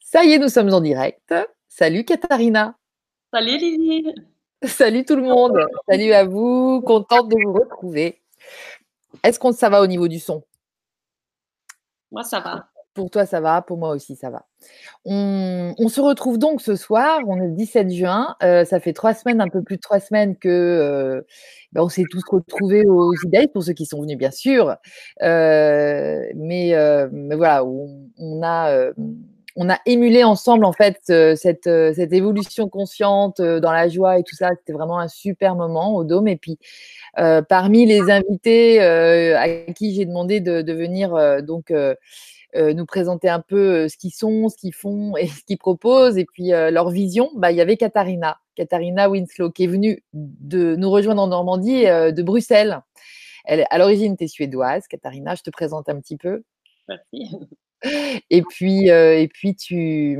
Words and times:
Ça 0.00 0.24
y 0.24 0.32
est, 0.32 0.38
nous 0.38 0.48
sommes 0.48 0.72
en 0.72 0.80
direct. 0.80 1.34
Salut 1.68 2.04
Katharina. 2.04 2.76
Salut 3.32 3.56
Lily. 3.56 4.14
Salut 4.62 5.04
tout 5.04 5.16
le 5.16 5.22
monde. 5.22 5.58
Salut 5.88 6.12
à 6.12 6.24
vous. 6.24 6.82
Contente 6.86 7.28
de 7.28 7.36
vous 7.44 7.52
retrouver. 7.52 8.22
Est-ce 9.22 9.38
que 9.38 9.52
ça 9.52 9.68
va 9.68 9.82
au 9.82 9.86
niveau 9.86 10.08
du 10.08 10.20
son? 10.20 10.44
Moi, 12.10 12.22
ça 12.22 12.40
va. 12.40 12.68
Pour 12.94 13.10
toi, 13.10 13.26
ça 13.26 13.40
va. 13.40 13.60
Pour 13.60 13.76
moi 13.76 13.90
aussi, 13.90 14.14
ça 14.14 14.30
va. 14.30 14.46
On, 15.04 15.88
se 15.88 16.00
retrouve 16.00 16.38
donc 16.38 16.62
ce 16.62 16.76
soir. 16.76 17.20
On 17.26 17.36
est 17.42 17.48
le 17.48 17.52
17 17.52 17.90
juin. 17.90 18.36
Euh, 18.44 18.64
ça 18.64 18.78
fait 18.78 18.92
trois 18.92 19.14
semaines, 19.14 19.40
un 19.40 19.48
peu 19.48 19.62
plus 19.62 19.76
de 19.76 19.80
trois 19.80 19.98
semaines 19.98 20.36
que 20.36 20.48
euh, 20.48 21.22
ben, 21.72 21.82
on 21.82 21.88
s'est 21.88 22.04
tous 22.08 22.22
retrouvés 22.30 22.86
aux 22.86 23.12
idées 23.26 23.48
pour 23.48 23.64
ceux 23.64 23.72
qui 23.72 23.84
sont 23.84 24.00
venus, 24.00 24.16
bien 24.16 24.30
sûr. 24.30 24.76
Euh, 25.22 26.20
mais, 26.36 26.72
voilà, 27.36 27.64
on, 27.64 28.42
a 28.44 28.92
on 29.56 29.70
a 29.70 29.78
émulé 29.86 30.22
ensemble 30.24 30.64
en 30.64 30.72
fait 30.72 30.98
cette, 31.04 31.64
cette 31.64 32.12
évolution 32.12 32.68
consciente 32.68 33.40
dans 33.40 33.72
la 33.72 33.88
joie 33.88 34.20
et 34.20 34.22
tout 34.22 34.36
ça. 34.36 34.50
C'était 34.56 34.72
vraiment 34.72 35.00
un 35.00 35.08
super 35.08 35.56
moment 35.56 35.96
au 35.96 36.04
Dôme. 36.04 36.28
Et 36.28 36.36
puis 36.36 36.58
parmi 37.48 37.86
les 37.86 38.08
invités 38.08 38.80
à 38.80 39.48
qui 39.72 39.94
j'ai 39.94 40.06
demandé 40.06 40.38
de, 40.38 40.62
de 40.62 40.72
venir 40.72 41.42
donc 41.42 41.72
nous 42.54 42.86
présenter 42.86 43.28
un 43.28 43.40
peu 43.40 43.84
euh, 43.84 43.88
ce 43.88 43.96
qu'ils 43.96 44.12
sont, 44.12 44.48
ce 44.48 44.56
qu'ils 44.56 44.74
font 44.74 45.16
et 45.16 45.26
ce 45.28 45.42
qu'ils 45.44 45.58
proposent, 45.58 46.18
et 46.18 46.24
puis 46.24 46.52
euh, 46.52 46.70
leur 46.70 46.90
vision, 46.90 47.30
bah, 47.34 47.50
il 47.50 47.56
y 47.56 47.60
avait 47.60 47.76
Katharina, 47.76 48.38
Katharina 48.54 49.08
Winslow, 49.08 49.50
qui 49.50 49.64
est 49.64 49.68
venue 49.68 50.02
de 50.12 50.76
nous 50.76 50.90
rejoindre 50.90 51.22
en 51.22 51.28
Normandie, 51.28 51.84
de 51.84 52.22
Bruxelles. 52.22 52.80
Elle, 53.44 53.66
à 53.68 53.78
l'origine, 53.78 54.16
tu 54.16 54.24
es 54.24 54.28
suédoise. 54.28 54.86
Katharina, 54.86 55.34
je 55.34 55.42
te 55.42 55.50
présente 55.50 55.88
un 55.88 56.00
petit 56.00 56.16
peu. 56.16 56.44
Merci. 56.88 57.36
Et 58.30 58.40
puis, 58.40 58.88
et 58.88 59.28
puis 59.28 59.54
tu, 59.54 60.18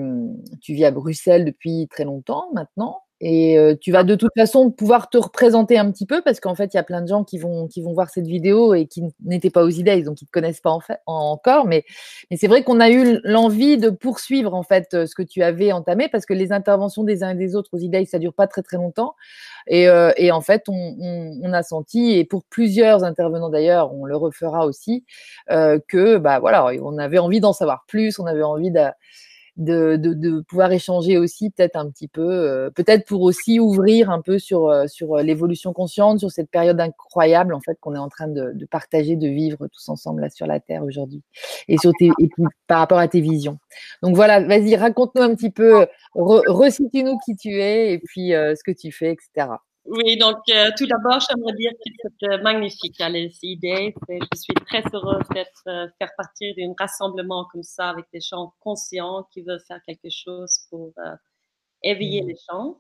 tu 0.61 0.75
vis 0.75 0.85
à 0.85 0.91
Bruxelles 0.91 1.47
depuis 1.47 1.89
très 1.89 2.05
longtemps 2.05 2.49
maintenant. 2.53 3.04
Et 3.27 3.57
tu 3.81 3.91
vas 3.91 4.05
de 4.05 4.17
toute 4.17 4.33
façon 4.37 4.71
pouvoir 4.71 5.09
te 5.09 5.17
représenter 5.17 5.79
un 5.79 5.91
petit 5.91 6.05
peu 6.05 6.21
parce 6.21 6.41
qu'en 6.41 6.55
fait, 6.55 6.75
il 6.75 6.77
y 6.77 6.81
a 6.81 6.83
plein 6.83 7.01
de 7.01 7.09
gens 7.09 7.25
qui 7.25 7.39
vont, 7.39 7.71
voir 7.95 8.11
cette 8.11 8.27
vidéo 8.27 8.75
et 8.75 8.87
qui 8.87 9.03
n'étaient 9.25 9.49
pas 9.49 9.65
aux 9.65 9.71
idées, 9.71 10.03
donc 10.03 10.21
ils 10.21 10.25
ne 10.25 10.27
te 10.27 10.31
connaissent 10.31 10.61
pas 10.61 10.77
encore. 11.07 11.65
Mais, 11.65 11.87
c'est 12.37 12.49
vrai 12.49 12.65
qu'on 12.65 12.81
a 12.81 12.91
eu 12.91 13.21
l'envie 13.25 13.79
de 13.79 13.89
poursuivre 13.89 14.53
en 14.53 14.63
fait 14.63 15.07
ce 15.07 15.15
que 15.15 15.23
tu 15.23 15.43
avais 15.43 15.73
entamé 15.73 16.09
parce 16.09 16.27
que 16.27 16.35
les 16.35 16.53
interventions 16.53 17.03
des 17.03 17.23
uns 17.23 17.31
et 17.31 17.35
des 17.35 17.57
autres 17.57 17.71
aux 17.73 17.79
idées, 17.79 18.05
ça 18.05 18.19
dure 18.19 18.35
pas 18.35 18.47
très 18.47 18.61
très 18.61 18.77
longtemps. 18.77 19.15
Et, 19.69 19.87
et 20.19 20.31
en 20.31 20.43
fait, 20.43 20.65
on, 20.69 21.53
a 21.55 21.63
senti, 21.63 22.19
et 22.19 22.27
pour 22.27 22.45
plusieurs 22.45 23.05
intervenants 23.05 23.49
d'ailleurs, 23.49 23.95
on 23.95 24.05
le 24.05 24.19
refera 24.19 24.67
aussi, 24.67 25.07
que 25.49 26.19
bah 26.19 26.41
voilà, 26.41 26.67
on 26.83 26.99
avait 26.99 27.19
envie 27.19 27.41
d'en 27.41 27.55
savoir 27.55 27.85
plus, 27.89 28.19
on 28.19 28.27
avait 28.27 28.43
envie 28.43 28.71
de 28.71 28.81
de, 29.57 30.41
pouvoir 30.49 30.73
échanger 30.73 31.19
aussi 31.19 31.51
peut-être 31.51 31.77
un 31.77 31.89
petit 31.89 32.09
peu, 32.09 32.23
euh, 32.23 32.71
peut-être 32.71 33.07
pour 33.07 33.23
aussi 33.23 33.61
ouvrir 33.61 34.11
un 34.11 34.21
peu 34.21 34.39
sur, 34.39 34.69
euh, 34.69 34.87
sur 34.87 35.15
euh, 35.15 35.23
l'évolution 35.23 35.73
consciente, 35.73 36.19
sur 36.19 36.31
cette 36.31 36.51
période 36.51 36.81
incroyable 36.81 37.55
en 37.55 37.61
fait 37.61 37.79
qu'on 37.81 37.95
est 37.95 37.99
en 37.99 38.09
train 38.09 38.29
de, 38.29 38.53
partager, 38.71 39.17
de 39.17 39.29
vivre 39.29 39.69
tous 39.69 39.89
ensemble 39.89 40.23
là 40.23 40.31
sur 40.31 40.47
la 40.47 40.59
Terre 40.61 40.83
aujourd'hui, 40.83 41.23
et 41.69 41.79
sur 41.79 41.93
tes, 41.99 42.11
et 42.19 42.29
par 42.67 42.79
rapport 42.79 42.99
à 42.99 43.09
tes 43.09 43.21
visions. 43.21 43.59
Donc 44.03 44.17
voilà, 44.17 44.41
vas-y, 44.41 44.75
raconte-nous 44.77 45.23
un 45.23 45.35
petit 45.35 45.51
peu, 45.51 45.87
resitue-nous 46.15 47.19
qui 47.25 47.37
tu 47.37 47.61
es 47.61 47.93
et 47.93 47.99
puis 47.99 48.31
ce 48.31 48.63
que 48.65 48.73
tu 48.73 48.91
fais, 48.91 49.13
etc. 49.13 49.49
Oui, 49.87 50.17
donc 50.17 50.39
euh, 50.49 50.71
tout 50.79 50.87
d'abord, 50.87 51.21
j'aimerais 51.21 51.53
dire 51.53 51.73
que 51.73 52.09
c'est 52.19 52.43
magnifique, 52.43 52.97
les 53.11 53.31
idées. 53.43 53.95
Je 54.09 54.39
suis 54.39 54.55
très 54.67 54.83
heureuse 54.95 55.29
d'être 55.35 55.63
euh, 55.67 55.89
faire 55.99 56.11
partie 56.17 56.55
d'un 56.55 56.73
rassemblement 56.79 57.45
comme 57.53 57.63
ça 57.63 57.91
avec 57.91 58.07
des 58.11 58.21
gens 58.21 58.55
conscients 58.61 59.29
qui 59.31 59.43
veulent 59.43 59.63
faire 59.69 59.81
quelque 59.87 60.09
chose 60.11 60.59
pour 60.71 60.93
euh, 60.99 61.15
éveiller 61.83 62.23
mmh. 62.23 62.29
les 62.29 62.37
gens. 62.49 62.79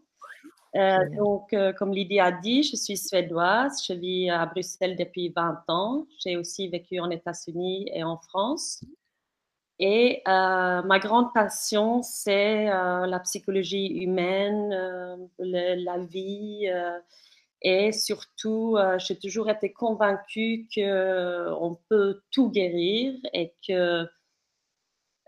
donc, 1.19 1.55
comme 1.79 1.93
Lydie 1.93 2.21
a 2.21 2.33
dit, 2.33 2.63
je 2.63 2.75
suis 2.75 2.97
suédoise. 2.97 3.85
Je 3.87 3.93
vis 3.93 4.31
à 4.31 4.47
Bruxelles 4.47 4.97
depuis 4.97 5.29
20 5.29 5.65
ans. 5.69 6.07
J'ai 6.19 6.39
aussi 6.39 6.69
vécu 6.69 6.99
en 7.01 7.11
États-Unis 7.11 7.91
et 7.93 8.03
en 8.03 8.17
France. 8.17 8.83
Et 9.81 10.23
euh, 10.29 10.83
ma 10.83 10.99
grande 11.01 11.33
passion, 11.35 12.03
c'est 12.03 12.71
euh, 12.71 13.07
la 13.07 13.19
psychologie 13.21 13.89
humaine, 13.89 14.73
euh, 14.73 15.17
la 15.39 15.99
vie. 15.99 16.69
et 17.63 17.93
surtout, 17.93 18.77
j'ai 18.99 19.19
toujours 19.19 19.51
été 19.51 19.73
convaincue 19.73 20.69
qu'on 20.75 21.79
peut 21.89 22.21
tout 22.31 22.51
guérir 22.51 23.15
et 23.33 23.55
que 23.67 24.07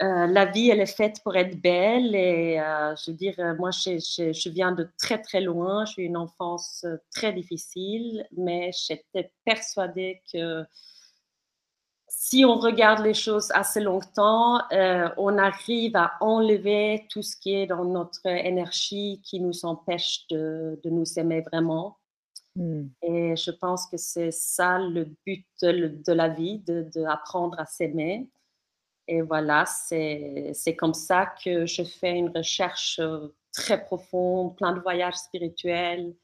la 0.00 0.44
vie, 0.44 0.70
elle 0.70 0.80
est 0.80 0.86
faite 0.96 1.20
pour 1.24 1.34
être 1.36 1.60
belle. 1.60 2.14
Et 2.14 2.56
je 2.58 3.10
veux 3.10 3.16
dire, 3.16 3.34
moi, 3.58 3.70
je, 3.70 3.98
je, 3.98 4.50
viens 4.50 4.72
de 4.72 4.88
très, 4.98 5.20
très 5.20 5.40
loin. 5.40 5.86
J'ai 5.86 6.02
eu 6.02 6.04
une 6.06 6.16
enfance 6.18 6.86
très 7.14 7.32
difficile, 7.32 8.26
mais 8.36 8.70
j'étais 8.72 9.32
persuadée 9.44 10.22
que 10.32 10.64
si 12.18 12.46
on 12.46 12.56
regarde 12.56 13.04
les 13.04 13.12
choses 13.12 13.50
assez 13.52 13.78
longtemps, 13.78 14.62
euh, 14.72 15.10
on 15.18 15.36
arrive 15.36 15.94
à 15.96 16.14
enlever 16.22 17.06
tout 17.10 17.20
ce 17.20 17.36
qui 17.36 17.54
est 17.54 17.66
dans 17.66 17.84
notre 17.84 18.26
énergie 18.26 19.20
qui 19.22 19.38
nous 19.38 19.66
empêche 19.66 20.26
de, 20.30 20.80
nous 20.86 21.18
aimer 21.18 21.42
vraiment. 21.42 21.98
Hmm. 22.56 22.86
Et 23.02 23.36
je 23.36 23.50
pense 23.50 23.86
que 23.86 23.98
c'est 23.98 24.30
ça 24.30 24.78
le 24.78 25.04
but 25.26 25.46
de, 25.60 26.12
la 26.12 26.30
vie, 26.30 26.64
d'apprendre 26.66 27.60
à 27.60 27.66
s'aimer. 27.66 28.26
Et 29.06 29.20
voilà, 29.20 29.66
c'est 29.66 30.74
comme 30.78 30.94
ça 30.94 31.26
que 31.44 31.66
je 31.66 31.82
fais 31.82 32.12
une 32.12 32.30
recherche 32.30 32.98
euh, 32.98 33.28
très 33.52 33.84
profonde, 33.84 34.56
plein 34.56 34.72
de 34.72 34.80
voyages 34.80 35.16
spirituels, 35.16 36.14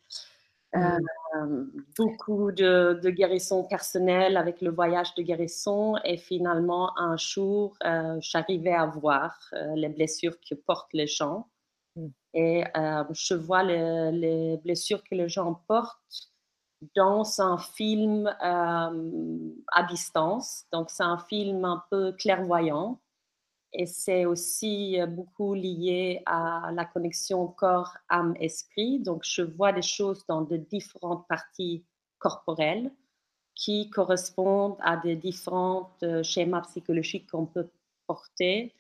euh, 0.75 1.67
beaucoup 1.99 2.51
de, 2.51 2.99
de, 3.03 3.11
guérison 3.11 3.65
personnelle 3.65 4.39
avec 4.39 4.63
le 4.63 4.71
voyage 4.71 5.15
de 5.15 5.23
guérison 5.23 5.97
et 6.05 6.17
finalement 6.17 6.99
un 6.99 7.17
jour 7.19 7.77
euh, 7.85 8.17
j'arrivais 8.21 8.73
à 8.73 8.87
voir 8.87 9.39
euh, 9.53 9.75
les 9.75 9.91
blessures 9.91 10.37
que 10.41 10.55
portent 10.55 10.93
les 10.95 11.07
gens. 11.07 11.49
Mm. 11.97 12.07
et 12.33 12.65
je 13.11 13.35
vois 13.35 13.63
les, 13.63 14.57
blessures 14.65 15.03
que 15.05 15.15
les 15.15 15.29
gens 15.29 15.61
portent 15.69 16.31
dans 16.97 17.41
un 17.41 17.59
film 17.59 18.35
à 18.41 18.91
distance. 19.91 20.65
Donc 20.73 20.91
c'est 20.91 21.03
un 21.03 21.19
film 21.19 21.67
un 21.67 21.83
peu 21.91 22.13
clairvoyant 22.13 22.99
et 23.75 23.87
c'est 23.87 24.27
aussi 24.27 25.01
euh, 25.01 25.07
beaucoup 25.07 25.55
lié 25.55 26.23
à 26.27 26.71
la 26.75 26.85
connexion 26.85 27.49
corps, 27.49 27.97
âme, 28.09 28.35
esprit. 28.39 29.01
Donc, 29.01 29.23
je 29.25 29.43
vois 29.43 29.73
des 29.73 29.83
choses 29.83 30.25
dans 30.27 30.43
de 30.43 30.57
différentes 30.57 31.27
parties 31.27 31.85
corporelles 32.19 32.93
qui 33.55 33.91
correspondent 33.91 34.77
à 34.81 34.97
des 34.97 35.17
différents 35.17 35.91
euh, 36.03 36.23
schémas 36.23 36.63
psychologiques 36.63 37.31
qu'on 37.31 37.47
peut 37.47 37.69
porter 38.07 38.75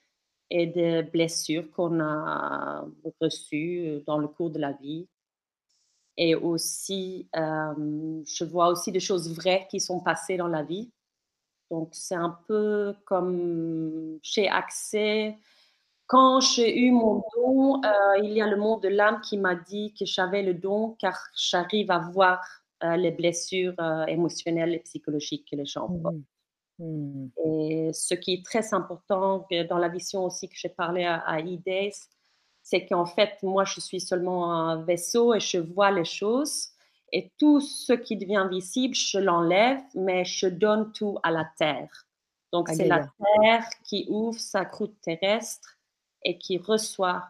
et 0.51 0.67
des 0.67 1.03
blessures 1.03 1.71
qu'on 1.71 2.01
a 2.01 2.85
reçues 3.21 3.87
euh, 3.87 4.01
dans 4.07 4.19
le 4.19 4.29
cours 4.29 4.51
de 4.51 4.59
la 4.59 4.73
vie. 4.73 5.09
Et 6.19 6.35
aussi, 6.35 7.27
je 7.35 8.45
vois 8.45 8.69
aussi 8.69 8.93
des 8.93 9.01
choses 9.01 9.35
vraies 9.35 9.67
qui 9.71 9.81
sont 9.81 9.99
passées 9.99 10.37
dans 10.37 10.47
la 10.47 10.63
vie 10.63 10.93
donc, 11.73 11.89
c'est 11.93 12.15
un 12.15 12.39
peu 12.47 12.95
comme 13.07 14.19
chez 14.23 14.47
Accès. 14.47 15.39
Quand 16.07 16.41
j'ai 16.41 16.79
eu 16.79 16.91
mon 16.91 17.23
don, 17.35 17.83
euh, 17.83 18.19
il 18.23 18.33
y 18.33 18.43
a 18.43 18.47
le 18.47 18.59
monde 18.59 18.83
de 18.83 18.89
l'âme 18.89 19.23
qui 19.23 19.39
m'a 19.39 19.55
dit 19.55 19.95
que 19.99 20.05
j'avais 20.05 20.43
le 20.43 20.53
don 20.53 20.95
car 20.99 21.19
j'arrive 21.35 21.91
à 21.91 21.99
voir 21.99 22.45
euh, 22.85 22.97
les 22.97 23.11
blessures 23.11 23.73
euh, 23.81 24.05
émotionnelles 24.05 24.75
et 24.75 24.81
psychologiques 24.81 25.49
que 25.51 25.57
les 25.57 25.65
gens 25.65 25.89
ont. 25.89 26.13
Mmh. 26.79 26.85
Mmh. 26.85 27.31
Et 27.47 27.91
ce 27.95 28.13
qui 28.13 28.35
est 28.35 28.45
très 28.45 28.75
important 28.75 29.47
dans 29.71 29.79
la 29.79 29.89
vision 29.89 30.27
aussi 30.27 30.51
que 30.51 30.57
j'ai 30.57 30.69
parlé 30.69 31.05
à, 31.05 31.21
à 31.21 31.41
e 31.41 31.91
c'est 32.63 32.85
qu'en 32.85 33.07
fait, 33.07 33.43
moi, 33.43 33.65
je 33.65 33.81
suis 33.81 34.01
seulement 34.01 34.53
un 34.53 34.83
vaisseau 34.85 35.33
et 35.33 35.41
je 35.41 35.57
vois 35.57 35.91
les 35.91 36.05
choses 36.05 36.69
et 37.13 37.31
tout 37.39 37.61
ce 37.61 37.93
qui 37.93 38.17
devient 38.17 38.47
visible, 38.51 38.95
je 38.95 39.19
l'enlève, 39.19 39.81
mais 39.95 40.25
je 40.25 40.47
donne 40.47 40.93
tout 40.93 41.19
à 41.23 41.31
la 41.31 41.47
terre. 41.59 42.07
Donc, 42.53 42.69
c'est 42.69 42.87
la 42.87 43.07
terre 43.41 43.65
qui 43.85 44.07
ouvre 44.09 44.39
sa 44.39 44.65
croûte 44.65 44.97
terrestre 45.03 45.79
et 46.25 46.39
qui 46.39 46.59
reçoit 46.59 47.25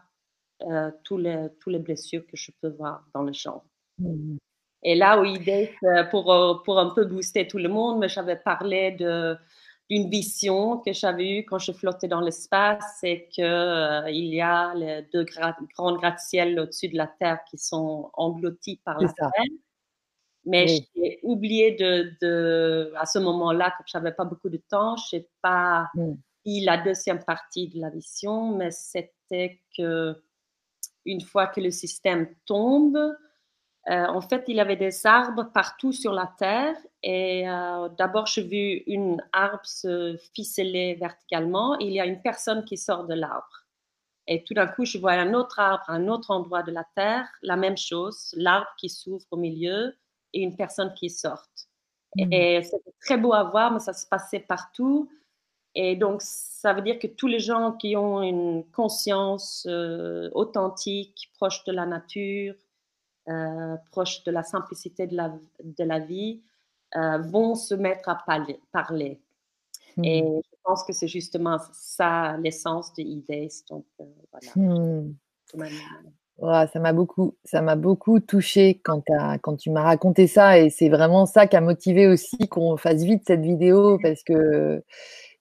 euh, 0.63 0.91
tous, 1.03 1.17
les, 1.17 1.47
tous 1.59 1.69
les 1.69 1.79
blessures 1.79 2.25
que 2.27 2.37
je 2.37 2.51
peux 2.61 2.69
voir 2.69 3.05
dans 3.13 3.23
le 3.23 3.33
champ. 3.33 3.63
Mmh 3.99 4.37
et 4.83 4.95
là 4.95 5.21
pour, 6.11 6.31
euh, 6.31 6.55
pour 6.65 6.79
un 6.79 6.89
peu 6.89 7.05
booster 7.05 7.47
tout 7.47 7.57
le 7.57 7.69
monde, 7.69 7.99
mais 7.99 8.09
j'avais 8.09 8.35
parlé 8.35 8.91
de, 8.91 9.37
d'une 9.89 10.09
vision 10.09 10.77
que 10.77 10.93
j'avais 10.93 11.39
eue 11.39 11.45
quand 11.45 11.59
je 11.59 11.71
flottais 11.71 12.07
dans 12.07 12.21
l'espace, 12.21 12.83
c'est 12.99 13.27
qu'il 13.31 13.43
euh, 13.43 14.09
il 14.09 14.33
y 14.33 14.41
a 14.41 14.73
les 14.75 15.03
deux 15.13 15.25
grands 15.25 15.95
gratte-ciels 15.95 16.59
au-dessus 16.59 16.89
de 16.89 16.97
la 16.97 17.07
Terre 17.07 17.39
qui 17.49 17.57
sont 17.57 18.09
engloutis 18.13 18.81
par 18.83 18.99
la 18.99 19.07
terre. 19.07 19.29
Mais 20.45 20.67
j'ai 20.95 21.19
oublié 21.23 21.71
de, 21.71 22.13
de, 22.21 22.93
à 22.97 23.05
ce 23.05 23.19
moment-là, 23.19 23.73
comme 23.77 23.85
je 23.87 23.97
n'avais 23.97 24.11
pas 24.11 24.25
beaucoup 24.25 24.49
de 24.49 24.61
temps, 24.69 24.97
je 24.97 25.17
n'ai 25.17 25.29
pas 25.41 25.89
mmh. 25.95 26.13
la 26.45 26.77
deuxième 26.77 27.23
partie 27.23 27.69
de 27.69 27.79
la 27.79 27.89
vision, 27.89 28.55
mais 28.55 28.71
c'était 28.71 29.61
que 29.77 30.21
une 31.05 31.21
fois 31.21 31.47
que 31.47 31.61
le 31.61 31.71
système 31.71 32.27
tombe, 32.45 32.97
euh, 33.89 34.05
en 34.05 34.21
fait, 34.21 34.45
il 34.47 34.55
y 34.55 34.61
avait 34.61 34.77
des 34.77 35.05
arbres 35.05 35.51
partout 35.53 35.91
sur 35.91 36.13
la 36.13 36.33
terre. 36.37 36.75
Et 37.01 37.49
euh, 37.49 37.89
d'abord, 37.97 38.27
j'ai 38.27 38.43
vu 38.43 38.83
une 38.87 39.21
arbre 39.33 39.65
se 39.65 40.17
ficeler 40.33 40.95
verticalement. 40.95 41.77
il 41.79 41.91
y 41.91 41.99
a 41.99 42.05
une 42.05 42.21
personne 42.21 42.63
qui 42.63 42.77
sort 42.77 43.05
de 43.05 43.13
l'arbre. 43.13 43.65
Et 44.25 44.43
tout 44.45 44.53
d'un 44.53 44.67
coup, 44.67 44.85
je 44.85 44.97
vois 44.97 45.13
un 45.13 45.33
autre 45.33 45.59
arbre 45.59 45.83
à 45.87 45.93
un 45.93 46.07
autre 46.07 46.31
endroit 46.31 46.63
de 46.63 46.71
la 46.71 46.85
terre, 46.95 47.27
la 47.41 47.57
même 47.57 47.77
chose, 47.77 48.33
l'arbre 48.37 48.69
qui 48.77 48.87
s'ouvre 48.87 49.25
au 49.31 49.37
milieu 49.37 49.93
et 50.33 50.41
une 50.41 50.55
personne 50.55 50.93
qui 50.93 51.09
sort. 51.09 51.47
Mmh. 52.15 52.33
Et 52.33 52.63
c'était 52.63 52.93
très 53.01 53.17
beau 53.17 53.33
à 53.33 53.43
voir, 53.43 53.71
mais 53.71 53.79
ça 53.79 53.93
se 53.93 54.05
passait 54.07 54.39
partout. 54.39 55.09
Et 55.75 55.95
donc, 55.95 56.21
ça 56.21 56.73
veut 56.73 56.81
dire 56.81 56.99
que 56.99 57.07
tous 57.07 57.27
les 57.27 57.39
gens 57.39 57.71
qui 57.71 57.95
ont 57.95 58.21
une 58.21 58.63
conscience 58.71 59.65
euh, 59.67 60.29
authentique, 60.33 61.31
proche 61.33 61.63
de 61.63 61.71
la 61.71 61.85
nature, 61.85 62.53
euh, 63.27 63.75
proche 63.91 64.23
de 64.23 64.31
la 64.31 64.43
simplicité 64.43 65.07
de 65.07 65.15
la, 65.15 65.33
de 65.63 65.83
la 65.83 65.99
vie, 65.99 66.41
euh, 66.95 67.17
vont 67.17 67.55
se 67.55 67.73
mettre 67.73 68.09
à 68.09 68.23
parler. 68.71 69.19
Et 70.03 70.21
hmm. 70.21 70.41
je 70.43 70.57
pense 70.63 70.83
que 70.83 70.93
c'est 70.93 71.07
justement 71.07 71.57
ça 71.71 72.37
l'essence 72.37 72.93
de 72.93 73.03
e 73.03 73.49
Donc, 73.69 73.85
voilà. 73.97 75.71
Hmm. 76.39 76.65
ça 76.71 76.79
m'a 76.79 76.93
beaucoup, 76.93 77.35
ça 77.43 77.61
m'a 77.61 77.75
beaucoup 77.75 78.19
touché 78.19 78.81
quand, 78.83 79.03
tu 79.57 79.69
m'as 79.69 79.83
raconté 79.83 80.27
ça 80.27 80.57
et 80.59 80.69
c'est 80.69 80.89
vraiment 80.89 81.25
ça 81.25 81.47
qui 81.47 81.55
a 81.55 81.61
motivé 81.61 82.07
aussi 82.07 82.37
qu'on 82.49 82.75
fasse 82.77 83.03
vite 83.03 83.23
cette 83.27 83.41
vidéo 83.41 83.99
parce 84.01 84.23
que 84.23 84.83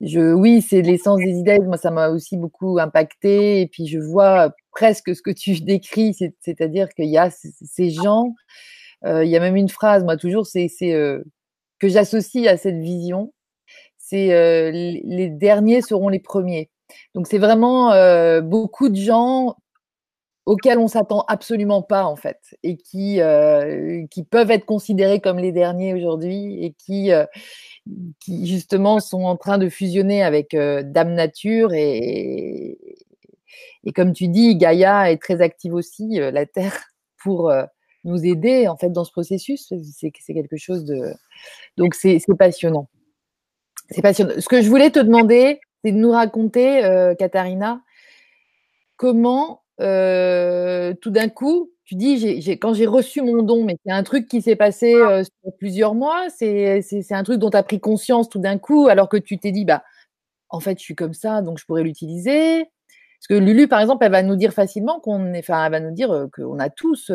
je, 0.03 0.33
oui, 0.33 0.63
c'est 0.63 0.83
l'essence 0.83 1.21
des 1.21 1.39
idées. 1.39 1.61
Moi, 1.61 1.77
ça 1.77 1.91
m'a 1.91 2.09
aussi 2.11 2.37
beaucoup 2.37 2.79
impacté 2.79 3.61
et 3.63 3.69
puis 3.69 3.87
je 3.87 3.99
vois 3.99 4.53
presque 4.73 5.15
ce 5.15 5.23
que 5.23 5.31
tu 5.31 5.61
décris, 5.63 6.15
c'est-à-dire 6.41 6.89
qu'il 6.91 7.09
y 7.09 7.19
a 7.19 7.31
ces 7.31 7.91
gens, 7.91 8.35
euh, 9.05 9.25
il 9.25 9.31
y 9.31 9.37
a 9.37 9.41
même 9.41 9.57
une 9.57 9.69
phrase, 9.69 10.05
moi 10.05 10.17
toujours, 10.17 10.47
c'est 10.47 10.69
euh, 10.83 11.23
que 11.79 11.89
j'associe 11.89 12.47
à 12.49 12.57
cette 12.57 12.79
vision, 12.79 13.33
c'est 13.99 14.33
euh, 14.33 14.71
les 14.73 15.29
derniers 15.29 15.83
seront 15.83 16.09
les 16.09 16.21
premiers. 16.21 16.71
Donc 17.15 17.27
c'est 17.27 17.39
vraiment 17.39 17.91
beaucoup 18.43 18.91
de 18.91 18.97
gens 18.97 19.57
auxquels 20.45 20.79
on 20.79 20.89
s'attend 20.89 21.25
absolument 21.29 21.83
pas 21.83 22.05
en 22.05 22.17
fait 22.17 22.57
et 22.63 22.77
qui 22.77 23.21
qui 24.11 24.25
peuvent 24.25 24.51
être 24.51 24.65
considérés 24.65 25.21
comme 25.21 25.39
les 25.39 25.53
derniers 25.53 25.95
aujourd'hui 25.95 26.65
et 26.65 26.73
qui 26.73 27.11
qui 28.21 28.47
justement 28.47 29.01
sont 29.01 29.23
en 29.23 29.37
train 29.37 29.59
de 29.59 29.69
fusionner 29.69 30.23
avec 30.23 30.57
Dame 30.57 31.15
Nature 31.15 31.73
et, 31.75 32.77
et 33.85 33.93
comme 33.93 34.13
tu 34.13 34.29
dis, 34.29 34.57
Gaïa 34.57 35.11
est 35.11 35.21
très 35.21 35.41
active 35.41 35.75
aussi, 35.75 36.19
la 36.19 36.47
Terre, 36.47 36.85
pour 37.23 37.53
nous 38.05 38.25
aider 38.25 38.67
en 38.69 38.77
fait 38.77 38.91
dans 38.91 39.05
ce 39.05 39.13
processus. 39.13 39.73
C'est 39.93 40.11
quelque 40.11 40.57
chose 40.57 40.85
de. 40.85 41.13
Donc 41.77 41.95
c'est 41.95 42.19
passionnant. 42.39 42.89
C'est 43.91 44.03
passionnant. 44.03 44.35
Ce 44.39 44.49
que 44.49 44.63
je 44.63 44.69
voulais 44.69 44.91
te 44.91 44.99
demander, 44.99 45.61
c'est 45.85 45.93
de 45.93 45.97
nous 45.97 46.11
raconter, 46.11 46.83
Katharina, 47.19 47.81
comment 48.97 49.62
tout 51.01 51.11
d'un 51.11 51.29
coup, 51.29 51.71
tu 51.85 51.95
dis, 51.97 52.57
quand 52.61 52.75
j'ai 52.75 52.87
reçu 52.87 53.23
mon 53.23 53.43
don, 53.43 53.65
mais 53.65 53.77
c'est 53.85 53.93
un 53.93 54.03
truc 54.03 54.29
qui 54.29 54.41
s'est 54.43 54.57
passé 54.57 54.93
sur 54.93 55.57
plusieurs 55.59 55.95
mois, 55.95 56.27
c'est 56.31 56.83
un 57.11 57.23
truc 57.23 57.39
dont 57.39 57.51
tu 57.51 57.57
as 57.57 57.63
pris 57.63 57.81
conscience 57.81 58.29
tout 58.29 58.39
d'un 58.39 58.59
coup, 58.59 58.89
alors 58.89 59.09
que 59.09 59.17
tu 59.17 59.39
t'es 59.39 59.53
dit, 59.53 59.65
bah, 59.65 59.83
en 60.49 60.61
fait, 60.61 60.79
je 60.79 60.85
suis 60.85 60.95
comme 60.95 61.15
ça, 61.15 61.43
donc 61.43 61.59
je 61.59 61.65
pourrais 61.65 61.83
l'utiliser. 61.83 62.65
Parce 63.19 63.27
que 63.29 63.45
Lulu, 63.45 63.69
par 63.69 63.81
exemple, 63.81 64.05
elle 64.05 64.13
va 64.13 64.23
nous 64.23 64.37
dire 64.37 64.53
facilement 64.53 65.01
qu'on 65.01 65.33
est, 65.33 65.39
enfin, 65.39 65.65
elle 65.65 65.71
va 65.71 65.81
nous 65.81 65.93
dire 65.93 66.27
qu'on 66.35 66.59
a 66.59 66.71
tous, 66.71 67.13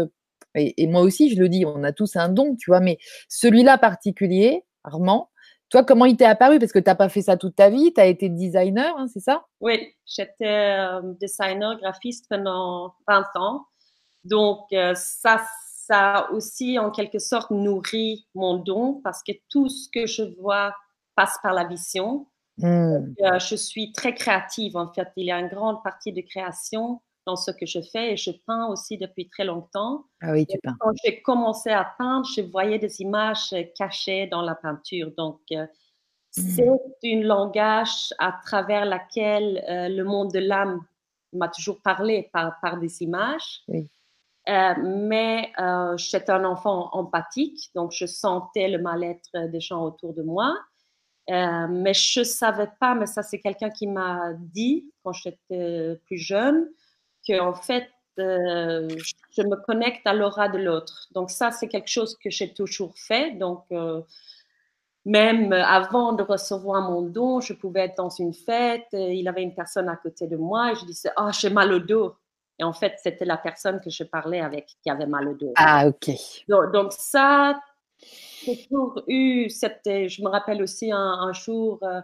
et, 0.56 0.88
moi 0.88 1.02
aussi, 1.02 1.34
je 1.34 1.40
le 1.40 1.50
dis, 1.50 1.66
on 1.66 1.84
a 1.84 1.92
tous 1.92 2.16
un 2.16 2.30
don, 2.30 2.56
tu 2.56 2.72
vois, 2.72 2.80
mais 2.80 2.98
celui-là 3.30 3.78
particulier, 3.78 4.64
Armand, 4.84 5.30
toi, 5.69 5.84
comment 5.84 6.06
il 6.06 6.18
t'est 6.18 6.25
apparu? 6.25 6.60
Parce 6.60 6.72
que 6.72 6.80
tu 6.80 6.90
n'as 6.90 6.96
pas 6.96 7.10
fait 7.10 7.22
ça 7.22 7.38
toute 7.38 7.56
ta 7.56 7.69
vie, 7.69 7.94
tu 7.94 8.02
as 8.02 8.06
été 8.06 8.30
designer, 8.30 8.96
hein, 8.98 9.08
c'est 9.12 9.19
ça? 9.19 9.46
Oui, 9.60 9.94
j'étais 10.06 10.78
designer, 11.19 11.78
graphiste 11.80 12.25
pendant 12.30 12.94
20 13.08 13.25
ans. 13.36 13.66
Donc, 14.24 14.60
ça, 14.96 15.42
ça 15.88 16.30
aussi, 16.31 16.78
en 16.78 16.92
quelque 16.92 17.19
sorte, 17.19 17.52
nourrit 17.52 18.28
mon 18.36 18.58
don 18.58 19.02
parce 19.04 19.24
que 19.24 19.31
tout 19.50 19.69
ce 19.69 19.90
que 19.94 20.06
je 20.06 20.24
vois 20.40 20.74
passe 21.16 21.38
par 21.42 21.54
la 21.54 21.66
vision. 21.66 22.28
Hmm. 22.58 23.14
Euh, 23.22 23.40
je 23.40 23.56
suis 23.56 23.92
très 23.92 24.14
créative, 24.14 24.78
en 24.78 24.92
fait. 24.92 25.08
Il 25.16 25.25
y 25.25 25.31
a 25.31 25.40
une 25.40 25.48
grande 25.48 25.84
partie 25.84 26.12
de 26.12 26.22
création 26.22 27.02
dans 27.27 27.35
ce 27.35 27.51
que 27.51 27.65
je 27.65 27.81
fais 27.81 28.13
et 28.13 28.18
je 28.18 28.31
peins 28.31 28.68
aussi 28.68 28.97
depuis 28.97 29.27
très 29.27 29.44
longtemps. 29.44 30.06
Ah 30.21 30.31
oui, 30.31 30.47
tu 30.47 30.57
peins. 30.63 30.75
Quand 30.79 30.94
j'ai 31.03 31.21
commencé 31.21 31.69
à 31.69 31.94
peindre, 31.97 32.25
je 32.25 32.41
voyais 32.41 32.79
des 32.79 33.01
images 33.01 33.53
cachées 33.77 34.27
dans 34.27 34.41
la 34.41 34.56
peinture. 34.56 35.12
Donc, 35.18 35.41
euh, 35.51 35.65
hmm. 36.38 36.41
c'est 36.41 36.68
un 36.68 37.21
langage 37.21 38.13
à 38.18 38.33
travers 38.44 38.85
laquelle 38.85 39.63
euh, 39.69 39.89
le 39.89 40.03
monde 40.06 40.31
de 40.31 40.39
l'âme 40.39 40.81
m'a 41.33 41.50
toujours 41.50 41.81
parlé 41.81 42.29
par, 42.31 42.57
par 42.62 42.79
des 42.79 43.03
images. 43.03 43.62
Oui. 43.68 43.89
mais 44.47 45.51
j'étais 45.97 46.31
un 46.31 46.45
enfant 46.45 46.89
empathique, 46.94 47.69
donc 47.75 47.91
je 47.91 48.06
sentais 48.06 48.69
le 48.69 48.80
mal-être 48.80 49.50
des 49.51 49.59
gens 49.59 49.83
autour 49.83 50.13
de 50.13 50.23
moi. 50.23 50.56
Euh, 51.30 51.68
mais 51.69 51.94
je 51.94 52.21
ne 52.21 52.23
savais 52.23 52.69
pas, 52.80 52.95
mais 52.95 53.06
ça 53.06 53.21
c'est 53.21 53.39
quelqu'un 53.39 53.69
qui 53.69 53.85
m'a 53.85 54.31
dit 54.33 54.89
quand 55.03 55.12
j'étais 55.12 56.00
plus 56.06 56.18
jeune, 56.18 56.69
qu'en 57.27 57.53
fait, 57.53 57.89
euh, 58.19 58.88
je 59.31 59.41
me 59.44 59.56
connecte 59.56 60.06
à 60.07 60.13
l'aura 60.13 60.50
de 60.50 60.57
l'autre. 60.57 61.07
Donc 61.12 61.29
ça, 61.29 61.51
c'est 61.51 61.68
quelque 61.68 61.89
chose 61.89 62.18
que 62.18 62.29
j'ai 62.29 62.53
toujours 62.53 62.97
fait. 62.97 63.31
Donc 63.31 63.63
euh, 63.71 64.01
même 65.06 65.53
avant 65.53 66.13
de 66.13 66.24
recevoir 66.24 66.89
mon 66.89 67.01
don, 67.01 67.39
je 67.39 67.53
pouvais 67.53 67.81
être 67.81 67.97
dans 67.97 68.09
une 68.09 68.33
fête, 68.33 68.88
il 68.91 69.27
avait 69.27 69.44
une 69.44 69.56
personne 69.56 69.88
à 69.88 69.95
côté 69.95 70.27
de 70.27 70.35
moi 70.35 70.71
et 70.71 70.75
je 70.75 70.85
disais, 70.85 71.12
oh, 71.18 71.29
j'ai 71.31 71.50
mal 71.50 71.71
au 71.71 71.79
dos. 71.79 72.15
Et 72.59 72.63
en 72.63 72.74
fait, 72.74 72.95
c'était 73.01 73.25
la 73.25 73.38
personne 73.38 73.80
que 73.80 73.89
je 73.89 74.03
parlais 74.03 74.41
avec 74.41 74.68
qui 74.81 74.89
avait 74.89 75.06
mal 75.06 75.27
au 75.27 75.33
dos. 75.35 75.53
Ah, 75.56 75.88
ok. 75.88 76.09
Donc, 76.47 76.71
donc 76.73 76.91
ça, 76.91 77.59
j'ai 78.44 78.63
toujours 78.63 79.01
eu 79.07 79.50
cette. 79.50 79.81
Je 79.85 80.23
me 80.23 80.30
rappelle 80.30 80.62
aussi 80.62 80.91
un, 80.91 81.31
jour, 81.33 81.80
euh, 81.83 82.01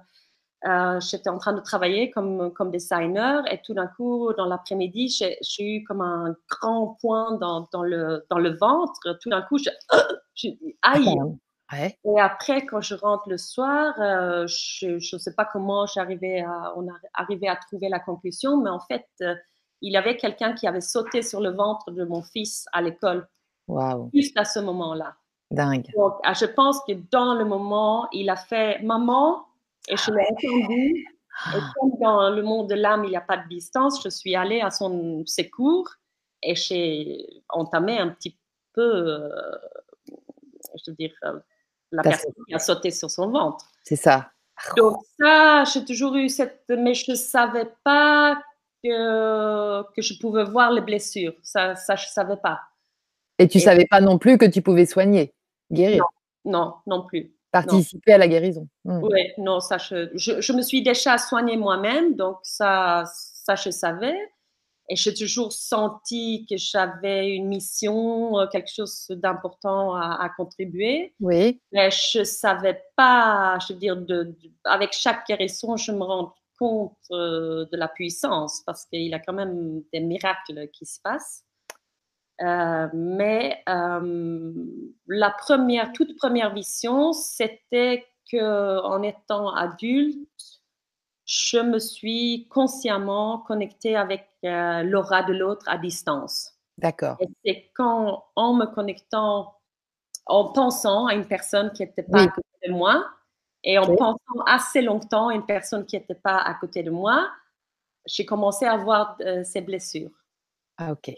euh, 0.66 1.00
j'étais 1.00 1.30
en 1.30 1.38
train 1.38 1.54
de 1.54 1.60
travailler 1.60 2.10
comme, 2.12 2.52
comme 2.54 2.72
designer 2.72 3.44
et 3.52 3.62
tout 3.64 3.74
d'un 3.74 3.88
coup, 3.88 4.32
dans 4.38 4.46
l'après-midi, 4.46 5.10
j'ai 5.42 5.64
eu 5.64 5.84
comme 5.84 6.02
un 6.02 6.36
grand 6.50 6.98
point 7.02 7.38
dans, 7.38 7.68
dans, 7.72 7.84
le, 7.84 8.26
dans 8.30 8.40
le 8.40 8.58
ventre. 8.58 9.18
Tout 9.22 9.30
d'un 9.30 9.42
coup, 9.42 9.58
je, 9.58 9.70
je 10.36 10.50
aïe. 10.82 11.16
Et 12.06 12.20
après, 12.20 12.66
quand 12.66 12.82
je 12.82 12.94
rentre 12.94 13.28
le 13.30 13.38
soir, 13.38 13.96
euh, 14.00 14.46
je 14.48 14.94
ne 14.94 15.20
sais 15.20 15.34
pas 15.34 15.46
comment 15.46 15.88
j'arrivais 15.88 16.42
à, 16.42 16.74
on 16.78 16.88
a 16.88 16.94
arrivé 17.16 17.48
à 17.48 17.56
trouver 17.56 17.90
la 17.90 18.00
conclusion, 18.00 18.58
mais 18.58 18.70
en 18.70 18.80
fait, 18.80 19.08
il 19.82 19.92
y 19.92 19.98
avait 19.98 20.16
quelqu'un 20.18 20.54
qui 20.54 20.68
avait 20.68 20.82
sauté 20.82 21.22
sur 21.22 21.42
le 21.42 21.50
ventre 21.50 21.92
de 21.92 22.06
mon 22.06 22.22
fils 22.22 22.66
à 22.72 22.82
l'école. 22.82 23.28
Wow. 23.68 24.10
Juste 24.14 24.38
à 24.38 24.46
ce 24.46 24.60
moment-là. 24.60 25.16
Dingue. 25.52 25.88
Donc, 25.96 26.14
ah, 26.24 26.34
je 26.34 26.46
pense 26.46 26.80
que 26.88 26.94
dans 27.12 27.36
le 27.36 27.46
moment, 27.46 28.08
il 28.12 28.30
a 28.30 28.36
fait 28.36 28.82
maman 28.82 29.46
et 29.88 29.98
je 29.98 30.12
l'ai 30.12 30.26
entendu. 30.30 31.06
Et 31.56 31.60
comme 31.76 31.92
dans 32.00 32.30
le 32.30 32.44
monde 32.44 32.70
de 32.70 32.76
l'âme, 32.76 33.06
il 33.06 33.10
n'y 33.10 33.18
a 33.18 33.22
pas 33.22 33.38
de 33.38 33.48
distance, 33.48 34.04
je 34.04 34.10
suis 34.10 34.36
allée 34.36 34.62
à 34.62 34.70
son 34.70 35.24
secours 35.26 35.90
et 36.44 36.56
j'ai 36.56 37.44
entamé 37.50 37.98
un 37.98 38.10
petit 38.10 38.38
peu, 38.74 38.82
euh, 38.82 39.30
je 40.08 40.92
veux 40.92 40.96
dire, 40.96 41.14
euh, 41.24 41.40
la 41.92 42.04
personne 42.04 42.34
qui 42.48 42.54
a 42.54 42.60
sauté 42.60 42.92
sur 42.92 43.10
son 43.10 43.30
ventre. 43.30 43.72
C'est 43.84 43.96
ça. 43.96 44.32
Donc 44.78 44.98
ça, 45.20 45.64
j'ai 45.66 45.84
toujours 45.84 46.16
eu 46.16 46.30
cette... 46.30 46.64
Mais 46.70 46.94
je 46.94 47.12
ne 47.12 47.16
savais 47.16 47.72
pas 47.84 48.42
que, 48.84 49.84
que 49.94 50.02
je 50.02 50.20
pouvais 50.20 50.44
voir 50.44 50.72
les 50.72 50.82
blessures. 50.82 51.34
Ça, 51.42 51.76
ça 51.76 51.96
je 51.96 52.06
ne 52.06 52.12
savais 52.12 52.38
pas. 52.38 52.60
Et 53.40 53.48
tu 53.48 53.58
ne 53.58 53.64
savais 53.64 53.86
pas 53.86 54.02
non 54.02 54.18
plus 54.18 54.38
que 54.38 54.46
tu 54.46 54.62
pouvais 54.62 54.86
soigner 54.86 55.34
Guérir 55.72 56.06
Non, 56.46 56.76
non, 56.86 57.04
plus. 57.04 57.33
Participer 57.54 58.14
à 58.14 58.18
la 58.18 58.28
guérison. 58.28 58.68
Hmm. 58.84 59.04
Oui, 59.04 59.22
non, 59.38 59.60
ça, 59.60 59.78
je, 59.78 60.10
je, 60.16 60.54
me 60.54 60.64
suis 60.64 60.82
déjà 60.82 61.20
soignée 61.20 61.56
moi-même, 61.56 62.16
donc 62.16 62.38
ça, 62.42 63.04
ça, 63.06 63.54
je 63.54 63.70
savais. 63.70 64.18
Et 64.90 64.96
j'ai 64.96 65.14
toujours 65.14 65.54
senti 65.54 66.48
que 66.50 66.58
j'avais 66.58 67.30
une 67.30 67.48
mission, 67.48 68.40
euh, 68.40 68.48
quelque 68.48 68.72
chose 68.74 69.06
d'important 69.12 69.96
à, 69.96 70.30
contribuer. 70.36 71.14
Oui. 71.22 71.62
Mais 71.72 71.92
je 71.92 72.20
ne 72.20 72.24
savais 72.24 72.84
pas, 72.98 73.60
je 73.60 73.74
veux 73.74 73.80
dire, 73.80 73.98
de, 73.98 74.36
avec 74.66 74.92
chaque 74.92 75.28
guérison, 75.28 75.78
je 75.78 75.92
me 75.92 76.04
rends 76.04 76.34
compte 76.58 76.98
euh, 77.12 77.66
de 77.72 77.78
la 77.78 77.88
puissance 77.88 78.64
parce 78.66 78.86
qu'il 78.86 79.04
y 79.04 79.14
a 79.14 79.20
quand 79.20 79.34
même 79.34 79.84
des 79.94 80.00
miracles 80.00 80.68
qui 80.74 80.88
se 80.88 81.00
passent. 81.02 81.46
Euh, 82.42 82.88
mais 82.94 83.64
euh, 83.70 84.54
la 85.08 85.32
première, 85.32 85.94
toute 85.94 86.18
première 86.18 86.54
vision, 86.54 87.14
c'était 87.14 88.06
que 88.32 88.82
en 88.82 89.04
étant 89.04 89.54
adulte, 89.54 90.28
je 91.26 91.60
me 91.60 91.80
suis 91.80 92.48
consciemment 92.50 93.40
connectée 93.40 93.96
avec 93.96 94.28
euh, 94.44 94.84
l'aura 94.84 95.24
de 95.24 95.34
l'autre 95.34 95.66
à 95.68 95.78
distance. 95.78 96.52
D'accord. 96.78 97.18
Et 97.20 97.28
c'est 97.46 97.72
quand, 97.76 98.26
en 98.36 98.54
me 98.54 98.66
connectant, 98.66 99.56
en 100.26 100.52
pensant 100.52 101.06
à 101.06 101.14
une 101.14 101.28
personne 101.28 101.72
qui 101.72 101.84
n'était 101.84 102.04
pas 102.04 102.24
à 102.24 102.28
côté 102.28 102.68
de 102.68 102.72
moi, 102.72 103.06
et 103.64 103.78
en 103.78 103.96
pensant 103.96 104.44
assez 104.46 104.82
longtemps 104.82 105.30
à 105.30 105.36
une 105.36 105.46
personne 105.46 105.86
qui 105.86 105.96
n'était 105.96 106.16
pas 106.16 106.38
à 106.38 106.54
côté 106.56 106.84
de 106.84 106.92
moi, 106.92 107.30
j'ai 108.06 108.26
commencé 108.26 108.66
à 108.66 108.74
avoir 108.74 109.18
ces 109.46 109.62
blessures. 109.62 110.12
Ah, 110.78 110.92
ok. 110.92 111.14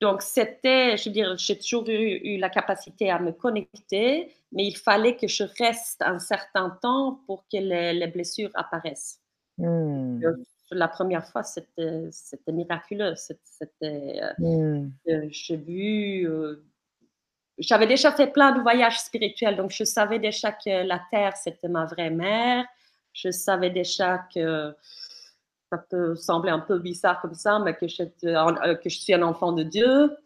Donc, 0.00 0.22
c'était, 0.22 0.96
je 0.96 1.08
veux 1.08 1.12
dire, 1.12 1.36
j'ai 1.36 1.58
toujours 1.58 1.88
eu, 1.88 2.38
la 2.38 2.50
capacité 2.50 3.10
à 3.10 3.18
me 3.18 3.32
connecter, 3.32 4.32
mais 4.52 4.64
il 4.64 4.76
fallait 4.76 5.16
que 5.16 5.26
je 5.26 5.42
reste 5.58 6.02
un 6.02 6.20
certain 6.20 6.70
temps 6.82 7.20
pour 7.26 7.44
que 7.52 7.56
les, 7.56 8.06
blessures 8.06 8.50
apparaissent. 8.54 9.20
Hmm. 9.56 10.20
la 10.70 10.86
première 10.86 11.26
fois, 11.26 11.42
c'était 11.42 12.12
miraculeux. 12.46 13.14
C'était, 13.16 14.20
euh, 14.22 14.32
hmm. 14.38 14.92
euh, 15.08 15.26
j'ai 15.30 15.56
vu, 15.56 16.28
euh, 16.28 16.64
j'avais 17.58 17.88
déjà 17.88 18.12
fait 18.12 18.28
plein 18.28 18.52
de 18.52 18.60
voyages 18.60 19.00
spirituels, 19.00 19.56
donc 19.56 19.72
je 19.72 19.82
savais 19.82 20.20
déjà 20.20 20.52
que 20.52 20.86
la 20.86 21.02
Terre, 21.10 21.36
c'était 21.36 21.68
ma 21.68 21.86
vraie 21.86 22.10
mère. 22.10 22.64
Je 23.12 23.32
savais 23.32 23.70
déjà 23.70 24.18
que 24.32 24.72
ça 25.70 25.78
peut 25.78 26.14
sembler 26.14 26.50
un 26.50 26.60
peu 26.60 26.78
bizarre 26.78 27.20
comme 27.20 27.34
ça, 27.34 27.58
mais 27.58 27.74
que 27.74 27.86
je, 27.88 28.02
euh, 28.24 28.74
que 28.76 28.88
je 28.88 28.98
suis 28.98 29.14
un 29.14 29.22
enfant 29.22 29.52
de 29.52 29.62
Dieu. 29.62 30.16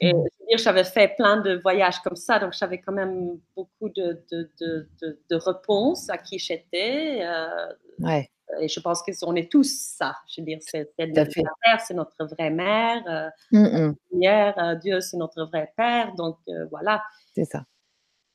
Et 0.00 0.12
mm. 0.12 0.24
j'avais 0.58 0.84
fait 0.84 1.14
plein 1.16 1.40
de 1.40 1.60
voyages 1.62 2.00
comme 2.00 2.16
ça, 2.16 2.38
donc 2.38 2.52
j'avais 2.52 2.80
quand 2.80 2.92
même 2.92 3.38
beaucoup 3.54 3.88
de, 3.90 4.22
de, 4.32 4.50
de, 4.60 4.88
de, 5.30 5.36
réponses 5.36 6.08
à 6.10 6.18
qui 6.18 6.38
j'étais. 6.38 7.20
Euh, 7.22 7.72
ouais. 8.00 8.30
Et 8.60 8.68
je 8.68 8.80
pense 8.80 9.02
qu'on 9.02 9.34
est 9.34 9.50
tous 9.50 9.96
ça. 9.96 10.16
Je 10.28 10.40
veux 10.40 10.46
dire, 10.46 10.58
c'est, 10.60 10.88
notre 10.98 11.32
père, 11.62 11.80
c'est 11.80 11.94
notre 11.94 12.24
vraie 12.26 12.50
mère. 12.50 13.32
Euh, 13.54 13.92
euh 14.14 14.74
Dieu, 14.76 15.00
c'est 15.00 15.16
notre 15.16 15.44
vrai 15.44 15.72
père. 15.76 16.14
Donc 16.14 16.38
voilà. 16.70 17.02
C'est 17.34 17.44
ça. 17.44 17.64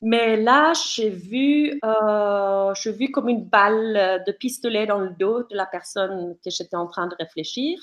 Mais 0.04 0.36
là, 0.36 0.72
j'ai 0.74 1.10
vu, 1.10 1.78
euh, 1.84 2.74
j'ai 2.74 2.92
vu 2.92 3.12
comme 3.12 3.28
une 3.28 3.44
balle 3.44 4.24
de 4.26 4.32
pistolet 4.32 4.84
dans 4.84 4.98
le 4.98 5.10
dos 5.10 5.44
de 5.44 5.54
la 5.54 5.64
personne 5.64 6.36
que 6.44 6.50
j'étais 6.50 6.74
en 6.74 6.88
train 6.88 7.06
de 7.06 7.14
réfléchir. 7.14 7.78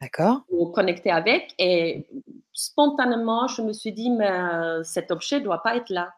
D'accord. 0.00 0.42
Ou 0.48 0.70
connecter 0.70 1.10
avec. 1.10 1.54
Et 1.58 2.08
spontanément, 2.54 3.48
je 3.48 3.60
me 3.60 3.74
suis 3.74 3.92
dit, 3.92 4.10
mais 4.10 4.30
euh, 4.30 4.82
cet 4.82 5.10
objet 5.10 5.40
ne 5.40 5.44
doit 5.44 5.62
pas 5.62 5.76
être 5.76 5.90
là. 5.90 6.14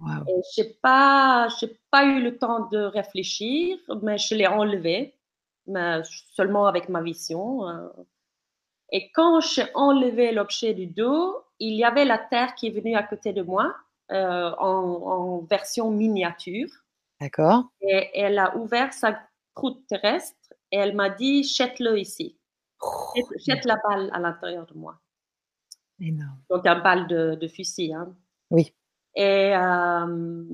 Je 0.00 0.62
n'ai 0.62 0.68
pas, 0.82 1.48
pas 1.90 2.04
eu 2.04 2.22
le 2.22 2.38
temps 2.38 2.66
de 2.68 2.78
réfléchir, 2.78 3.78
mais 4.02 4.16
je 4.16 4.34
l'ai 4.34 4.46
enlevé, 4.46 5.14
mais 5.66 6.02
seulement 6.32 6.66
avec 6.66 6.88
ma 6.88 7.02
vision. 7.02 7.68
Euh. 7.68 7.88
Et 8.92 9.10
quand 9.12 9.40
j'ai 9.40 9.66
enlevé 9.74 10.32
l'objet 10.32 10.72
du 10.72 10.86
dos, 10.86 11.42
il 11.58 11.74
y 11.74 11.84
avait 11.84 12.04
la 12.04 12.18
terre 12.18 12.54
qui 12.54 12.68
est 12.68 12.70
venue 12.70 12.94
à 12.94 13.02
côté 13.02 13.32
de 13.32 13.42
moi 13.42 13.74
euh, 14.12 14.50
en, 14.58 15.40
version 15.50 15.90
miniature. 15.90 16.68
D'accord. 17.20 17.64
Et 17.80 18.10
elle 18.14 18.38
a 18.38 18.56
ouvert 18.56 18.92
sa 18.92 19.18
croûte 19.54 19.84
terrestre 19.88 20.52
et 20.70 20.76
elle 20.76 20.94
m'a 20.94 21.10
dit 21.10 21.42
jette-le 21.42 21.98
ici. 21.98 22.38
Oh, 22.80 23.12
jette 23.44 23.64
la 23.64 23.76
balle 23.76 24.10
à 24.12 24.20
l'intérieur 24.20 24.66
de 24.66 24.74
moi. 24.74 25.00
Énorme. 26.00 26.38
Donc, 26.50 26.66
un 26.66 26.78
balle 26.78 27.08
de, 27.08 27.34
de 27.34 27.48
fusil. 27.48 27.94
Hein. 27.94 28.14
Oui. 28.50 28.74
Et 29.14 29.56
euh, 29.56 30.44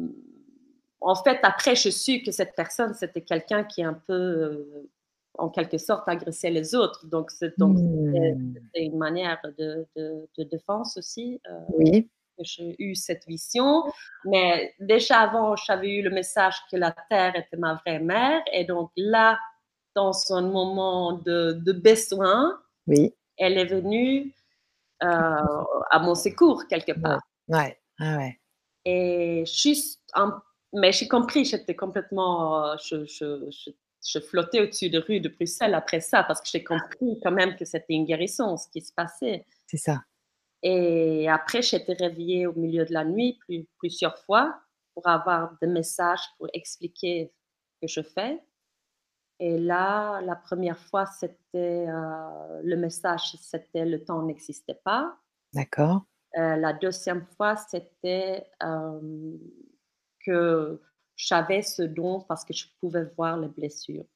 en 1.01 1.15
fait, 1.17 1.41
après, 1.43 1.75
je 1.75 1.89
suis 1.89 2.23
que 2.23 2.31
cette 2.31 2.55
personne, 2.55 2.95
c'était 2.95 3.23
quelqu'un 3.23 3.65
qui 3.65 3.83
un 3.83 3.95
peu, 3.95 4.13
euh, 4.13 4.91
en 5.37 5.51
quelque 5.51 5.79
sorte, 5.79 6.09
agressait 6.09 6.51
les 6.51 6.77
autres. 6.77 7.07
Donc, 7.07 7.33
c'est 7.33 7.53
hmm. 7.59 8.55
une 8.77 8.99
manière 8.99 9.41
de, 9.59 9.87
de, 9.97 10.29
de 10.39 10.45
défense 10.45 10.97
aussi. 10.97 11.41
oui 11.77 12.09
j'ai 12.45 12.77
eu 12.79 12.95
cette 12.95 13.27
vision. 13.27 13.85
Mais 14.25 14.75
déjà 14.81 15.21
avant, 15.21 15.57
j'avais 15.57 15.89
eu 15.89 16.03
le 16.03 16.11
message 16.11 16.57
que 16.71 16.77
la 16.77 16.95
Terre 17.11 17.37
était 17.37 17.57
ma 17.57 17.75
vraie 17.75 17.99
mère. 17.99 18.43
Et 18.53 18.65
donc 18.65 18.91
là, 18.97 19.39
dans 19.95 20.13
son 20.13 20.43
moment 20.43 21.13
de, 21.13 21.73
besoin, 21.73 22.59
oui. 22.87 23.15
elle 23.39 23.59
est 23.59 23.67
venue 23.67 24.35
euh, 25.03 25.65
à 25.91 25.99
mon 25.99 26.15
secours 26.15 26.67
quelque 26.69 26.93
part. 26.93 27.21
Ouais, 27.49 27.79
ah 27.99 28.17
ouais. 28.19 28.39
Et 28.85 29.45
juste, 29.47 30.01
mais 30.73 30.93
j'ai 30.93 31.09
compris, 31.09 31.45
j'étais 31.45 31.77
complètement, 31.77 32.65
euh, 32.65 32.77
je, 32.85 33.05
je, 33.05 33.49
je, 34.05 34.19
flottais 34.21 34.61
au-dessus 34.61 34.91
de 34.91 34.99
rue 34.99 35.21
de 35.21 35.29
Bruxelles 35.29 35.75
après 35.75 36.01
ça 36.01 36.25
parce 36.25 36.41
que 36.41 36.49
j'ai 36.51 36.65
compris 36.65 37.21
quand 37.23 37.31
même 37.31 37.57
que 37.57 37.65
c'était 37.65 37.95
une 37.95 38.05
guérison, 38.05 38.57
ce 38.57 38.69
qui 38.69 38.81
se 38.81 38.93
passait. 38.93 39.45
C'est 39.67 39.77
ça. 39.77 40.03
Et 40.63 41.29
après, 41.29 41.61
été 41.61 41.93
réveillée 41.93 42.47
au 42.47 42.53
milieu 42.53 42.85
de 42.85 42.93
la 42.93 43.05
nuit 43.05 43.39
plusieurs 43.79 44.19
fois 44.19 44.61
pour 44.95 45.09
avoir 45.09 45.57
des 45.61 45.67
messages 45.67 46.23
pour 46.39 46.49
expliquer 46.53 47.33
ce 47.75 47.87
que 47.87 48.03
je 48.03 48.09
fais. 48.09 48.41
Et 49.41 49.59
là, 49.59 50.21
la 50.21 50.37
première 50.37 50.79
fois, 50.79 51.07
c'était 51.07 51.87
euh, 51.89 52.61
le 52.63 52.77
message, 52.77 53.37
c'était 53.41 53.85
le 53.85 54.05
temps 54.05 54.23
n'existait 54.23 54.79
pas. 54.85 55.17
D'accord. 55.53 56.05
Euh, 56.39 56.57
la 56.57 56.73
deuxième 56.73 57.27
fois, 57.37 57.57
c'était 57.57 58.47
euh, 58.63 59.37
que 60.25 60.81
j'avais 61.17 61.63
ce 61.63 61.83
don 61.83 62.21
parce 62.21 62.45
que 62.45 62.55
je 62.55 62.67
pouvais 62.81 63.05
voir 63.17 63.37
les 63.37 63.49
blessures 63.49 64.07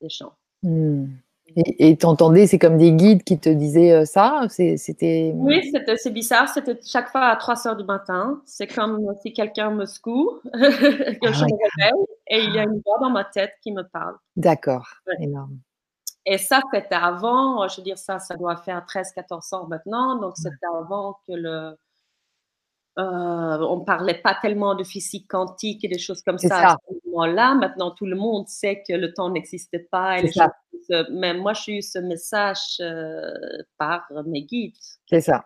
des 0.00 0.08
gens. 0.08 0.34
Hmm. 0.62 1.08
Et 1.56 1.96
t'entendais, 1.96 2.46
c'est 2.46 2.58
comme 2.58 2.78
des 2.78 2.92
guides 2.92 3.22
qui 3.22 3.38
te 3.38 3.48
disaient 3.48 3.92
euh, 3.92 4.04
ça 4.04 4.46
C'était 4.48 5.32
Oui, 5.34 5.72
c'est 5.96 6.10
bizarre. 6.10 6.48
C'était 6.48 6.78
chaque 6.84 7.10
fois 7.10 7.26
à 7.26 7.36
3 7.36 7.68
heures 7.68 7.76
du 7.76 7.84
matin. 7.84 8.42
C'est 8.44 8.66
comme 8.66 9.00
si 9.22 9.32
quelqu'un 9.32 9.70
me 9.70 9.84
secoue, 9.84 10.40
que 10.52 10.58
ah 10.58 11.32
je 11.32 11.44
me 11.44 11.50
réveille, 11.52 12.06
et 12.28 12.44
il 12.44 12.54
y 12.54 12.58
a 12.58 12.62
une 12.62 12.80
voix 12.84 12.98
dans 13.00 13.10
ma 13.10 13.24
tête 13.24 13.52
qui 13.62 13.72
me 13.72 13.82
parle. 13.82 14.16
D'accord, 14.36 14.88
énorme. 15.20 15.58
Et 16.26 16.38
ça, 16.38 16.60
c'était 16.72 16.94
avant, 16.94 17.68
je 17.68 17.76
veux 17.76 17.82
dire, 17.82 17.98
ça, 17.98 18.18
ça 18.18 18.34
doit 18.36 18.56
faire 18.56 18.84
13-14 18.86 19.54
ans 19.54 19.66
maintenant. 19.68 20.18
Donc, 20.18 20.32
c'était 20.36 20.66
avant 20.66 21.18
que 21.28 21.34
le, 21.34 21.76
euh, 22.96 23.02
on 23.02 23.80
ne 23.80 23.84
parlait 23.84 24.20
pas 24.20 24.36
tellement 24.40 24.74
de 24.74 24.84
physique 24.84 25.26
quantique 25.28 25.84
et 25.84 25.88
des 25.88 25.98
choses 25.98 26.22
comme 26.22 26.38
ça, 26.38 26.72
à 26.72 26.76
ce 26.88 27.08
moment-là. 27.08 27.54
Maintenant, 27.54 27.90
tout 27.90 28.06
le 28.06 28.16
monde 28.16 28.46
sait 28.46 28.82
que 28.86 28.92
le 28.92 29.12
temps 29.12 29.30
n'existe 29.30 29.76
pas. 29.90 30.20
Et 30.20 30.30
mais 31.10 31.34
moi, 31.34 31.54
j'ai 31.54 31.78
eu 31.78 31.82
ce 31.82 31.98
message 31.98 32.76
euh, 32.80 33.32
par 33.78 34.06
mes 34.26 34.42
guides. 34.42 34.76
C'est 35.06 35.20
ça. 35.20 35.44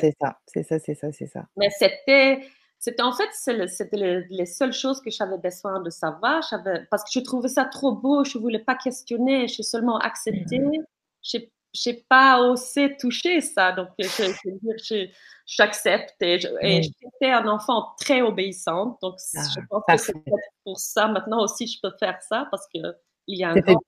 C'est 0.00 0.14
ça, 0.20 0.38
c'est 0.46 0.62
ça, 0.62 0.78
c'est 0.78 0.94
ça, 0.94 1.12
c'est 1.12 1.26
ça. 1.26 1.46
Mais 1.56 1.70
c'était, 1.70 2.40
c'était 2.78 3.02
en 3.02 3.12
fait, 3.12 3.28
c'était 3.32 4.24
les 4.28 4.46
seules 4.46 4.72
choses 4.72 5.00
que 5.00 5.10
j'avais 5.10 5.38
besoin 5.38 5.80
de 5.80 5.90
savoir. 5.90 6.42
Parce 6.90 7.04
que 7.04 7.10
je 7.14 7.20
trouvais 7.20 7.48
ça 7.48 7.64
trop 7.66 7.92
beau, 7.92 8.24
je 8.24 8.36
ne 8.36 8.42
voulais 8.42 8.58
pas 8.58 8.74
questionner, 8.74 9.48
je 9.48 9.62
seulement 9.62 9.98
accepté. 9.98 10.58
Mmh. 10.58 10.84
Je 11.72 11.90
n'ai 11.90 12.04
pas 12.08 12.40
osé 12.40 12.96
toucher 12.96 13.40
ça. 13.40 13.72
Donc, 13.72 13.88
j'accepte 15.46 16.16
et, 16.20 16.38
j'étais 16.38 17.30
un 17.30 17.46
enfant 17.46 17.94
très 17.98 18.22
obéissante. 18.22 18.98
Donc, 19.02 19.16
ah, 19.36 19.42
je 19.54 19.60
pense 19.68 19.84
que 19.86 19.96
c'est 19.96 20.14
pour 20.64 20.78
ça. 20.78 21.08
Maintenant 21.08 21.42
aussi, 21.42 21.66
je 21.66 21.78
peux 21.80 21.94
faire 21.98 22.20
ça 22.22 22.48
parce 22.50 22.66
qu'il 22.68 22.94
y 23.28 23.44
a 23.44 23.50
une 23.50 23.60
grande 23.60 23.78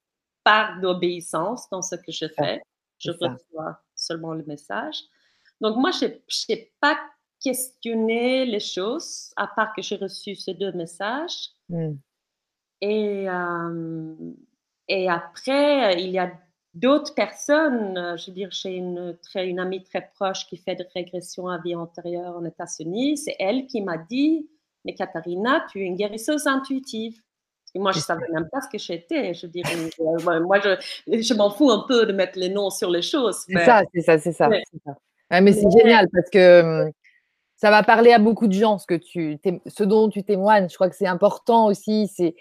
part 0.45 0.81
d'obéissance 0.81 1.69
dans 1.71 1.83
ce 1.83 1.97
que 1.97 2.13
je 2.13 2.27
fais. 2.37 2.61
Je 2.99 3.11
reçois 3.11 3.81
seulement 3.95 4.33
le 4.33 4.45
message. 4.45 5.03
Donc, 5.61 5.77
moi, 5.77 5.91
je 5.91 6.07
n'ai 6.49 6.73
pas 6.81 6.99
questionné 7.41 8.47
les 8.47 8.61
choses, 8.61 9.33
à 9.37 9.49
part 9.49 9.73
que 9.75 9.83
j'ai 9.83 9.97
reçu 9.97 10.37
ces 10.37 10.55
deux 10.55 10.73
messages. 10.73 11.51
Mmh. 11.69 11.93
Et, 12.81 13.29
euh, 13.29 14.15
et 14.89 15.09
après, 15.09 16.03
il 16.03 16.11
y 16.11 16.19
a 16.19 16.33
d'autres 16.75 17.15
personnes, 17.15 17.97
euh, 17.99 18.17
je 18.17 18.27
veux 18.27 18.33
dire, 18.33 18.49
j'ai 18.51 18.77
une, 18.77 19.17
très, 19.23 19.49
une 19.49 19.59
amie 19.59 19.83
très 19.83 20.09
proche 20.15 20.47
qui 20.47 20.57
fait 20.57 20.75
de 20.75 20.85
régression 20.95 21.49
à 21.49 21.59
vie 21.59 21.75
antérieure 21.75 22.37
en 22.37 22.45
États-Unis. 22.45 23.19
C'est 23.19 23.37
elle 23.39 23.67
qui 23.67 23.83
m'a 23.83 23.99
dit, 23.99 24.49
mais 24.85 24.95
Katharina, 24.95 25.65
tu 25.71 25.81
es 25.81 25.85
une 25.85 25.97
guérisseuse 25.97 26.47
intuitive. 26.47 27.19
Et 27.75 27.79
moi, 27.79 27.93
je 27.93 27.99
ne 27.99 28.03
savais 28.03 28.29
même 28.31 28.49
pas 28.51 28.61
ce 28.61 28.69
que 28.69 28.79
j'étais. 28.79 29.33
Je 29.33 29.47
dire, 29.47 29.65
euh, 30.01 30.41
moi, 30.41 30.61
je, 30.61 30.77
je 31.07 31.35
m'en 31.35 31.51
fous 31.51 31.71
un 31.71 31.85
peu 31.89 32.05
de 32.05 32.13
mettre 32.13 32.39
les 32.39 32.51
noms 32.51 32.71
sur 32.71 32.91
les 32.91 33.03
choses. 33.03 33.45
C'est 33.49 33.65
ça, 33.65 33.83
c'est 33.95 34.03
ça, 34.03 34.19
c'est 34.19 34.33
ça. 34.33 34.49
mais 35.41 35.53
c'est 35.53 35.71
génial 35.71 36.07
parce 36.13 36.29
que 36.29 36.85
hum, 36.85 36.93
ça 37.57 37.71
va 37.71 37.83
parler 37.83 38.13
à 38.13 38.19
beaucoup 38.19 38.49
de 38.49 38.53
gens, 38.53 38.77
ce, 38.79 38.87
que 38.87 38.95
tu, 38.95 39.39
ce 39.67 39.85
dont 39.85 40.09
tu 40.09 40.25
témoignes. 40.25 40.69
Je 40.69 40.75
crois 40.75 40.91
que 40.91 40.97
c'est 40.97 41.07
important 41.07 41.67
aussi. 41.67 42.11
C'est 42.13 42.35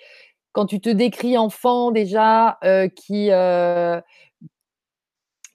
quand 0.53 0.65
tu 0.65 0.79
te 0.81 0.89
décris 0.89 1.37
enfant 1.37 1.91
déjà, 1.91 2.57
euh, 2.63 2.87
qui, 2.87 3.31
euh, 3.31 4.01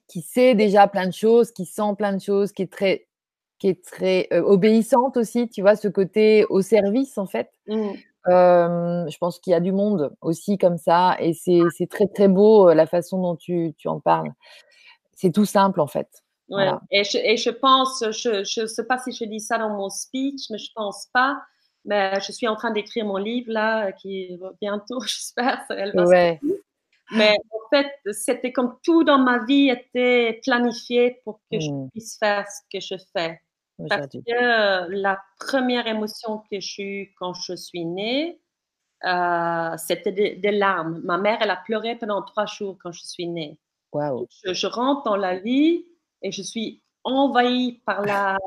qui 0.07 0.21
sait 0.21 0.55
déjà 0.55 0.87
plein 0.87 1.07
de 1.07 1.13
choses, 1.13 1.51
qui 1.51 1.65
sent 1.65 1.95
plein 1.97 2.13
de 2.13 2.21
choses, 2.21 2.51
qui 2.51 2.63
est 2.63 2.71
très, 2.71 3.07
qui 3.59 3.69
est 3.69 3.83
très 3.83 4.27
euh, 4.33 4.41
obéissante 4.41 5.17
aussi, 5.17 5.49
tu 5.49 5.61
vois, 5.61 5.75
ce 5.75 5.87
côté 5.87 6.45
au 6.49 6.61
service 6.61 7.17
en 7.17 7.27
fait. 7.27 7.51
Mmh. 7.67 7.93
je 8.25 9.17
pense 9.19 9.39
qu'il 9.39 9.51
y 9.51 9.53
a 9.53 9.61
du 9.61 9.71
monde 9.71 10.13
aussi 10.21 10.57
comme 10.57 10.77
ça 10.77 11.15
et 11.19 11.33
c'est 11.33 11.87
très, 11.89 12.07
très 12.07 12.27
beau 12.27 12.73
la 12.73 12.85
façon 12.85 13.21
dont 13.21 13.35
tu 13.35 13.73
tu 13.77 13.87
en 13.87 13.99
parles. 13.99 14.31
C'est 15.15 15.31
tout 15.31 15.45
simple 15.45 15.79
en 15.79 15.87
fait. 15.87 16.09
Ouais. 16.49 16.69
Et, 16.91 17.03
je, 17.03 17.17
et 17.17 17.37
je 17.37 17.49
pense, 17.49 18.03
je 18.11 18.61
ne 18.61 18.67
sais 18.67 18.85
pas 18.85 18.97
si 18.99 19.11
je 19.11 19.25
dis 19.25 19.39
ça 19.39 19.57
dans 19.57 19.69
mon 19.69 19.89
speech, 19.89 20.49
mais 20.49 20.57
je 20.57 20.71
pense 20.75 21.07
pas. 21.13 21.37
Mais 21.87 22.19
je 22.19 22.31
suis 22.31 22.47
en 22.47 22.55
train 22.55 22.71
d'écrire 22.71 23.05
mon 23.05 23.17
livre 23.17 23.51
là, 23.51 23.91
qui 23.93 24.35
va 24.37 24.51
bientôt, 24.61 24.99
j'espère. 25.05 25.65
Elle 25.69 25.93
va 25.95 26.05
ouais. 26.05 26.39
Mais 27.11 27.37
en 27.51 27.69
fait, 27.69 27.87
c'était 28.11 28.51
comme 28.51 28.77
tout 28.83 29.05
dans 29.05 29.17
ma 29.17 29.45
vie 29.45 29.69
était 29.69 30.41
planifié 30.43 31.21
pour 31.23 31.39
que 31.49 31.59
je 31.59 31.71
mmh. 31.71 31.89
puisse 31.91 32.17
faire 32.19 32.45
ce 32.47 32.61
que 32.71 32.83
je 32.83 33.01
fais. 33.13 33.41
Parce 33.89 34.07
que 34.07 34.17
euh, 34.17 34.87
la 34.89 35.21
première 35.39 35.87
émotion 35.87 36.39
que 36.51 36.59
j'ai 36.59 36.83
eue 36.83 37.15
quand 37.17 37.33
je 37.33 37.55
suis 37.55 37.85
née, 37.85 38.41
euh, 39.05 39.77
c'était 39.77 40.11
des, 40.11 40.51
larmes. 40.51 41.01
Ma 41.03 41.17
mère, 41.17 41.37
elle 41.41 41.51
a 41.51 41.57
pleuré 41.57 41.95
pendant 41.95 42.21
trois 42.23 42.47
jours 42.47 42.77
quand 42.81 42.91
je 42.91 43.03
suis 43.03 43.27
née. 43.27 43.59
Wow. 43.93 44.27
Je, 44.43 44.67
rentre 44.67 45.03
dans 45.03 45.15
la 45.15 45.37
vie 45.37 45.85
et 46.23 46.31
je 46.31 46.41
suis 46.41 46.81
envahie 47.15 47.81
par 47.85 48.01
la, 48.01 48.37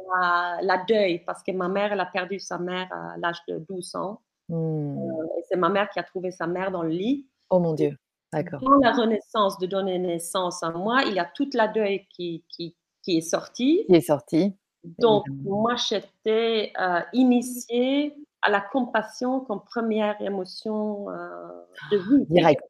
la, 0.62 0.84
deuil 0.88 1.20
parce 1.24 1.42
que 1.42 1.52
ma 1.52 1.68
mère, 1.68 1.92
elle 1.92 2.00
a 2.00 2.06
perdu 2.06 2.38
sa 2.38 2.58
mère 2.58 2.88
à 2.92 3.16
l'âge 3.18 3.38
de 3.48 3.58
12 3.68 3.94
ans. 3.94 4.20
Mmh. 4.48 4.54
Euh, 4.54 5.26
c'est 5.48 5.56
ma 5.56 5.68
mère 5.68 5.88
qui 5.90 5.98
a 5.98 6.02
trouvé 6.02 6.30
sa 6.30 6.46
mère 6.46 6.70
dans 6.70 6.82
le 6.82 6.90
lit. 6.90 7.28
Oh 7.50 7.58
mon 7.58 7.74
Dieu. 7.74 7.96
D'accord. 8.32 8.60
Dans 8.60 8.76
la 8.76 8.92
renaissance 8.92 9.58
de 9.58 9.66
donner 9.66 9.98
naissance 9.98 10.62
à 10.62 10.70
moi, 10.70 11.02
il 11.06 11.14
y 11.14 11.18
a 11.18 11.24
toute 11.24 11.54
la 11.54 11.68
deuil 11.68 12.06
qui, 12.10 12.44
qui, 12.48 12.76
qui 13.02 13.18
est 13.18 13.22
sortie. 13.22 13.84
Qui 13.88 13.96
est 13.96 14.00
sortie. 14.00 14.56
Donc, 14.98 15.24
moi, 15.28 15.74
j'étais 15.76 16.72
euh, 16.80 17.00
initiée 17.12 18.14
à 18.42 18.50
la 18.50 18.60
compassion 18.60 19.40
comme 19.40 19.62
première 19.64 20.20
émotion 20.22 21.10
euh, 21.10 21.48
de 21.90 21.98
vie. 21.98 22.26
Direct, 22.30 22.62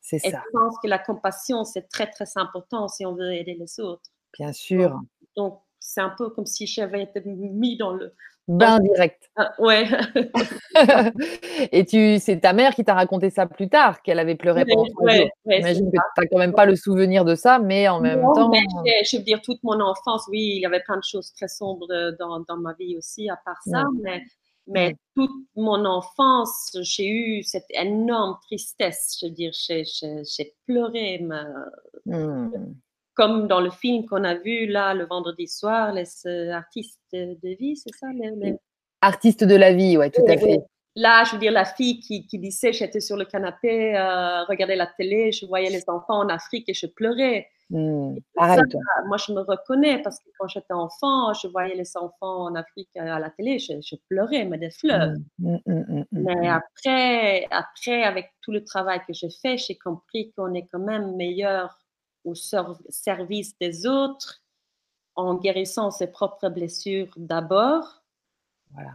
c'est 0.00 0.18
ça. 0.18 0.28
Et 0.28 0.30
je 0.32 0.50
pense 0.52 0.78
que 0.82 0.88
la 0.88 0.98
compassion, 0.98 1.64
c'est 1.64 1.88
très, 1.88 2.08
très 2.08 2.26
important 2.36 2.88
si 2.88 3.04
on 3.04 3.14
veut 3.14 3.32
aider 3.32 3.54
les 3.54 3.80
autres. 3.80 4.10
Bien 4.38 4.52
sûr. 4.52 5.00
Donc, 5.36 5.60
c'est 5.78 6.00
un 6.00 6.14
peu 6.16 6.30
comme 6.30 6.46
si 6.46 6.66
j'avais 6.66 7.02
été 7.02 7.22
mis 7.24 7.76
dans 7.76 7.92
le, 7.92 8.14
Bain 8.48 8.78
direct. 8.78 9.28
Ah, 9.34 9.52
ouais. 9.58 9.88
et 11.72 11.84
tu, 11.84 12.18
c'est 12.20 12.38
ta 12.38 12.52
mère 12.52 12.76
qui 12.76 12.84
t'a 12.84 12.94
raconté 12.94 13.28
ça 13.28 13.46
plus 13.46 13.68
tard, 13.68 14.02
qu'elle 14.02 14.20
avait 14.20 14.36
pleuré 14.36 14.64
pendant 14.64 14.84
ouais, 15.00 15.32
J'imagine 15.48 15.90
que 15.90 15.96
tu 15.96 16.20
n'as 16.20 16.26
quand 16.30 16.38
même 16.38 16.52
pas 16.52 16.64
le 16.64 16.76
souvenir 16.76 17.24
de 17.24 17.34
ça, 17.34 17.58
mais 17.58 17.88
en 17.88 18.00
même 18.00 18.22
temps. 18.22 18.52
je 18.52 19.16
veux 19.16 19.22
dire, 19.24 19.40
toute 19.42 19.60
mon 19.64 19.80
enfance, 19.80 20.26
oui, 20.30 20.52
il 20.54 20.60
y 20.60 20.66
avait 20.66 20.82
plein 20.82 20.96
de 20.96 21.02
choses 21.02 21.32
très 21.32 21.48
sombres 21.48 21.88
dans, 22.20 22.38
dans 22.40 22.56
ma 22.56 22.72
vie 22.74 22.96
aussi, 22.96 23.28
à 23.28 23.36
part 23.44 23.60
ça, 23.66 23.82
mais, 24.00 24.22
mais 24.68 24.94
toute 25.16 25.30
mon 25.56 25.84
enfance, 25.84 26.76
j'ai 26.82 27.08
eu 27.08 27.42
cette 27.42 27.66
énorme 27.70 28.36
tristesse. 28.42 29.18
Je 29.20 29.26
veux 29.26 29.32
dire, 29.32 29.50
j'ai 29.66 30.54
pleuré. 30.66 31.18
Mais... 31.20 31.42
Hmm 32.16 32.74
comme 33.16 33.48
dans 33.48 33.60
le 33.60 33.70
film 33.70 34.06
qu'on 34.06 34.22
a 34.24 34.34
vu 34.34 34.66
là 34.66 34.94
le 34.94 35.06
vendredi 35.06 35.48
soir, 35.48 35.92
les 35.92 36.06
artistes 36.52 37.00
de 37.12 37.56
vie, 37.58 37.76
c'est 37.76 37.94
ça 37.98 38.06
les, 38.12 38.54
Artistes 39.00 39.44
de 39.44 39.54
la 39.54 39.72
vie, 39.72 39.96
ouais, 39.96 40.10
tout 40.10 40.24
à 40.28 40.36
fait. 40.36 40.60
Là, 40.98 41.24
je 41.24 41.32
veux 41.32 41.38
dire, 41.38 41.52
la 41.52 41.66
fille 41.66 42.00
qui, 42.00 42.26
qui 42.26 42.38
disait, 42.38 42.72
j'étais 42.72 43.00
sur 43.00 43.16
le 43.18 43.26
canapé, 43.26 43.94
euh, 43.94 44.44
regardais 44.44 44.76
la 44.76 44.86
télé, 44.86 45.30
je 45.30 45.44
voyais 45.44 45.68
les 45.68 45.84
enfants 45.88 46.20
en 46.20 46.28
Afrique 46.28 46.68
et 46.68 46.74
je 46.74 46.86
pleurais. 46.86 47.48
Mmh, 47.68 48.16
moi, 48.36 49.16
je 49.18 49.32
me 49.32 49.40
reconnais 49.40 50.00
parce 50.02 50.20
que 50.20 50.30
quand 50.38 50.48
j'étais 50.48 50.72
enfant, 50.72 51.34
je 51.34 51.48
voyais 51.48 51.74
les 51.74 51.96
enfants 51.96 52.44
en 52.44 52.54
Afrique 52.54 52.88
à 52.96 53.18
la 53.18 53.28
télé, 53.28 53.58
je, 53.58 53.96
pleurais, 54.08 54.44
mais 54.44 54.56
des 54.56 54.70
fleurs. 54.70 55.12
Mmh, 55.38 55.56
mmh, 55.66 56.04
mais 56.12 56.48
après, 56.48 57.46
après, 57.50 58.02
avec 58.02 58.30
tout 58.40 58.52
le 58.52 58.64
travail 58.64 59.00
que 59.06 59.12
j'ai 59.12 59.30
fait, 59.30 59.58
j'ai 59.58 59.76
compris 59.76 60.32
qu'on 60.32 60.54
est 60.54 60.66
quand 60.72 60.78
même 60.78 61.14
meilleur 61.16 61.76
au 62.26 62.34
service 62.34 63.56
des 63.58 63.86
autres 63.86 64.42
en 65.14 65.34
guérissant 65.34 65.90
ses 65.90 66.08
propres 66.08 66.50
blessures 66.50 67.12
d'abord, 67.16 68.02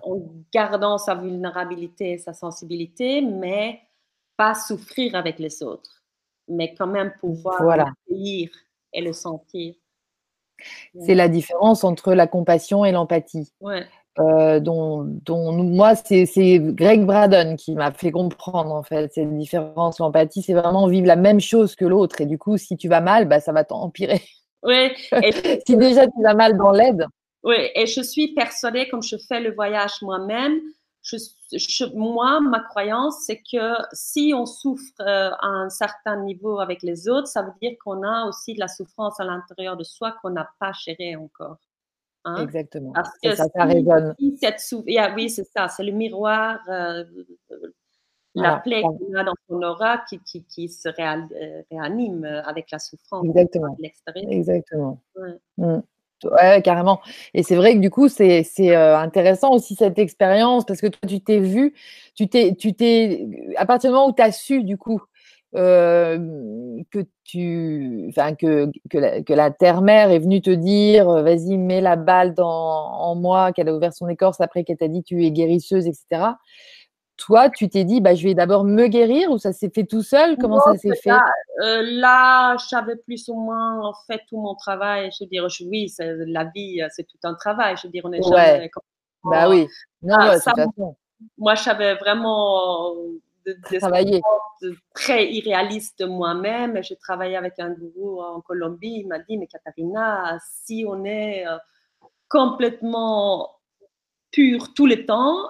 en 0.03 0.21
gardant 0.53 0.97
sa 0.97 1.15
vulnérabilité 1.15 2.11
et 2.11 2.17
sa 2.19 2.33
sensibilité, 2.33 3.21
mais 3.21 3.81
pas 4.37 4.53
souffrir 4.53 5.15
avec 5.15 5.39
les 5.39 5.63
autres, 5.63 6.03
mais 6.47 6.75
quand 6.75 6.87
même 6.87 7.13
pouvoir 7.19 7.63
l'accueillir 7.75 8.51
et 8.93 9.01
le 9.01 9.13
sentir. 9.13 9.73
C'est 10.99 11.15
la 11.15 11.27
différence 11.27 11.83
entre 11.83 12.13
la 12.13 12.27
compassion 12.27 12.85
et 12.85 12.91
l'empathie. 12.91 13.51
Ouais. 13.59 13.87
Euh, 14.19 14.59
dont, 14.59 15.03
dont, 15.05 15.53
moi, 15.63 15.95
c'est 15.95 16.59
Greg 16.59 17.05
Braden 17.05 17.55
qui 17.55 17.75
m'a 17.75 17.93
fait 17.93 18.11
comprendre 18.11 18.71
en 18.71 18.83
fait 18.83 19.13
cette 19.13 19.37
différence. 19.37 19.99
L'empathie, 19.99 20.41
c'est 20.41 20.53
vraiment 20.53 20.87
vivre 20.87 21.07
la 21.07 21.15
même 21.15 21.39
chose 21.39 21.75
que 21.75 21.85
l'autre. 21.85 22.19
Et 22.19 22.25
du 22.25 22.37
coup, 22.37 22.57
si 22.57 22.75
tu 22.75 22.89
vas 22.89 22.99
mal, 22.99 23.27
bah, 23.27 23.39
ça 23.39 23.53
va 23.53 23.63
t'empirer. 23.63 24.21
Oui. 24.63 24.91
si 25.65 25.77
déjà 25.77 26.07
tu 26.07 26.21
vas 26.21 26.33
mal 26.33 26.57
dans 26.57 26.71
l'aide. 26.71 27.05
Oui, 27.43 27.55
et 27.73 27.87
je 27.87 28.01
suis 28.01 28.33
persuadée, 28.33 28.87
comme 28.89 29.01
je 29.01 29.15
fais 29.27 29.39
le 29.39 29.53
voyage 29.53 29.93
moi-même, 30.01 30.59
je, 31.03 31.85
moi, 31.95 32.39
ma 32.41 32.59
croyance, 32.59 33.23
c'est 33.25 33.41
que 33.51 33.73
si 33.93 34.33
on 34.35 34.45
souffre 34.45 34.83
euh, 34.99 35.31
à 35.39 35.47
un 35.47 35.69
certain 35.69 36.23
niveau 36.23 36.59
avec 36.59 36.83
les 36.83 37.09
autres, 37.09 37.27
ça 37.27 37.41
veut 37.41 37.53
dire 37.61 37.73
qu'on 37.83 38.03
a 38.03 38.27
aussi 38.27 38.53
de 38.53 38.59
la 38.59 38.67
souffrance 38.67 39.19
à 39.19 39.23
l'intérieur 39.23 39.77
de 39.77 39.83
soi 39.83 40.15
qu'on 40.21 40.29
n'a 40.29 40.47
pas 40.59 40.73
gérée 40.73 41.15
encore. 41.15 41.57
Hein? 42.23 42.43
Exactement. 42.43 42.91
Parce 42.93 43.17
que 43.21 43.35
ça, 43.35 43.45
ça 43.55 43.65
résonne. 43.65 44.15
oui, 44.19 44.37
c'est 45.29 45.43
ça, 45.43 45.67
c'est 45.67 45.83
le 45.83 45.91
miroir, 45.91 46.59
euh, 46.69 47.03
la 48.35 48.57
plaie 48.57 48.81
qu'on 48.81 49.13
a 49.15 49.23
dans 49.23 49.33
son 49.49 49.61
aura 49.61 49.99
qui, 50.09 50.19
qui, 50.19 50.43
qui 50.43 50.69
se 50.69 50.87
euh, 50.87 51.61
réanime 51.71 52.25
avec 52.45 52.71
la 52.71 52.79
souffrance 52.79 53.25
Exactement. 53.25 53.73
de 53.73 53.81
l'extérieur. 53.81 54.31
Exactement. 54.31 55.01
Ouais. 55.15 55.37
Mmh. 55.57 56.61
carrément. 56.63 57.01
Et 57.33 57.43
c'est 57.43 57.55
vrai 57.55 57.73
que 57.73 57.79
du 57.79 57.89
coup, 57.89 58.07
c'est 58.07 58.45
euh, 58.59 58.97
intéressant 58.97 59.51
aussi 59.51 59.75
cette 59.75 59.99
expérience 59.99 60.65
parce 60.65 60.79
que 60.79 60.87
toi, 60.87 61.07
tu 61.07 61.19
t'es 61.21 61.39
vu, 61.39 61.73
tu 62.15 62.27
t'es, 62.27 62.55
tu 62.55 62.73
t'es, 62.73 63.27
à 63.57 63.65
partir 63.65 63.89
du 63.89 63.95
moment 63.95 64.09
où 64.09 64.13
tu 64.13 64.21
as 64.21 64.31
su, 64.31 64.63
du 64.63 64.77
coup, 64.77 65.01
que 65.53 67.05
tu, 67.23 68.05
enfin 68.09 68.35
que, 68.35 68.69
que 68.89 68.97
la, 68.97 69.21
que 69.21 69.33
la 69.33 69.51
terre-mère 69.51 70.11
est 70.11 70.19
venue 70.19 70.41
te 70.41 70.49
dire, 70.51 71.09
vas-y, 71.09 71.57
mets 71.57 71.81
la 71.81 71.95
balle 71.95 72.33
dans, 72.33 72.47
en 72.47 73.15
moi, 73.15 73.51
qu'elle 73.51 73.69
a 73.69 73.75
ouvert 73.75 73.93
son 73.93 74.07
écorce 74.07 74.41
après 74.41 74.63
qu'elle 74.63 74.77
t'a 74.77 74.87
dit 74.87 75.03
tu 75.03 75.25
es 75.25 75.31
guérisseuse, 75.31 75.87
etc. 75.87 76.31
Toi, 77.17 77.49
tu 77.51 77.69
t'es 77.69 77.83
dit, 77.83 78.01
bah, 78.01 78.15
je 78.15 78.23
vais 78.23 78.33
d'abord 78.33 78.63
me 78.63 78.87
guérir 78.87 79.29
ou 79.29 79.37
ça 79.37 79.53
s'est 79.53 79.69
fait 79.69 79.83
tout 79.83 80.01
seul? 80.01 80.37
Comment 80.37 80.59
ça 80.59 80.75
s'est 80.75 80.95
fait? 80.95 81.11
euh, 81.61 81.83
Là, 81.83 82.57
j'avais 82.69 82.95
plus 82.95 83.27
ou 83.27 83.35
moins 83.35 83.91
fait 84.07 84.21
tout 84.27 84.37
mon 84.39 84.55
travail. 84.55 85.11
Je 85.11 85.23
veux 85.23 85.29
dire, 85.29 85.45
oui, 85.69 85.93
la 85.99 86.45
vie, 86.45 86.81
c'est 86.89 87.03
tout 87.03 87.19
un 87.23 87.35
travail. 87.35 87.75
Je 87.77 87.85
veux 87.85 87.91
dire, 87.91 88.03
on 88.05 88.11
est 88.11 88.23
jamais. 88.23 88.71
Bah 89.23 89.47
oui. 89.47 89.67
Non, 90.01 90.15
ah, 90.19 90.39
ça, 90.39 90.53
moi, 91.37 91.53
j'avais 91.53 91.93
vraiment 91.93 92.95
de, 93.45 93.79
travailler. 93.79 94.21
très 94.93 95.31
irréaliste 95.31 95.99
de 95.99 96.05
moi-même. 96.05 96.81
J'ai 96.83 96.95
travaillé 96.95 97.35
avec 97.35 97.59
un 97.59 97.71
gourou 97.71 98.21
en 98.21 98.41
Colombie. 98.41 99.01
Il 99.01 99.07
m'a 99.07 99.19
dit, 99.19 99.37
mais 99.37 99.47
Katharina, 99.47 100.37
si 100.63 100.85
on 100.87 101.03
est 101.05 101.47
euh, 101.47 101.57
complètement 102.29 103.49
pur 104.31 104.73
tout 104.73 104.87
le 104.87 105.05
temps, 105.05 105.49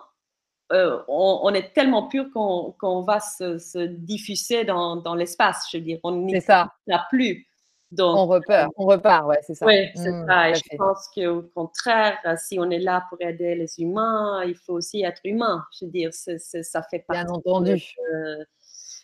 euh, 0.71 1.01
on, 1.07 1.53
est 1.53 1.73
tellement 1.73 2.07
pur 2.07 2.31
qu'on 2.31 3.01
va 3.01 3.19
se, 3.19 3.85
diffuser 3.85 4.63
dans, 4.63 4.95
dans 4.95 5.15
l'espace. 5.15 5.67
Je 5.71 5.77
veux 5.77 5.83
dire, 5.83 5.99
on 6.03 6.11
n'y 6.11 6.35
a 6.37 7.07
plus. 7.09 7.45
Donc, 7.91 8.17
on 8.17 8.25
repart, 8.25 8.71
on 8.77 8.85
repart, 8.85 9.27
ouais, 9.27 9.39
c'est 9.41 9.53
ça. 9.53 9.65
Oui, 9.65 9.89
c'est 9.95 10.11
mmh, 10.11 10.25
ça. 10.25 10.49
Et 10.49 10.55
je 10.55 10.77
pense 10.77 11.09
qu'au 11.13 11.41
contraire, 11.53 12.17
si 12.37 12.57
on 12.57 12.69
est 12.69 12.79
là 12.79 13.03
pour 13.09 13.19
aider 13.21 13.53
les 13.55 13.79
humains, 13.79 14.43
il 14.45 14.55
faut 14.55 14.73
aussi 14.73 15.03
être 15.03 15.19
humain. 15.25 15.65
Je 15.77 15.85
veux 15.85 15.91
dire, 15.91 16.13
ça 16.13 16.83
fait 16.83 16.99
partie. 16.99 17.25
Bien 17.25 17.33
entendu. 17.33 17.83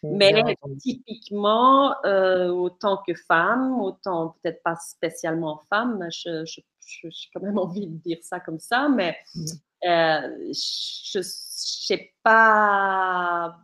mais 0.04 0.56
typiquement, 0.80 1.96
euh, 2.06 2.48
autant 2.48 3.02
que 3.06 3.14
femme, 3.14 3.82
autant 3.82 4.38
peut-être 4.42 4.64
pas 4.64 4.78
spécialement 4.78 5.60
femme, 5.70 6.08
je, 6.10 6.46
j'ai 6.46 7.30
quand 7.34 7.42
même 7.42 7.58
envie 7.58 7.88
de 7.88 7.98
dire 7.98 8.20
ça 8.22 8.40
comme 8.40 8.60
ça, 8.60 8.88
mais 8.88 9.18
mmh. 9.36 9.46
euh, 9.90 10.38
je 10.48 11.20
sais 11.22 12.14
pas, 12.24 13.58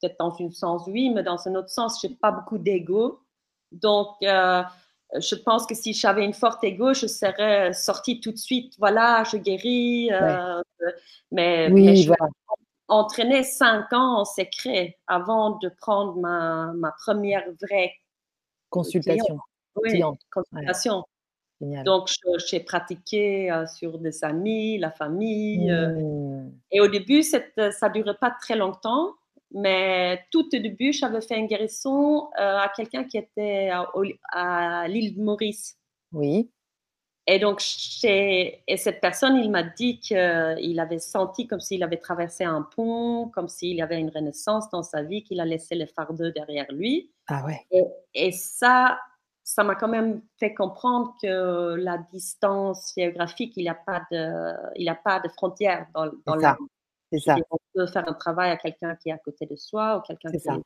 peut-être 0.00 0.16
dans 0.18 0.34
un 0.40 0.50
sens 0.50 0.84
oui, 0.86 1.10
mais 1.10 1.22
dans 1.22 1.46
un 1.46 1.54
autre 1.56 1.68
sens, 1.68 2.00
je 2.02 2.08
n'ai 2.08 2.14
pas 2.14 2.30
beaucoup 2.30 2.56
d'ego. 2.56 3.20
Donc, 3.80 4.08
euh, 4.22 4.62
je 5.18 5.34
pense 5.34 5.66
que 5.66 5.74
si 5.74 5.92
j'avais 5.92 6.24
une 6.24 6.34
forte 6.34 6.62
ego, 6.64 6.94
je 6.94 7.06
serais 7.06 7.72
sortie 7.72 8.20
tout 8.20 8.32
de 8.32 8.38
suite. 8.38 8.74
Voilà, 8.78 9.24
je 9.30 9.36
guéris. 9.36 10.10
Euh, 10.12 10.62
mais, 11.30 11.70
oui, 11.70 12.02
je 12.02 12.12
entraîné 12.88 13.42
cinq 13.42 13.92
ans 13.92 14.20
en 14.20 14.24
secret 14.24 14.96
avant 15.08 15.58
de 15.58 15.68
prendre 15.68 16.16
ma, 16.16 16.72
ma 16.76 16.92
première 16.92 17.44
vraie 17.60 17.92
consultation. 18.70 19.38
Oui, 19.82 20.00
consultation. 20.30 21.04
Donc, 21.60 22.08
j'ai 22.46 22.60
pratiqué 22.60 23.50
sur 23.74 23.98
des 23.98 24.22
amis, 24.22 24.78
la 24.78 24.92
famille. 24.92 25.70
Mmh. 25.70 26.52
et 26.70 26.80
au 26.80 26.86
début, 26.86 27.22
ça 27.22 27.38
ne 27.38 27.92
durait 27.92 28.16
pas 28.20 28.30
très 28.30 28.56
longtemps. 28.56 29.14
Mais 29.52 30.24
tout 30.30 30.46
au 30.46 30.58
début, 30.58 30.92
j'avais 30.92 31.20
fait 31.20 31.38
une 31.38 31.46
guérison 31.46 32.28
à 32.36 32.70
quelqu'un 32.74 33.04
qui 33.04 33.18
était 33.18 33.70
à, 34.32 34.86
l'île 34.88 35.16
de 35.16 35.22
Maurice. 35.22 35.78
Oui. 36.12 36.50
Et 37.28 37.40
donc, 37.40 37.60
et 38.04 38.76
cette 38.76 39.00
personne, 39.00 39.36
il 39.36 39.50
m'a 39.50 39.64
dit 39.64 39.98
qu'il 39.98 40.80
avait 40.80 41.00
senti 41.00 41.48
comme 41.48 41.58
s'il 41.58 41.82
avait 41.82 41.96
traversé 41.96 42.44
un 42.44 42.62
pont, 42.62 43.28
comme 43.34 43.48
s'il 43.48 43.76
y 43.76 43.82
avait 43.82 43.98
une 43.98 44.10
renaissance 44.10 44.70
dans 44.70 44.84
sa 44.84 45.02
vie, 45.02 45.24
qu'il 45.24 45.40
a 45.40 45.44
laissé 45.44 45.74
le 45.74 45.86
fardeau 45.86 46.30
derrière 46.30 46.70
lui. 46.70 47.10
Ah 47.26 47.44
ouais. 47.44 47.66
Et, 48.14 48.30
ça, 48.30 49.00
ça 49.42 49.64
m'a 49.64 49.74
quand 49.74 49.88
même 49.88 50.22
fait 50.38 50.54
comprendre 50.54 51.14
que 51.20 51.74
la 51.74 51.98
distance 51.98 52.92
géographique, 52.96 53.54
il 53.56 53.64
n'y 53.64 53.68
a 53.68 53.74
pas 53.74 54.06
de, 54.12 54.52
il 54.76 54.88
a 54.88 54.94
pas 54.94 55.18
de 55.18 55.28
frontières 55.28 55.88
dans, 55.94 56.06
dans 56.24 56.38
ça. 56.38 56.56
C'est 57.12 57.20
ça. 57.20 57.36
On 57.50 57.56
peut 57.74 57.86
faire 57.86 58.08
un 58.08 58.14
travail 58.14 58.50
à 58.50 58.56
quelqu'un 58.56 58.96
qui 58.96 59.10
est 59.10 59.12
à 59.12 59.18
côté 59.18 59.46
de 59.46 59.54
soi 59.54 59.98
ou 59.98 60.00
quelqu'un 60.00 60.30
qui 60.30 60.40
ça. 60.40 60.56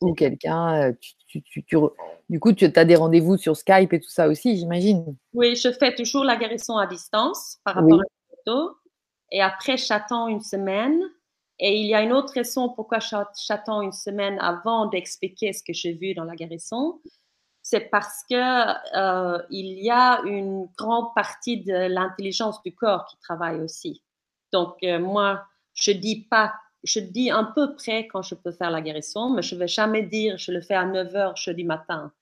Ou 0.00 0.14
quelqu'un, 0.14 0.88
euh, 0.88 0.92
tu, 1.00 1.42
tu, 1.42 1.62
tu, 1.64 1.76
du 2.28 2.40
coup, 2.40 2.52
tu 2.52 2.64
as 2.64 2.84
des 2.84 2.96
rendez-vous 2.96 3.36
sur 3.36 3.56
Skype 3.56 3.92
et 3.92 4.00
tout 4.00 4.08
ça 4.08 4.28
aussi, 4.28 4.56
j'imagine. 4.56 5.16
Oui, 5.34 5.54
je 5.54 5.70
fais 5.70 5.94
toujours 5.94 6.24
la 6.24 6.36
guérison 6.36 6.76
à 6.78 6.86
distance 6.86 7.58
par 7.64 7.74
rapport 7.74 8.00
à 8.00 8.02
la 8.02 8.36
photo. 8.36 8.76
Et 9.30 9.42
après, 9.42 9.76
j'attends 9.76 10.28
une 10.28 10.40
semaine. 10.40 11.02
Et 11.58 11.76
il 11.76 11.86
y 11.86 11.94
a 11.94 12.02
une 12.02 12.12
autre 12.12 12.32
raison 12.32 12.70
pourquoi 12.70 12.98
j'attends 12.98 13.82
une 13.82 13.92
semaine 13.92 14.38
avant 14.40 14.86
d'expliquer 14.86 15.52
ce 15.52 15.62
que 15.62 15.72
j'ai 15.72 15.92
vu 15.92 16.14
dans 16.14 16.24
la 16.24 16.34
guérison. 16.34 17.00
C'est 17.62 17.88
parce 17.90 18.24
que 18.28 18.34
euh, 18.34 19.40
il 19.50 19.80
y 19.80 19.90
a 19.90 20.20
une 20.24 20.66
grande 20.76 21.14
partie 21.14 21.62
de 21.62 21.86
l'intelligence 21.86 22.60
du 22.62 22.74
corps 22.74 23.06
qui 23.06 23.16
travaille 23.18 23.60
aussi. 23.60 24.02
Donc, 24.52 24.76
euh, 24.82 24.98
moi, 24.98 25.44
je 25.74 25.92
dis 25.92 26.26
pas, 26.30 26.52
je 26.84 27.00
dis 27.00 27.30
un 27.30 27.44
peu 27.44 27.74
près 27.74 28.06
quand 28.06 28.22
je 28.22 28.34
peux 28.34 28.52
faire 28.52 28.70
la 28.70 28.80
guérison, 28.80 29.30
mais 29.30 29.42
je 29.42 29.54
vais 29.54 29.68
jamais 29.68 30.02
dire 30.02 30.38
je 30.38 30.52
le 30.52 30.60
fais 30.60 30.74
à 30.74 30.84
9 30.84 31.12
h 31.12 31.42
jeudi 31.42 31.64
matin. 31.64 32.12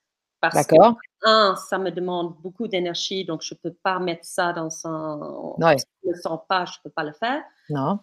Parce 0.41 0.67
que, 0.67 0.75
un, 1.23 1.55
ça 1.57 1.77
me 1.77 1.91
demande 1.91 2.35
beaucoup 2.41 2.67
d'énergie, 2.67 3.27
donc 3.27 3.43
je 3.43 3.55
peux 3.55 3.75
pas 3.83 3.99
mettre 3.99 4.25
ça 4.25 4.55
dans 4.55 4.71
un. 4.87 5.55
Ouais. 5.59 5.77
Si 5.77 5.85
je 6.03 6.09
ne 6.09 6.15
le 6.15 6.21
sens 6.21 6.41
pas, 6.49 6.65
je 6.65 6.79
peux 6.83 6.91
pas 6.91 7.05
le 7.05 7.13
faire. 7.13 7.43
Non. 7.69 7.99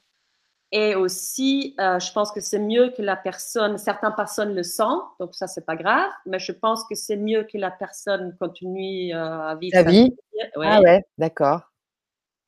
Et 0.71 0.95
aussi, 0.95 1.75
euh, 1.79 1.97
je 1.97 2.11
pense 2.11 2.31
que 2.31 2.41
c'est 2.41 2.59
mieux 2.59 2.89
que 2.95 3.01
la 3.01 3.15
personne, 3.15 3.77
certaines 3.77 4.13
personnes 4.15 4.53
le 4.53 4.63
sentent, 4.63 5.05
donc 5.19 5.33
ça, 5.33 5.47
c'est 5.47 5.65
pas 5.65 5.77
grave, 5.77 6.11
mais 6.25 6.39
je 6.39 6.51
pense 6.51 6.83
que 6.89 6.93
c'est 6.93 7.15
mieux 7.15 7.43
que 7.43 7.57
la 7.57 7.71
personne 7.71 8.35
continue 8.37 9.15
euh, 9.15 9.47
à 9.47 9.55
vivre 9.55 9.73
sa 9.73 9.83
vie? 9.83 10.13
Ah 10.61 10.81
ouais, 10.81 11.05
d'accord. 11.17 11.61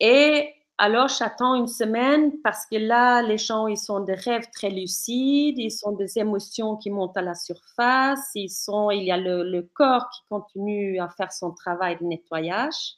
Et 0.02 0.54
alors, 0.82 1.10
j'attends 1.10 1.56
une 1.56 1.68
semaine 1.68 2.40
parce 2.42 2.66
que 2.66 2.78
là, 2.78 3.22
les 3.22 3.38
gens, 3.38 3.68
ils 3.68 3.78
sont 3.78 4.00
des 4.00 4.14
rêves 4.14 4.50
très 4.50 4.70
lucides, 4.70 5.60
ils 5.60 5.72
sont 5.72 5.92
des 5.92 6.18
émotions 6.20 6.78
qui 6.78 6.90
montent 6.90 7.18
à 7.18 7.22
la 7.22 7.36
surface, 7.36 8.32
ils 8.34 8.50
sont, 8.50 8.90
il 8.90 9.04
y 9.04 9.12
a 9.12 9.18
le, 9.18 9.62
corps 9.74 10.10
qui 10.10 10.22
continue 10.30 10.98
à 11.02 11.10
faire 11.10 11.34
son 11.34 11.52
travail 11.52 11.98
de 12.00 12.06
nettoyage. 12.06 12.96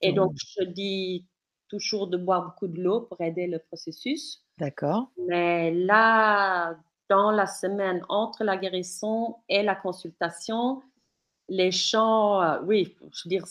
Et 0.00 0.12
donc, 0.12 0.32
mmh. 0.32 0.36
je 0.58 0.64
dis 0.64 1.24
toujours 1.68 2.08
de 2.08 2.16
boire 2.16 2.46
beaucoup 2.46 2.66
de 2.66 2.82
l'eau 2.82 3.02
pour 3.02 3.20
aider 3.20 3.46
le 3.46 3.60
processus. 3.60 4.42
D'accord. 4.58 5.12
Mais 5.28 5.70
là, 5.70 6.74
dans 7.08 7.30
la 7.30 7.46
semaine 7.46 8.04
entre 8.08 8.42
la 8.42 8.56
guérison 8.56 9.36
et 9.48 9.62
la 9.62 9.76
consultation, 9.76 10.82
les 11.48 11.70
gens, 11.70 12.42
euh, 12.42 12.60
oui, 12.64 12.96
je 13.12 13.22
veux 13.24 13.28
dire, 13.28 13.44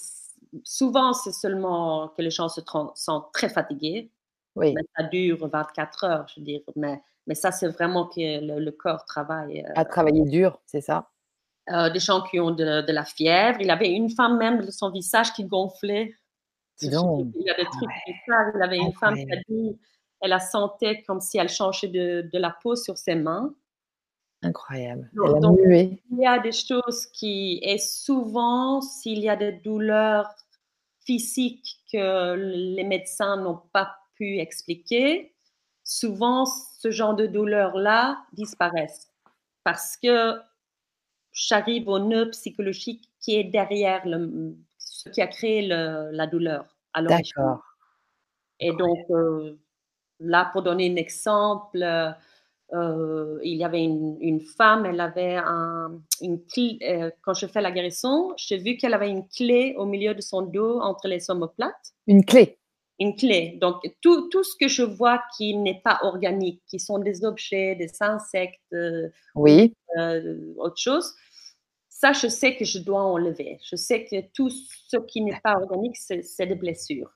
souvent, 0.63 1.13
c'est 1.13 1.31
seulement 1.31 2.09
que 2.09 2.21
les 2.21 2.31
gens 2.31 2.49
se 2.49 2.61
sentent 2.95 3.31
très 3.33 3.49
fatigués. 3.49 4.11
Oui. 4.55 4.73
Mais 4.73 4.81
ça 4.97 5.03
dure 5.03 5.47
24 5.47 6.03
heures, 6.03 6.27
je 6.27 6.39
veux 6.39 6.45
dire. 6.45 6.61
Mais, 6.75 7.01
mais 7.27 7.35
ça, 7.35 7.51
c'est 7.51 7.67
vraiment 7.67 8.07
que 8.07 8.59
le, 8.59 8.71
corps 8.71 9.05
travaille. 9.05 9.63
à 9.75 9.85
travailler 9.85 10.25
dur, 10.25 10.59
c'est 10.65 10.81
ça? 10.81 11.09
Euh, 11.71 11.89
des 11.89 11.99
gens 11.99 12.21
qui 12.23 12.39
ont 12.39 12.51
de, 12.51 12.91
la 12.91 13.05
fièvre. 13.05 13.59
Il 13.61 13.69
avait 13.69 13.91
une 13.91 14.09
femme 14.09 14.37
même, 14.37 14.69
son 14.71 14.89
visage 14.89 15.33
qui 15.33 15.45
gonflait. 15.45 16.13
Il 16.81 16.91
y 16.91 17.49
a 17.49 17.55
des 17.55 17.65
trucs 17.65 17.89
ça. 18.27 18.51
Il 18.55 18.61
avait 18.61 18.77
une 18.77 18.93
femme 18.93 19.15
qui 19.15 19.31
a 19.31 19.37
dit 19.47 19.79
elle 20.21 20.33
a 20.33 20.39
senti 20.39 21.03
comme 21.03 21.21
si 21.21 21.37
elle 21.37 21.49
changeait 21.49 21.87
de, 21.87 22.29
de 22.31 22.39
la 22.39 22.55
peau 22.61 22.75
sur 22.75 22.97
ses 22.97 23.15
mains. 23.15 23.53
Incroyable. 24.41 25.09
il 25.13 25.99
y 26.17 26.25
a 26.25 26.39
des 26.39 26.53
choses 26.53 27.05
qui, 27.07 27.59
et 27.61 27.77
souvent, 27.77 28.79
s'il 28.81 29.19
y 29.19 29.29
a 29.29 29.35
des 29.35 29.51
douleurs 29.51 30.29
physiques 31.05 31.79
que 31.91 32.35
les 32.35 32.83
médecins 32.83 33.35
n'ont 33.37 33.61
pas 33.73 33.97
pu 34.15 34.39
expliquer, 34.39 35.33
souvent 35.83 36.45
ce 36.45 36.91
genre 36.91 37.15
de 37.15 37.27
douleurs-là 37.27 38.17
disparaissent 38.33 39.09
parce 39.63 39.97
que 39.97 40.39
j'arrive 41.31 41.87
au 41.87 41.99
nœud 41.99 42.29
psychologique 42.31 43.09
qui 43.19 43.35
est 43.35 43.43
derrière 43.43 44.01
le, 44.05 44.55
ce 44.77 45.09
qui 45.09 45.21
a 45.21 45.27
créé 45.27 45.67
la 45.67 46.27
douleur. 46.27 46.65
D'accord. 46.95 47.63
Et 48.59 48.73
donc, 48.73 48.97
euh, 49.11 49.57
là, 50.19 50.49
pour 50.51 50.63
donner 50.63 50.91
un 50.91 50.95
exemple, 50.95 51.83
euh, 52.73 53.39
il 53.43 53.55
y 53.55 53.63
avait 53.63 53.83
une, 53.83 54.41
femme, 54.41 54.85
elle 54.85 54.99
avait 54.99 55.37
une 56.21 56.43
clé, 56.45 56.77
euh, 56.83 57.09
quand 57.23 57.33
je 57.33 57.47
fais 57.47 57.61
la 57.61 57.71
guérison, 57.71 58.31
j'ai 58.37 58.57
vu 58.57 58.77
qu'elle 58.77 58.93
avait 58.93 59.09
une 59.09 59.27
clé 59.27 59.73
au 59.77 59.85
milieu 59.85 60.13
de 60.13 60.21
son 60.21 60.43
dos 60.43 60.79
entre 60.79 61.07
les 61.07 61.31
omoplates. 61.31 61.93
Une 62.05 62.23
clé 62.23 62.59
Une 62.99 63.15
clé. 63.15 63.57
Donc, 63.59 63.81
tout, 64.01 64.29
tout 64.29 64.43
ce 64.43 64.55
que 64.55 64.67
je 64.67 64.83
vois 64.83 65.21
qui 65.35 65.55
n'est 65.55 65.81
pas 65.83 65.99
organique, 66.03 66.61
qui 66.67 66.79
sont 66.79 66.99
des 66.99 67.25
objets, 67.25 67.75
des 67.75 67.91
insectes, 68.01 68.59
euh, 68.73 69.09
oui. 69.35 69.73
autre 70.57 70.77
chose, 70.77 71.15
ça, 71.89 72.13
je 72.13 72.27
sais 72.27 72.55
que 72.55 72.65
je 72.65 72.79
dois 72.79 73.01
enlever. 73.01 73.59
Je 73.63 73.75
sais 73.75 74.05
que 74.05 74.21
tout 74.33 74.49
ce 74.49 74.97
qui 75.07 75.21
n'est 75.21 75.39
pas 75.43 75.55
organique, 75.55 75.97
c'est 75.97 76.45
des 76.45 76.55
blessures. 76.55 77.11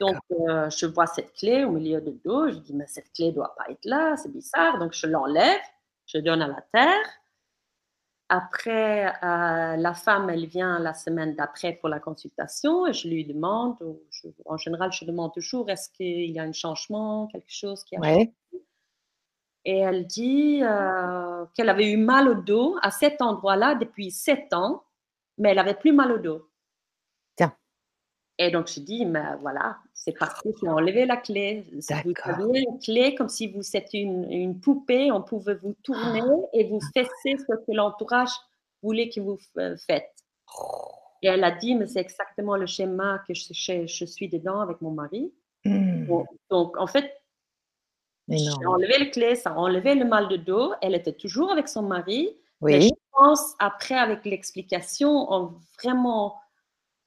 Donc, 0.00 0.16
euh, 0.30 0.68
je 0.70 0.86
vois 0.86 1.06
cette 1.06 1.32
clé 1.32 1.64
au 1.64 1.70
milieu 1.70 2.00
du 2.00 2.12
dos. 2.24 2.48
Je 2.48 2.58
dis, 2.58 2.74
mais 2.74 2.86
cette 2.86 3.12
clé 3.12 3.28
ne 3.28 3.32
doit 3.32 3.54
pas 3.56 3.70
être 3.70 3.84
là, 3.84 4.16
c'est 4.16 4.32
bizarre. 4.32 4.78
Donc, 4.78 4.92
je 4.92 5.06
l'enlève, 5.06 5.60
je 6.06 6.18
donne 6.18 6.42
à 6.42 6.48
la 6.48 6.62
terre. 6.72 7.06
Après, 8.28 9.08
euh, 9.08 9.76
la 9.76 9.92
femme, 9.92 10.30
elle 10.30 10.46
vient 10.46 10.78
la 10.78 10.94
semaine 10.94 11.34
d'après 11.34 11.72
pour 11.72 11.88
la 11.88 11.98
consultation 11.98 12.86
et 12.86 12.92
je 12.92 13.08
lui 13.08 13.24
demande, 13.24 13.76
en 14.46 14.56
général, 14.56 14.92
je 14.92 15.04
demande 15.04 15.32
toujours, 15.34 15.68
est-ce 15.68 15.90
qu'il 15.90 16.30
y 16.30 16.38
a 16.38 16.44
un 16.44 16.52
changement, 16.52 17.26
quelque 17.26 17.50
chose 17.50 17.82
qui 17.82 17.96
a 17.96 18.00
changé? 18.00 18.32
Et 19.64 19.78
elle 19.78 20.06
dit 20.06 20.60
euh, 20.62 21.44
qu'elle 21.54 21.68
avait 21.68 21.90
eu 21.90 21.96
mal 21.96 22.28
au 22.28 22.34
dos 22.34 22.78
à 22.82 22.92
cet 22.92 23.20
endroit-là 23.20 23.74
depuis 23.74 24.12
sept 24.12 24.52
ans, 24.52 24.84
mais 25.36 25.50
elle 25.50 25.58
avait 25.58 25.74
plus 25.74 25.92
mal 25.92 26.12
au 26.12 26.18
dos. 26.18 26.49
Et 28.42 28.50
donc, 28.50 28.68
je 28.68 28.80
dis, 28.80 29.04
mais 29.04 29.36
voilà, 29.42 29.76
c'est 29.92 30.16
parti, 30.18 30.48
j'ai 30.62 30.68
enlevé 30.68 31.04
la 31.04 31.18
clé. 31.18 31.66
Vous 31.74 31.82
avez 31.90 32.60
une 32.60 32.78
clé 32.78 33.14
comme 33.14 33.28
si 33.28 33.48
vous 33.48 33.60
étiez 33.76 34.00
une, 34.00 34.32
une, 34.32 34.58
poupée, 34.58 35.12
on 35.12 35.20
pouvait 35.20 35.56
vous 35.56 35.74
tourner 35.82 36.22
et 36.54 36.64
vous 36.64 36.80
fesser 36.96 37.36
ce 37.36 37.54
que 37.54 37.72
l'entourage 37.72 38.30
voulait 38.82 39.10
que 39.10 39.20
vous 39.20 39.38
faites. 39.86 40.10
Et 41.20 41.28
elle 41.28 41.44
a 41.44 41.50
dit, 41.50 41.74
mais 41.74 41.86
c'est 41.86 42.00
exactement 42.00 42.56
le 42.56 42.64
schéma 42.64 43.22
que 43.28 43.34
je, 43.34 43.52
je, 43.52 44.04
suis 44.06 44.30
dedans 44.30 44.60
avec 44.60 44.80
mon 44.80 44.92
mari. 44.92 45.34
Mmh. 45.66 46.10
Donc, 46.48 46.78
en 46.78 46.86
fait, 46.86 47.12
j'ai 48.26 48.66
enlevé 48.66 48.96
la 49.00 49.06
clé, 49.06 49.34
ça 49.34 49.50
a 49.50 49.56
enlevé 49.56 49.94
le 49.94 50.06
mal 50.06 50.28
de 50.28 50.36
dos. 50.36 50.72
Elle 50.80 50.94
était 50.94 51.12
toujours 51.12 51.52
avec 51.52 51.68
son 51.68 51.82
mari. 51.82 52.34
Oui. 52.62 52.72
Mais 52.72 52.80
je 52.80 52.88
pense, 53.12 53.54
après, 53.58 53.96
avec 53.96 54.24
l'explication, 54.24 55.30
on 55.30 55.52
vraiment 55.82 56.39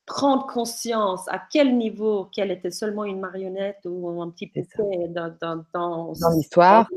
prendre 0.06 0.46
conscience 0.48 1.28
à 1.30 1.42
quel 1.52 1.78
niveau 1.78 2.26
qu'elle 2.26 2.52
était 2.52 2.72
seulement 2.72 3.06
une 3.06 3.20
marionnette 3.20 3.80
ou 3.86 4.22
un 4.22 4.30
petit 4.30 4.48
peu 4.48 4.62
dans, 5.10 5.36
dans, 5.40 5.66
dans, 5.74 6.14
l'histoire, 6.36 6.88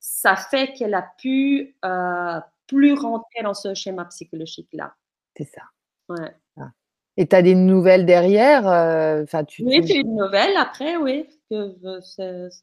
ça 0.00 0.36
fait 0.36 0.72
qu'elle 0.72 0.94
a 0.94 1.06
pu 1.18 1.76
euh, 1.84 2.40
plus 2.66 2.94
rentrer 2.94 3.42
dans 3.42 3.54
ce 3.54 3.74
schéma 3.74 4.04
psychologique-là. 4.06 4.94
C'est 5.36 5.44
ça. 5.44 5.62
Ouais. 6.08 6.34
Ah. 6.58 6.70
Et 7.16 7.26
tu 7.26 7.36
as 7.36 7.42
des 7.42 7.54
nouvelles 7.54 8.04
derrière 8.04 8.66
euh, 8.68 9.24
tu, 9.46 9.62
Oui, 9.64 9.80
j'ai 9.86 9.98
une 9.98 10.16
nouvelle 10.16 10.56
après, 10.56 10.96
oui. 10.96 11.28
Que, 11.50 11.74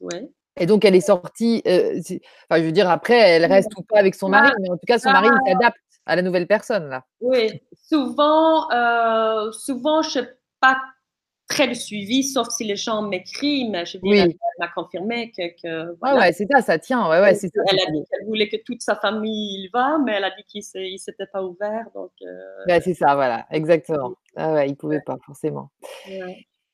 ouais. 0.02 0.30
Et 0.60 0.66
donc, 0.66 0.84
elle 0.84 0.94
est 0.94 1.00
sortie, 1.00 1.62
euh, 1.66 1.98
enfin, 2.50 2.60
je 2.60 2.66
veux 2.66 2.72
dire, 2.72 2.90
après, 2.90 3.18
elle 3.18 3.46
reste 3.46 3.70
ou 3.78 3.82
pas 3.82 3.98
avec 3.98 4.14
son 4.14 4.28
mari, 4.28 4.52
mais 4.60 4.68
en 4.68 4.76
tout 4.76 4.86
cas, 4.86 4.98
son 4.98 5.10
mari 5.10 5.28
s'adapte 5.46 5.78
à 6.06 6.16
la 6.16 6.22
nouvelle 6.22 6.46
personne, 6.46 6.88
là. 6.88 7.04
Oui, 7.20 7.62
souvent, 7.88 8.70
euh, 8.70 9.52
souvent, 9.52 10.02
je 10.02 10.20
n'ai 10.20 10.26
pas 10.60 10.76
très 11.48 11.68
de 11.68 11.74
suivi, 11.74 12.24
sauf 12.24 12.48
si 12.48 12.64
les 12.64 12.76
gens 12.76 13.02
m'écrivent, 13.02 13.70
mais 13.70 13.84
je 13.84 13.98
oui. 14.02 14.18
elle 14.18 14.34
m'a 14.58 14.68
confirmé 14.68 15.32
que. 15.32 15.48
que 15.60 15.96
voilà. 16.00 16.20
Ouais, 16.20 16.32
c'est 16.32 16.46
ça, 16.50 16.60
ça 16.62 16.78
tient. 16.78 17.08
Ouais, 17.08 17.20
ouais, 17.20 17.34
ça. 17.34 17.48
Elle 17.70 17.80
a 17.80 17.90
dit 17.90 18.04
qu'elle 18.10 18.26
voulait 18.26 18.48
que 18.48 18.56
toute 18.64 18.80
sa 18.80 18.96
famille 18.96 19.64
y 19.64 19.68
va, 19.68 19.98
mais 19.98 20.12
elle 20.12 20.24
a 20.24 20.30
dit 20.30 20.44
qu'il 20.44 20.62
ne 20.62 20.96
s'était 20.96 21.26
pas 21.26 21.42
ouvert. 21.42 21.86
Donc, 21.94 22.12
euh, 22.22 22.80
c'est 22.80 22.94
ça, 22.94 23.14
voilà, 23.14 23.46
exactement. 23.50 24.14
Ah 24.36 24.54
ouais, 24.54 24.68
il 24.68 24.76
pouvait 24.76 25.02
pas 25.04 25.16
forcément. 25.26 25.70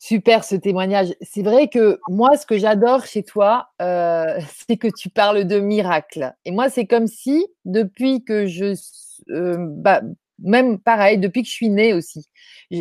Super 0.01 0.45
ce 0.45 0.55
témoignage. 0.55 1.13
C'est 1.23 1.43
vrai 1.43 1.67
que 1.69 1.99
moi, 2.09 2.37
ce 2.37 2.47
que 2.47 2.57
j'adore 2.57 3.05
chez 3.05 3.25
toi, 3.25 3.71
euh, 3.83 4.39
c'est 4.69 4.77
que 4.77 4.89
tu 4.89 5.11
parles 5.11 5.45
de 5.45 5.59
miracles. 5.59 6.35
Et 6.45 6.53
moi, 6.53 6.71
c'est 6.71 6.87
comme 6.87 7.09
si, 7.09 7.47
depuis 7.65 8.25
que 8.25 8.47
je, 8.47 8.75
bah, 9.29 10.03
même 10.41 10.79
pareil, 10.79 11.19
depuis 11.19 11.43
que 11.43 11.49
je 11.49 11.53
suis 11.55 11.71
née 11.71 11.95
aussi, 11.95 12.27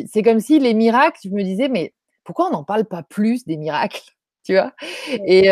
c'est 0.08 0.24
comme 0.24 0.40
si 0.40 0.60
les 0.60 0.74
miracles, 0.74 1.20
je 1.24 1.30
me 1.30 1.44
disais, 1.44 1.70
mais 1.70 1.94
pourquoi 2.24 2.48
on 2.50 2.52
n'en 2.52 2.64
parle 2.64 2.86
pas 2.86 3.04
plus 3.04 3.46
des 3.46 3.58
miracles? 3.58 4.02
Tu 4.48 4.54
vois? 4.54 4.72
Et 5.26 5.52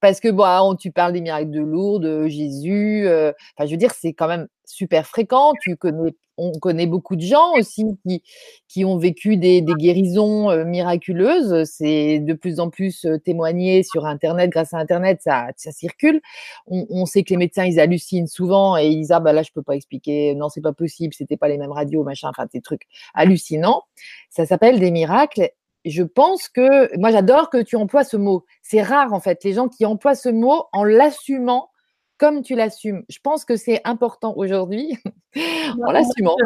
parce 0.00 0.20
que 0.20 0.28
bon, 0.28 0.44
ah, 0.44 0.62
tu 0.78 0.92
parles 0.92 1.12
des 1.12 1.20
miracles 1.20 1.50
de 1.50 1.60
Lourdes, 1.60 2.28
Jésus. 2.28 3.04
Enfin, 3.08 3.66
je 3.66 3.70
veux 3.72 3.76
dire, 3.76 3.90
c'est 3.92 4.12
quand 4.12 4.28
même 4.28 4.46
super 4.64 5.08
fréquent. 5.08 5.54
Tu 5.60 5.76
connais, 5.76 6.14
on 6.36 6.52
connaît 6.52 6.86
beaucoup 6.86 7.16
de 7.16 7.22
gens 7.22 7.54
aussi 7.54 7.84
qui, 8.06 8.22
qui 8.68 8.84
ont 8.84 8.96
vécu 8.96 9.36
des, 9.36 9.60
des 9.60 9.72
guérisons 9.74 10.64
miraculeuses. 10.64 11.68
C'est 11.68 12.20
de 12.20 12.32
plus 12.32 12.60
en 12.60 12.70
plus 12.70 13.04
témoigné 13.24 13.82
sur 13.82 14.06
Internet. 14.06 14.50
Grâce 14.50 14.72
à 14.72 14.78
Internet, 14.78 15.18
ça, 15.22 15.48
ça 15.56 15.72
circule. 15.72 16.20
On, 16.68 16.86
on, 16.90 17.06
sait 17.06 17.24
que 17.24 17.30
les 17.30 17.38
médecins, 17.38 17.64
ils 17.64 17.80
hallucinent 17.80 18.28
souvent 18.28 18.76
et 18.76 18.86
ils 18.86 18.98
disent 18.98 19.12
ah 19.12 19.18
bah 19.18 19.32
là, 19.32 19.42
je 19.42 19.50
peux 19.50 19.62
pas 19.62 19.74
expliquer. 19.74 20.36
Non, 20.36 20.48
c'est 20.48 20.60
pas 20.60 20.72
possible. 20.72 21.12
C'était 21.12 21.36
pas 21.36 21.48
les 21.48 21.58
mêmes 21.58 21.72
radios, 21.72 22.04
machin. 22.04 22.28
Enfin, 22.28 22.46
des 22.52 22.60
trucs 22.60 22.86
hallucinants. 23.14 23.82
Ça 24.30 24.46
s'appelle 24.46 24.78
des 24.78 24.92
miracles 24.92 25.50
je 25.86 26.02
pense 26.02 26.48
que 26.48 26.96
moi 26.98 27.10
j'adore 27.10 27.50
que 27.50 27.62
tu 27.62 27.76
emploies 27.76 28.04
ce 28.04 28.16
mot. 28.16 28.44
C'est 28.62 28.82
rare 28.82 29.12
en 29.12 29.20
fait 29.20 29.42
les 29.44 29.52
gens 29.54 29.68
qui 29.68 29.86
emploient 29.86 30.14
ce 30.14 30.28
mot 30.28 30.66
en 30.72 30.84
l'assumant 30.84 31.70
comme 32.18 32.42
tu 32.42 32.54
l'assumes. 32.54 33.04
Je 33.08 33.18
pense 33.22 33.44
que 33.44 33.56
c'est 33.56 33.80
important 33.84 34.34
aujourd'hui 34.36 34.98
en 35.82 35.90
l'assumant. 35.90 36.36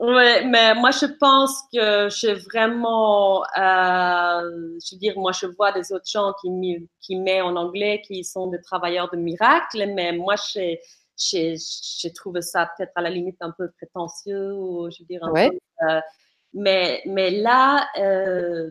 Oui, 0.00 0.46
mais 0.46 0.74
moi 0.74 0.92
je 0.92 1.06
pense 1.06 1.62
que 1.72 2.08
j'ai 2.08 2.34
vraiment, 2.34 3.42
euh, 3.42 4.78
je 4.84 4.94
veux 4.94 4.98
dire, 4.98 5.18
moi 5.18 5.32
je 5.32 5.46
vois 5.46 5.72
des 5.72 5.92
autres 5.92 6.08
gens 6.08 6.32
qui, 6.40 6.48
qui 7.00 7.16
mettent 7.16 7.42
en 7.42 7.56
anglais 7.56 8.00
qui 8.06 8.22
sont 8.22 8.46
des 8.46 8.60
travailleurs 8.60 9.10
de 9.10 9.16
miracles, 9.16 9.92
mais 9.94 10.12
moi 10.12 10.36
j'ai, 10.52 10.80
j'ai, 11.16 12.12
trouvé 12.14 12.42
ça 12.42 12.70
peut-être 12.76 12.92
à 12.94 13.02
la 13.02 13.10
limite 13.10 13.38
un 13.40 13.50
peu 13.50 13.70
prétentieux 13.72 14.54
ou 14.54 14.88
je 14.88 15.00
veux 15.00 15.06
dire 15.06 15.24
un 15.24 15.32
peu, 15.32 15.58
euh, 15.90 16.00
mais, 16.54 17.02
mais 17.06 17.30
là, 17.30 17.86
euh, 17.98 18.70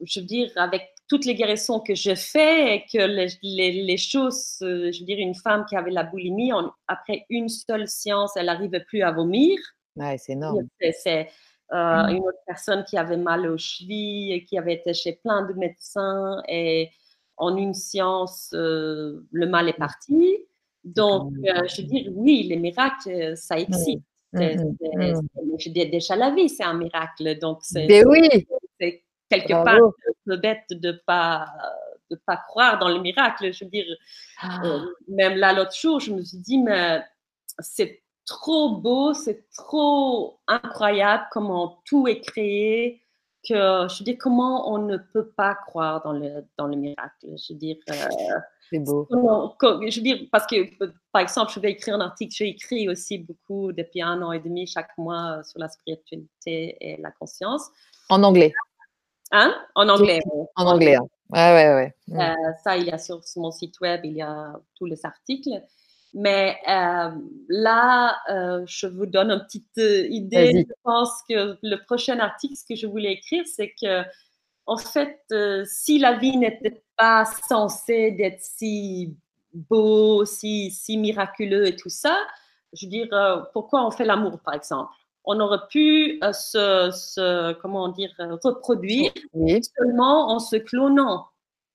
je 0.00 0.20
veux 0.20 0.26
dire, 0.26 0.50
avec 0.56 0.94
toutes 1.08 1.24
les 1.24 1.34
guérisons 1.34 1.80
que 1.80 1.94
je 1.94 2.14
fais 2.14 2.76
et 2.76 2.84
que 2.92 2.98
les, 2.98 3.82
les, 3.82 3.96
choses, 3.96 4.58
euh, 4.62 4.90
je 4.92 5.00
veux 5.00 5.06
dire, 5.06 5.18
une 5.18 5.34
femme 5.34 5.64
qui 5.66 5.76
avait 5.76 5.90
la 5.90 6.02
boulimie, 6.02 6.50
après 6.88 7.24
une 7.30 7.48
seule 7.48 7.86
séance, 7.88 8.36
elle 8.36 8.46
n'arrivait 8.46 8.84
plus 8.84 9.02
à 9.02 9.12
vomir. 9.12 9.58
Ouais, 9.94 10.16
c'est 10.18 10.32
énorme. 10.32 10.66
C'est 10.80 11.28
euh, 11.72 12.06
mmh. 12.06 12.10
une 12.10 12.22
autre 12.22 12.38
personne 12.46 12.84
qui 12.84 12.96
avait 12.96 13.16
mal 13.16 13.48
aux 13.48 13.58
chevilles, 13.58 14.32
et 14.32 14.44
qui 14.44 14.58
avait 14.58 14.74
été 14.74 14.94
chez 14.94 15.14
plein 15.14 15.46
de 15.46 15.52
médecins 15.54 16.42
et 16.48 16.90
en 17.36 17.56
une 17.56 17.74
séance, 17.74 18.48
le 18.52 19.46
mal 19.46 19.68
est 19.68 19.76
parti. 19.76 20.38
Donc, 20.84 21.32
je 21.44 21.82
veux 21.82 21.86
dire, 21.86 22.10
oui, 22.14 22.44
les 22.44 22.56
miracles, 22.56 23.36
ça 23.36 23.58
existe. 23.58 23.98
Mmh, 23.98 24.15
mmh, 24.36 25.20
mmh. 25.36 25.90
déjà 25.90 26.16
la 26.16 26.30
vie, 26.30 26.48
c'est 26.48 26.64
un 26.64 26.74
miracle. 26.74 27.38
Donc, 27.38 27.58
c'est 27.62 27.86
ben 27.86 28.04
oui. 28.06 28.28
quelque 29.28 29.52
part 29.64 29.78
un 30.28 30.36
bête 30.36 30.64
de 30.70 30.92
ne 30.92 30.98
pas, 31.06 31.46
de 32.10 32.16
pas 32.26 32.36
croire 32.36 32.78
dans 32.78 32.88
le 32.88 33.00
miracle. 33.00 33.52
Je 33.52 33.64
veux 33.64 33.70
dire, 33.70 33.86
ah. 34.40 34.60
euh, 34.64 34.80
même 35.08 35.36
là, 35.36 35.52
l'autre 35.52 35.76
jour, 35.78 36.00
je 36.00 36.12
me 36.12 36.22
suis 36.22 36.38
dit, 36.38 36.58
mais 36.58 37.00
c'est 37.58 38.02
trop 38.24 38.76
beau, 38.76 39.14
c'est 39.14 39.48
trop 39.54 40.40
incroyable 40.46 41.24
comment 41.30 41.80
tout 41.84 42.08
est 42.08 42.20
créé. 42.20 43.02
Que, 43.46 43.54
je 43.88 43.98
veux 43.98 44.04
dire, 44.04 44.16
comment 44.18 44.72
on 44.72 44.78
ne 44.78 44.96
peut 44.96 45.28
pas 45.28 45.54
croire 45.54 46.02
dans 46.02 46.12
le, 46.12 46.44
dans 46.58 46.66
le 46.66 46.76
miracle? 46.76 47.12
Je 47.22 47.52
veux 47.52 47.58
dire, 47.58 47.76
euh, 47.90 47.94
c'est 48.70 48.80
beau. 48.80 49.06
je 49.10 49.96
veux 49.96 50.02
dire, 50.02 50.18
parce 50.32 50.46
que, 50.46 50.68
par 51.12 51.22
exemple, 51.22 51.52
je 51.54 51.60
vais 51.60 51.70
écrire 51.70 51.94
un 51.94 52.00
article, 52.00 52.34
j'ai 52.34 52.48
écrit 52.48 52.88
aussi 52.88 53.18
beaucoup 53.18 53.72
depuis 53.72 54.02
un 54.02 54.20
an 54.22 54.32
et 54.32 54.40
demi 54.40 54.66
chaque 54.66 54.96
mois 54.98 55.42
sur 55.44 55.60
la 55.60 55.68
spiritualité 55.68 56.76
et 56.80 56.96
la 57.00 57.12
conscience. 57.12 57.68
En 58.08 58.22
anglais. 58.22 58.52
Hein? 59.32 59.54
En 59.74 59.88
anglais. 59.88 60.20
En 60.56 60.66
anglais. 60.66 60.96
Hein. 60.96 61.06
Ouais, 61.30 61.52
ouais, 61.52 61.74
ouais. 61.74 62.20
Euh, 62.20 62.52
ça, 62.62 62.76
il 62.76 62.86
y 62.86 62.90
a 62.90 62.98
sur, 62.98 63.20
mon 63.36 63.50
site 63.50 63.80
web, 63.80 64.00
il 64.04 64.16
y 64.16 64.22
a 64.22 64.52
tous 64.76 64.86
les 64.86 65.04
articles. 65.04 65.50
Mais 66.18 66.56
euh, 66.66 67.10
là, 67.48 68.16
euh, 68.30 68.64
je 68.66 68.86
vous 68.86 69.04
donne 69.04 69.30
une 69.30 69.44
petite 69.44 69.76
idée. 69.76 70.64
Je 70.66 70.74
pense 70.82 71.10
que 71.28 71.58
le 71.62 71.76
prochain 71.84 72.18
article, 72.20 72.56
ce 72.56 72.64
que 72.66 72.74
je 72.74 72.86
voulais 72.86 73.12
écrire, 73.12 73.44
c'est 73.46 73.74
que 73.80 74.02
en 74.66 74.76
fait, 74.76 75.20
euh, 75.32 75.64
si 75.64 75.98
la 75.98 76.14
vie 76.18 76.36
n'était 76.36 76.82
pas 76.96 77.24
censée 77.48 78.10
d'être 78.12 78.40
si 78.40 79.16
beau, 79.52 80.24
si, 80.24 80.70
si 80.70 80.98
miraculeux 80.98 81.68
et 81.68 81.76
tout 81.76 81.88
ça, 81.88 82.16
je 82.72 82.86
veux 82.86 82.90
dire, 82.90 83.08
euh, 83.12 83.42
pourquoi 83.52 83.86
on 83.86 83.90
fait 83.90 84.04
l'amour, 84.04 84.40
par 84.40 84.54
exemple? 84.54 84.90
On 85.24 85.38
aurait 85.40 85.66
pu 85.70 86.18
euh, 86.22 86.32
se, 86.32 87.52
comment 87.54 87.88
dire, 87.88 88.10
reproduire 88.18 89.12
seulement 89.76 90.30
en 90.30 90.38
se 90.38 90.56
clonant. 90.56 91.28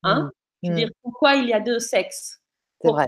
Hein? 0.03 0.23
Mmh. 0.23 0.31
Je 0.63 0.69
veux 0.69 0.75
dire, 0.75 0.87
mmh. 0.87 1.01
pourquoi 1.03 1.35
il 1.35 1.47
y 1.47 1.53
a 1.53 1.59
deux 1.59 1.79
sexes? 1.79 2.41
Pourquoi. 2.79 3.07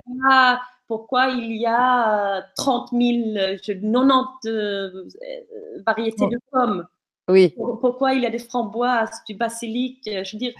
Pourquoi 0.93 1.29
il 1.29 1.57
y 1.57 1.65
a 1.65 2.45
30 2.55 2.91
000, 2.91 3.57
90 3.63 5.83
variétés 5.83 6.27
de 6.27 6.39
pommes 6.51 6.85
oui. 7.29 7.53
Pourquoi 7.55 8.13
il 8.13 8.23
y 8.23 8.25
a 8.25 8.29
des 8.29 8.39
framboises, 8.39 9.23
du 9.27 9.35
basilic 9.35 10.07
euh, 10.07 10.23
Je 10.23 10.35
veux 10.35 10.39
dire, 10.39 10.53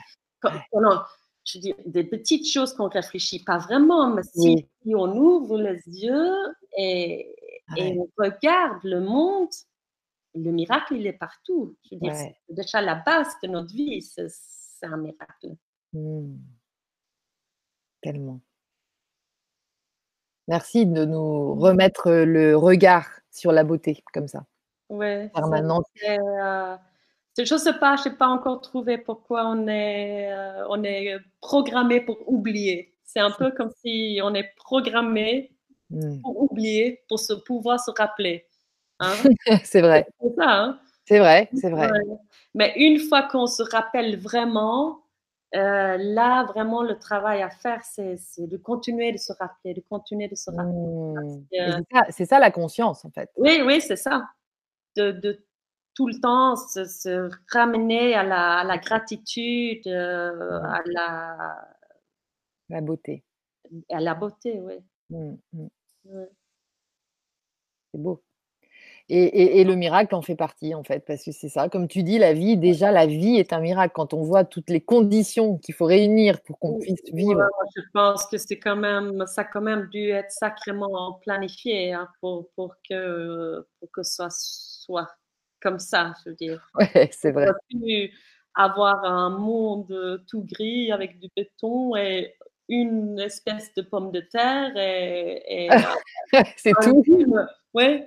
je 0.43 1.57
veux 1.57 1.61
dire 1.61 1.75
des 1.85 2.05
petites 2.05 2.49
choses 2.49 2.73
qu'on 2.73 2.85
ne 2.85 2.93
réfléchit 2.93 3.43
pas 3.43 3.57
vraiment, 3.57 4.13
mais 4.13 4.23
si, 4.23 4.65
on 4.85 5.15
ouvre 5.15 5.59
les 5.59 5.81
yeux 5.87 6.35
et, 6.77 7.35
on 7.77 8.07
regarde 8.17 8.83
le 8.83 9.01
monde, 9.01 9.49
le 10.35 10.51
miracle, 10.51 10.95
il 10.95 11.05
est 11.05 11.13
partout. 11.13 11.75
Je 11.83 11.95
veux 11.95 12.01
dire, 12.01 12.15
c'est 12.15 12.35
déjà 12.49 12.81
la 12.81 12.95
base 12.95 13.33
de 13.43 13.49
notre 13.49 13.73
vie, 13.73 14.01
c'est 14.01 14.27
un 14.83 14.97
miracle. 14.97 15.55
Mmh. 15.91 16.35
Tellement. 18.01 18.39
Merci 20.47 20.85
de 20.85 21.05
nous 21.05 21.55
remettre 21.55 22.11
le 22.11 22.55
regard 22.55 23.07
sur 23.31 23.51
la 23.51 23.63
beauté 23.63 24.03
comme 24.13 24.27
ça. 24.27 24.43
Oui. 24.89 25.29
Permanente. 25.29 25.85
Euh, 26.07 26.75
je 27.37 27.53
ne 27.53 27.59
sais 27.59 27.73
pas, 27.73 27.95
je 27.95 28.09
n'ai 28.09 28.15
pas 28.15 28.27
encore 28.27 28.61
trouvé 28.61 28.97
pourquoi 28.97 29.47
on 29.47 29.67
est, 29.67 30.31
euh, 30.31 30.65
on 30.69 30.83
est 30.83 31.17
programmé 31.41 32.01
pour 32.01 32.17
oublier. 32.27 32.93
C'est 33.03 33.19
un 33.19 33.31
peu 33.31 33.51
comme 33.51 33.71
si 33.83 34.19
on 34.23 34.33
est 34.33 34.51
programmé 34.55 35.51
mmh. 35.89 36.21
pour 36.21 36.43
oublier, 36.43 37.01
pour 37.07 37.19
se, 37.19 37.33
pouvoir 37.33 37.79
se 37.79 37.91
rappeler. 37.91 38.45
Hein. 38.99 39.13
c'est 39.63 39.81
vrai. 39.81 40.05
C'est 40.21 40.35
ça. 40.35 40.49
Hein? 40.49 40.79
C'est 41.05 41.19
vrai, 41.19 41.49
c'est 41.53 41.69
vrai. 41.69 41.89
Mais 42.53 42.73
une 42.77 42.99
fois 42.99 43.23
qu'on 43.23 43.47
se 43.47 43.63
rappelle 43.63 44.19
vraiment, 44.19 45.02
euh, 45.55 45.97
là, 45.97 46.43
vraiment, 46.45 46.83
le 46.83 46.97
travail 46.97 47.41
à 47.41 47.49
faire, 47.49 47.83
c'est 47.83 48.17
de 48.37 48.57
continuer 48.57 49.11
de 49.11 49.17
se 49.17 49.33
rappeler, 49.33 49.73
de 49.73 49.81
continuer 49.89 50.27
de 50.27 50.35
se 50.35 50.49
rappeler. 50.49 51.43
Mmh. 51.51 52.03
C'est 52.09 52.25
ça, 52.25 52.39
la 52.39 52.51
conscience, 52.51 53.05
en 53.05 53.11
fait. 53.11 53.29
Oui, 53.37 53.61
oui, 53.65 53.81
c'est 53.81 53.95
ça 53.95 54.23
de, 54.95 55.45
tout 55.95 56.07
le 56.07 56.19
temps 56.19 56.55
se, 56.55 57.29
ramener 57.51 58.15
à 58.15 58.23
la, 58.23 58.77
gratitude, 58.77 59.85
euh, 59.87 60.61
à 60.63 60.81
la, 60.85 61.67
la 62.69 62.81
beauté. 62.81 63.23
À 63.89 63.99
la 63.99 64.13
beauté, 64.13 64.59
oui. 64.59 64.79
Mmh, 65.09 65.35
mmh. 65.53 65.67
C'est 67.91 68.01
beau. 68.01 68.23
Et, 69.09 69.63
le 69.63 69.75
miracle 69.75 70.15
en 70.15 70.21
fait 70.21 70.35
partie, 70.35 70.73
en 70.73 70.83
fait, 70.83 71.01
parce 71.05 71.25
que 71.25 71.31
c'est 71.31 71.49
ça. 71.49 71.67
Comme 71.67 71.87
tu 71.87 72.03
dis, 72.03 72.17
la 72.17 72.33
vie, 72.33 72.57
déjà, 72.57 72.91
la 72.91 73.05
vie 73.05 73.35
est 73.35 73.51
un 73.51 73.59
miracle. 73.59 73.91
Quand 73.93 74.13
on 74.13 74.23
voit 74.23 74.45
toutes 74.45 74.69
les 74.69 74.81
conditions 74.81 75.57
qu'il 75.57 75.75
faut 75.75 75.85
réunir 75.85 76.41
pour 76.41 76.57
qu'on 76.57 76.79
puisse 76.79 77.03
vivre. 77.11 77.41
je 77.75 77.81
pense 77.93 78.25
que 78.27 78.37
c'est 78.37 78.59
quand 78.59 78.77
même, 78.77 79.25
ça 79.27 79.41
a 79.41 79.43
quand 79.43 79.61
même 79.61 79.89
dû 79.91 80.09
être 80.09 80.31
sacrément 80.31 81.19
planifié 81.21 81.93
hein, 81.93 82.07
pour, 82.21 82.49
pour, 82.55 82.75
que, 82.89 83.67
pour 83.79 83.91
que 83.91 84.03
ça 84.03 84.29
soit 84.31 85.09
comme 85.61 85.79
ça, 85.79 86.13
je 86.23 86.29
veux 86.29 86.35
dire. 86.35 86.69
Ouais, 86.75 87.09
c'est 87.11 87.31
vrai. 87.31 87.49
On 87.49 87.79
pu 87.79 88.11
avoir 88.55 89.03
un 89.03 89.29
monde 89.29 90.23
tout 90.29 90.43
gris 90.43 90.91
avec 90.91 91.19
du 91.19 91.27
béton 91.35 91.95
et 91.95 92.35
une 92.69 93.19
espèce 93.19 93.73
de 93.75 93.81
pomme 93.81 94.11
de 94.11 94.21
terre 94.21 94.71
et, 94.77 95.69
c'est 96.57 96.73
tout. 96.81 97.03
Oui, 97.73 98.05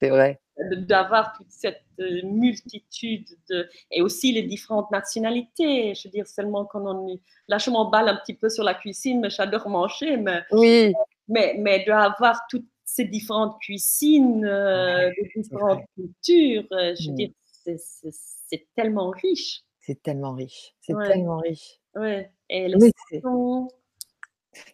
c'est 0.00 0.08
vrai. 0.10 0.40
D'avoir 0.58 1.32
toute 1.36 1.50
cette 1.50 1.82
euh, 2.00 2.22
multitude 2.24 3.26
de. 3.50 3.68
Et 3.90 4.00
aussi 4.00 4.32
les 4.32 4.42
différentes 4.42 4.90
nationalités. 4.90 5.94
Je 5.94 6.08
veux 6.08 6.12
dire, 6.12 6.26
seulement 6.26 6.64
quand 6.64 6.86
on. 6.86 7.18
Là, 7.48 7.58
je 7.58 7.70
m'emballe 7.70 8.08
un 8.08 8.16
petit 8.16 8.34
peu 8.34 8.48
sur 8.48 8.64
la 8.64 8.74
cuisine, 8.74 9.20
mais 9.20 9.30
j'adore 9.30 9.68
manger. 9.68 10.16
Mais, 10.16 10.40
oui. 10.52 10.94
Mais, 11.28 11.56
mais 11.58 11.84
d'avoir 11.84 12.40
toute 12.48 12.66
ces 12.84 13.04
différentes 13.04 13.58
cuisines, 13.60 14.44
euh, 14.46 15.10
différentes 15.34 15.82
cultures. 15.94 16.64
Euh, 16.72 16.94
je 16.98 17.06
veux 17.08 17.12
Mmh. 17.12 17.16
dire, 17.16 17.30
c'est- 17.52 18.66
tellement 18.76 19.10
riche. 19.10 19.62
C'est 19.80 20.00
tellement 20.02 20.32
riche, 20.32 20.74
c'est 20.80 20.94
Ouais. 20.94 21.08
tellement 21.08 21.38
riche. 21.38 21.78
Ouais. 21.96 22.30
Et 22.48 22.68
les 22.68 22.76
Oui, 22.76 22.92
c'est 23.10 23.20
sons, 23.20 23.68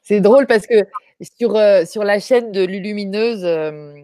c'est 0.03 0.21
drôle 0.21 0.47
parce 0.47 0.67
que 0.67 0.75
sur, 1.39 1.57
heu, 1.57 1.85
sur 1.87 2.05
la 2.05 2.19
chaîne 2.21 2.53
de 2.53 2.65
Lulumineuse, 2.65 3.45
hem, 3.45 3.95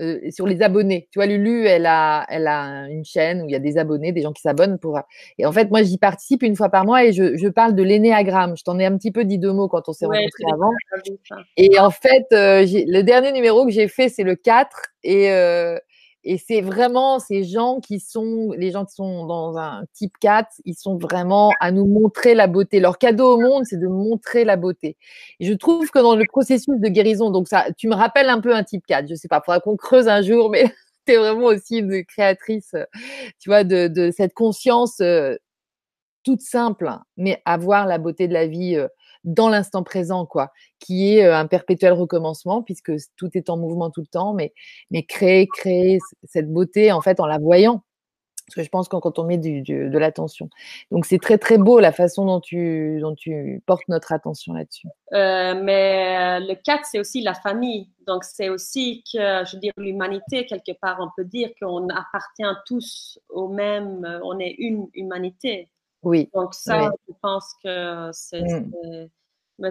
heu, 0.00 0.20
sur 0.30 0.46
les 0.46 0.62
abonnés, 0.62 1.08
tu 1.12 1.18
vois, 1.18 1.26
Lulu, 1.26 1.66
elle 1.66 1.86
a 1.86 2.26
elle 2.28 2.46
a 2.48 2.86
une 2.90 3.04
chaîne 3.04 3.42
où 3.42 3.46
il 3.48 3.52
y 3.52 3.54
a 3.54 3.58
des 3.58 3.78
abonnés, 3.78 4.12
des 4.12 4.22
gens 4.22 4.32
qui 4.32 4.42
s'abonnent 4.42 4.78
pour, 4.78 4.98
et 5.38 5.46
en 5.46 5.52
fait, 5.52 5.70
moi, 5.70 5.82
j'y 5.82 5.98
participe 5.98 6.42
une 6.42 6.56
fois 6.56 6.68
par 6.68 6.84
mois 6.84 7.04
et 7.04 7.12
je 7.12 7.36
je 7.36 7.48
parle 7.48 7.74
de 7.74 7.82
l'énéagramme. 7.82 8.56
Je 8.56 8.64
t'en 8.64 8.78
ai 8.78 8.84
un 8.86 8.96
petit 8.98 9.10
peu 9.12 9.24
dit 9.24 9.38
2 9.38 9.52
mots 9.52 9.68
quand 9.68 9.88
on 9.88 9.92
s'est 9.92 10.06
ouais, 10.06 10.18
rencontrés 10.18 10.44
avant. 10.52 10.70
Et 11.56 11.78
en 11.80 11.90
fait, 11.90 12.26
j'ai 12.66 12.84
le 12.86 13.02
dernier 13.02 13.32
numéro 13.32 13.64
que 13.66 13.72
j'ai 13.72 13.88
fait, 13.88 14.08
c'est 14.08 14.24
le 14.24 14.36
4 14.36 14.82
et 15.04 15.28
et 16.26 16.38
c'est 16.38 16.60
vraiment 16.60 17.18
ces 17.20 17.44
gens 17.44 17.80
qui 17.80 18.00
sont 18.00 18.52
les 18.58 18.70
gens 18.72 18.84
qui 18.84 18.94
sont 18.96 19.26
dans 19.26 19.56
un 19.58 19.84
type 19.94 20.14
4, 20.20 20.48
ils 20.64 20.74
sont 20.74 20.98
vraiment 20.98 21.52
à 21.60 21.70
nous 21.72 21.86
montrer 21.86 22.34
la 22.34 22.48
beauté. 22.48 22.80
Leur 22.80 22.98
cadeau 22.98 23.34
au 23.36 23.40
monde, 23.40 23.64
c'est 23.64 23.78
de 23.80 23.86
montrer 23.88 24.44
la 24.44 24.56
beauté. 24.56 24.96
Et 25.40 25.46
je 25.46 25.54
trouve 25.54 25.88
que 25.90 26.00
dans 26.00 26.16
le 26.16 26.24
processus 26.28 26.80
de 26.80 26.88
guérison, 26.88 27.30
donc 27.30 27.48
ça 27.48 27.66
tu 27.78 27.88
me 27.88 27.94
rappelles 27.94 28.28
un 28.30 28.40
peu 28.40 28.54
un 28.54 28.64
type 28.64 28.84
4, 28.86 29.08
je 29.08 29.14
sais 29.14 29.28
pas, 29.28 29.40
faudra 29.44 29.60
qu'on 29.60 29.76
creuse 29.76 30.08
un 30.08 30.22
jour, 30.22 30.50
mais 30.50 30.64
tu 31.06 31.12
es 31.14 31.16
vraiment 31.18 31.46
aussi 31.46 31.78
une 31.78 32.04
créatrice, 32.04 32.74
heu, 32.74 32.86
tu 33.40 33.48
vois, 33.50 33.64
de 33.64 33.88
de 33.88 34.10
cette 34.10 34.34
conscience, 34.34 35.00
heu, 35.00 35.38
toute 36.24 36.40
simple, 36.42 36.90
mais 37.16 37.40
avoir 37.44 37.86
la 37.86 37.98
beauté 37.98 38.28
de 38.28 38.34
la 38.34 38.46
vie, 38.46 38.76
heu, 38.76 38.88
dans 39.26 39.48
l'instant 39.48 39.82
présent, 39.82 40.24
quoi, 40.26 40.52
qui 40.78 41.16
est, 41.16 41.26
heu, 41.26 41.34
un 41.34 41.46
perpétuel 41.46 41.92
recommencement 41.92 42.62
puisque 42.62 42.92
tout 43.16 43.30
est 43.34 43.50
en 43.50 43.58
mouvement 43.58 43.90
tout 43.90 44.00
le 44.00 44.06
temps, 44.06 44.32
mais 44.32 44.54
mais 44.90 45.02
créer 45.04 45.46
créer 45.48 45.98
cette 46.24 46.50
beauté, 46.50 46.92
en 46.92 47.02
fait, 47.02 47.20
en 47.20 47.26
la 47.26 47.38
voyant. 47.38 47.82
Parce 48.46 48.54
que 48.54 48.62
je 48.62 48.68
pense 48.68 48.88
que 48.88 48.96
quand 48.96 49.18
on 49.18 49.24
met 49.24 49.38
du 49.38 49.62
de 49.62 49.98
l'attention. 49.98 50.48
Donc 50.92 51.04
c'est 51.04 51.18
très, 51.18 51.36
très 51.36 51.58
beau 51.58 51.80
la 51.80 51.90
façon 51.90 52.24
dont 52.26 52.40
tu 52.40 53.00
dont 53.00 53.14
tu 53.16 53.60
portes 53.66 53.88
notre 53.88 54.12
attention 54.12 54.52
là-dessus. 54.52 54.86
Euh, 55.12 55.60
mais 55.60 56.40
euh, 56.40 56.46
le 56.46 56.54
4, 56.54 56.84
c'est 56.84 57.00
aussi 57.00 57.22
la 57.22 57.34
famille. 57.34 57.90
Donc, 58.06 58.22
c'est 58.22 58.48
aussi 58.48 59.02
que, 59.12 59.18
je 59.44 59.56
veux 59.56 59.72
l'humanité, 59.78 60.46
quelque 60.46 60.72
part, 60.80 60.98
on 61.00 61.10
peut 61.16 61.24
dire 61.24 61.50
qu'on 61.60 61.88
appartient 61.88 62.44
tous 62.66 63.18
au 63.28 63.48
même, 63.48 64.04
euh, 64.04 64.20
on 64.22 64.38
est 64.38 64.54
une 64.58 64.86
humanité. 64.94 65.68
Oui, 66.02 66.30
Donc, 66.34 66.54
ça, 66.54 66.78
oui. 66.78 66.88
je 67.08 67.12
pense 67.20 67.54
que 67.64 68.10
c'est 68.12 68.42
Mmh. 68.42 68.70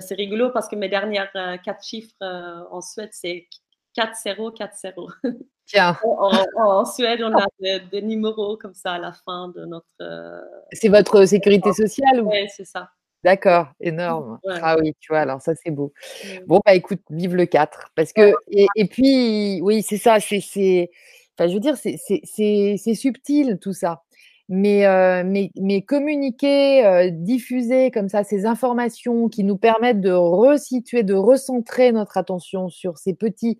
c'est- 0.02 0.16
rigolo 0.16 0.50
parce 0.52 0.68
que 0.68 0.76
mes 0.76 0.90
dernières 0.90 1.30
euh, 1.36 1.58
quatre 1.58 1.84
chiffres 1.84 2.14
euh, 2.24 2.64
en 2.72 2.82
Suède, 2.82 3.10
c'est 3.12 3.48
4-0, 3.94 4.52
4-0. 4.52 5.10
Tiens, 5.68 5.98
En, 6.04 6.32
en- 6.58 6.70
en 6.80 6.86
Suède, 6.86 7.22
on 7.24 7.36
a 7.38 7.46
des, 7.60 7.80
des 7.92 8.02
numéros 8.02 8.58
comme 8.58 8.74
ça 8.74 8.94
à 8.94 9.00
la 9.00 9.12
fin 9.14 9.50
de 9.50 9.66
notre. 9.66 9.86
euh, 10.02 10.40
c'est 10.72 10.90
votre 10.90 11.26
sécurité 11.26 11.72
sociale 11.74 12.22
ou? 12.22 12.30
Ouais, 12.30 12.48
c'est 12.56 12.66
ça. 12.66 12.90
D'accord, 13.24 13.70
énorme. 13.80 14.40
Ouais. 14.44 14.60
Ah 14.62 14.76
oui, 14.80 14.94
tu 15.00 15.12
vois, 15.12 15.22
alors 15.22 15.42
ça, 15.42 15.54
c'est 15.56 15.72
beau. 15.72 15.92
Mm. 16.24 16.46
Bon, 16.46 16.60
bah, 16.64 16.76
écoute, 16.76 17.02
vive 17.10 17.36
le 17.36 17.48
4 17.48 17.90
parce 17.96 18.14
que 18.14 18.34
et 18.50 18.68
et 18.76 18.86
puis, 18.86 19.60
oui, 19.64 19.82
c'est 19.82 19.98
ça, 19.98 20.20
c'est 20.20 20.92
enfin, 21.38 21.48
je 21.50 21.54
veux 21.56 21.60
dire, 21.60 21.76
c'est 21.78 22.96
subtil 22.96 23.58
tout 23.60 23.74
ça. 23.74 24.04
Mais 24.48 24.86
heu, 24.86 25.24
mais 25.24 25.52
mais 25.56 25.82
communiquer, 25.82 26.86
heu, 26.86 27.12
diffuser 27.12 27.90
comme 27.92 28.10
ça 28.10 28.24
ces 28.24 28.46
informations 28.46 29.28
qui 29.28 29.44
nous 29.44 29.58
permettent 29.58 30.02
de 30.02 30.12
resituer, 30.12 31.04
de 31.04 31.16
recentrer 31.16 31.92
notre 31.92 32.18
attention 32.18 32.70
sur 32.70 32.98
ces 32.98 33.14
petits 33.16 33.60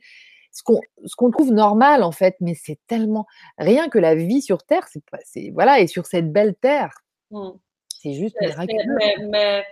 ce 0.52 0.64
qu'on 0.64 0.80
qu'on 1.18 1.32
trouve 1.32 1.52
normal, 1.52 2.02
en 2.04 2.12
fait, 2.12 2.36
mais 2.40 2.54
c'est 2.56 2.80
tellement 2.88 3.26
rien 3.58 3.90
que 3.90 4.00
la 4.00 4.16
vie 4.16 4.42
sur 4.42 4.64
terre, 4.64 4.88
c'est 5.24 5.50
voilà 5.52 5.80
et 5.82 5.88
sur 5.88 6.06
cette 6.06 6.32
belle 6.32 6.56
terre, 6.56 6.92
Mm. 7.32 7.50
c'est 7.90 8.14
juste 8.14 8.36
miraculeux. 8.40 8.96
Mais, 9.00 9.16
mais, 9.30 9.66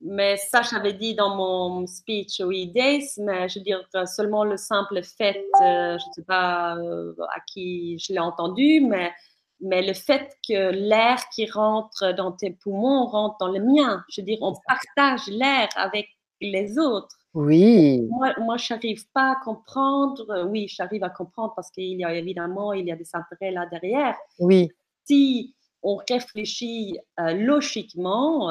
mais 0.00 0.36
ça, 0.36 0.62
j'avais 0.62 0.92
dit 0.92 1.14
dans 1.14 1.34
mon 1.34 1.86
speech 1.86 2.40
au 2.40 2.50
E-Days, 2.50 3.14
mais 3.18 3.48
je 3.48 3.58
veux 3.58 3.64
dire, 3.64 3.82
euh, 3.94 4.04
seulement 4.06 4.44
le 4.44 4.56
simple 4.56 5.02
fait, 5.02 5.44
euh, 5.62 5.96
je 5.98 6.08
ne 6.08 6.12
sais 6.14 6.24
pas 6.26 6.76
euh, 6.76 7.14
à 7.34 7.40
qui 7.46 7.98
je 7.98 8.12
l'ai 8.12 8.18
entendu, 8.18 8.80
mais, 8.80 9.12
mais 9.60 9.82
le 9.86 9.92
fait 9.94 10.36
que 10.46 10.70
l'air 10.70 11.28
qui 11.34 11.50
rentre 11.50 12.12
dans 12.12 12.32
tes 12.32 12.50
poumons 12.50 13.06
rentre 13.06 13.36
dans 13.38 13.48
le 13.48 13.60
mien. 13.60 14.04
Je 14.08 14.20
veux 14.20 14.24
dire, 14.24 14.38
on 14.40 14.54
partage 14.66 15.26
l'air 15.28 15.68
avec 15.76 16.08
les 16.40 16.78
autres. 16.78 17.16
Oui, 17.34 18.06
Moi, 18.10 18.32
moi 18.40 18.56
je 18.56 18.72
n'arrive 18.72 19.04
pas 19.12 19.32
à 19.32 19.36
comprendre. 19.44 20.28
euh, 20.30 20.44
Oui, 20.44 20.66
j'arrive 20.68 21.04
à 21.04 21.10
comprendre 21.10 21.52
parce 21.54 21.70
qu'il 21.70 21.98
y 21.98 22.04
a 22.04 22.14
évidemment, 22.14 22.72
il 22.72 22.86
y 22.86 22.92
a 22.92 22.96
des 22.96 23.08
intérêts 23.12 23.50
là 23.52 23.66
derrière 23.66 24.16
oui, 24.38 24.70
si 25.04 25.54
on 25.82 26.00
réfléchit 26.08 26.98
euh, 27.20 27.34
logiquement, 27.34 28.50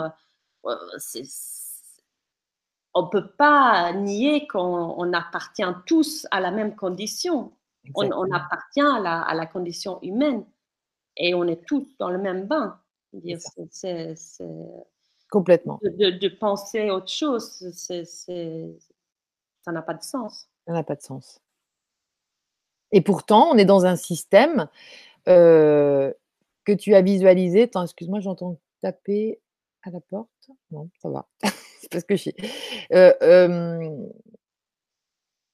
euh, 0.66 0.76
c'est- 0.98 1.24
on 2.94 3.04
ne 3.04 3.08
peut 3.10 3.28
pas 3.38 3.94
nier 3.94 4.48
qu'on 4.48 4.60
on 4.98 5.14
appartient 5.14 5.64
tous 5.86 6.28
à 6.32 6.40
la 6.40 6.52
même 6.52 6.76
condition. 6.76 7.52
On, 7.96 8.32
appartient 8.32 8.82
à 8.82 9.00
la, 9.00 9.22
à 9.22 9.34
la 9.34 9.46
condition 9.46 10.00
humaine 10.02 10.44
et 11.18 11.34
on 11.34 11.46
est 11.48 11.66
tous 11.66 11.88
dans 12.00 12.10
le 12.10 12.18
même 12.18 12.46
bain. 12.48 12.80
Dire, 13.14 13.40
c'est- 13.72 14.14
Complètement. 15.32 15.80
de, 15.84 16.28
penser 16.30 16.90
autre 16.90 17.10
chose, 17.12 17.70
c'est- 17.74 18.06
ça 18.06 19.72
n'a 19.72 19.82
pas 19.82 19.94
de 19.94 20.04
sens. 20.04 20.48
Ça 20.66 20.74
n'a 20.74 20.84
pas 20.84 20.96
de 20.96 21.02
sens. 21.02 21.40
Et 22.92 23.02
pourtant, 23.02 23.50
on 23.52 23.58
est 23.58 23.66
dans 23.66 23.86
un 23.86 23.96
système, 23.96 24.68
heu, 25.28 26.16
que 26.66 26.74
tu 26.74 26.96
as 26.96 27.02
visualisé 27.02 27.64
attends, 27.64 27.84
excuse-moi, 27.84 28.20
j'entends 28.22 28.60
taper 28.82 29.40
à 29.84 29.92
la 29.92 30.00
porte. 30.02 30.30
Non, 30.72 30.90
ça 31.02 31.10
va. 31.10 31.28
C'est 31.82 31.92
parce 31.92 32.04
que 32.06 32.16
je 32.16 32.22
suis 32.24 32.36
heu, 32.94 33.14
hem 33.22 34.10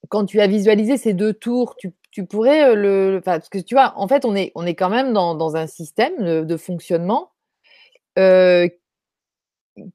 quand 0.10 0.26
tu 0.26 0.40
as 0.42 0.48
visualisé 0.48 0.98
ces 0.98 1.14
2 1.14 1.34
tours, 1.34 1.76
tu 1.78 1.92
tu 2.14 2.28
pourrais, 2.28 2.70
heu, 2.70 2.76
le 2.76 3.18
enfin, 3.18 3.40
parce 3.40 3.50
que 3.50 3.58
tu 3.58 3.74
vois, 3.74 3.94
en 3.98 4.08
fait, 4.08 4.24
on 4.24 4.36
est 4.36 4.52
on 4.54 4.66
est 4.68 4.76
quand 4.76 4.90
même 4.90 5.14
dans 5.14 5.34
dans 5.34 5.56
un 5.56 5.66
système 5.66 6.16
de 6.24 6.44
de 6.44 6.58
fonctionnement, 6.58 7.32
heu, 8.20 8.70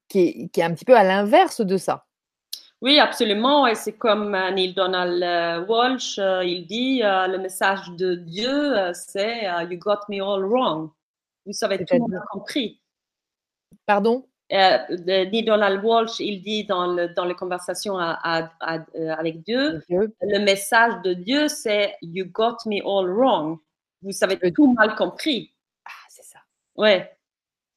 qui 0.09 0.21
est 0.21 0.49
qui 0.53 0.61
est 0.61 0.65
un 0.65 0.75
petit 0.75 0.85
peu 0.85 0.97
à 0.97 1.05
l'inverse 1.05 1.61
de 1.61 1.77
ça. 1.77 2.07
Oui, 2.81 2.99
absolument. 2.99 3.67
Et 3.67 3.75
c'est 3.75 3.97
comme 3.97 4.35
euh, 4.35 4.51
Neil 4.53 4.75
Donald 4.75 5.23
euh, 5.23 5.67
Walsh, 5.67 6.19
euh, 6.19 6.45
il 6.45 6.67
dit, 6.67 7.03
euh, 7.03 7.27
le 7.27 7.39
message 7.39 7.91
de 7.99 8.15
Dieu, 8.15 8.49
euh, 8.49 8.93
c'est 8.95 9.49
euh, 9.49 9.65
You 9.65 9.79
got 9.79 10.01
me 10.09 10.23
all 10.23 10.45
wrong. 10.45 10.91
Vous 11.45 11.53
avez 11.63 11.85
tout 11.85 12.07
mal 12.07 12.21
compris. 12.31 12.81
Pardon? 13.85 14.28
Euh, 14.51 14.79
Neil 15.07 15.45
Donald 15.45 15.85
Walsh, 15.85 16.21
il 16.21 16.41
dit 16.41 16.65
dans, 16.65 16.87
le, 16.95 17.09
dans 17.09 17.27
les 17.27 17.35
conversations 17.35 17.99
à- 17.99 18.19
à- 18.23 18.51
à- 18.61 18.79
euh, 18.95 19.11
avec 19.11 19.43
Dieu, 19.43 19.83
Dieu? 19.89 20.15
le 20.23 20.39
message 20.39 20.95
de 21.05 21.13
Dieu, 21.13 21.49
c'est 21.49 21.95
You 22.01 22.25
got 22.33 22.57
me 22.65 22.81
all 22.81 23.11
wrong. 23.11 23.59
Vous 24.01 24.13
avez 24.23 24.37
veux 24.43 24.51
tout 24.53 24.73
mal 24.73 24.95
compris. 24.95 25.53
Ah, 25.85 25.91
c'est 26.09 26.25
ça. 26.25 26.39
Ouais. 26.77 27.15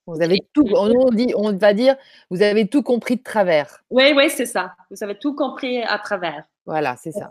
Vous 0.07 0.21
avez 0.21 0.39
tout 0.53 0.65
on 0.73 1.09
dit 1.09 1.33
on 1.35 1.51
va 1.57 1.73
dire: 1.73 1.95
«Vous 2.29 2.41
avez 2.41 2.67
tout 2.67 2.83
compris 2.83 3.17
de 3.17 3.23
travers». 3.23 3.83
Oui, 3.89 4.13
oui, 4.15 4.29
c'est 4.29 4.45
ça. 4.45 4.73
Vous 4.89 5.03
avez 5.03 5.17
tout 5.17 5.35
compris 5.35 5.83
à 5.83 5.99
travers. 5.99 6.43
Voilà, 6.65 6.95
c'est 6.95 7.11
ça. 7.11 7.29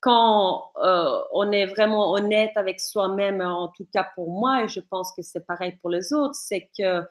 Quand 0.00 0.72
euh, 0.82 1.20
on 1.32 1.52
est 1.52 1.66
vraiment 1.66 2.10
honnête 2.10 2.50
avec 2.56 2.80
soi-même, 2.80 3.40
en 3.40 3.68
tout 3.68 3.86
cas 3.92 4.08
pour 4.16 4.30
moi, 4.32 4.64
et 4.64 4.68
je 4.68 4.80
pense 4.80 5.12
que 5.14 5.22
c'est 5.22 5.46
pareil 5.46 5.76
pour 5.80 5.90
les 5.90 6.12
autres, 6.12 6.34
c'est 6.34 6.68
que 6.76 7.04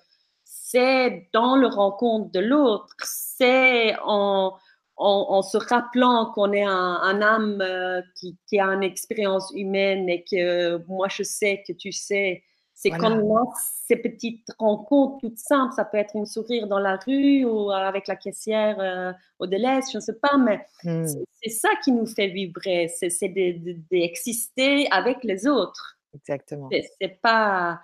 c'est 0.72 1.28
dans 1.34 1.56
le 1.56 1.68
rencontre 1.68 2.32
de 2.32 2.40
l'autre, 2.40 2.96
c'est 3.04 3.96
en, 4.04 4.54
en, 4.98 5.26
en 5.30 5.42
se 5.42 5.58
rappelant 5.58 6.32
qu'on 6.34 6.52
est 6.54 6.64
un, 6.64 7.00
un 7.02 7.22
âme 7.22 7.62
euh, 7.62 8.02
qui, 8.16 8.38
qui 8.48 8.60
a 8.60 8.66
une 8.68 8.84
expérience 8.84 9.52
humaine 9.56 10.08
et 10.10 10.24
que 10.30 10.78
moi 10.88 11.08
je 11.10 11.24
sais 11.24 11.64
que 11.68 11.74
tu 11.74 11.92
sais. 11.92 12.44
C'est 12.74 12.90
Voilà. 12.90 13.10
a 13.10 13.44
ces 13.88 13.96
petites 13.96 14.48
rencontres 14.58 15.20
toutes 15.20 15.38
simples, 15.38 15.72
ça 15.76 15.86
peut 15.86 15.98
être 16.00 16.16
une 16.16 16.26
sourire 16.26 16.66
dans 16.68 16.80
la 16.80 16.98
rue 17.06 17.46
ou 17.46 17.70
avec 17.70 18.08
la 18.08 18.16
caissière 18.16 18.80
euh, 18.80 19.14
au 19.38 19.46
délai, 19.46 19.82
je 19.92 19.98
ne 19.98 20.02
sais 20.02 20.18
pas, 20.20 20.36
mais 20.38 20.66
Mmh. 20.84 21.06
c'est- 21.06 21.50
ça 21.50 21.70
qui 21.84 21.92
nous 21.92 22.08
fait 22.08 22.28
vibrer, 22.30 22.88
c'est 22.88 23.12
c'est 23.12 23.30
de- 23.30 23.60
de- 23.66 23.80
d'exister 23.92 24.88
avec 24.90 25.24
les 25.24 25.46
autres. 25.48 25.98
Exactement. 26.16 26.70
C'est 27.00 27.22
pas. 27.22 27.80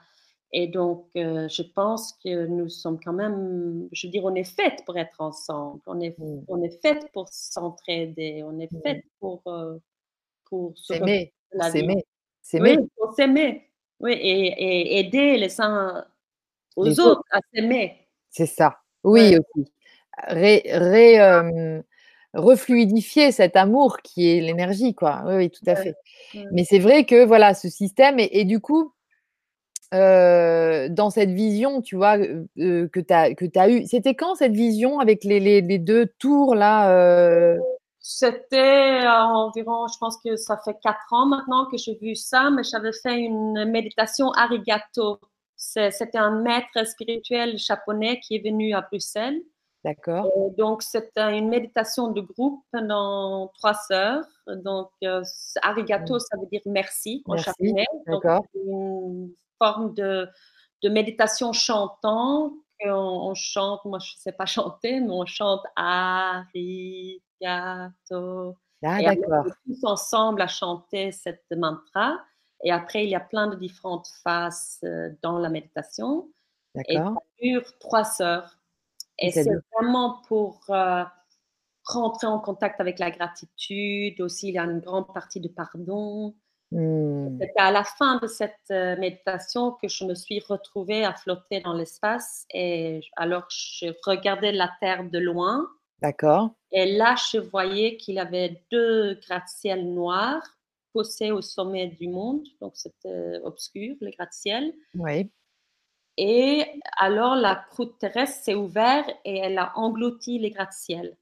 Et 0.54 0.68
donc, 0.68 1.06
euh, 1.18 1.48
je 1.50 1.62
pense 1.62 2.14
que 2.24 2.46
nous 2.48 2.70
sommes 2.70 3.00
quand 3.04 3.12
même, 3.14 3.90
je 3.92 4.08
veux 4.08 4.12
dire, 4.12 4.24
on 4.24 4.34
est 4.36 4.46
fait 4.46 4.82
pour 4.86 4.98
être 4.98 5.20
ensemble, 5.20 5.82
on 5.88 6.00
est, 6.00 6.16
on 6.48 6.62
est 6.64 6.82
fait 6.82 7.12
pour 7.12 7.28
s'entraider, 7.30 8.44
on 8.46 8.58
est 8.60 8.72
Mmh. 8.72 8.82
fait 8.82 9.04
pour, 9.20 9.42
euh, 9.48 9.78
pour 10.46 10.74
S'aimer, 10.78 11.34
vie. 11.54 11.60
s'aimer, 11.72 11.96
Oui, 11.96 12.04
s'aimer 12.42 12.78
pour 12.96 13.14
s'aimer. 13.14 13.70
Oui, 14.00 14.14
et, 14.14 14.46
et 14.48 15.00
aider 15.00 15.38
les 15.38 15.60
uns 15.60 16.06
aux 16.76 16.86
les 16.86 17.00
autres 17.00 17.12
autres. 17.20 17.24
à 17.32 17.40
s'aimer. 17.54 18.08
C'est 18.30 18.46
ça. 18.46 18.78
Oui 19.04 19.36
Ouais. 19.36 19.40
aussi. 19.58 19.72
Ré 20.28 20.64
ré 20.66 21.14
hem, 21.16 21.84
refluidifier 22.34 23.32
cet 23.32 23.56
amour 23.56 23.98
qui 24.02 24.30
est 24.30 24.42
l'énergie, 24.42 24.94
quoi. 24.96 25.24
Oui, 25.26 25.36
oui, 25.36 25.50
tout 25.52 25.64
à 25.68 25.76
fait. 25.76 25.96
Mais 26.52 26.64
c'est 26.64 26.80
vrai 26.80 27.06
que 27.06 27.26
voilà, 27.26 27.54
ce 27.54 27.70
système, 27.70 28.18
et, 28.20 28.46
du 28.46 28.60
coup, 28.60 28.94
dans 29.92 31.10
cette 31.10 31.32
vision, 31.32 31.82
tu 31.82 31.96
vois, 31.96 32.18
que 32.18 33.00
tu 33.00 33.14
as, 33.14 33.34
que 33.34 33.70
eue, 33.70 33.86
c'était 33.88 34.16
quand 34.16 34.36
cette 34.36 34.54
vision 34.54 35.00
avec 35.00 35.24
les, 35.24 35.40
les, 35.40 35.62
les 35.62 35.80
deux 35.80 36.08
tours 36.20 36.56
là 36.56 37.58
C'était 38.00 39.02
environ, 39.08 39.88
je 39.88 39.98
pense 40.00 40.18
que 40.24 40.36
ça 40.36 40.58
fait 40.64 40.76
quatre 40.82 41.12
ans 41.12 41.26
maintenant 41.26 41.66
que 41.72 41.78
j'ai 41.78 41.96
vu 42.02 42.16
ça, 42.16 42.50
mais 42.50 42.64
j'avais 42.64 42.94
fait 42.94 43.18
une 43.18 43.66
méditation 43.66 44.32
arigato. 44.32 45.20
C'était 45.56 46.18
un 46.18 46.42
maître 46.42 46.86
spirituel 46.86 47.58
japonais 47.58 48.20
qui 48.20 48.36
est 48.36 48.44
venu 48.44 48.74
à 48.74 48.82
Bruxelles 48.82 49.42
D'accord. 49.84 50.26
Euh, 50.26 50.50
donc, 50.58 50.82
c'est 50.82 51.18
une 51.18 51.50
méditation 51.50 52.12
de 52.12 52.22
groupe 52.22 52.62
pendant 52.72 53.48
trois 53.58 53.80
heures. 53.92 54.26
Donc, 54.48 54.90
euh, 55.04 55.24
arigato, 55.62 56.16
mmh. 56.16 56.20
ça 56.20 56.38
veut 56.38 56.48
dire 56.52 56.62
merci, 56.66 57.24
en 57.26 57.38
japonais. 57.38 57.86
D'accord. 58.06 58.44
Forme 59.60 59.94
de, 59.94 60.28
de 60.84 60.90
méditation 60.90 61.54
chantant. 61.54 62.54
On, 62.86 62.90
on, 62.92 63.34
chante, 63.34 63.84
moi 63.86 64.00
je 64.00 64.12
ne 64.12 64.20
sais 64.20 64.32
pas 64.32 64.46
chanter, 64.48 65.00
mais 65.00 65.10
on 65.10 65.26
chante 65.26 65.64
arigato. 65.76 67.18
Ah, 68.84 69.02
d'accord. 69.02 69.46
tous 69.66 69.84
ensemble 69.84 70.42
à 70.42 70.48
chanter 70.48 71.12
cette 71.12 71.46
mantra. 71.52 72.20
Et 72.64 72.72
après, 72.72 73.04
il 73.04 73.10
y 73.10 73.16
a 73.16 73.20
plein 73.20 73.48
de 73.48 73.56
différentes 73.56 74.08
phases 74.24 74.80
euh, 74.84 75.10
dans 75.22 75.40
la 75.40 75.50
méditation. 75.50 76.30
Et 76.88 76.96
ça 76.96 77.16
dure 77.42 77.78
trois 77.80 78.22
heures. 78.22 78.58
Et 79.20 79.32
c'est 79.32 79.50
vraiment 79.74 80.22
pour 80.28 80.62
euh, 80.70 81.04
rentrer 81.86 82.28
en 82.28 82.40
contact 82.40 82.80
avec 82.80 83.00
la 83.00 83.10
gratitude. 83.10 84.22
Aussi, 84.22 84.50
il 84.50 84.54
y 84.54 84.60
a 84.60 84.64
une 84.64 84.80
grande 84.80 85.12
partie 85.12 85.40
de 85.40 85.48
pardon. 85.48 86.36
Mmh. 86.72 87.40
C'était 87.40 87.60
à 87.60 87.72
la 87.72 87.84
fin 87.84 88.18
de 88.18 88.28
cette 88.28 88.54
euh, 88.72 88.98
méditation 88.98 89.72
que 89.82 89.88
je 89.88 90.04
me 90.04 90.16
suis 90.16 90.40
retrouvée 90.40 91.06
à 91.06 91.14
flotter 91.14 91.62
dans 91.62 91.74
l'espace. 91.74 92.46
Et 92.54 93.02
alors, 93.16 93.46
je 93.50 93.88
regardais 94.06 94.52
la 94.52 94.70
Terre 94.82 95.10
de 95.10 95.20
loin. 95.20 95.68
D'accord. 96.02 96.52
Et 96.72 96.98
là, 96.98 97.16
je 97.32 97.38
voyais 97.38 97.98
qu'il 97.98 98.16
y 98.16 98.20
avait 98.20 98.62
deux 98.72 99.16
gratte-ciels 99.26 99.94
noirs 99.94 100.44
posés 100.94 101.32
au 101.32 101.42
sommet 101.42 101.88
du 101.88 102.10
monde. 102.10 102.46
Donc, 102.62 102.74
c'était 102.76 103.40
obscur, 103.44 103.96
les 104.02 104.12
gratte-ciels. 104.12 104.74
Oui. 104.96 105.32
Et 106.18 106.66
alors, 106.98 107.36
la 107.36 107.56
croûte 107.56 107.98
terrestre 108.00 108.44
s'est 108.44 108.56
ouverte 108.56 109.10
et 109.24 109.38
elle 109.38 109.58
a 109.58 109.72
englouti 109.76 110.40
les 110.40 110.50
gratte-ciels. 110.50 111.16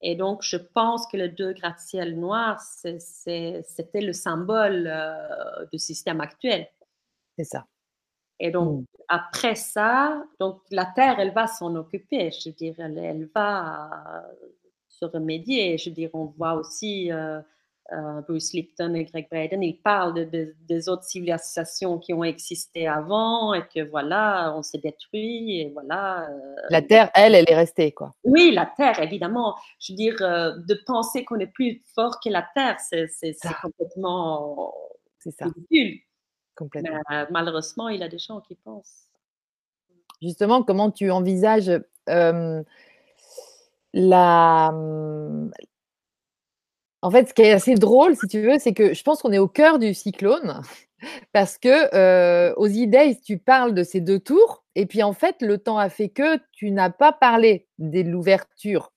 Et 0.00 0.14
donc, 0.14 0.42
je 0.42 0.56
pense 0.56 1.06
que 1.06 1.16
les 1.16 1.28
deux 1.28 1.52
gratte-ciels 1.52 2.18
noirs, 2.18 2.60
c'était 2.60 4.00
le 4.00 4.12
symbole 4.12 4.86
euh, 4.86 5.66
du 5.72 5.78
système 5.78 6.20
actuel. 6.20 6.68
C'est 7.36 7.44
ça. 7.44 7.66
Et 8.40 8.50
donc, 8.50 8.82
mm. 8.82 8.84
après 9.08 9.54
ça, 9.54 10.24
donc 10.38 10.60
la 10.70 10.86
Terre, 10.86 11.18
elle 11.18 11.32
va 11.32 11.46
s'en 11.46 11.74
occuper. 11.74 12.30
Je 12.30 12.50
veux 12.50 12.54
dire, 12.54 12.74
elle, 12.78 13.28
va 13.34 14.24
se 14.88 15.04
remédier. 15.04 15.78
Je 15.78 15.90
veux 15.90 15.94
dire, 15.94 16.10
on 16.14 16.26
voit 16.26 16.54
aussi 16.54 17.10
euh, 17.10 17.40
euh, 17.90 18.20
Bruce 18.20 18.52
Lipton 18.52 18.92
et 18.92 19.04
Greg 19.04 19.28
Braden, 19.30 19.62
ils 19.62 19.80
parlent 19.80 20.12
de, 20.12 20.54
des 20.68 20.88
autres 20.90 21.04
civilisations 21.04 21.98
qui 21.98 22.12
ont 22.12 22.22
existé 22.22 22.86
avant 22.86 23.54
et 23.54 23.62
que 23.66 23.88
voilà, 23.88 24.54
on 24.54 24.62
s'est 24.62 24.76
détruit 24.78 25.60
et 25.60 25.70
voilà. 25.72 26.28
Euh, 26.28 26.54
la 26.68 26.82
Terre, 26.82 27.10
elle, 27.14 27.34
elle 27.34 27.46
est 27.48 27.54
restée, 27.54 27.92
quoi. 27.92 28.14
Oui, 28.24 28.50
la 28.52 28.66
Terre, 28.66 29.00
évidemment. 29.00 29.56
Je 29.80 29.92
veux 29.92 29.96
dire, 29.96 30.16
euh, 30.20 30.52
de 30.66 30.74
penser 30.86 31.24
qu'on 31.24 31.38
est 31.38 31.46
plus 31.46 31.82
fort 31.94 32.20
que 32.20 32.28
la 32.28 32.46
Terre, 32.54 32.76
c'est 32.80 33.08
complètement 33.62 34.74
c'est 35.18 35.30
ça. 35.30 35.46
ridicule. 35.46 36.00
Complètement. 36.56 37.00
Mais, 37.08 37.24
malheureusement, 37.30 37.88
il 37.88 38.00
y 38.00 38.04
a 38.04 38.08
des 38.08 38.18
gens 38.18 38.42
qui 38.42 38.54
pensent. 38.54 39.06
Justement, 40.20 40.62
comment 40.62 40.90
tu 40.90 41.10
envisages 41.10 41.72
la, 43.94 44.72
en 47.02 47.10
fait, 47.10 47.28
ce 47.28 47.34
qui 47.34 47.42
est 47.42 47.52
assez 47.52 47.74
drôle, 47.74 48.16
si 48.16 48.26
tu 48.26 48.40
veux, 48.40 48.58
c'est 48.58 48.74
que 48.74 48.92
je 48.94 49.02
pense 49.02 49.22
qu'on 49.22 49.32
est 49.32 49.38
au 49.38 49.48
cœur 49.48 49.78
du 49.78 49.94
cyclone 49.94 50.60
parce 51.32 51.58
que 51.58 51.94
euh, 51.94 52.52
aux 52.56 52.66
idées, 52.66 53.18
tu 53.24 53.38
parles 53.38 53.74
de 53.74 53.84
ces 53.84 54.00
deux 54.00 54.18
tours 54.18 54.64
et 54.74 54.86
puis 54.86 55.02
en 55.02 55.12
fait, 55.12 55.36
le 55.40 55.58
temps 55.58 55.78
a 55.78 55.88
fait 55.88 56.08
que 56.08 56.38
tu 56.52 56.70
n'as 56.70 56.90
pas 56.90 57.12
parlé 57.12 57.66
de 57.78 58.02
l'ouverture. 58.02 58.92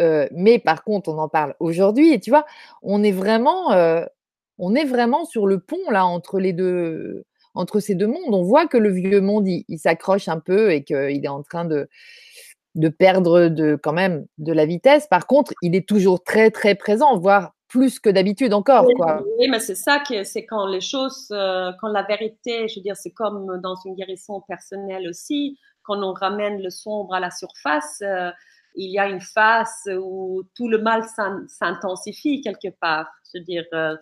Euh, 0.00 0.26
mais 0.32 0.58
par 0.58 0.82
contre, 0.82 1.08
on 1.08 1.18
en 1.18 1.28
parle 1.28 1.54
aujourd'hui 1.60 2.12
et 2.12 2.18
tu 2.18 2.30
vois, 2.30 2.44
on 2.82 3.04
est 3.04 3.12
vraiment, 3.12 3.72
euh, 3.72 4.04
on 4.58 4.74
est 4.74 4.84
vraiment 4.84 5.24
sur 5.24 5.46
le 5.46 5.60
pont 5.60 5.90
là 5.90 6.04
entre 6.04 6.40
les 6.40 6.52
deux, 6.52 7.24
entre 7.54 7.78
ces 7.78 7.94
deux 7.94 8.08
mondes. 8.08 8.34
On 8.34 8.42
voit 8.42 8.66
que 8.66 8.76
le 8.76 8.90
vieux 8.90 9.20
monde, 9.20 9.46
il 9.46 9.78
s'accroche 9.78 10.26
un 10.26 10.40
peu 10.40 10.72
et 10.72 10.82
qu'il 10.82 11.24
est 11.24 11.28
en 11.28 11.44
train 11.44 11.64
de, 11.64 11.88
de 12.74 12.88
perdre 12.88 13.48
de, 13.48 13.76
quand 13.76 13.92
même 13.92 14.26
de 14.38 14.52
la 14.52 14.66
vitesse. 14.66 15.06
Par 15.06 15.26
contre, 15.26 15.52
il 15.62 15.74
est 15.76 15.88
toujours 15.88 16.22
très, 16.22 16.50
très 16.50 16.74
présent, 16.74 17.18
voire 17.18 17.52
plus 17.74 17.98
que 17.98 18.08
d'habitude 18.08 18.54
encore. 18.54 18.86
Oui, 18.86 18.94
quoi. 18.94 19.20
oui 19.38 19.48
mais 19.48 19.58
c'est 19.58 19.74
ça 19.74 19.98
que 19.98 20.22
c'est 20.22 20.46
quand 20.46 20.66
les 20.66 20.80
choses, 20.80 21.28
euh, 21.32 21.72
quand 21.80 21.88
la 21.88 22.04
vérité, 22.04 22.68
je 22.68 22.76
veux 22.78 22.82
dire, 22.82 22.96
c'est 22.96 23.10
comme 23.10 23.60
dans 23.60 23.74
une 23.84 23.96
guérison 23.96 24.42
personnelle 24.46 25.08
aussi, 25.08 25.58
quand 25.82 26.00
on 26.00 26.12
ramène 26.12 26.62
le 26.62 26.70
sombre 26.70 27.14
à 27.14 27.20
la 27.20 27.30
surface, 27.30 28.00
euh, 28.02 28.30
il 28.76 28.92
y 28.92 28.98
a 29.00 29.08
une 29.08 29.20
phase 29.20 29.90
où 30.00 30.44
tout 30.54 30.68
le 30.68 30.78
mal 30.78 31.02
s'intensifie 31.48 32.40
quelque 32.42 32.68
part. 32.80 33.08
Je 33.32 33.38
veux 33.38 33.44
dire, 33.44 33.64
euh, 33.72 33.96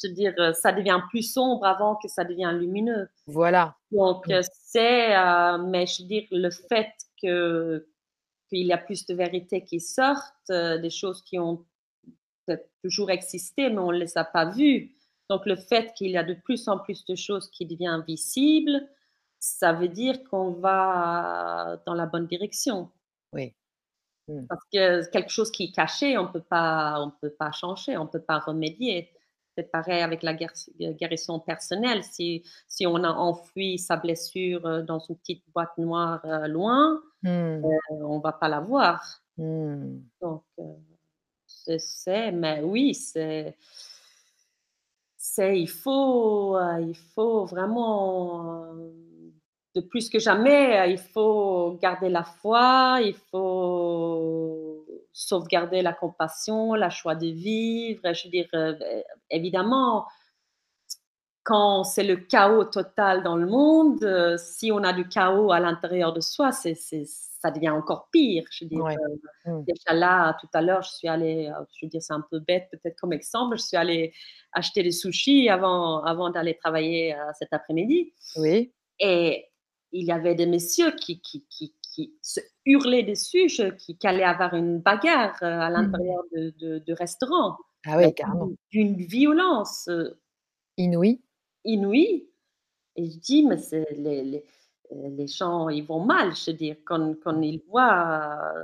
je 0.00 0.08
veux 0.08 0.14
dire, 0.14 0.34
ça 0.54 0.72
devient 0.72 1.00
plus 1.10 1.22
sombre 1.22 1.64
avant 1.64 1.96
que 2.02 2.08
ça 2.08 2.24
devienne 2.24 2.58
lumineux. 2.58 3.08
Voilà. 3.28 3.76
Donc, 3.92 4.24
c'est, 4.52 5.14
mais 5.66 5.86
je 5.86 6.02
veux 6.02 6.08
dire, 6.08 6.24
le 6.32 6.50
fait 6.50 6.90
que, 7.22 7.86
il 8.58 8.66
y 8.66 8.72
a 8.72 8.78
plus 8.78 9.06
de 9.06 9.14
vérités 9.14 9.64
qui 9.64 9.80
sortent, 9.80 10.50
euh, 10.50 10.78
des 10.78 10.90
choses 10.90 11.22
qui 11.22 11.38
ont 11.38 11.64
toujours 12.82 13.10
existé, 13.10 13.70
mais 13.70 13.78
on 13.78 13.92
ne 13.92 13.98
les 13.98 14.18
a 14.18 14.24
pas 14.24 14.50
vues. 14.50 14.96
Donc 15.30 15.46
le 15.46 15.56
fait 15.56 15.92
qu'il 15.94 16.10
y 16.10 16.16
a 16.16 16.24
de 16.24 16.34
plus 16.34 16.68
en 16.68 16.78
plus 16.78 17.04
de 17.04 17.14
choses 17.14 17.48
qui 17.50 17.64
deviennent 17.64 18.02
visibles, 18.06 18.88
ça 19.38 19.72
veut 19.72 19.88
dire 19.88 20.22
qu'on 20.24 20.50
va 20.50 21.80
dans 21.86 21.94
la 21.94 22.06
bonne 22.06 22.26
direction. 22.26 22.90
Oui. 23.32 23.54
Hmm. 24.28 24.46
Parce 24.48 24.62
que 24.72 25.08
quelque 25.10 25.30
chose 25.30 25.50
qui 25.50 25.64
est 25.64 25.72
caché, 25.72 26.18
on 26.18 26.24
ne 26.24 26.28
peut 26.28 26.40
pas 26.40 27.52
changer, 27.52 27.96
on 27.96 28.04
ne 28.04 28.08
peut 28.08 28.22
pas 28.22 28.38
remédier. 28.38 29.10
C'est 29.56 29.70
pareil 29.70 30.00
avec 30.00 30.22
la 30.22 30.34
guérison 30.34 31.38
personnelle. 31.38 32.02
Si, 32.04 32.42
si 32.68 32.86
on 32.86 32.96
a 32.96 33.10
enfoui 33.10 33.78
sa 33.78 33.96
blessure 33.96 34.64
euh, 34.64 34.82
dans 34.82 34.98
une 34.98 35.16
petite 35.16 35.44
boîte 35.54 35.76
noire 35.76 36.24
euh, 36.24 36.46
loin, 36.48 37.02
mmh. 37.22 37.28
euh, 37.28 37.60
on 37.90 38.16
ne 38.16 38.22
va 38.22 38.32
pas 38.32 38.48
la 38.48 38.60
voir. 38.60 39.20
Mmh. 39.36 39.98
Donc, 40.22 40.44
c'est, 41.46 42.32
mais 42.32 42.62
oui, 42.62 42.94
c'est, 42.94 43.56
c'est, 45.18 45.60
il 45.60 45.68
faut, 45.68 46.58
il 46.80 46.96
faut 47.14 47.44
vraiment, 47.44 48.74
de 49.74 49.80
plus 49.82 50.08
que 50.08 50.18
jamais, 50.18 50.90
il 50.90 50.98
faut 50.98 51.78
garder 51.80 52.08
la 52.08 52.24
foi, 52.24 53.00
il 53.02 53.14
faut 53.30 54.11
sauvegarder 55.12 55.82
la 55.82 55.92
compassion, 55.92 56.74
la 56.74 56.90
choix 56.90 57.14
de 57.14 57.26
vivre. 57.26 58.12
Je 58.12 58.24
veux 58.24 58.30
dire, 58.30 58.48
euh, 58.54 58.74
évidemment, 59.30 60.06
quand 61.44 61.84
c'est 61.84 62.04
le 62.04 62.16
chaos 62.16 62.64
total 62.64 63.22
dans 63.22 63.36
le 63.36 63.46
monde, 63.46 64.02
euh, 64.04 64.36
si 64.38 64.70
on 64.72 64.78
a 64.78 64.92
du 64.92 65.08
chaos 65.08 65.52
à 65.52 65.60
l'intérieur 65.60 66.12
de 66.12 66.20
soi, 66.20 66.52
c'est, 66.52 66.74
ça 66.74 67.50
devient 67.50 67.70
encore 67.70 68.08
pire. 68.10 68.44
Je 68.50 68.64
veux 68.64 68.68
dire, 68.68 68.86
euh, 68.86 69.50
mm. 69.50 69.64
déjà 69.64 69.92
là, 69.92 70.36
tout 70.40 70.48
à 70.54 70.62
l'heure, 70.62 70.82
je 70.82 70.92
suis 70.92 71.08
allée, 71.08 71.52
je 71.74 71.86
veux 71.86 71.90
dire, 71.90 72.02
c'est 72.02 72.14
un 72.14 72.24
peu 72.30 72.38
bête 72.38 72.68
peut-être 72.70 72.96
comme 72.96 73.12
exemple, 73.12 73.56
je 73.58 73.62
suis 73.62 73.76
allée 73.76 74.12
acheter 74.52 74.82
des 74.82 74.92
sushis 74.92 75.48
avant, 75.48 76.02
avant 76.04 76.30
d'aller 76.30 76.56
travailler 76.56 77.16
cet 77.38 77.52
après-midi. 77.52 78.12
Oui. 78.36 78.72
Et 78.98 79.48
il 79.92 80.06
y 80.06 80.12
avait 80.12 80.34
des 80.34 80.46
messieurs 80.46 80.92
qui, 80.92 81.20
qui, 81.20 81.44
qui, 81.48 81.74
qui 81.92 82.14
se 82.22 82.40
hurlaient 82.64 83.02
dessus, 83.02 83.46
qui, 83.78 83.96
qui 83.96 84.06
allait 84.06 84.24
avoir 84.24 84.54
une 84.54 84.78
bagarre 84.78 85.36
euh, 85.42 85.60
à 85.60 85.70
mmh. 85.70 85.72
l'intérieur 85.72 86.22
de, 86.34 86.78
de, 86.78 86.92
restaurants. 86.92 87.56
Ah 87.86 87.98
oui, 87.98 88.14
carrément. 88.14 88.50
D'une 88.70 88.96
violence 88.96 89.88
euh, 89.88 90.18
inouïe. 90.76 91.20
Inouïe. 91.64 92.28
Et 92.96 93.10
je 93.10 93.18
dis, 93.18 93.46
mais 93.46 93.56
les, 93.96 94.22
les, 94.22 94.44
les, 95.10 95.26
gens, 95.26 95.68
ils 95.68 95.84
vont 95.84 96.04
mal, 96.04 96.34
je 96.34 96.50
veux 96.50 96.56
dire, 96.56 96.76
quand, 96.84 97.14
quand 97.22 97.40
ils 97.40 97.62
voient, 97.68 98.54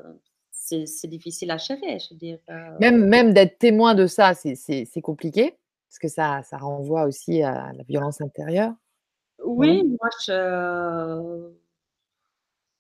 c'est 0.53 1.07
difficile 1.07 1.51
à 1.51 1.57
gérer, 1.57 1.99
je 1.99 2.13
veux 2.13 2.19
dire. 2.19 2.39
Euh. 2.51 2.77
Même, 2.81 3.07
même 3.07 3.33
d'être 3.33 3.59
témoin 3.59 3.95
de 3.95 4.07
ça, 4.07 4.35
c'est 4.35 5.01
compliqué, 5.03 5.57
parce 5.89 5.99
que 5.99 6.09
ça, 6.09 6.43
ça 6.43 6.59
renvoie 6.59 7.05
aussi 7.05 7.43
à 7.43 7.73
la 7.73 7.83
violence 7.85 8.21
intérieure. 8.21 8.75
Oui, 9.45 9.85
moi, 9.85 10.09
je 10.27 11.51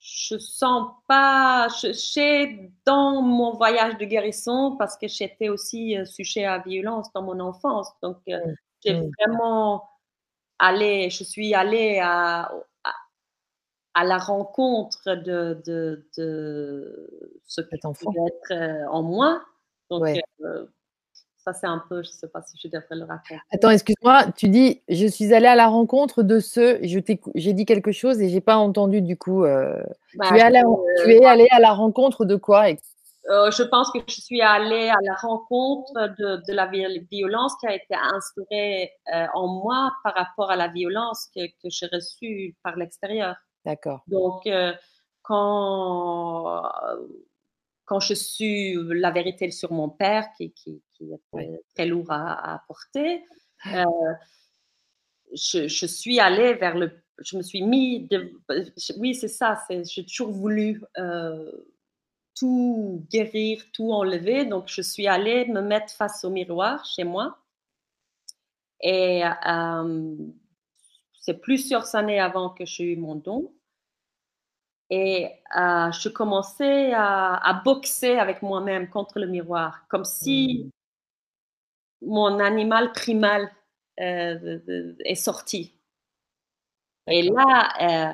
je 0.00 0.38
sens 0.38 0.92
pas, 1.08 1.68
je 1.82 1.92
sais 1.92 2.72
dans 2.86 3.22
mon 3.22 3.54
voyage 3.56 3.98
de 3.98 4.04
guérison 4.04 4.76
parce 4.76 4.96
que 4.96 5.08
j'étais 5.08 5.48
aussi 5.48 5.96
euh, 5.98 6.04
sujet 6.06 6.44
à 6.44 6.58
violence 6.60 7.12
dans 7.14 7.22
mon 7.22 7.40
enfance. 7.40 7.88
Donc, 8.02 8.18
euh, 8.28 8.38
Mmh. 8.38 8.54
j'ai 8.84 8.94
Mmh. 8.94 9.10
vraiment 9.18 9.88
allé, 10.58 11.10
je 11.10 11.24
suis 11.24 11.54
allée 11.54 11.98
à, 12.00 12.42
à, 12.84 12.92
à 13.94 14.04
la 14.04 14.18
rencontre 14.18 15.14
de, 15.16 15.60
de, 15.66 16.08
de 16.16 17.40
ce 17.46 17.60
qui 17.62 17.78
pouvait 17.78 18.20
être 18.28 18.52
euh, 18.52 18.88
en 18.90 19.02
moi. 19.02 19.44
Donc, 19.90 20.02
Ouais. 20.02 20.22
euh, 20.42 20.66
c'est 21.52 21.66
un 21.66 21.82
peu, 21.88 22.02
je 22.02 22.10
sais 22.10 22.28
pas 22.28 22.42
si 22.42 22.58
je 22.62 22.68
devrais 22.68 22.96
le 22.96 23.04
raconter. 23.04 23.40
Attends, 23.52 23.70
excuse-moi, 23.70 24.26
tu 24.36 24.48
dis: 24.48 24.80
«Je 24.88 25.06
suis 25.06 25.32
allée 25.34 25.46
à 25.46 25.56
la 25.56 25.68
rencontre 25.68 26.22
de 26.22 26.40
ce» 26.40 26.78
je 26.82 26.98
t'écou 26.98 27.30
j'ai 27.34 27.52
dit 27.52 27.64
quelque 27.64 27.92
chose 27.92 28.20
et 28.20 28.28
j'ai 28.28 28.40
pas 28.40 28.56
entendu 28.56 29.00
du 29.02 29.16
coup, 29.16 29.44
heu, 29.44 29.82
Bah, 30.14 30.26
tu 30.28 30.36
es 30.36 30.40
allée 30.40 30.60
je- 30.60 31.02
tu 31.04 31.10
es 31.12 31.24
allée 31.24 31.48
à 31.50 31.60
la 31.60 31.72
rencontre 31.72 32.24
de 32.24 32.36
quoi? 32.36 32.66
Euh, 33.30 33.50
je 33.50 33.62
pense 33.62 33.90
que 33.92 33.98
je 34.08 34.20
suis 34.22 34.40
allée 34.40 34.88
à 34.88 34.96
la 35.02 35.14
rencontre 35.14 35.92
de, 36.18 36.42
de 36.48 36.52
la 36.54 36.66
vi- 36.66 37.06
violence 37.10 37.52
qui 37.60 37.66
a 37.66 37.74
été 37.74 37.94
instaurée 37.94 38.90
euh, 39.14 39.26
en 39.34 39.48
moi 39.48 39.92
par 40.02 40.14
rapport 40.14 40.50
à 40.50 40.56
la 40.56 40.68
violence 40.68 41.28
que, 41.34 41.46
que 41.46 41.68
j'ai 41.68 41.86
reçue 41.92 42.56
par 42.62 42.76
l'extérieur. 42.76 43.36
d'accord. 43.66 44.02
Donc, 44.06 44.46
euh, 44.46 44.72
quand, 45.22 46.62
quand 47.88 48.00
je 48.00 48.14
suis 48.14 48.74
la 48.76 49.10
vérité 49.10 49.50
sur 49.50 49.72
mon 49.72 49.88
père, 49.88 50.28
qui, 50.36 50.52
qui, 50.52 50.82
qui 50.92 51.04
était 51.06 51.22
Ouais. 51.32 51.60
très 51.74 51.86
lourd 51.86 52.10
à, 52.12 52.54
à 52.54 52.58
porter, 52.68 53.24
euh, 53.74 53.84
je, 55.32 55.68
je 55.68 55.86
suis 55.86 56.20
allée 56.20 56.54
vers 56.54 56.76
le. 56.76 56.90
Je 57.20 57.36
me 57.36 57.42
suis 57.42 57.62
mis. 57.62 58.06
De, 58.08 58.32
oui, 58.98 59.14
c'est 59.14 59.28
ça. 59.28 59.58
J'ai 59.84 60.04
toujours 60.04 60.30
voulu 60.30 60.82
euh, 60.98 61.50
tout 62.38 63.04
guérir, 63.10 63.62
tout 63.72 63.92
enlever. 63.92 64.44
Donc, 64.44 64.68
je 64.68 64.82
suis 64.82 65.06
allée 65.08 65.46
me 65.46 65.60
mettre 65.60 65.92
face 65.92 66.24
au 66.24 66.30
miroir 66.30 66.84
chez 66.84 67.04
moi. 67.04 67.38
Et 68.80 69.22
euh, 69.24 70.16
c'est 71.20 71.40
plusieurs 71.40 71.94
années 71.96 72.20
avant 72.20 72.50
que 72.50 72.64
j'ai 72.64 72.92
eu 72.92 72.96
mon 72.96 73.16
don. 73.16 73.52
Et 74.90 75.26
euh, 75.56 75.92
je 75.92 76.08
commençais 76.08 76.92
à, 76.94 77.34
à 77.36 77.54
boxer 77.62 78.18
avec 78.18 78.42
moi-même 78.42 78.88
contre 78.88 79.18
le 79.18 79.26
miroir, 79.26 79.86
comme 79.88 80.04
si 80.04 80.70
Mmh. 82.02 82.08
mon 82.10 82.38
animal 82.40 82.92
primal 82.92 83.50
euh, 84.00 84.58
est 85.04 85.14
sorti. 85.14 85.74
Et 87.06 87.22
là, 87.22 88.10
euh, 88.10 88.12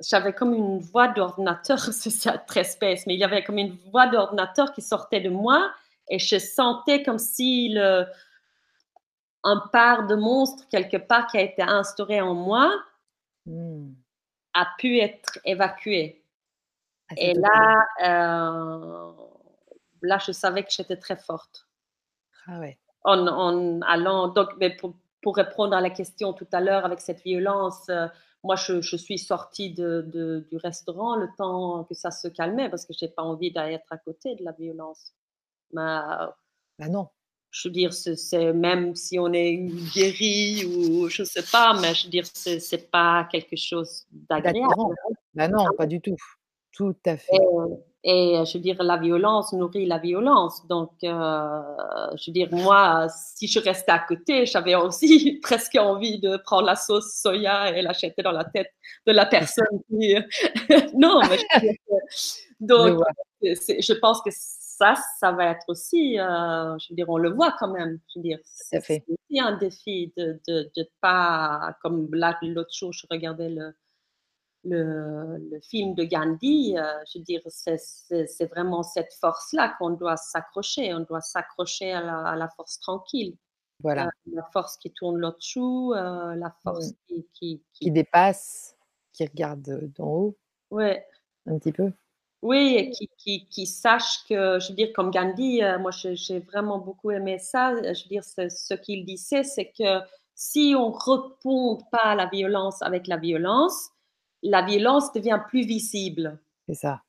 j'avais 0.00 0.32
comme 0.32 0.54
une 0.54 0.78
voix 0.80 1.08
d'ordinateur, 1.08 1.78
c'est 1.92 2.46
très 2.46 2.64
space, 2.64 3.06
mais 3.06 3.14
il 3.14 3.20
y 3.20 3.24
avait 3.24 3.44
comme 3.44 3.58
une 3.58 3.76
voix 3.90 4.08
d'ordinateur 4.08 4.72
qui 4.72 4.82
sortait 4.82 5.20
de 5.20 5.30
moi 5.30 5.72
et 6.08 6.18
je 6.18 6.38
sentais 6.38 7.02
comme 7.02 7.18
si 7.18 7.70
le, 7.70 8.06
un 9.44 9.58
part 9.72 10.06
de 10.06 10.14
monstre 10.14 10.64
quelque 10.70 10.96
part 10.96 11.26
qui 11.28 11.38
a 11.38 11.42
été 11.42 11.62
instauré 11.62 12.20
en 12.20 12.34
moi 12.34 12.72
Mmh. 13.46 13.94
A 14.54 14.66
pu 14.78 14.98
être 14.98 15.38
évacué. 15.44 16.24
Ah, 17.10 17.16
Et 17.16 17.34
là, 17.34 17.86
euh, 18.04 19.12
là, 20.02 20.18
je 20.18 20.32
savais 20.32 20.64
que 20.64 20.70
j'étais 20.72 20.96
très 20.98 21.16
forte. 21.16 21.68
ah 22.46 22.58
ouais. 22.60 22.78
En, 23.04 23.26
en 23.26 23.80
allant, 23.82 24.28
donc, 24.28 24.50
mais 24.58 24.70
pour, 24.76 24.94
pour 25.22 25.36
répondre 25.36 25.74
à 25.76 25.80
la 25.80 25.90
question 25.90 26.32
tout 26.32 26.46
à 26.52 26.60
l'heure 26.60 26.84
avec 26.84 27.00
cette 27.00 27.22
violence, 27.22 27.88
euh, 27.88 28.06
moi, 28.44 28.56
je, 28.56 28.80
je 28.80 28.96
suis 28.96 29.18
sortie 29.18 29.72
de, 29.74 30.02
de- 30.06 30.46
du 30.50 30.56
restaurant 30.56 31.16
le 31.16 31.28
temps 31.36 31.84
que 31.84 31.94
ça 31.94 32.10
se 32.10 32.28
calmait 32.28 32.68
parce 32.70 32.86
que 32.86 32.92
j'ai 32.98 33.08
pas 33.08 33.22
envie 33.22 33.52
d'être 33.52 33.86
à 33.92 33.98
côté 33.98 34.36
de 34.36 34.44
la 34.44 34.52
violence. 34.52 35.12
Mais, 35.72 35.82
Bah 36.78 36.88
non. 36.88 37.10
Je 37.52 37.68
veux 37.68 37.72
dire, 37.72 37.92
c'est, 37.92 38.52
même 38.54 38.96
si 38.96 39.18
on 39.18 39.30
est 39.32 39.56
guéri 39.94 40.64
ou 40.64 41.08
je 41.08 41.22
sais 41.22 41.44
pas, 41.52 41.78
mais 41.80 41.94
je 41.94 42.04
veux 42.04 42.10
dire, 42.10 42.24
c'est, 42.32 42.58
c'est 42.58 42.90
pas 42.90 43.28
quelque 43.30 43.56
chose 43.56 44.06
d'agréable. 44.10 44.74
Bah 45.34 45.48
non, 45.48 45.66
pas 45.76 45.86
du 45.86 46.00
tout. 46.00 46.16
Tout 46.72 46.96
à 47.04 47.18
fait. 47.18 47.36
Et, 48.04 48.40
et 48.40 48.44
je 48.46 48.54
veux 48.54 48.62
dire, 48.62 48.82
la 48.82 48.96
violence 48.96 49.52
nourrit 49.52 49.84
la 49.84 49.98
violence. 49.98 50.66
Donc, 50.66 50.92
euh, 51.04 51.60
je 52.16 52.30
veux 52.30 52.32
dire, 52.32 52.48
moi, 52.52 53.06
si 53.10 53.46
je 53.46 53.60
restais 53.60 53.92
à 53.92 53.98
côté, 53.98 54.46
j'avais 54.46 54.74
aussi 54.74 55.38
presque 55.42 55.76
envie 55.76 56.18
de 56.20 56.38
prendre 56.38 56.66
la 56.66 56.74
sauce 56.74 57.20
soya 57.20 57.76
et 57.76 57.82
la 57.82 57.92
jeter 57.92 58.22
dans 58.22 58.32
la 58.32 58.44
tête 58.44 58.70
de 59.06 59.12
la 59.12 59.26
personne 59.26 59.78
qui. 59.90 60.16
non, 60.94 61.20
mais 61.28 61.36
je 61.36 61.54
veux 61.54 61.60
dire 61.60 61.76
Donc, 62.60 62.98
je 63.42 63.92
pense 63.92 64.22
que 64.22 64.30
ça, 64.78 64.94
ça 65.20 65.32
va 65.32 65.46
être 65.50 65.64
aussi, 65.68 66.18
euh, 66.18 66.78
je 66.78 66.86
veux 66.90 66.96
dire, 66.96 67.08
on 67.08 67.18
le 67.18 67.30
voit 67.30 67.54
quand 67.58 67.70
même. 67.72 67.98
Je 68.08 68.18
veux 68.18 68.22
dire, 68.22 68.38
à 68.72 68.80
fait. 68.80 69.04
c'est 69.06 69.12
aussi 69.12 69.40
un 69.40 69.56
défi 69.56 70.12
de 70.16 70.40
de, 70.48 70.70
de 70.76 70.88
pas, 71.00 71.76
comme 71.82 72.08
là, 72.14 72.38
l'autre 72.42 72.72
jour, 72.74 72.92
je 72.92 73.06
regardais 73.10 73.50
le, 73.50 73.74
le, 74.64 75.38
le 75.50 75.60
film 75.60 75.94
de 75.94 76.04
Gandhi, 76.04 76.76
euh, 76.78 76.84
je 77.12 77.18
veux 77.18 77.24
dire, 77.24 77.40
c'est- 77.48 78.46
vraiment 78.50 78.82
cette 78.82 79.12
force-là 79.20 79.74
qu'on 79.78 79.90
doit 79.90 80.16
s'accrocher. 80.16 80.94
On 80.94 81.00
doit 81.00 81.20
s'accrocher 81.20 81.92
à 81.92 82.00
la, 82.00 82.18
à 82.28 82.36
la 82.36 82.48
force 82.48 82.78
tranquille, 82.80 83.36
Voilà. 83.80 84.08
la 84.32 84.42
force 84.52 84.76
qui 84.78 84.90
tourne 84.92 85.18
l'autre 85.18 85.40
chou, 85.42 85.92
euh, 85.94 86.34
la 86.36 86.50
force 86.62 86.92
qui, 87.06 87.26
qui, 87.34 87.62
Qui 87.74 87.90
dépasse, 87.90 88.76
qui 89.12 89.24
regarde, 89.26 89.92
d'en 89.96 90.06
haut 90.06 90.36
ouais. 90.70 91.04
un 91.46 91.58
petit 91.58 91.72
peu. 91.72 91.92
Oui, 92.42 92.74
et 92.76 92.90
qui, 92.90 93.08
qui, 93.16 93.46
qui 93.46 93.66
sache 93.66 94.24
que, 94.28 94.58
je 94.58 94.68
veux 94.68 94.74
dire, 94.74 94.92
comme 94.94 95.12
Gandhi, 95.12 95.62
euh, 95.62 95.78
moi 95.78 95.92
j'ai 95.92 96.40
vraiment 96.40 96.78
beaucoup 96.78 97.12
aimé 97.12 97.38
ça. 97.38 97.72
Je 97.76 98.02
veux 98.02 98.08
dire, 98.08 98.24
ce, 98.24 98.74
qu'il 98.74 99.04
disait, 99.04 99.44
c'est 99.44 99.72
que 99.78 100.00
si 100.34 100.74
on 100.76 100.90
ne 100.90 100.94
répond 100.94 101.78
pas 101.92 101.98
à 102.02 102.14
la 102.16 102.26
violence 102.26 102.82
avec 102.82 103.06
la 103.06 103.16
violence, 103.16 103.90
la 104.42 104.62
violence 104.62 105.12
devient 105.12 105.40
plus 105.48 105.64
visible. 105.64 106.40
C'est 106.68 106.74
ça. 106.74 107.02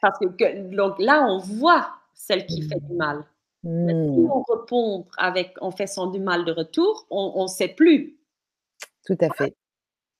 Parce 0.00 0.18
que, 0.18 0.74
donc 0.74 0.98
là, 0.98 1.26
on 1.28 1.38
voit 1.38 1.90
celle 2.14 2.46
qui 2.46 2.62
fait 2.62 2.80
du 2.80 2.94
mal. 2.94 3.24
Mais 3.62 3.92
si 3.92 4.20
Mmh. 4.20 4.30
on 4.30 4.42
répond 4.42 5.06
avec, 5.18 5.54
en 5.60 5.70
faisant 5.70 6.06
du 6.06 6.18
mal 6.18 6.46
de 6.46 6.52
retour, 6.52 7.06
on 7.10 7.42
ne 7.42 7.46
sait 7.46 7.68
plus. 7.68 8.18
Tout 9.04 9.18
à 9.20 9.28
fait. 9.34 9.54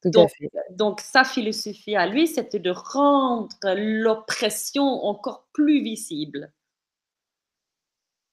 Tout 0.02 0.08
à 0.08 0.10
Donc, 0.12 0.30
fait. 0.30 0.50
donc 0.70 1.00
sa 1.00 1.24
philosophie 1.24 1.94
à 1.96 2.06
lui, 2.06 2.26
c'était 2.26 2.58
de 2.58 2.70
rendre 2.70 3.48
l'oppression 3.74 4.84
encore 4.84 5.46
plus 5.52 5.82
visible. 5.82 6.52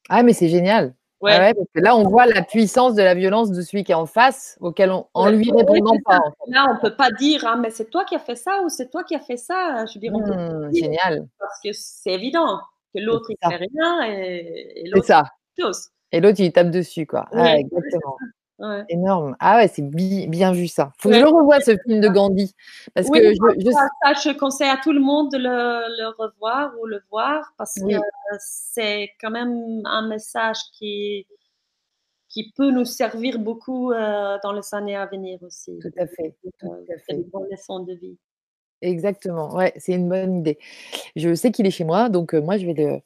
Ah 0.10 0.24
mais 0.24 0.34
c'est 0.34 0.50
génial. 0.50 0.94
Ouais. 1.20 1.32
Ah 1.34 1.40
ouais, 1.40 1.54
parce 1.56 1.68
que 1.74 1.80
là, 1.82 1.96
on 1.98 2.04
voit 2.08 2.28
la 2.28 2.44
puissance 2.44 2.94
de 2.94 3.02
la 3.02 3.16
violence 3.16 3.52
de 3.52 3.60
celui 3.62 3.84
qui 3.84 3.92
est 3.92 3.96
en 3.96 4.06
face, 4.06 4.56
auquel 4.62 4.92
on 4.92 5.08
en 5.16 5.30
lui 5.30 5.52
répondant 5.52 5.96
pas, 6.06 6.18
ça. 6.18 6.20
en 6.22 6.46
fait. 6.46 6.52
Là, 6.52 6.68
on 6.70 6.76
ne 6.76 6.80
peut 6.80 6.96
pas 6.96 7.10
dire, 7.12 7.44
ah, 7.48 7.56
mais 7.58 7.72
c'est 7.72 7.90
toi 7.90 8.06
qui 8.06 8.14
as 8.16 8.20
fait 8.20 8.36
ça 8.36 8.62
ou 8.64 8.70
c'est 8.70 8.90
toi 8.92 9.04
qui 9.04 9.16
as 9.16 9.20
fait 9.20 9.36
ça. 9.38 9.84
Je 9.88 9.96
veux 9.96 10.00
dire, 10.00 10.14
on 10.14 10.20
Mmh, 10.20 10.70
dire 10.70 10.84
génial. 10.86 11.28
parce 11.40 11.60
que 11.64 11.70
c'est 11.74 12.12
évident 12.14 12.60
que 12.94 13.00
l'autre, 13.02 13.32
il 13.32 13.38
ça. 13.42 13.50
fait 13.50 13.66
rien 13.74 14.04
et, 14.04 14.84
l'autre, 14.92 15.08
il 15.10 15.14
fait 15.16 15.62
chose. 15.64 15.90
Et 16.12 16.22
l'autre, 16.22 16.40
il 16.40 16.52
tape 16.54 16.70
dessus, 16.70 17.08
quoi. 17.08 17.28
Ah, 17.34 17.58
exactement. 17.58 18.16
Ouais. 18.60 18.84
Énorme. 18.90 19.36
Ah 19.40 19.58
ouais, 19.58 19.68
c'est 19.68 19.84
bi 19.84 20.28
bien 20.28 20.52
vu 20.52 20.68
ça. 20.68 20.92
Faut 20.98 21.10
que 21.10 21.14
Ouais. 21.14 21.20
je 21.20 21.26
le 21.26 21.30
revoie 21.32 21.60
ce 21.62 21.78
film 21.86 22.02
de 22.02 22.08
Gandhi 22.10 22.56
parce 22.96 23.08
Oui, 23.10 23.20
que 23.22 23.30
je 23.32 23.36
je 23.66 23.72
ça, 23.72 24.14
je 24.14 24.36
conseille 24.38 24.70
à 24.70 24.78
tout 24.78 24.92
le 24.92 25.00
monde 25.00 25.32
de 25.32 25.38
le, 25.38 25.44
le 25.46 26.08
revoir 26.18 26.72
ou 26.82 26.88
le 26.88 27.00
voir 27.12 27.54
parce 27.58 27.76
Oui. 27.84 27.94
que 27.94 28.00
c'est 28.40 29.12
quand 29.22 29.30
même 29.30 29.82
un 29.86 30.08
message 30.08 30.58
qui, 30.74 31.28
qui 32.30 32.52
peut 32.58 32.72
nous 32.72 32.86
servir 32.86 33.38
beaucoup 33.38 33.92
euh, 33.92 34.38
dans 34.42 34.54
les 34.54 34.74
années 34.74 34.96
à 34.96 35.06
venir 35.06 35.38
aussi. 35.44 35.78
tout 35.80 35.92
à 36.00 36.08
fait, 36.08 36.36
Euh, 36.46 36.50
tout 36.60 36.68
à 36.92 36.98
c'est 36.98 37.14
fait. 37.14 37.14
une 37.16 37.24
bonne 37.26 37.48
leçon 37.52 37.82
de 37.82 37.94
vie. 37.94 38.18
Exactement. 38.82 39.56
Ouais, 39.56 39.74
c'est 39.78 39.94
une 39.94 40.08
bonne 40.10 40.38
idée. 40.38 40.60
Je 41.16 41.34
sais 41.36 41.52
qu'il 41.52 41.68
est 41.68 41.72
chez 41.72 41.84
moi, 41.84 42.10
donc 42.10 42.34
heu, 42.36 42.42
moi 42.42 42.58
je 42.58 42.66
vais 42.68 42.74
le 42.74 43.00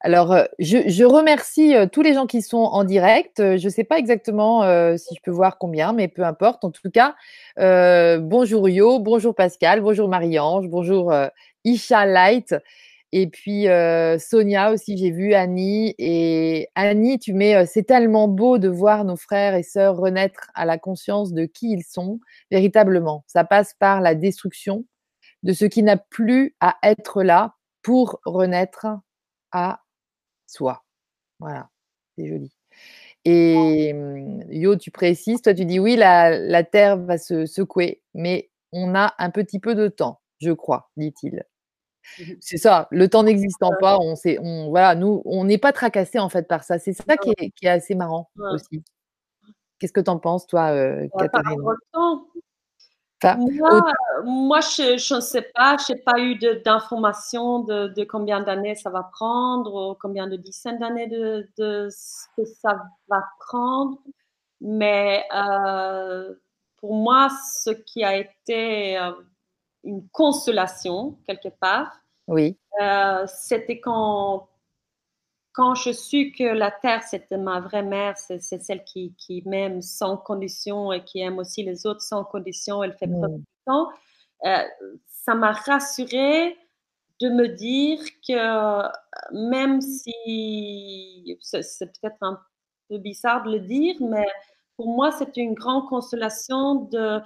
alors, 0.00 0.32
heu, 0.32 0.46
je 0.60 1.04
remercie, 1.04 1.74
heu, 1.74 1.88
tous 1.88 2.02
les 2.02 2.14
gens 2.14 2.26
qui 2.26 2.40
sont 2.42 2.58
en 2.58 2.84
direct. 2.84 3.40
Heu, 3.40 3.56
je 3.56 3.68
sais 3.68 3.82
pas 3.84 3.98
exactement, 3.98 4.62
si 4.96 5.14
je 5.16 5.20
peux 5.22 5.30
voir 5.32 5.58
combien, 5.58 5.92
mais 5.92 6.08
peu 6.08 6.22
importe. 6.24 6.64
En 6.64 6.70
tout 6.70 6.90
cas, 6.90 7.14
bonjour 8.20 8.68
Yo, 8.68 9.00
bonjour 9.00 9.34
Pascal, 9.34 9.80
bonjour 9.80 10.08
Marie-Ange, 10.08 10.68
bonjour, 10.68 11.12
Isha 11.64 12.06
Light 12.06 12.54
et 13.12 13.26
puis, 13.28 13.66
Sonia 14.20 14.70
aussi, 14.72 14.98
j'ai 14.98 15.10
vu 15.10 15.34
Annie 15.34 15.94
et 15.98 16.68
Annie, 16.76 17.18
tu 17.18 17.32
mets, 17.32 17.66
«C'est 17.66 17.84
tellement 17.84 18.28
beau 18.28 18.58
de 18.58 18.68
voir 18.68 19.04
nos 19.04 19.16
frères 19.16 19.54
et 19.56 19.62
sœurs 19.64 19.96
renaître 19.96 20.50
à 20.54 20.66
la 20.66 20.78
conscience 20.78 21.32
de 21.32 21.46
qui 21.46 21.72
ils 21.72 21.84
sont, 21.84 22.20
véritablement. 22.52 23.24
Ça 23.26 23.44
passe 23.44 23.74
par 23.80 24.00
la 24.02 24.14
destruction 24.14 24.84
de 25.44 25.52
ce 25.54 25.66
qui 25.66 25.82
n'a 25.84 25.96
plus 25.98 26.56
à 26.60 26.76
être 26.84 27.22
là 27.24 27.54
pour 27.82 28.20
renaître 28.26 28.86
à 29.52 29.80
soi». 30.48 30.84
Voilà, 31.38 31.70
c'est 32.16 32.26
joli 32.26 32.52
et 33.24 33.92
mmh, 33.92 34.52
Yo, 34.52 34.76
tu 34.76 34.90
précises, 34.90 35.42
toi 35.42 35.54
tu 35.54 35.64
dis: 35.64 35.78
«Oui, 35.78 35.96
la 35.96 36.38
la 36.38 36.64
terre 36.64 36.96
va 36.96 37.18
se 37.18 37.46
secouer, 37.46 38.02
mais 38.14 38.50
on 38.72 38.94
a 38.94 39.14
un 39.18 39.30
petit 39.30 39.58
peu 39.60 39.74
de 39.74 39.88
temps». 39.88 40.20
je 40.40 40.52
crois, 40.52 40.90
dit-il. 40.96 41.44
Mmh 42.20 42.32
c'est 42.40 42.56
ça, 42.56 42.88
le 42.90 43.08
temps 43.08 43.22
n'existant 43.22 43.70
pas, 43.80 43.98
on 44.00 44.16
sait, 44.16 44.38
on, 44.40 44.68
voilà, 44.70 44.94
nous, 44.94 45.20
on 45.26 45.44
n'est 45.44 45.58
pas 45.58 45.72
tracassé 45.72 46.18
en 46.18 46.28
fait 46.30 46.48
par 46.48 46.64
ça. 46.64 46.78
C'est 46.78 46.94
ça 46.94 47.16
qui 47.18 47.30
est, 47.36 47.50
qui 47.50 47.66
est, 47.66 47.68
assez 47.68 47.94
marrant 47.94 48.30
aussi. 48.52 48.82
Qu'est-ce 49.78 49.92
que 49.92 50.00
tu 50.00 50.10
en 50.10 50.18
penses, 50.18 50.46
toi, 50.46 50.70
euh, 50.70 51.06
Catherine? 51.18 51.60
Moi, 54.24 54.60
je 54.60 55.14
ne 55.14 55.20
sais 55.20 55.42
pas, 55.54 55.76
je 55.76 55.92
n'ai 55.92 55.98
pas 56.00 56.18
eu 56.18 56.36
d'informations 56.36 57.60
de, 57.60 57.88
de, 57.88 58.04
combien 58.04 58.40
d'années 58.40 58.74
ça 58.74 58.90
va 58.90 59.02
prendre, 59.12 59.90
ou 59.90 59.94
combien 60.00 60.26
de 60.26 60.36
dizaines 60.36 60.78
d'années 60.78 61.08
de, 61.08 61.48
de, 61.58 61.88
que 62.36 62.44
ça 62.44 62.82
va 63.08 63.24
prendre. 63.40 63.98
Mais 64.60 65.24
euh, 65.34 66.34
pour 66.76 66.94
moi, 66.94 67.28
ce 67.62 67.70
qui 67.70 68.04
a 68.04 68.16
été 68.16 68.98
euh, 68.98 69.12
une 69.84 70.08
consolation, 70.10 71.18
quelque 71.26 71.48
part, 71.48 72.00
oui. 72.28 72.58
Euh, 72.80 73.26
c'était 73.26 73.80
quand, 73.80 74.48
quand 75.52 75.74
je 75.74 75.90
suis 75.90 76.32
que 76.32 76.44
la 76.44 76.70
terre, 76.70 77.02
c'était 77.02 77.36
ma 77.36 77.60
vraie 77.60 77.82
mère, 77.82 78.16
c'est 78.16 78.40
celle 78.40 78.84
qui, 78.84 79.14
qui 79.16 79.42
m'aime 79.46 79.82
sans 79.82 80.16
condition 80.16 80.92
et 80.92 81.02
qui 81.04 81.20
aime 81.20 81.38
aussi 81.38 81.62
les 81.62 81.86
autres 81.86 82.02
sans 82.02 82.24
condition, 82.24 82.82
elle 82.82 82.94
fait 82.94 83.08
preuve 83.08 83.32
mm. 83.32 83.38
de 83.38 83.44
temps. 83.66 83.88
Euh, 84.44 84.62
ça 85.06 85.34
m'a 85.34 85.52
rassurée 85.52 86.56
de 87.20 87.28
me 87.28 87.48
dire 87.48 87.98
que 88.26 88.82
même 89.32 89.80
si 89.80 91.36
c'est 91.40 91.86
peut-être 91.86 92.18
un 92.22 92.40
peu 92.88 92.98
bizarre 92.98 93.42
de 93.44 93.52
le 93.52 93.60
dire, 93.60 93.96
mais 94.00 94.26
pour 94.76 94.88
moi, 94.88 95.10
c'est 95.10 95.36
une 95.36 95.54
grande 95.54 95.88
consolation 95.88 96.76
de, 96.76 97.20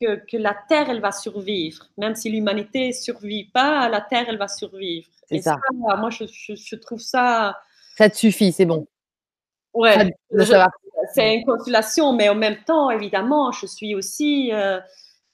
que, 0.00 0.16
que, 0.26 0.36
la 0.38 0.56
Terre, 0.68 0.88
elle 0.88 1.00
va 1.00 1.12
survivre. 1.12 1.86
Même 1.98 2.14
si 2.14 2.30
l'humanité 2.30 2.88
ne 2.88 2.92
survit 2.92 3.44
pas, 3.44 3.88
la 3.88 4.00
Terre, 4.00 4.26
elle 4.28 4.38
va 4.38 4.48
survivre. 4.48 5.08
C'est 5.26 5.42
ça. 5.42 5.58
Moi, 5.74 6.10
je, 6.10 6.24
je, 6.26 6.76
trouve 6.76 7.00
ça 7.00 7.56
ça 7.96 8.10
te 8.10 8.16
suffit, 8.16 8.52
c'est 8.52 8.66
bon. 8.66 8.86
Ouais, 9.72 10.14
c'est 11.14 11.36
une 11.36 11.44
consolation, 11.44 12.12
mais 12.12 12.28
en 12.28 12.34
même 12.34 12.62
temps, 12.64 12.90
évidemment, 12.90 13.52
je 13.52 13.66
suis 13.66 13.94
aussi, 13.94 14.52
euh, 14.52 14.80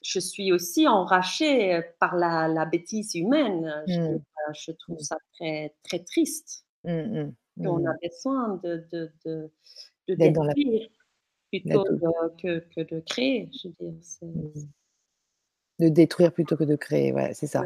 je 0.03 0.21
suis 0.21 0.53
aussi 0.53 0.87
enrachée 0.87 1.81
par 1.99 2.17
la, 2.17 2.49
la 2.49 2.65
bêtise 2.65 3.15
humaine. 3.15 3.83
Je, 3.89 4.01
hmm. 4.01 4.21
euh, 4.69 4.73
trouve 4.79 4.99
ça 5.01 5.17
très, 5.35 5.75
très 5.83 6.01
triste. 6.01 6.65
Mmh, 6.85 7.33
mmh, 7.57 7.67
On 7.67 7.85
a 7.85 7.95
besoin 8.03 8.61
de, 8.63 8.87
de, 8.93 9.13
de, 9.25 9.51
de 10.09 10.15
détruire 10.15 10.89
plutôt 11.51 11.85
que, 12.41 12.59
que, 12.75 12.81
de 12.81 13.01
créer. 13.01 13.51
Je 13.53 13.69
veux 13.69 13.93
dire, 13.93 14.69
de 15.83 15.89
détruire 15.89 16.33
plutôt 16.33 16.57
que 16.57 16.65
de 16.65 16.77
créer, 16.77 17.13
ouais, 17.13 17.33
c'est 17.35 17.47
ça. 17.47 17.65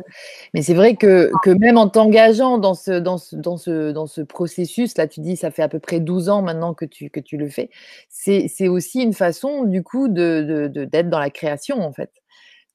Mais 0.54 0.62
c'est 0.62 0.74
vrai 0.74 0.96
que, 0.96 1.30
que, 1.42 1.50
même 1.50 1.78
en 1.78 1.88
t'engageant 1.88 2.58
dans 2.58 2.74
ce, 2.74 2.92
dans, 2.92 3.18
ce, 3.18 3.36
dans, 3.36 3.56
ce, 3.56 3.92
dans 3.92 4.06
ce 4.06 4.20
processus, 4.20 4.96
là 4.96 5.06
tu 5.06 5.20
dis 5.20 5.36
ça 5.36 5.50
fait 5.50 5.62
à 5.62 5.68
peu 5.68 5.78
près 5.78 6.00
12 6.00 6.28
ans 6.28 6.42
maintenant 6.42 6.74
que 6.74 6.84
tu, 6.84 7.10
que 7.10 7.20
tu 7.20 7.36
le 7.36 7.48
fais, 7.48 7.70
c'est 8.08 8.68
aussi 8.68 9.02
une 9.02 9.12
façon 9.12 9.64
du 9.64 9.82
coup 9.82 10.08
d'être 10.08 10.72
de, 10.72 10.84
de, 10.84 11.02
dans 11.02 11.18
la 11.18 11.30
création 11.30 11.80
en 11.80 11.92
fait. 11.92 12.10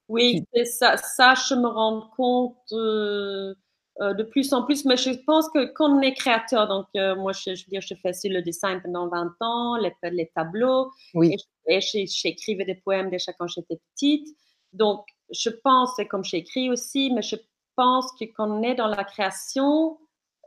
Oui, 0.08 0.44
c'est 0.54 0.66
ça, 0.66 0.98
ça, 0.98 1.34
je 1.36 1.56
me 1.56 1.68
rends 1.68 2.10
compte 2.18 2.58
euh, 2.74 3.56
euh, 4.02 4.14
de 4.14 4.24
plus 4.24 4.52
en 4.52 4.64
plus, 4.64 4.84
mais 4.86 4.98
je 4.98 5.12
pense 5.26 5.48
que 5.54 5.66
quand 5.74 5.89
on 5.89 6.02
est 6.02 6.14
créateur, 6.14 6.68
donc 6.68 6.88
euh, 6.98 7.16
moi 7.16 7.32
je, 7.32 7.56
je, 7.56 7.66
veux 7.66 7.70
dire, 7.70 7.82
je 7.82 7.94
fais 7.96 8.10
aussi 8.10 8.28
le 8.28 8.42
design 8.42 8.82
pendant 8.82 9.08
20 9.08 9.36
ans, 9.42 9.78
les, 9.78 9.94
les 10.12 10.30
tableaux, 10.36 10.92
oui. 11.14 11.36
et 11.68 11.80
j'écrivais 11.82 12.66
des 12.66 12.76
poèmes 12.76 13.10
déjà 13.10 13.32
quand 13.34 13.48
j'étais 13.48 13.80
petite. 13.94 14.28
Donc, 14.74 15.06
je 15.32 15.50
pense, 15.50 15.94
c'est 15.96 16.08
comme 16.08 16.24
j'écris 16.24 16.70
aussi, 16.70 17.12
mais 17.12 17.22
je 17.22 17.36
pense 17.76 18.12
que 18.20 18.26
quand 18.26 18.50
on 18.50 18.64
est 18.64 18.76
dans 18.76 18.88
la 18.88 19.04
création, 19.04 19.98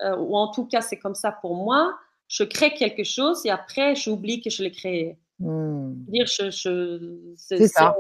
euh, 0.03 0.17
ou 0.17 0.37
en 0.37 0.51
tout 0.51 0.67
cas 0.67 0.81
c'est 0.81 0.99
comme 0.99 1.15
ça 1.15 1.33
pour 1.33 1.57
moi, 1.57 1.97
je 2.29 2.45
crée 2.45 2.75
quelque 2.75 3.05
chose 3.05 3.45
et 3.45 3.51
après 3.51 3.95
j'oublie 3.95 4.41
que 4.41 4.51
je 4.51 4.63
l'ai 4.63 4.73
créé. 4.73 5.19
Hmm. 5.39 5.95
Dire, 6.09 6.27
je, 6.27 7.35
c'est 7.37 7.67
ça. 7.69 7.97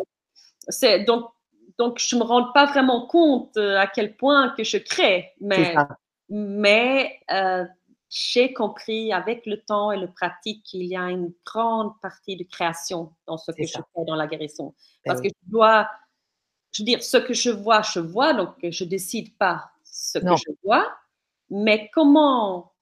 C'est 0.69 1.05
donc 1.05 1.31
donc 1.79 1.99
je 1.99 2.17
me 2.17 2.23
rends 2.23 2.53
pas 2.53 2.67
vraiment 2.67 3.07
compte 3.07 3.57
euh, 3.57 3.79
à 3.79 3.87
quel 3.87 4.17
point 4.17 4.51
que 4.51 4.65
je 4.65 4.79
crée, 4.79 5.33
mais 5.41 5.75
mais 6.29 7.21
euh, 7.31 7.65
j'ai 8.09 8.53
compris 8.53 9.13
avec 9.13 9.45
le 9.45 9.61
temps 9.61 9.91
et 9.91 9.99
le 9.99 10.11
pratique 10.11 10.63
qu'il 10.63 10.85
y 10.85 10.97
a 10.97 11.11
une 11.11 11.33
grande 11.45 11.93
partie 12.01 12.37
de 12.37 12.45
création 12.45 13.13
dans 13.27 13.37
ce 13.37 13.51
que 13.51 13.65
je 13.65 13.73
fais 13.73 14.05
dans 14.07 14.15
la 14.15 14.27
guérison, 14.27 14.75
ben 15.05 15.13
parce 15.13 15.21
que 15.21 15.29
je 15.29 15.51
dois 15.51 15.89
je 16.75 16.83
veux 16.83 16.87
dire, 16.87 17.03
ce 17.03 17.17
que 17.17 17.33
je 17.33 17.51
vois, 17.51 17.83
je 17.83 18.01
vois, 18.01 18.35
donc 18.35 18.55
je 18.63 18.85
décide 18.85 19.37
pas 19.39 19.71
ce 19.85 20.19
que 20.19 20.37
je 20.37 20.53
vois, 20.65 20.93
mais 21.51 21.89
comment 21.93 22.73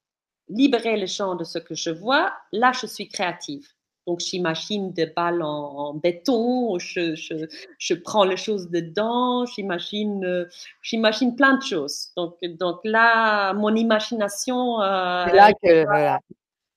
libérer 0.49 0.97
le 0.97 1.05
champ 1.05 1.35
de 1.35 1.43
ce 1.43 1.59
que 1.59 1.75
je 1.75 1.91
vois, 1.91 2.33
là, 2.51 2.71
je 2.79 2.87
suis 2.87 3.07
créative. 3.07 3.67
Donc, 4.05 4.19
j'imagine 4.19 4.91
des 4.91 5.05
balles 5.05 5.41
en, 5.41 5.93
béton, 5.93 6.77
je, 6.77 7.15
je, 7.15 7.45
je, 7.77 7.93
prends 7.93 8.25
les 8.25 8.35
choses 8.35 8.69
dedans, 8.69 9.45
j'imagine, 9.45 10.25
euh, 10.25 10.49
j'imagine 10.81 11.35
plein 11.35 11.55
de 11.55 11.61
choses. 11.61 12.09
Donc, 12.17 12.37
donc 12.43 12.79
là, 12.83 13.53
mon 13.53 13.73
imagination. 13.73 14.81
Euh, 14.81 15.25
c'est 15.27 15.35
là 15.35 15.53
que, 15.53 15.85
voilà. 15.85 16.19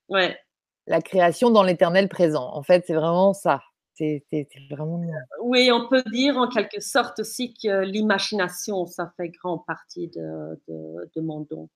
Ouais. 0.09 0.39
La 0.87 1.01
création 1.01 1.51
dans 1.51 1.65
l'éternel 1.65 2.09
présent. 2.09 2.49
En 2.53 2.63
fait, 2.63 2.85
c'est 2.87 2.95
vraiment 2.95 3.33
ça. 3.33 3.61
C'est 3.97 4.25
vraiment. 4.71 5.01
Oui, 5.41 5.71
on 5.73 5.89
peut 5.89 6.03
dire 6.13 6.37
en 6.37 6.49
quelque 6.49 6.81
sorte 6.81 7.21
aussi 7.21 7.55
que 7.55 7.83
l'imagination, 7.83 8.87
ça 8.87 9.13
fait 9.17 9.31
grand 9.31 9.59
partie 9.59 10.09
de, 10.09 10.61
de, 10.69 11.21
mon 11.21 11.41
don. 11.41 11.69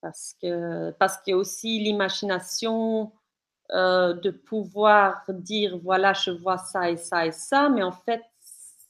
Parce 0.00 0.34
que, 0.40 0.92
parce 0.92 1.18
qu'il 1.18 1.32
y 1.32 1.34
a 1.34 1.36
aussi 1.36 1.80
l'imagination 1.80 3.12
euh, 3.72 4.14
de 4.14 4.30
pouvoir 4.30 5.24
dire 5.28 5.78
voilà, 5.82 6.14
je 6.14 6.30
vois 6.30 6.58
ça 6.58 6.90
et 6.90 6.96
ça 6.96 7.26
et 7.26 7.32
ça, 7.32 7.68
mais 7.68 7.82
en 7.82 7.92
fait, 7.92 8.22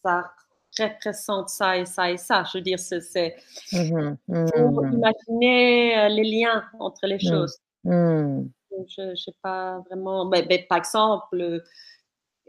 ça 0.02 0.30
représente 0.78 1.48
ça 1.48 1.76
et 1.76 1.86
ça 1.86 2.10
et 2.10 2.18
ça. 2.18 2.44
Je 2.44 2.58
veux 2.58 2.62
dire, 2.62 2.78
c'est 2.78 3.34
mmh 3.72 4.16
pour 4.28 4.84
mmh 4.84 4.92
imaginer 4.92 5.98
euh, 5.98 6.08
les 6.08 6.24
liens 6.24 6.64
entre 6.78 7.06
les 7.06 7.16
mmh. 7.16 7.28
choses. 7.28 7.58
Je 7.84 9.02
ne 9.02 9.14
sais 9.16 9.34
pas 9.42 9.80
vraiment. 9.88 10.26
Mais, 10.26 10.44
mais, 10.48 10.66
par 10.68 10.78
exemple, 10.78 11.62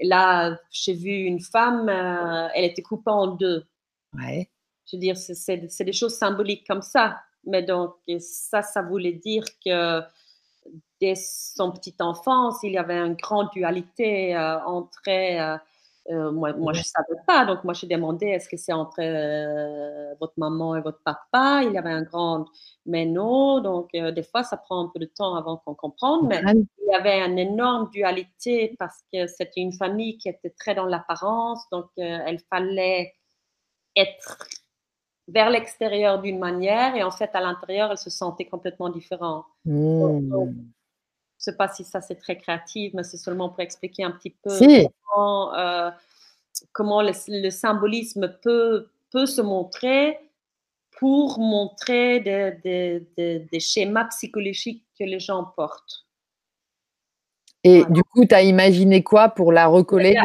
là, 0.02 0.58
j'ai 0.72 0.94
vu 0.94 1.12
une 1.12 1.40
femme, 1.40 1.90
euh, 1.90 2.48
elle 2.54 2.66
était 2.66 2.82
coupée 2.82 3.12
en 3.12 3.28
deux. 3.28 3.66
Ouais. 4.14 4.50
Je 4.86 4.96
veux 4.96 5.02
dire, 5.02 5.18
c'est 5.18 5.84
des 5.84 5.94
choses 5.94 6.16
symboliques 6.16 6.66
comme 6.66 6.82
ça. 6.82 7.18
Mais 7.46 7.64
donc, 7.64 7.96
ça, 8.20 8.62
ça 8.62 8.82
voulait 8.82 9.14
dire 9.14 9.44
que 9.66 10.02
dès 11.00 11.16
son 11.16 11.72
petite 11.72 12.02
enfance, 12.02 12.60
il 12.64 12.74
y 12.74 12.78
avait 12.78 12.98
une 12.98 13.16
grande 13.16 13.50
dualité 13.54 14.36
euh, 14.36 14.60
entre 14.66 15.02
euh, 16.10 16.32
moi, 16.32 16.54
moi, 16.54 16.74
je 16.74 16.80
ne 16.80 16.84
savais 16.84 17.20
pas. 17.26 17.46
Donc, 17.46 17.64
moi, 17.64 17.74
j'ai 17.74 17.88
demandé 17.88 18.28
est-ce 18.28 18.48
que 18.48 18.58
c'est 18.58 18.74
entre 18.74 19.02
euh, 19.02 20.14
votre 20.20 20.34
maman 20.38 20.76
et 20.76 20.82
votre 20.82 21.02
papa? 21.04 21.64
Il 21.64 21.74
y 21.74 21.78
avait 21.78 21.92
un 21.92 22.04
grand 22.04 22.46
mais 22.86 23.06
non. 23.06 23.62
Donc, 23.62 23.90
euh, 23.96 24.12
des 24.12 24.24
fois, 24.24 24.44
ça 24.44 24.58
prend 24.58 24.86
un 24.86 24.92
peu 24.94 25.00
de 25.00 25.06
temps 25.06 25.36
avant 25.36 25.58
qu'on 25.58 25.76
comprenne. 25.76 26.28
Mais 26.28 26.42
il 26.46 26.92
y 26.92 26.96
avait 26.96 27.20
une 27.20 27.38
énorme 27.38 27.90
dualité 27.92 28.76
parce 28.80 29.04
que 29.12 29.28
c'était 29.28 29.62
une 29.62 29.74
famille 29.74 30.18
qui 30.18 30.30
était 30.30 30.54
très 30.58 30.76
dans 30.76 30.86
l'apparence. 30.86 31.68
Donc, 31.72 31.88
elle 31.98 32.40
fallait 32.50 33.14
être 33.96 34.38
vers 35.28 35.50
l'extérieur 35.50 36.22
d'une 36.22 36.40
manière 36.40 36.96
et 36.96 37.04
en 37.04 37.12
fait, 37.12 37.32
à 37.34 37.42
l'intérieur, 37.42 37.92
elle 37.92 37.98
se 37.98 38.10
sentait 38.10 38.46
complètement 38.46 38.90
différente. 38.90 39.46
Mmh. 39.66 40.54
Je 41.40 41.50
ne 41.50 41.54
sais 41.54 41.58
pas 41.58 41.68
si 41.68 41.84
ça 41.84 42.02
c'est 42.02 42.16
très 42.16 42.38
créatif, 42.38 42.94
mais 42.94 43.04
c'est 43.04 43.18
seulement 43.18 43.50
pour 43.50 43.60
expliquer 43.60 44.04
un 44.04 44.12
petit 44.12 44.32
peu 44.32 44.50
si 44.50 44.88
comment, 46.72 47.02
le, 47.02 47.50
symbolisme 47.50 48.36
peut, 48.42 48.90
peut 49.12 49.26
se 49.26 49.42
montrer 49.42 50.20
pour 51.00 51.40
montrer 51.40 52.20
des, 52.20 53.60
schémas 53.60 54.06
psychologiques 54.06 54.84
que 54.98 55.04
les 55.04 55.20
gens 55.20 55.44
portent. 55.56 56.06
Et 57.64 57.84
du 57.90 58.02
coup, 58.04 58.26
tu 58.26 58.34
as 58.34 58.44
imaginé 58.44 59.04
quoi 59.04 59.30
pour 59.30 59.52
la 59.52 59.68
recoller? 59.68 60.16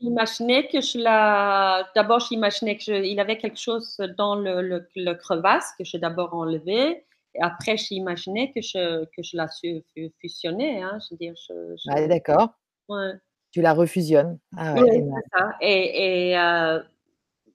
J'imaginais 0.00 0.68
que 0.68 0.80
je 0.80 0.98
la. 0.98 1.88
D'abord, 1.94 2.20
j'imaginais 2.20 2.76
qu'il 2.76 3.18
avait 3.18 3.38
quelque 3.38 3.58
chose 3.58 3.96
dans 4.18 4.34
le, 4.34 4.86
le, 4.94 5.14
crevasse 5.14 5.72
que 5.78 5.84
j'ai 5.84 5.98
d'abord 5.98 6.34
enlevé. 6.34 7.04
Et 7.34 7.42
après, 7.42 7.76
j'imaginais 7.76 8.52
que 8.52 8.60
je, 8.60 9.04
que 9.04 9.22
je 9.22 9.36
la 9.36 9.48
fusionnais. 10.20 10.82
Hein, 10.82 10.98
je 11.00 11.14
veux 11.14 11.18
dire, 11.18 11.34
je, 11.36 12.06
d'accord. 12.08 12.54
Ouais. 12.88 13.12
Tu 13.52 13.62
la 13.62 13.72
refusionnes. 13.72 14.38
Ah 14.56 14.74
oui, 14.74 14.88
c'est 14.92 15.38
ça. 15.38 15.56
Et, 15.60 16.38
euh, 16.38 16.80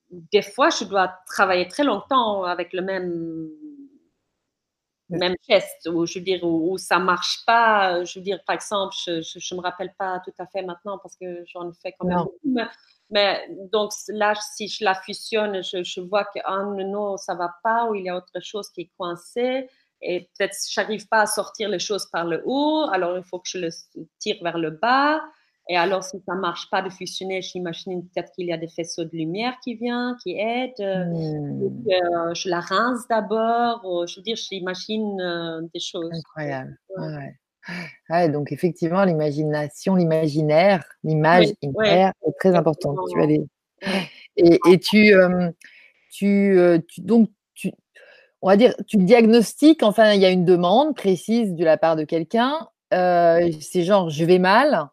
des 0.10 0.42
fois, 0.42 0.70
je 0.70 0.86
dois 0.86 1.14
travailler 1.28 1.68
très 1.68 1.84
longtemps 1.84 2.44
avec 2.44 2.74
le 2.74 2.82
même 2.82 3.50
même 5.10 5.36
geste, 5.48 5.88
ou 5.88 6.06
je 6.08 6.18
veux 6.18 6.26
dire, 6.26 6.44
où, 6.44 6.78
ça 6.78 6.98
marche 6.98 7.46
pas. 7.46 8.04
Je 8.04 8.18
veux 8.18 8.24
dire, 8.24 8.40
par 8.46 8.56
exemple, 8.56 8.96
je, 9.06 9.12
ne 9.12 9.58
me 9.58 9.62
rappelle 9.62 9.94
pas 9.98 10.20
tout 10.26 10.34
à 10.40 10.48
fait 10.48 10.64
maintenant 10.64 10.98
parce 10.98 11.16
que 11.16 11.44
j'en 11.46 11.72
fais 11.74 11.94
quand 11.98 12.08
même 12.08 12.18
beaucoup, 12.18 12.40
Mais 12.44 12.64
donc 13.72 13.92
là, 14.10 14.34
si 14.56 14.68
je 14.68 14.84
la 14.84 14.96
fusionne, 14.96 15.62
je, 15.64 16.02
vois 16.02 16.26
que 16.26 16.40
ah, 16.44 16.64
non, 16.64 17.18
ça 17.18 17.36
va 17.36 17.54
pas, 17.64 17.90
ou 17.90 17.96
il 17.96 18.06
y 18.06 18.10
a 18.10 18.18
autre 18.18 18.40
chose 18.42 18.70
qui 18.70 18.82
est 18.82 18.92
coincé, 18.98 19.70
et 20.02 20.30
peut-être 20.38 20.56
j'arrive 20.70 21.08
pas 21.08 21.22
à 21.22 21.26
sortir 21.26 21.70
les 21.70 21.80
choses 21.80 22.08
par 22.12 22.26
le 22.26 22.42
haut, 22.46 22.88
alors 22.92 23.18
il 23.18 23.24
faut 23.24 23.40
que 23.40 23.48
je 23.48 23.60
le 23.60 23.70
tire 24.20 24.38
vers 24.42 24.58
le 24.58 24.72
bas. 24.72 25.22
Et 25.68 25.78
alors, 25.78 26.04
si 26.04 26.22
ça 26.28 26.36
marche 26.36 26.70
pas 26.70 26.84
de 26.84 26.92
fusionner, 26.92 27.42
j'imagine 27.42 28.08
peut-être 28.08 28.32
qu'il 28.34 28.46
y 28.46 28.54
a 28.54 28.58
des 28.58 28.68
faisceaux 28.68 29.04
de 29.04 29.10
lumière 29.14 29.56
qui 29.64 29.74
viennent, 29.74 30.16
qui 30.22 30.38
aident. 30.38 30.74
Hmm. 30.80 31.82
Euh, 31.90 32.34
je 32.36 32.50
la 32.50 32.60
rince 32.60 33.08
d'abord. 33.08 34.06
Je 34.08 34.18
veux 34.18 34.22
dire, 34.22 34.36
j'imagine 34.36 35.20
euh, 35.20 35.62
des 35.74 35.80
choses. 35.80 36.12
Incroyable. 36.14 36.78
Ouais. 36.98 37.36
Donc 38.30 38.52
effectivement, 38.52 39.04
l'imagination, 39.04 39.96
l'imaginaire, 39.96 40.84
l'image 41.04 41.48
est 41.62 42.12
très 42.40 42.56
importante. 42.56 42.98
Tu 43.12 43.22
allais... 43.22 43.42
et, 44.38 44.60
et, 44.70 44.80
tu, 44.80 45.14
euh, 45.14 45.50
tu, 46.12 46.58
tu, 46.88 47.02
donc 47.02 47.30
tu, 47.54 47.72
on 48.42 48.48
va 48.48 48.58
dire, 48.58 48.74
tu 48.88 48.98
diagnostiques. 48.98 49.84
Enfin, 49.84 50.14
il 50.14 50.22
y 50.22 50.26
a 50.26 50.30
une 50.30 50.46
demande 50.46 50.96
précise 50.96 51.54
de 51.54 51.66
la 51.66 51.78
part 51.78 51.96
de 51.96 52.04
quelqu'un. 52.04 52.68
c'est 52.92 53.84
genre, 53.84 54.10
je 54.10 54.26
vais 54.26 54.40
mal 54.40 54.90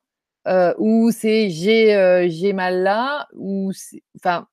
ou 0.79 1.11
c'est 1.13 1.51
j'ai 1.51 2.27
j'ai 2.31 2.53
mal 2.53 2.83
là, 2.83 3.29
ou 3.35 3.71
enfin 4.17 4.47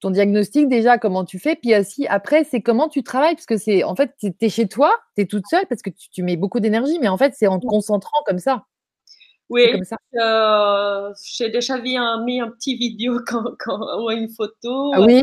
ton 0.00 0.10
diagnostic 0.10 0.68
déjà 0.68 0.98
comment 0.98 1.24
tu 1.24 1.38
fais, 1.38 1.56
puis 1.56 1.74
aussi 1.76 2.06
après 2.08 2.44
c'est 2.44 2.60
comment 2.60 2.88
tu 2.88 3.02
travailles 3.02 3.34
parce 3.34 3.46
que 3.46 3.56
c'est 3.56 3.84
en 3.84 3.94
fait 3.94 4.12
tu 4.20 4.32
es 4.40 4.48
chez 4.48 4.68
toi, 4.68 4.94
tu 5.16 5.22
es 5.22 5.26
toute 5.26 5.46
seule 5.48 5.66
parce 5.68 5.82
que 5.82 5.90
tu, 5.90 6.22
mets 6.22 6.36
beaucoup 6.36 6.60
d'énergie, 6.60 6.98
mais 7.00 7.08
en 7.08 7.16
fait 7.16 7.32
c'est 7.36 7.46
en 7.46 7.58
te 7.58 7.66
concentrant 7.66 8.22
comme 8.26 8.38
ça. 8.38 8.64
Oui, 9.50 9.70
comme 9.72 9.84
ça. 9.84 9.96
Euh, 10.14 11.12
j'ai 11.22 11.50
déjà 11.50 11.78
vu 11.78 11.96
un, 11.96 12.24
mis 12.24 12.40
un 12.40 12.50
petit 12.50 12.76
vidéo 12.76 13.20
quand, 13.26 13.44
quand, 13.58 14.02
ou 14.02 14.10
une 14.10 14.30
photo. 14.30 14.92
Ah 14.94 15.02
oui? 15.02 15.22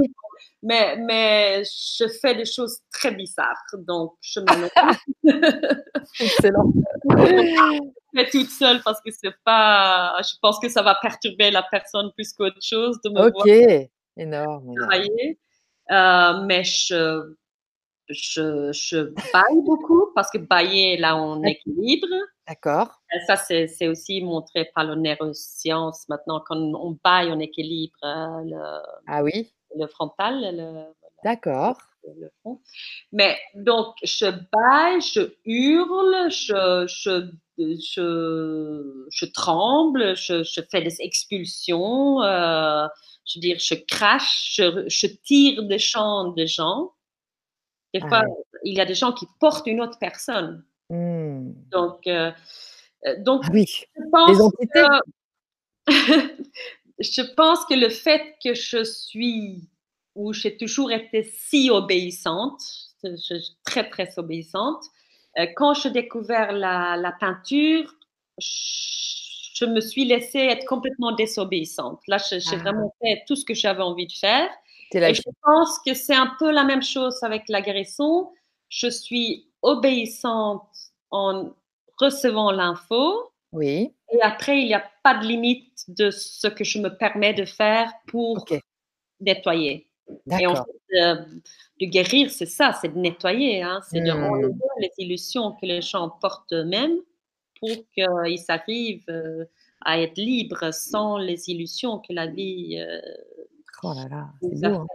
Mais, 0.63 0.95
mais 0.97 1.63
je 1.63 2.07
fais 2.22 2.36
des 2.36 2.45
choses 2.45 2.80
très 2.93 3.11
bizarres, 3.11 3.65
donc 3.74 4.13
je 4.22 4.39
me 4.39 4.45
Excellent. 6.19 6.72
fais 8.15 8.30
toute 8.30 8.49
seule 8.49 8.80
parce 8.84 9.01
que 9.01 9.09
c'est 9.11 9.34
pas. 9.43 10.22
Je 10.22 10.36
pense 10.39 10.59
que 10.59 10.69
ça 10.69 10.84
va 10.84 10.95
perturber 11.01 11.49
la 11.49 11.63
personne 11.63 12.11
plus 12.15 12.32
qu'autre 12.34 12.61
chose 12.61 12.99
de 13.03 13.09
me 13.09 13.28
Ok, 13.28 13.89
énorme. 14.18 14.74
Travailler. 14.76 15.39
Euh, 15.91 16.41
mais 16.45 16.64
je, 16.64 17.34
je, 18.09 18.72
je 18.72 19.14
baille 19.34 19.62
beaucoup 19.64 20.12
parce 20.16 20.30
que 20.30 20.38
bailler 20.38 20.97
là 20.97 21.16
en 21.16 21.41
équilibre. 21.43 22.07
D'accord. 22.47 23.01
Ça, 23.28 23.36
c'est 23.36 23.88
aussi 23.88 24.22
montré 24.22 24.70
par 24.74 24.84
le 24.84 24.95
neuroscience 24.95 26.07
maintenant. 26.09 26.41
Quand 26.45 26.57
on 26.57 26.97
baille 27.03 27.32
en 27.32 27.39
équilibre 27.39 27.97
euh, 28.03 28.43
le, 28.45 28.82
ah 29.07 29.24
oui? 29.24 29.53
le 29.78 29.88
frontal, 29.88 30.55
le, 30.55 30.84
D'accord 31.24 31.78
le 32.20 32.32
fond. 32.43 32.59
Mais 33.12 33.38
donc, 33.55 33.95
je 34.03 34.26
baille, 34.26 35.01
je 35.01 35.34
hurle, 35.45 36.32
je, 36.32 36.86
je, 36.88 37.32
je, 37.57 39.05
je 39.09 39.26
tremble, 39.26 40.16
je, 40.16 40.43
je, 40.43 40.62
fais 40.70 40.82
des 40.82 41.01
expulsions, 41.01 42.22
euh, 42.24 42.88
je 43.26 43.38
veux 43.38 43.41
dire, 43.41 43.57
je 43.59 43.76
crache, 43.76 44.55
je, 44.55 44.86
je 44.88 45.07
tire 45.07 45.63
des 45.63 45.80
chants 45.80 46.30
de 46.30 46.45
gens. 46.45 46.93
Des 47.93 48.01
ah 48.03 48.07
fois, 48.07 48.24
il 48.63 48.76
y 48.76 48.82
a 48.82 48.86
des 48.86 48.95
gens 48.95 49.11
qui 49.13 49.28
portent 49.39 49.67
une 49.67 49.82
autre 49.82 49.97
personne. 49.99 50.65
Mmh. 50.89 51.51
Donc, 51.69 52.07
euh, 52.07 52.32
euh, 53.05 53.15
donc 53.19 53.43
ah 53.45 53.49
oui. 53.53 53.65
je, 53.95 54.09
pense 54.11 54.51
que, 54.74 55.91
je 56.99 57.34
pense 57.36 57.65
que 57.65 57.74
le 57.74 57.89
fait 57.89 58.36
que 58.43 58.53
je 58.53 58.84
suis 58.84 59.69
où 60.15 60.34
j'ai 60.34 60.57
toujours 60.57 60.91
été 60.91 61.24
si 61.24 61.69
obéissante, 61.69 62.61
je 63.03 63.15
suis 63.15 63.57
très 63.63 63.89
très 63.89 64.17
obéissante. 64.17 64.84
Euh, 65.39 65.47
quand 65.55 65.74
j'ai 65.74 65.91
découvert 65.91 66.51
la, 66.51 66.97
la, 66.97 67.13
peinture, 67.13 67.95
je 68.38 68.47
me 69.66 69.82
suis 69.82 70.05
laissée 70.05 70.39
être 70.39 70.66
complètement 70.66 71.14
désobéissante. 71.14 72.01
Là, 72.07 72.18
j'ai 72.18 72.39
ah. 72.51 72.55
vraiment 72.57 72.93
fait 73.01 73.24
tout 73.28 73.36
ce 73.36 73.45
que 73.45 73.53
j'avais 73.53 73.84
envie 73.84 74.07
de 74.07 74.14
faire. 74.14 74.49
Et 74.93 75.14
je 75.14 75.22
pense 75.43 75.80
que 75.86 75.93
c'est 75.93 76.16
un 76.16 76.34
peu 76.38 76.51
la 76.51 76.64
même 76.64 76.84
chose 76.84 77.24
avec 77.24 77.43
la 77.47 77.62
guérison. 77.62 78.30
Je 78.70 78.88
suis 78.88 79.47
obéissante 79.62 80.68
en 81.12 81.53
recevant 81.97 82.51
l'info. 82.51 83.32
Oui. 83.53 83.93
Et 84.12 84.22
après, 84.22 84.59
il 84.59 84.68
n'y 84.68 84.74
a 84.74 84.84
pas 85.03 85.18
de 85.18 85.26
limite 85.26 85.86
de 85.88 86.09
ce 86.09 86.47
que 86.47 86.64
je 86.64 86.80
me 86.80 86.89
permets 86.89 87.34
de 87.34 87.45
faire 87.45 87.91
pour 88.07 88.45
nettoyer. 89.22 89.88
Et 90.39 90.45
en 90.45 90.55
fait, 90.55 90.99
euh, 91.01 91.16
de 91.80 91.86
guérir, 91.86 92.30
c'est 92.32 92.45
ça, 92.45 92.74
c'est 92.82 92.89
de 92.89 92.97
nettoyer, 92.97 93.62
hein, 93.62 93.80
c'est 93.89 94.01
de 94.01 94.12
enlever 94.12 94.53
mmh. 94.53 94.82
les 94.82 94.91
illusions 94.97 95.53
que 95.53 95.66
les 95.66 95.82
gens 95.82 96.09
portent 96.09 96.51
eux-mêmes 96.51 96.97
pour 97.62 97.70
qu'ils 97.93 98.45
arrivent 98.49 99.05
euh, 99.09 99.45
à 99.82 100.01
être 100.01 100.18
libres 100.18 100.74
sans 100.74 101.18
les 101.18 101.49
illusions 101.49 101.99
que 101.99 102.12
la 102.12 102.28
vie 102.28 102.78
euh, 102.78 102.99
oh 103.84 103.93
là 103.95 104.07
là, 104.09 104.28
nous 104.41 104.66
a 104.66 104.68
hein. 104.68 104.88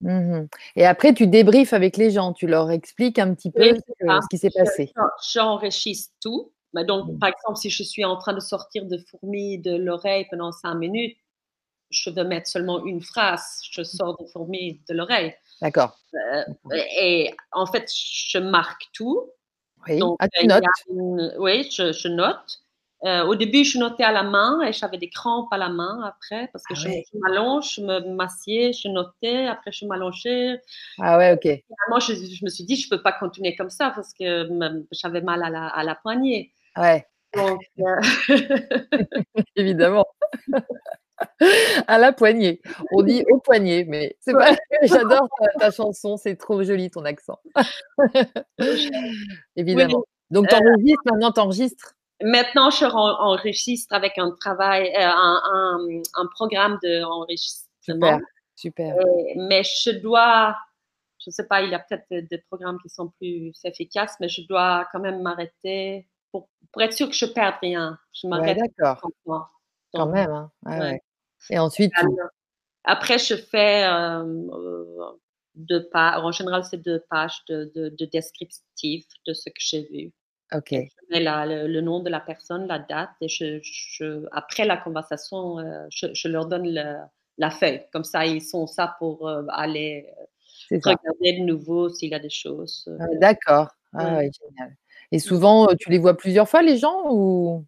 mmh 0.00 0.46
Et 0.76 0.86
après, 0.86 1.12
tu 1.12 1.26
débriefes 1.26 1.72
avec 1.72 1.96
les 1.96 2.10
gens, 2.10 2.32
tu 2.32 2.46
leur 2.46 2.70
expliques 2.70 3.18
un 3.18 3.34
petit 3.34 3.50
peu 3.50 3.74
ce, 3.74 4.28
qui 4.30 4.38
s'est 4.38 4.50
passé. 4.50 4.92
J'enrichis 5.30 6.06
tout. 6.22 6.52
donc, 6.72 7.08
mmh. 7.08 7.18
par 7.18 7.30
exemple, 7.30 7.56
si 7.56 7.70
je 7.70 7.82
suis 7.82 8.04
en 8.04 8.16
train 8.16 8.32
de 8.32 8.40
sortir 8.40 8.86
de 8.86 8.98
fourmis 9.10 9.58
de 9.58 9.76
l'oreille 9.76 10.26
pendant 10.30 10.52
cinq 10.52 10.76
minutes, 10.76 11.16
je 11.90 12.10
veux 12.10 12.24
mettre 12.24 12.48
seulement 12.48 12.84
une 12.84 13.02
phrase, 13.02 13.60
je 13.70 13.82
sors 13.82 14.16
de 14.18 14.26
fourmi 14.26 14.82
de 14.88 14.94
l'oreille. 14.94 15.34
D'accord. 15.60 15.98
Euh, 16.14 16.44
et 16.98 17.34
en 17.52 17.66
fait, 17.66 17.88
je 17.92 18.38
marque 18.38 18.88
tout. 18.92 19.30
Oui, 19.88 19.98
Donc, 19.98 20.16
ah, 20.20 20.28
tu 20.28 20.46
notes? 20.46 20.64
oui, 21.38 21.68
je, 21.70 22.08
note. 22.08 22.60
Euh, 23.04 23.24
au 23.24 23.34
début, 23.34 23.64
je 23.64 23.78
notais 23.78 24.04
à 24.04 24.12
la 24.12 24.22
main 24.22 24.62
et 24.62 24.72
j'avais 24.72 24.96
des 24.96 25.10
crampes 25.10 25.52
à 25.52 25.58
la 25.58 25.68
main 25.68 26.00
après 26.04 26.48
parce 26.52 26.64
que 26.64 26.74
ah 26.74 26.80
je, 26.80 27.18
m'allonge, 27.18 27.74
je 27.76 27.80
me 27.82 28.00
massiais, 28.14 28.72
je 28.72 28.88
notais, 28.88 29.46
après 29.46 29.72
je 29.72 29.84
m'allongeais. 29.84 30.60
Ah 30.98 31.18
ouais, 31.18 31.32
ok. 31.32 31.42
Finalement, 31.42 32.00
je, 32.00 32.14
je, 32.14 32.44
me 32.44 32.48
suis 32.48 32.64
dit, 32.64 32.76
je 32.76 32.86
ne 32.86 32.96
peux 32.96 33.02
pas 33.02 33.12
continuer 33.12 33.54
comme 33.56 33.70
ça 33.70 33.92
parce 33.94 34.14
que 34.14 34.48
j'avais 34.90 35.20
mal 35.20 35.42
à 35.42 35.50
la, 35.50 35.66
à 35.66 35.84
la 35.84 35.94
poignée. 35.94 36.52
Ouais. 36.76 37.06
Donc, 37.34 37.60
euh, 37.80 38.00
Évidemment. 39.56 40.06
à 41.86 41.98
la 41.98 42.12
poignée. 42.12 42.60
On 42.92 43.02
dit 43.02 43.24
au 43.30 43.38
poignet, 43.38 43.84
mais 43.88 44.16
c'est 44.20 44.32
pas. 44.32 44.54
J'adore 44.82 45.28
ta, 45.58 45.70
chanson, 45.70 46.16
c'est 46.16 46.36
trop 46.36 46.62
joli 46.62 46.90
ton 46.90 47.04
accent. 47.04 47.38
Évidemment. 49.56 50.04
Donc, 50.30 50.48
tu 50.48 50.54
enregistres, 50.54 51.02
euh, 51.06 51.12
maintenant, 51.12 51.32
tu 51.32 51.40
enregistres? 51.40 51.94
Maintenant, 52.22 52.70
je 52.70 52.86
enregistre 52.86 53.94
avec 53.94 54.18
un 54.18 54.30
travail, 54.32 54.92
euh, 54.96 55.06
un, 55.06 55.78
un, 56.14 56.26
programme 56.34 56.78
d'enregistrement. 56.82 58.18
Super. 58.56 58.56
super. 58.56 58.94
mais 59.36 59.62
je 59.62 59.90
dois, 59.90 60.56
je 61.18 61.28
ne 61.28 61.32
sais 61.32 61.46
pas, 61.46 61.62
il 61.62 61.70
y 61.70 61.74
a 61.74 61.80
peut-être 61.80 62.28
des 62.30 62.38
programmes 62.48 62.78
qui 62.82 62.88
sont 62.88 63.12
plus 63.20 63.52
efficaces, 63.64 64.16
mais 64.20 64.28
je 64.28 64.42
dois 64.48 64.88
quand 64.90 65.00
même 65.00 65.20
m'arrêter 65.20 66.08
pour, 66.32 66.48
pour, 66.72 66.82
être 66.82 66.94
sûr 66.94 67.08
que 67.08 67.14
je 67.14 67.26
ne 67.26 67.32
perde 67.32 67.56
rien. 67.60 67.98
Je 68.14 68.26
m'arrête. 68.26 68.56
Ouais, 68.56 68.70
D'accord. 68.78 69.10
Quand 69.94 70.06
même. 70.06 70.30
Hein. 70.30 70.50
Ouais, 70.64 71.02
et 71.50 71.58
ensuite. 71.58 71.92
Après, 72.84 73.18
je 73.18 73.34
fais 73.34 73.84
euh, 73.86 74.24
deux 75.54 75.88
pages. 75.88 76.18
En 76.22 76.32
général, 76.32 76.64
c'est 76.64 76.82
deux 76.82 77.02
pages 77.08 77.42
de, 77.48 77.72
de, 77.74 77.88
de 77.88 78.04
descriptif 78.06 79.06
de 79.26 79.32
ce 79.32 79.48
que 79.48 79.56
j'ai 79.58 79.88
vu. 79.90 80.12
OK. 80.52 80.70
Je 80.70 80.86
mets 81.10 81.20
la, 81.20 81.46
le, 81.46 81.80
nom 81.80 82.00
de 82.00 82.10
la 82.10 82.20
personne, 82.20 82.66
la 82.66 82.78
date, 82.78 83.10
et 83.20 83.28
je, 83.28 83.60
je 83.62 84.26
après 84.32 84.66
la 84.66 84.76
conversation, 84.76 85.56
je, 85.90 86.08
je, 86.12 86.28
leur 86.28 86.46
donne 86.46 86.68
le, 86.68 86.96
la 87.38 87.50
feuille. 87.50 87.82
Comme 87.92 88.04
ça, 88.04 88.26
ils 88.26 88.42
sont 88.42 88.66
ça 88.66 88.94
pour 88.98 89.28
aller 89.48 90.06
regarder 90.70 91.40
de 91.40 91.44
nouveau 91.44 91.88
s'il 91.88 92.10
y 92.10 92.14
a 92.14 92.18
des 92.18 92.30
choses. 92.30 92.88
Ah, 93.00 93.06
d'accord. 93.14 93.68
Ah, 93.94 94.16
ouais. 94.16 94.30
génial. 94.30 94.76
Et 95.12 95.18
souvent, 95.18 95.68
tu 95.78 95.90
les 95.90 95.98
vois 95.98 96.16
plusieurs 96.16 96.48
fois, 96.48 96.62
les 96.62 96.76
gens 96.76 97.04
ou 97.10 97.64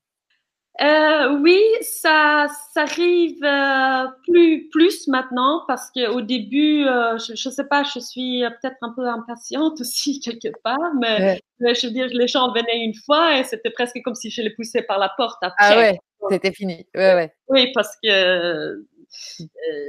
euh, 0.80 1.38
oui, 1.40 1.58
ça, 1.80 2.46
ça 2.74 2.82
arrive 2.82 3.42
euh, 3.42 4.06
plus, 4.28 4.68
plus 4.68 5.08
maintenant 5.08 5.62
parce 5.66 5.90
qu'au 5.90 6.20
début, 6.20 6.86
euh, 6.86 7.16
je 7.18 7.32
ne 7.32 7.54
sais 7.54 7.64
pas, 7.64 7.82
je 7.82 7.98
suis 7.98 8.42
peut-être 8.60 8.76
un 8.82 8.92
peu 8.94 9.06
impatiente 9.08 9.80
aussi 9.80 10.20
quelque 10.20 10.52
part, 10.62 10.94
mais, 11.00 11.40
je 11.60 11.86
veux 11.86 11.92
dire, 11.92 12.08
les 12.08 12.28
gens 12.28 12.52
venaient 12.52 12.84
une 12.84 12.94
fois 12.94 13.38
et 13.38 13.44
c'était 13.44 13.70
presque 13.70 14.00
comme 14.04 14.14
si 14.14 14.28
je 14.30 14.42
les 14.42 14.50
poussais 14.50 14.82
par 14.82 14.98
la 14.98 15.10
porte 15.16 15.38
après. 15.40 15.56
Ah 15.58 15.76
ouais, 15.78 15.98
c'était 16.30 16.52
fini. 16.52 16.86
Ouais, 16.94 17.14
ouais. 17.14 17.32
Oui, 17.48 17.72
parce 17.72 17.96
que, 18.02 18.84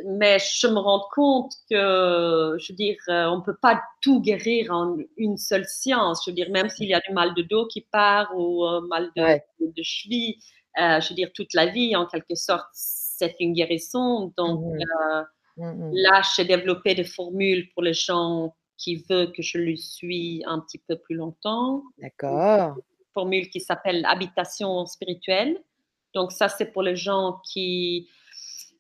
mais 0.06 0.38
je 0.40 0.68
me 0.68 0.80
rends 0.80 1.06
compte 1.14 1.52
que, 1.70 2.56
je 2.60 2.72
veux 2.72 2.78
dire, 2.78 2.98
on 3.10 3.40
ne 3.40 3.44
peut 3.44 3.58
pas 3.62 3.82
tout 4.02 4.22
guérir 4.22 4.72
en 4.72 4.96
une 5.18 5.36
seule 5.36 5.66
séance. 5.66 6.22
Je 6.26 6.32
veux 6.32 6.36
dire, 6.36 6.50
même 6.50 6.70
s'il 6.70 6.88
y 6.88 6.94
a 6.94 7.02
du 7.02 7.14
mal 7.14 7.34
de 7.34 7.42
dos 7.42 7.68
qui 7.68 7.82
part 7.92 8.32
ou 8.38 8.64
mal 8.88 9.12
de, 9.18 9.42
de 9.60 9.84
cheville, 9.84 10.38
euh, 10.80 11.00
je 11.02 11.10
veux 11.10 11.16
dire, 11.16 11.32
toute 11.34 11.54
la 11.54 11.68
vie, 11.68 11.96
en 11.96 12.06
quelque 12.06 12.36
sorte, 12.36 12.68
c'est 12.74 13.36
une 13.40 13.54
guérison. 13.54 14.34
Donc 14.38 14.62
Mhm. 14.62 14.80
euh, 14.82 15.24
Mhm. 15.58 15.92
là, 15.94 16.22
j'ai 16.36 16.46
développé 16.46 16.94
des 16.96 17.04
formules 17.04 17.70
pour 17.74 17.82
les 17.84 17.94
gens 17.94 18.56
qui 18.78 19.04
veulent 19.10 19.32
que 19.32 19.42
je 19.42 19.58
le 19.58 19.76
suis 19.76 20.44
un 20.46 20.60
petit 20.60 20.78
peu 20.88 20.98
plus 20.98 21.16
longtemps. 21.16 21.82
D'accord. 21.98 22.76
formule 23.14 23.50
qui 23.50 23.60
s'appelle 23.60 24.06
habitation 24.06 24.86
spirituelle. 24.86 25.58
Donc 26.14 26.32
ça, 26.32 26.50
c'est 26.50 26.68
pour 26.72 26.84
les 26.84 26.96
gens 26.96 27.42
qui 27.52 28.08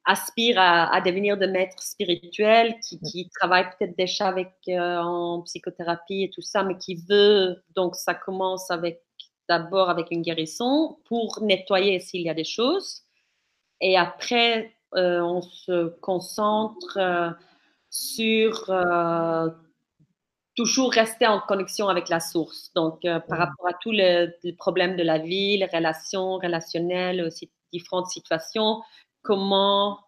aspirent 0.05 0.59
à, 0.59 0.93
à 0.95 1.01
devenir 1.01 1.37
des 1.37 1.47
maîtres 1.47 1.81
spirituels, 1.81 2.75
qui, 2.87 2.99
qui 2.99 3.29
travaillent 3.31 3.67
peut-être 3.77 3.97
déjà 3.97 4.27
avec 4.27 4.51
euh, 4.69 4.97
en 4.99 5.41
psychothérapie 5.41 6.23
et 6.23 6.29
tout 6.29 6.43
ça, 6.43 6.61
mais 6.63 6.77
qui 6.77 7.03
veut. 7.09 7.63
Donc 7.75 7.95
ça 7.95 8.13
commence 8.13 8.69
avec 8.69 9.01
d'abord 9.49 9.89
avec 9.89 10.07
une 10.11 10.21
guérison 10.21 10.97
pour 11.05 11.39
nettoyer 11.41 11.99
s'il 11.99 12.21
y 12.21 12.29
a 12.29 12.33
des 12.33 12.43
choses, 12.43 13.03
et 13.81 13.97
après 13.97 14.73
euh, 14.95 15.19
on 15.21 15.41
se 15.41 15.89
concentre 15.99 16.97
euh, 16.97 17.29
sur 17.89 18.69
euh, 18.69 19.49
toujours 20.55 20.91
rester 20.91 21.27
en 21.27 21.39
connexion 21.39 21.87
avec 21.89 22.09
la 22.09 22.19
source. 22.19 22.71
Donc, 22.73 23.01
par 23.03 23.21
Mhm. 23.29 23.37
rapport 23.37 23.67
à 23.67 23.73
tous 23.81 23.91
les, 23.91 24.29
les 24.43 24.53
problèmes 24.53 24.95
de 24.95 25.03
la 25.03 25.19
vie, 25.19 25.57
les 25.57 25.65
relations 25.67 26.37
relationnelles, 26.37 27.21
aussi 27.21 27.51
différentes 27.71 28.07
situations, 28.07 28.81
comment 29.21 29.99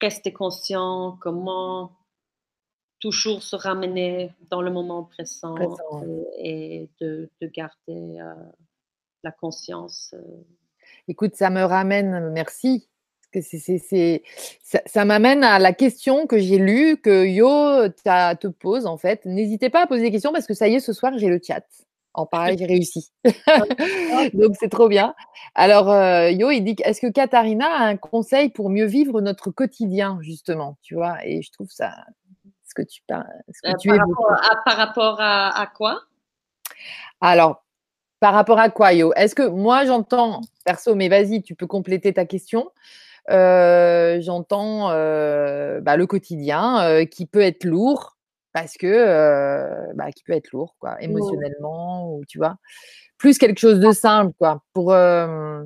rester 0.00 0.32
conscient, 0.32 1.16
comment 1.20 1.92
toujours 3.00 3.42
se 3.42 3.54
ramener 3.54 4.32
dans 4.50 4.62
le 4.62 4.70
moment 4.72 5.04
présent, 5.04 5.54
Présent. 5.54 6.04
et 6.38 6.88
de, 7.00 7.30
de 7.40 7.46
garder 7.48 8.18
la 9.24 9.32
conscience. 9.32 10.14
euh. 10.14 10.44
Écoute, 11.08 11.34
ça 11.34 11.50
me 11.50 11.62
ramène, 11.62 12.30
merci. 12.30 12.88
Parce 13.32 13.48
que 13.48 13.58
c'est, 13.58 14.22
ça, 14.62 14.80
ça 14.84 15.04
m'amène 15.04 15.42
à 15.42 15.58
la 15.58 15.72
question 15.72 16.26
que 16.26 16.38
j'ai 16.38 16.58
lue, 16.58 16.98
que 16.98 17.24
Yo 17.24 17.88
te 17.88 18.46
pose 18.48 18.84
en 18.86 18.98
fait. 18.98 19.24
N'hésitez 19.24 19.70
pas 19.70 19.82
à 19.84 19.86
poser 19.86 20.02
des 20.02 20.10
questions 20.10 20.32
parce 20.32 20.46
que 20.46 20.54
ça 20.54 20.68
y 20.68 20.74
est, 20.74 20.80
ce 20.80 20.92
soir, 20.92 21.12
j'ai 21.16 21.28
le 21.28 21.40
chat. 21.42 21.64
En 22.14 22.26
pareil, 22.26 22.58
j'ai 22.58 22.66
réussi. 22.66 23.10
Donc, 24.34 24.54
c'est 24.60 24.68
trop 24.68 24.86
bien. 24.86 25.14
Alors, 25.54 25.90
euh, 25.90 26.30
Yo, 26.30 26.50
il 26.50 26.60
dit 26.60 26.76
est-ce 26.84 27.00
que 27.00 27.10
Katharina 27.10 27.66
a 27.66 27.84
un 27.86 27.96
conseil 27.96 28.50
pour 28.50 28.68
mieux 28.68 28.84
vivre 28.84 29.22
notre 29.22 29.50
quotidien, 29.50 30.18
justement 30.20 30.76
Tu 30.82 30.94
vois, 30.94 31.24
et 31.24 31.40
je 31.40 31.50
trouve 31.52 31.70
ça. 31.70 31.94
Ce 32.68 32.74
que 32.74 32.82
tu, 32.82 33.00
ce 33.08 33.62
que 33.62 33.68
Euh, 33.70 33.74
tu 33.80 33.88
par, 33.88 33.98
rapport 33.98 34.32
à, 34.32 34.56
par 34.64 34.76
rapport 34.76 35.16
à, 35.20 35.58
à 35.58 35.66
quoi? 35.68 36.00
Alors, 37.22 37.64
par 38.22 38.34
rapport 38.34 38.60
à 38.60 38.70
quoi, 38.70 38.92
Yo? 38.92 39.12
Est-ce 39.16 39.34
que 39.34 39.42
moi, 39.42 39.84
j'entends, 39.84 40.42
perso, 40.64 40.94
mais 40.94 41.08
vas-y, 41.08 41.42
tu 41.42 41.56
peux 41.56 41.66
compléter 41.66 42.12
ta 42.12 42.24
question. 42.24 42.70
Euh, 43.30 44.20
j'entends 44.20 44.92
euh, 44.92 45.80
bah, 45.80 45.96
le 45.96 46.06
quotidien 46.06 46.84
euh, 46.84 47.04
qui 47.04 47.26
peut 47.26 47.40
être 47.40 47.64
lourd 47.64 48.16
parce 48.52 48.74
que 48.74 49.92
bah, 49.96 50.12
qui 50.12 50.22
peut 50.22 50.34
être 50.34 50.52
lourd, 50.52 50.76
quoi, 50.78 51.02
émotionnellement, 51.02 52.14
ou 52.14 52.24
tu 52.28 52.38
vois, 52.38 52.58
plus 53.18 53.38
quelque 53.38 53.58
chose 53.58 53.80
de 53.80 53.90
simple, 53.90 54.32
quoi, 54.38 54.62
pour 54.72 54.92
à 54.92 55.64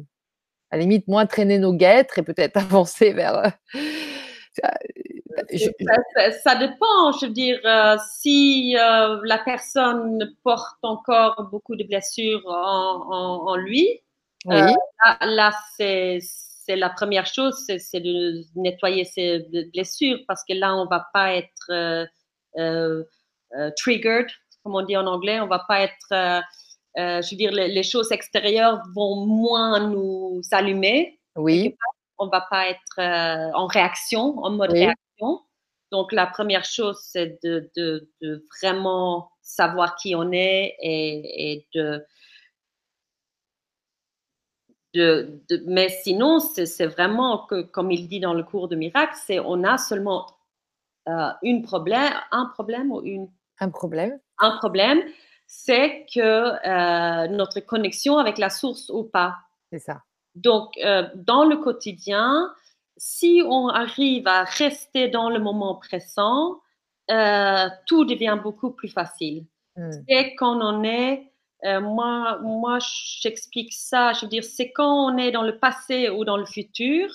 la 0.73 0.79
limite 0.79 1.09
moins 1.09 1.27
traîner 1.27 1.59
nos 1.59 1.75
guêtres 1.75 2.21
et 2.21 2.23
peut-être 2.23 2.57
avancer 2.57 3.13
vers. 3.13 3.53
Euh, 5.39 5.43
je- 5.53 5.85
ça, 5.85 5.95
ça- 6.15 6.33
ça 6.33 6.55
dépend, 6.57 7.13
je 7.21 7.27
veux 7.27 7.33
dire, 7.33 7.61
euh, 7.65 7.97
si 8.19 8.77
euh, 8.79 9.21
la 9.25 9.39
personne 9.39 10.35
porte 10.43 10.79
encore 10.83 11.49
beaucoup 11.51 11.77
de 11.77 11.85
blessures 11.85 12.43
en, 12.47 13.03
en- 13.11 13.49
en 13.49 13.57
lui, 13.57 14.01
oui, 14.47 14.55
là, 15.05 15.19
là, 15.23 15.53
c'est 15.77 16.21
la 16.69 16.91
première 16.91 17.27
chose, 17.27 17.55
c'est 17.67 18.01
de 18.01 18.43
nettoyer 18.55 19.05
ces 19.05 19.41
blessures 19.73 20.19
parce 20.29 20.43
que 20.49 20.53
là, 20.55 20.75
on 20.77 20.87
va 20.87 21.07
pas 21.13 21.35
être 21.35 21.71
euh, 21.71 22.07
euh, 22.59 23.03
euh, 23.57 23.71
triggered, 23.77 24.29
comme 24.63 24.75
on 24.77 24.83
dit 24.83 24.97
en 24.97 25.07
anglais, 25.07 25.41
on 25.41 25.47
va 25.49 25.61
pas 25.61 25.81
être, 25.83 26.13
euh, 26.13 26.41
euh, 26.99 27.23
je 27.23 27.31
veux 27.31 27.37
dire, 27.37 27.53
les, 27.53 27.69
les 27.69 27.83
choses 27.83 28.11
extérieures 28.13 28.81
vont 28.95 29.27
moins 29.27 29.81
nous 29.89 30.41
allumer 30.53 31.19
oui, 31.37 31.77
on 32.19 32.29
va 32.29 32.41
pas 32.49 32.69
être 32.71 32.99
euh, 32.99 33.51
en 33.55 33.67
réaction, 33.67 34.39
en 34.39 34.51
mode 34.51 34.71
Oui. 34.73 34.79
réaction. 34.79 35.03
Donc, 35.93 36.13
la 36.13 36.27
première 36.27 36.65
chose, 36.65 36.99
c'est 37.03 37.39
de, 37.45 37.71
de, 37.77 38.11
de 38.21 38.45
vraiment 38.61 39.31
savoir 39.43 39.97
qui 39.97 40.15
on 40.17 40.33
est 40.33 40.77
et, 40.81 41.53
et 41.53 41.69
de, 41.75 42.05
de, 44.95 45.41
de- 45.49 45.63
Mais 45.67 45.89
sinon, 45.89 46.41
c'est 46.41 46.67
c'est 46.67 46.87
vraiment 46.87 47.47
que, 47.47 47.63
comme 47.63 47.91
il 47.91 48.09
dit 48.09 48.21
dans 48.21 48.35
le 48.35 48.43
cours 48.43 48.69
de 48.69 48.77
miracle, 48.77 49.15
c'est 49.27 49.39
on 49.41 49.65
a 49.65 49.79
seulement 49.79 50.27
euh, 51.09 51.31
une 51.43 51.63
problème, 51.63 52.13
un 52.33 52.47
problème 52.47 52.93
ou 52.93 53.03
une 53.03 53.29
un 53.61 53.69
problème. 53.71 54.19
un 54.39 54.57
problème, 54.59 55.01
c'est 55.47 56.07
que 56.13 56.21
euh, 56.21 57.29
notre 57.29 57.61
connexion 57.61 58.19
avec 58.19 58.39
la 58.39 58.51
source 58.51 58.91
ou 58.91 59.05
pas. 59.05 59.35
C'est 59.71 59.79
ça. 59.79 60.05
Donc, 60.35 60.77
euh, 60.85 61.09
dans 61.15 61.45
le 61.45 61.57
quotidien, 61.57 62.53
si 62.97 63.43
on 63.45 63.69
arrive 63.69 64.27
à 64.27 64.45
rester 64.45 65.09
dans 65.09 65.31
le 65.31 65.39
moment 65.39 65.75
présent, 65.75 66.61
euh, 67.11 67.69
tout 67.87 68.05
devient 68.05 68.39
beaucoup 68.43 68.71
plus 68.71 68.89
facile. 68.89 69.45
Hmm. 69.77 69.91
C'est 70.09 70.35
quand 70.35 70.61
on 70.61 70.83
est, 70.83 71.31
euh, 71.65 71.81
moi, 71.81 72.39
moi 72.43 72.79
j'explique 73.21 73.73
ça, 73.73 74.13
je 74.13 74.23
veux 74.23 74.29
dire, 74.29 74.45
c'est 74.45 74.73
quand 74.73 75.13
on 75.13 75.17
est 75.19 75.31
dans 75.31 75.43
le 75.43 75.59
passé 75.59 76.09
ou 76.09 76.25
dans 76.25 76.37
le 76.37 76.47
futur, 76.47 77.11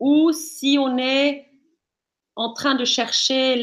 ou 0.00 0.32
si 0.32 0.76
on 0.78 0.98
est 0.98 1.48
en 2.36 2.52
train 2.52 2.74
de 2.74 2.84
chercher 2.84 3.54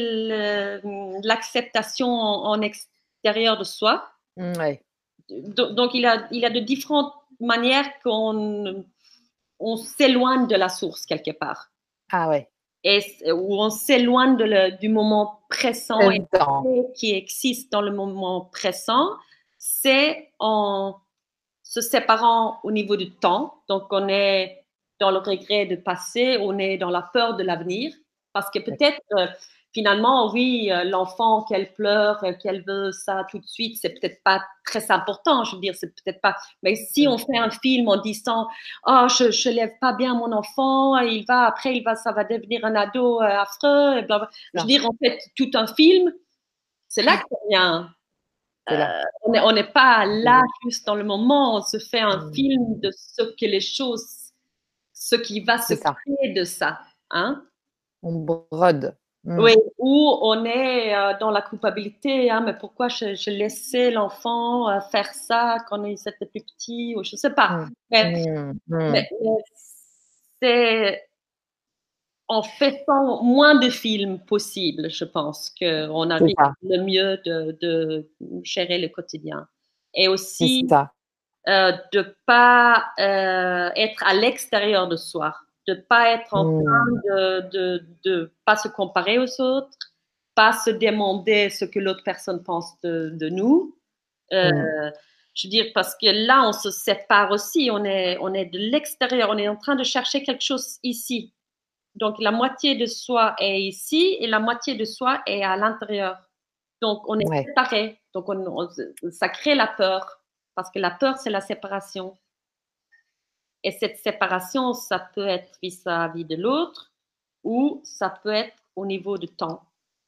l'acceptation 1.22 2.08
en, 2.08 2.52
en 2.52 2.60
extérieur 2.62 3.58
de 3.58 3.64
soi. 3.64 4.10
Hmm, 4.36 4.52
ouais. 4.58 4.82
Donc, 5.28 5.94
il 5.94 6.06
a, 6.06 6.26
il 6.30 6.44
a 6.44 6.50
de 6.50 6.60
différentes 6.60 7.12
manières 7.40 7.86
qu'on 8.02 8.84
on 9.62 9.76
s'éloigne 9.76 10.46
de 10.46 10.56
la 10.56 10.68
source 10.68 11.06
quelque 11.06 11.30
part. 11.30 11.70
Ah 12.10 12.28
ouais. 12.28 12.48
Et 12.84 13.00
où 13.32 13.62
on 13.62 13.70
s'éloigne 13.70 14.36
du 14.80 14.88
moment 14.88 15.40
présent 15.48 16.00
et 16.10 16.22
qui 16.94 17.12
existe 17.12 17.70
dans 17.70 17.80
le 17.80 17.92
moment 17.92 18.48
présent, 18.52 19.10
c'est 19.58 20.32
en 20.40 20.96
se 21.62 21.80
séparant 21.80 22.58
au 22.64 22.72
niveau 22.72 22.96
du 22.96 23.12
temps. 23.12 23.62
Donc, 23.68 23.84
on 23.90 24.08
est 24.08 24.64
dans 24.98 25.10
le 25.10 25.18
regret 25.18 25.66
de 25.66 25.76
passé, 25.76 26.38
on 26.40 26.58
est 26.58 26.76
dans 26.76 26.90
la 26.90 27.02
peur 27.02 27.36
de 27.36 27.44
l'avenir. 27.44 27.92
Parce 28.32 28.50
que 28.50 28.58
peut-être, 28.58 29.00
euh, 29.16 29.26
finalement, 29.74 30.30
oui, 30.32 30.70
euh, 30.70 30.84
l'enfant 30.84 31.44
qu'elle 31.44 31.72
pleure, 31.74 32.22
euh, 32.24 32.32
qu'elle 32.34 32.62
veut 32.64 32.92
ça 32.92 33.24
tout 33.30 33.38
de 33.38 33.46
suite, 33.46 33.78
c'est 33.80 33.90
peut-être 33.90 34.22
pas 34.24 34.42
très 34.66 34.90
important. 34.90 35.44
Je 35.44 35.54
veux 35.56 35.60
dire, 35.60 35.74
c'est 35.76 35.88
peut-être 35.94 36.20
pas. 36.20 36.36
Mais 36.62 36.76
si 36.76 37.08
on 37.08 37.18
fait 37.18 37.38
un 37.38 37.50
film 37.50 37.88
en 37.88 37.96
disant, 38.00 38.46
oh, 38.86 39.06
je, 39.08 39.30
je 39.30 39.48
lève 39.48 39.72
pas 39.80 39.92
bien 39.94 40.14
mon 40.14 40.32
enfant, 40.32 40.98
il 40.98 41.24
va, 41.26 41.46
après, 41.46 41.76
il 41.76 41.82
va, 41.84 41.96
ça 41.96 42.12
va 42.12 42.24
devenir 42.24 42.64
un 42.64 42.74
ado 42.74 43.20
euh, 43.20 43.24
affreux, 43.24 43.98
et 43.98 44.02
blablabla. 44.02 44.30
Je 44.54 44.60
veux 44.60 44.66
dire, 44.66 44.86
en 44.86 44.94
fait, 45.02 45.18
tout 45.36 45.50
un 45.54 45.66
film, 45.66 46.12
c'est 46.88 47.02
là 47.02 47.16
que 47.16 47.24
ça 47.30 47.36
vient. 47.48 47.90
Euh, 48.70 49.02
on 49.24 49.52
n'est 49.52 49.72
pas 49.72 50.04
là 50.06 50.40
juste 50.64 50.86
dans 50.86 50.94
le 50.94 51.04
moment, 51.04 51.56
on 51.56 51.62
se 51.62 51.78
fait 51.78 52.00
un 52.00 52.18
Mm. 52.18 52.34
film 52.34 52.80
de 52.80 52.90
ce 52.96 53.22
que 53.22 53.46
les 53.46 53.60
choses, 53.60 54.06
ce 54.92 55.16
qui 55.16 55.40
va 55.40 55.58
se 55.58 55.74
créer 55.74 56.32
de 56.32 56.44
ça. 56.44 56.80
Hein? 57.10 57.44
On 58.02 58.14
brode. 58.14 58.96
Hmm. 59.24 59.38
Oui, 59.38 59.54
ou 59.78 60.18
on 60.20 60.44
est 60.44 60.94
euh, 60.96 61.12
dans 61.20 61.30
la 61.30 61.42
culpabilité, 61.42 62.28
hein, 62.28 62.40
mais 62.40 62.54
pourquoi 62.54 62.88
je, 62.88 63.14
je 63.14 63.30
laissais 63.30 63.92
l'enfant 63.92 64.68
euh, 64.68 64.80
faire 64.90 65.14
ça 65.14 65.58
quand 65.68 65.84
il 65.84 65.92
était 65.92 66.26
plus 66.26 66.42
petit, 66.42 66.94
ou 66.96 67.04
je 67.04 67.14
sais 67.14 67.32
pas. 67.32 67.50
Mm. 67.50 67.70
Mais, 67.90 68.26
hmm. 68.26 68.58
mais- 68.66 68.90
mais 68.90 69.08
c'est 70.42 71.02
en 72.26 72.42
faisant 72.42 73.22
moins 73.22 73.54
de 73.56 73.68
films 73.68 74.18
possibles, 74.24 74.90
je 74.90 75.04
pense, 75.04 75.50
qu'on 75.50 76.10
arrive 76.10 76.34
le 76.62 76.82
mieux 76.82 77.18
de, 77.24 77.56
de 77.60 78.08
gérer 78.42 78.78
le 78.78 78.88
quotidien. 78.88 79.46
Et 79.94 80.08
aussi 80.08 80.66
euh, 81.48 81.72
de 81.92 82.16
pas 82.24 82.86
euh, 82.98 83.70
être 83.76 84.02
à 84.06 84.14
l'extérieur 84.14 84.88
de 84.88 84.96
soi, 84.96 85.34
de 85.68 85.74
pas 85.74 86.10
être 86.10 86.34
en 86.34 86.44
Hmm. 86.60 86.64
train 86.64 86.84
de, 87.04 87.40
de, 87.50 87.86
de 88.04 88.32
pas 88.44 88.56
se 88.56 88.68
comparer 88.68 89.18
aux 89.18 89.40
autres, 89.40 89.76
pas 90.34 90.52
se 90.52 90.70
demander 90.70 91.50
ce 91.50 91.64
que 91.64 91.78
l'autre 91.78 92.02
personne 92.04 92.42
pense 92.42 92.80
de, 92.82 93.10
de 93.14 93.28
nous. 93.28 93.76
Euh, 94.32 94.50
Mm. 94.50 94.92
Je 95.34 95.46
veux 95.46 95.50
dire, 95.50 95.66
parce 95.74 95.94
que 95.94 96.26
là, 96.26 96.46
on 96.46 96.52
se 96.52 96.70
sépare 96.70 97.30
aussi, 97.30 97.70
on 97.72 97.84
est, 97.84 98.18
on 98.20 98.34
est 98.34 98.44
de 98.46 98.58
l'extérieur, 98.58 99.30
on 99.30 99.38
est 99.38 99.48
en 99.48 99.56
train 99.56 99.76
de 99.76 99.82
chercher 99.84 100.22
quelque 100.22 100.42
chose 100.42 100.78
ici. 100.82 101.32
Donc, 101.94 102.16
la 102.20 102.30
moitié 102.32 102.74
de 102.76 102.84
soi 102.84 103.34
est 103.38 103.62
ici 103.62 104.16
et 104.20 104.26
la 104.26 104.40
moitié 104.40 104.74
de 104.74 104.84
soi 104.84 105.22
est 105.26 105.42
à 105.42 105.56
l'intérieur. 105.56 106.18
Donc, 106.82 107.08
on 107.08 107.18
est 107.18 107.26
Ouais. 107.28 107.44
séparés. 107.44 107.98
Donc, 108.12 108.28
on, 108.28 108.44
on- 108.46 108.68
ça 109.10 109.28
crée 109.30 109.54
la 109.54 109.68
peur, 109.68 110.20
parce 110.54 110.70
que 110.70 110.78
la 110.78 110.90
peur, 110.90 111.16
c'est 111.16 111.30
la 111.30 111.40
séparation. 111.40 112.18
Et 113.64 113.72
cette 113.72 113.98
séparation, 113.98 114.72
ça 114.72 114.98
peut 115.14 115.26
être 115.26 115.58
vis-à-vis 115.62 116.24
de 116.24 116.36
l'autre 116.36 116.92
ou 117.44 117.80
ça 117.84 118.10
peut 118.10 118.32
être 118.32 118.56
au 118.76 118.86
niveau 118.86 119.18
du 119.18 119.28
temps 119.28 119.62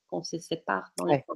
qu'on 0.09 0.23
se 0.23 0.39
sépare 0.39 0.91
dans 0.99 1.05
le 1.05 1.19
temps. 1.19 1.35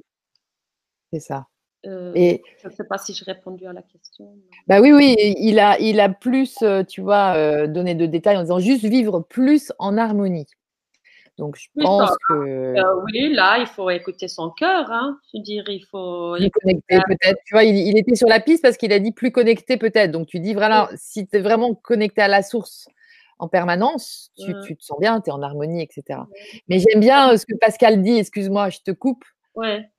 C'est 1.11 1.19
ça. 1.19 1.47
Euh, 1.85 2.11
et 2.13 2.43
je 2.61 2.67
ne 2.67 2.73
sais 2.73 2.83
pas 2.83 2.97
si 2.97 3.13
j'ai 3.13 3.23
répondu 3.23 3.65
à 3.65 3.73
la 3.73 3.81
question. 3.81 4.35
Bah 4.67 4.81
oui, 4.81 4.91
oui, 4.91 5.15
il 5.17 5.59
a, 5.59 5.79
il 5.79 5.99
a 6.01 6.09
plus, 6.09 6.57
euh, 6.61 6.83
tu 6.83 7.01
vois, 7.01 7.35
euh, 7.35 7.67
donné 7.67 7.95
de 7.95 8.05
détails 8.05 8.37
en 8.37 8.41
disant 8.41 8.59
juste 8.59 8.83
vivre 8.83 9.21
plus 9.21 9.71
en 9.79 9.97
harmonie. 9.97 10.45
Donc 11.39 11.55
je 11.55 11.67
pense 11.81 12.11
que. 12.27 12.75
oui, 13.05 13.33
là, 13.33 13.57
il 13.59 13.65
faut 13.65 13.89
écouter 13.89 14.27
son 14.27 14.49
cœur. 14.51 14.91
Hein. 14.91 15.17
Je 15.31 15.39
veux 15.39 15.43
dire, 15.43 15.63
il 15.69 15.83
faut. 15.89 16.35
Plus 16.35 16.51
connecté 16.51 16.99
peut-être. 17.07 17.39
Tu 17.45 17.55
vois, 17.55 17.63
il, 17.63 17.97
était 17.97 18.15
sur 18.15 18.27
la 18.27 18.41
piste 18.41 18.61
parce 18.61 18.77
qu'il 18.77 18.91
a 18.93 18.99
dit 18.99 19.13
plus 19.13 19.31
connecté 19.31 19.77
peut-être. 19.77 20.11
Donc 20.11 20.27
tu 20.27 20.39
dis 20.39 20.53
voilà, 20.53 20.89
si 20.95 21.25
tu 21.27 21.37
es 21.37 21.39
vraiment 21.39 21.73
connecté 21.73 22.21
à 22.21 22.27
la 22.27 22.43
source 22.43 22.87
en 23.39 23.47
permanence, 23.47 24.31
tu, 24.37 24.53
tu 24.67 24.75
te 24.75 24.83
sens 24.83 24.99
bien, 24.99 25.21
tu 25.21 25.29
es 25.29 25.33
en 25.33 25.41
harmonie, 25.41 25.81
etc. 25.81 26.19
Mais 26.67 26.79
j'aime 26.79 26.99
bien 26.99 27.35
ce 27.37 27.45
que 27.45 27.55
Pascal 27.55 28.01
dit, 28.01 28.17
excuse-moi, 28.17 28.69
je 28.69 28.79
te 28.79 28.91
coupe. 28.91 29.23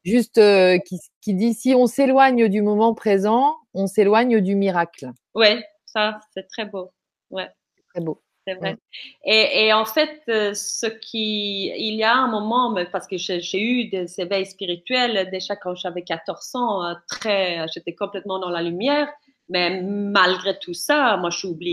Juste 0.05 0.39
euh, 0.39 0.79
qui, 0.79 1.35
dit 1.35 1.55
si 1.55 1.75
on 1.75 1.87
s'éloigne 1.87 2.49
du 2.49 2.63
moment 2.63 2.95
présent, 2.95 3.57
on 3.75 3.87
s'éloigne 3.87 4.41
du 4.41 4.55
miracle. 4.55 5.11
Ouais, 5.35 5.63
ça 5.87 6.21
c'est 6.33 6.47
très 6.49 6.65
beau. 6.65 6.93
Ouais. 7.31 7.49
Très 7.95 8.03
beau. 8.03 8.23
C'est 8.51 8.59
vrai. 8.59 8.77
Et, 9.25 9.73
en 9.73 9.85
fait, 9.85 10.23
euh, 10.29 10.55
ce 10.55 10.87
qui, 10.87 11.69
il 11.77 11.95
y 11.95 12.03
a 12.03 12.15
un 12.15 12.29
moment, 12.29 12.75
parce 12.91 13.07
que 13.07 13.17
j'ai 13.17 13.61
eu 13.61 13.89
des 13.89 14.21
éveils 14.21 14.47
spirituels 14.47 15.31
déjà 15.31 15.57
quand 15.57 15.75
j'avais 15.75 16.03
14 16.03 16.55
ans, 16.55 16.85
euh, 16.85 16.95
très, 17.09 17.67
j'étais 17.73 17.95
complètement 17.95 18.39
dans 18.39 18.51
la 18.51 18.63
lumière. 18.63 19.09
Mais 19.49 19.83
malgré 19.83 20.59
tout 20.59 20.75
ça, 20.75 21.17
moi, 21.17 21.31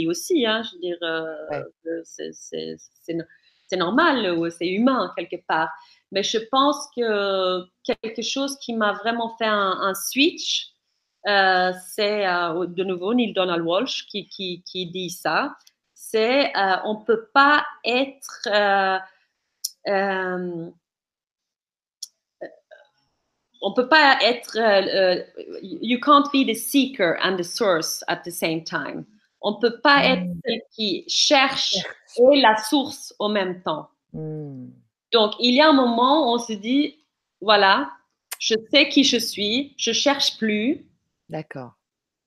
aussi. 0.07 0.45
Hein, 0.45 0.63
je 0.63 0.75
veux 0.75 0.82
dire, 0.82 0.97
c'est 3.67 3.78
normal, 3.78 4.51
c'est 4.51 4.67
humain 4.67 5.11
quelque 5.15 5.38
part. 5.47 5.69
Mais 6.11 6.23
je 6.23 6.38
pense 6.51 6.88
que 6.95 7.63
quelque 7.84 8.21
chose 8.21 8.57
qui 8.59 8.73
m'a 8.73 8.93
vraiment 8.93 9.36
fait 9.38 9.45
un, 9.45 9.93
switch, 9.93 10.69
euh, 11.28 11.73
c'est 11.89 12.25
euh, 12.25 12.65
de 12.65 12.84
nouveau 12.84 13.13
Neil 13.13 13.34
Donald 13.34 13.65
Walsh 13.65 14.05
qui, 14.07 14.28
qui, 14.30 14.63
qui 14.63 14.88
dit 14.88 15.09
ça. 15.09 15.55
C'est 16.10 16.55
euh, 16.55 16.78
on 16.86 16.95
peut 17.03 17.28
pas 17.34 17.66
être 17.84 18.47
on 23.62 23.74
peut 23.74 23.89
pas 23.89 24.18
être 24.22 24.58
you 25.62 25.99
can't 25.99 26.32
be 26.32 26.45
the 26.45 26.53
seeker 26.53 27.18
and 27.22 27.38
the 27.38 27.43
source 27.43 28.03
at 28.08 28.22
the 28.24 28.32
same 28.32 28.64
time. 28.64 29.05
On 29.41 29.60
peut 29.60 29.80
pas 29.82 30.05
être 30.05 30.24
mm. 30.24 30.39
celui 30.43 30.62
qui 30.72 31.03
cherche 31.08 31.76
et 31.76 32.41
la 32.41 32.58
source 32.58 33.14
au 33.20 33.30
même 33.30 33.62
temps. 33.62 33.89
Mm. 34.14 34.70
Donc, 35.14 35.34
il 35.39 35.55
y 35.55 35.62
a 35.62 35.70
un 35.70 35.74
moment 35.74 36.28
où 36.28 36.36
on 36.36 36.39
se 36.39 36.53
dit, 36.53 36.95
voilà, 37.39 37.91
je 38.39 38.55
sais 38.72 38.89
qui 38.89 39.03
je 39.03 39.18
suis, 39.18 39.74
je 39.78 39.91
cherche 39.91 40.38
plus. 40.38 40.86
D'accord. 41.30 41.74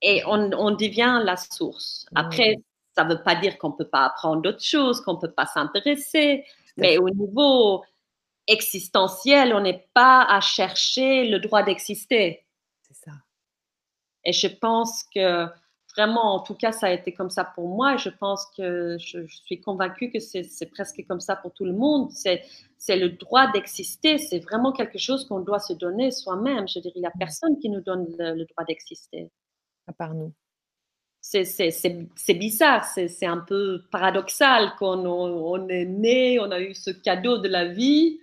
Et 0.02 0.22
on, 0.26 0.70
devient 0.70 1.20
la 1.24 1.36
source. 1.36 2.06
Après, 2.14 2.56
ça 3.00 3.06
ne 3.06 3.14
veut 3.14 3.22
pas 3.22 3.34
dire 3.34 3.56
qu'on 3.58 3.70
ne 3.70 3.76
peut 3.76 3.88
pas 3.88 4.04
apprendre 4.04 4.42
d'autres 4.42 4.62
choses, 4.62 5.00
qu'on 5.00 5.14
ne 5.14 5.20
peut 5.20 5.32
pas 5.32 5.46
s'intéresser, 5.46 6.44
mais 6.76 6.98
au 6.98 7.08
niveau 7.08 7.82
existentiel, 8.46 9.54
on 9.54 9.60
n'est 9.60 9.88
pas 9.94 10.22
à 10.28 10.40
chercher 10.40 11.28
le 11.28 11.38
droit 11.38 11.62
d'exister. 11.62 12.46
C'est 12.82 12.94
ça. 12.94 13.12
Et 14.24 14.32
je 14.32 14.48
pense 14.48 15.04
que 15.14 15.46
vraiment, 15.96 16.34
en 16.34 16.40
tout 16.40 16.54
cas, 16.54 16.72
ça 16.72 16.88
a 16.88 16.90
été 16.90 17.14
comme 17.14 17.30
ça 17.30 17.44
pour 17.44 17.68
moi. 17.68 17.96
Je 17.96 18.10
pense 18.10 18.46
que 18.56 18.98
je, 18.98 19.26
suis 19.26 19.60
convaincue 19.60 20.10
que 20.10 20.18
c'est 20.18 20.70
presque 20.70 21.02
comme 21.08 21.20
ça 21.20 21.36
pour 21.36 21.52
tout 21.52 21.64
le 21.64 21.72
monde. 21.72 22.10
C'est 22.12 22.96
le 22.96 23.08
droit 23.10 23.50
d'exister. 23.52 24.18
C'est 24.18 24.40
vraiment 24.40 24.72
quelque 24.72 24.98
chose 24.98 25.26
qu'on 25.26 25.40
doit 25.40 25.58
se 25.58 25.72
donner 25.72 26.10
soi-même. 26.10 26.68
Je 26.68 26.80
dirais, 26.80 26.92
il 26.96 27.00
n'y 27.00 27.06
a 27.06 27.12
personne 27.18 27.58
qui 27.58 27.70
nous 27.70 27.80
donne 27.80 28.06
le, 28.18 28.44
droit 28.44 28.64
d'exister. 28.64 29.30
À 29.86 29.92
part 29.94 30.14
nous. 30.14 30.34
C'est 31.20 32.34
bizarre, 32.34 32.84
c'est 32.84 33.26
un 33.26 33.38
peu 33.38 33.82
paradoxal 33.90 34.72
qu'on 34.78 35.04
on 35.06 35.68
est 35.68 35.84
né, 35.84 36.40
on 36.40 36.50
a 36.50 36.60
eu 36.60 36.74
ce 36.74 36.90
cadeau 36.90 37.38
de 37.38 37.48
la 37.48 37.66
vie, 37.66 38.20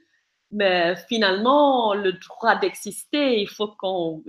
mais 0.51 0.95
finalement, 1.07 1.93
le 1.93 2.13
droit 2.13 2.55
d'exister, 2.55 3.39
il 3.41 3.47
faut 3.47 3.69
qu'on 3.77 4.23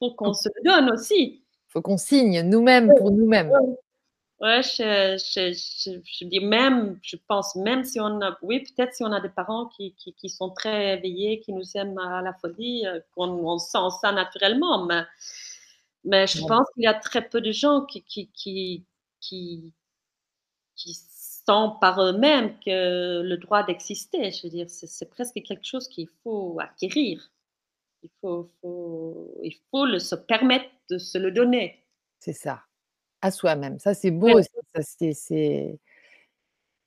qu'on 0.00 0.32
se 0.32 0.48
le 0.56 0.62
donne 0.64 0.90
aussi. 0.90 1.44
Faut 1.68 1.82
qu'on 1.82 1.96
signe 1.96 2.42
nous-mêmes 2.42 2.92
pour 2.98 3.12
nous-mêmes. 3.12 3.52
Ouais, 4.40 4.60
je, 4.62 5.16
je, 5.18 5.52
je, 5.54 6.24
dis 6.24 6.40
même, 6.40 6.98
je 7.02 7.14
pense 7.28 7.54
même 7.54 7.84
si 7.84 8.00
on 8.00 8.20
a, 8.20 8.36
oui, 8.42 8.64
peut-être 8.64 8.92
si 8.92 9.04
on 9.04 9.12
a 9.12 9.20
des 9.20 9.28
parents 9.28 9.66
qui, 9.66 9.94
qui, 9.94 10.14
qui, 10.14 10.28
sont 10.28 10.50
très 10.50 10.94
éveillés, 10.98 11.38
qui 11.38 11.52
nous 11.52 11.76
aiment 11.76 11.98
à 11.98 12.22
la 12.22 12.32
folie, 12.32 12.84
euh, 12.84 12.98
qu'on 13.14 13.28
on 13.28 13.58
sent 13.58 13.96
ça 14.00 14.10
naturellement, 14.10 14.84
mais, 14.84 15.02
mais 16.04 16.26
je 16.26 16.40
pense 16.46 16.66
qu'il 16.74 16.84
y 16.84 16.86
a 16.86 16.94
très 16.94 17.28
peu 17.28 17.40
de 17.40 17.52
gens 17.52 17.84
qui, 17.84 18.02
qui, 18.02 18.30
qui, 18.32 18.84
qui, 19.20 19.72
qui 20.76 20.94
sentent 21.46 21.80
par 21.80 22.00
eux-mêmes 22.02 22.58
que 22.60 23.22
le 23.22 23.36
droit 23.36 23.62
d'exister, 23.64 24.30
je 24.30 24.42
veux 24.44 24.50
dire, 24.50 24.68
c'est 24.68 25.10
presque 25.10 25.40
quelque 25.42 25.64
chose 25.64 25.88
qu'il 25.88 26.08
faut 26.22 26.58
acquérir. 26.60 27.30
Il 28.02 28.10
faut, 28.20 28.50
faut, 28.60 29.38
il 29.42 29.54
faut 29.70 29.86
le, 29.86 29.98
se 29.98 30.14
permettre 30.16 30.68
de 30.90 30.98
se 30.98 31.18
le 31.18 31.30
donner. 31.30 31.84
C'est 32.18 32.32
ça, 32.32 32.62
à 33.20 33.30
soi-même. 33.30 33.78
Ça, 33.78 33.94
c'est 33.94 34.10
beau. 34.10 34.40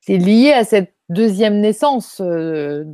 C'est 0.00 0.18
lié 0.18 0.52
à 0.52 0.64
cette 0.64 0.94
deuxième 1.08 1.60
naissance. 1.60 2.20
Euh, 2.20 2.84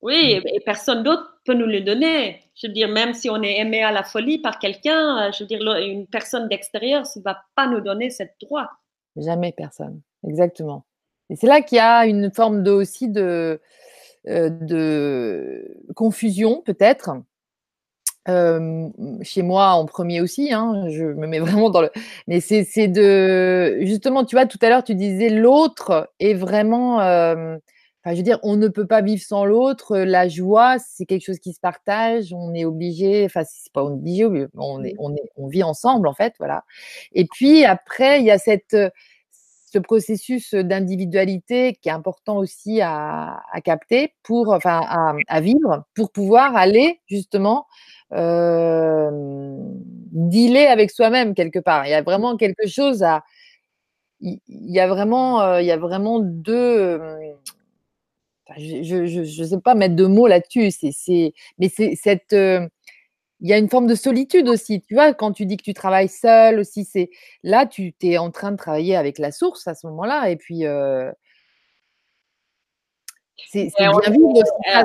oui, 0.00 0.40
et 0.44 0.60
personne 0.60 1.02
d'autre 1.02 1.40
peut 1.44 1.54
nous 1.54 1.66
le 1.66 1.80
donner. 1.80 2.40
Je 2.54 2.68
veux 2.68 2.72
dire, 2.72 2.88
même 2.88 3.14
si 3.14 3.28
on 3.30 3.42
est 3.42 3.58
aimé 3.58 3.82
à 3.82 3.90
la 3.90 4.04
folie 4.04 4.38
par 4.38 4.58
quelqu'un, 4.58 5.28
euh, 5.28 5.32
je 5.32 5.42
veux 5.42 5.48
dire, 5.48 5.60
une 5.60 6.06
personne 6.06 6.48
d'extérieur 6.48 7.04
ne 7.16 7.22
va 7.22 7.38
pas 7.56 7.66
nous 7.66 7.80
donner 7.80 8.10
cette 8.10 8.34
droit. 8.40 8.68
Jamais 9.16 9.52
personne, 9.52 10.00
exactement. 10.26 10.84
Et 11.30 11.36
c'est 11.36 11.48
là 11.48 11.62
qu'il 11.62 11.76
y 11.76 11.80
a 11.80 12.06
une 12.06 12.32
forme 12.32 12.62
de, 12.62 12.70
aussi 12.70 13.08
de, 13.08 13.60
euh, 14.28 14.50
de 14.50 15.76
confusion, 15.96 16.62
peut-être, 16.64 17.10
chez 19.22 19.40
moi 19.42 19.70
en 19.70 19.86
premier 19.86 20.20
aussi, 20.20 20.52
hein, 20.52 20.84
je 20.90 21.04
me 21.04 21.26
mets 21.26 21.38
vraiment 21.40 21.70
dans 21.70 21.80
le. 21.80 21.90
Mais 22.26 22.40
c'est 22.40 22.88
de. 22.88 23.78
Justement, 23.80 24.24
tu 24.24 24.36
vois, 24.36 24.46
tout 24.46 24.58
à 24.62 24.68
l'heure, 24.68 24.84
tu 24.84 24.94
disais 24.94 25.30
l'autre 25.30 26.12
est 26.20 26.34
vraiment. 26.34 27.00
Enfin, 28.04 28.12
je 28.14 28.18
veux 28.18 28.24
dire, 28.24 28.38
on 28.42 28.56
ne 28.56 28.68
peut 28.68 28.86
pas 28.86 29.02
vivre 29.02 29.22
sans 29.22 29.44
l'autre. 29.44 29.98
La 29.98 30.28
joie, 30.28 30.78
c'est 30.78 31.04
quelque 31.04 31.24
chose 31.24 31.40
qui 31.40 31.52
se 31.52 31.60
partage. 31.60 32.32
On 32.32 32.54
est 32.54 32.64
obligé. 32.64 33.24
Enfin, 33.24 33.42
c'est 33.44 33.72
pas 33.72 33.82
obligé. 33.82 34.24
On 34.56 34.84
est, 34.84 34.94
mmh. 34.94 34.96
on 34.98 35.14
est, 35.14 35.30
on 35.36 35.48
vit 35.48 35.62
ensemble 35.62 36.08
en 36.08 36.14
fait, 36.14 36.34
voilà. 36.38 36.64
Et 37.12 37.26
puis 37.26 37.64
après, 37.64 38.20
il 38.20 38.26
y 38.26 38.30
a 38.30 38.38
cette 38.38 38.76
ce 39.72 39.78
processus 39.78 40.54
d'individualité 40.54 41.74
qui 41.82 41.88
est 41.88 41.92
important 41.92 42.38
aussi 42.38 42.80
à, 42.80 43.42
à 43.52 43.60
capter 43.60 44.14
pour, 44.22 44.52
enfin, 44.52 44.80
à, 44.86 45.14
à, 45.28 45.40
vivre 45.40 45.84
pour 45.94 46.10
pouvoir 46.10 46.56
aller 46.56 47.00
justement 47.06 47.66
euh, 48.12 49.10
dealer 50.12 50.66
avec 50.66 50.90
soi-même 50.90 51.34
quelque 51.34 51.58
part. 51.58 51.86
Il 51.86 51.90
y 51.90 51.94
a 51.94 52.02
vraiment 52.02 52.36
quelque 52.36 52.66
chose 52.66 53.02
à. 53.02 53.24
Il 54.20 54.40
y 54.48 54.80
a 54.80 54.88
vraiment, 54.88 55.42
euh, 55.42 55.60
il 55.60 55.66
y 55.66 55.70
a 55.70 55.76
vraiment 55.76 56.18
deux. 56.18 57.00
Euh, 58.50 58.54
je 58.56 59.42
ne 59.42 59.46
sais 59.46 59.60
pas 59.60 59.74
mettre 59.74 59.96
de 59.96 60.06
mots 60.06 60.26
là-dessus. 60.26 60.70
C'est, 60.70 61.34
mais 61.58 61.68
c'est 61.68 61.94
cette. 61.96 62.32
il 62.32 63.48
y 63.48 63.52
a 63.52 63.58
une 63.58 63.68
forme 63.68 63.86
de 63.86 63.94
solitude 63.94 64.48
aussi. 64.48 64.80
Tu 64.82 64.94
vois, 64.94 65.14
quand 65.14 65.32
tu 65.32 65.46
dis 65.46 65.56
que 65.56 65.62
tu 65.62 65.74
travailles 65.74 66.08
seul 66.08 66.58
aussi, 66.58 66.84
c'est 66.84 67.10
là, 67.42 67.66
tu 67.66 67.94
es 68.02 68.18
en 68.18 68.30
train 68.30 68.52
de 68.52 68.56
travailler 68.56 68.96
avec 68.96 69.18
la 69.18 69.32
source 69.32 69.66
à 69.68 69.74
ce 69.74 69.86
moment-là. 69.86 70.30
Et 70.30 70.36
puis, 70.36 70.64
c'est 73.50 73.70
bien 73.78 73.92
vivre, 74.10 74.32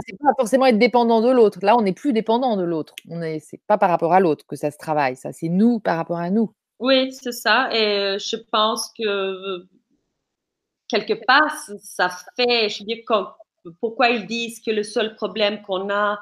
c'est 0.08 0.18
pas 0.18 0.34
forcément 0.38 0.66
être 0.66 0.78
dépendant 0.78 1.22
de 1.22 1.30
l'autre. 1.30 1.60
Là, 1.62 1.76
on 1.76 1.82
n'est 1.82 1.94
plus 1.94 2.14
dépendant 2.14 2.56
de 2.56 2.64
l'autre. 2.64 2.94
On 3.10 3.22
est, 3.22 3.40
c'est 3.40 3.62
pas 3.68 3.78
par 3.78 3.90
rapport 3.90 4.14
à 4.14 4.20
l'autre 4.20 4.46
que 4.48 4.56
ça 4.56 4.72
se 4.72 4.78
travaille. 4.78 5.16
Ça, 5.16 5.34
c'est 5.34 5.50
nous 5.50 5.80
par 5.80 5.98
rapport 5.98 6.18
à 6.18 6.30
nous. 6.30 6.54
Oui, 6.80 7.12
c'est 7.12 7.32
ça. 7.32 7.70
Et 7.74 8.18
je 8.20 8.38
pense 8.52 8.92
que 8.98 9.68
quelque 10.88 11.14
part, 11.26 11.54
ça 11.82 12.10
fait. 12.36 12.70
Je 12.70 12.80
veux 12.80 12.86
dire, 12.86 13.04
pourquoi 13.80 14.10
ils 14.10 14.26
disent 14.26 14.62
que 14.62 14.72
le 14.72 14.84
seul 14.84 15.16
problème 15.16 15.62
qu'on 15.62 15.90
a, 15.90 16.20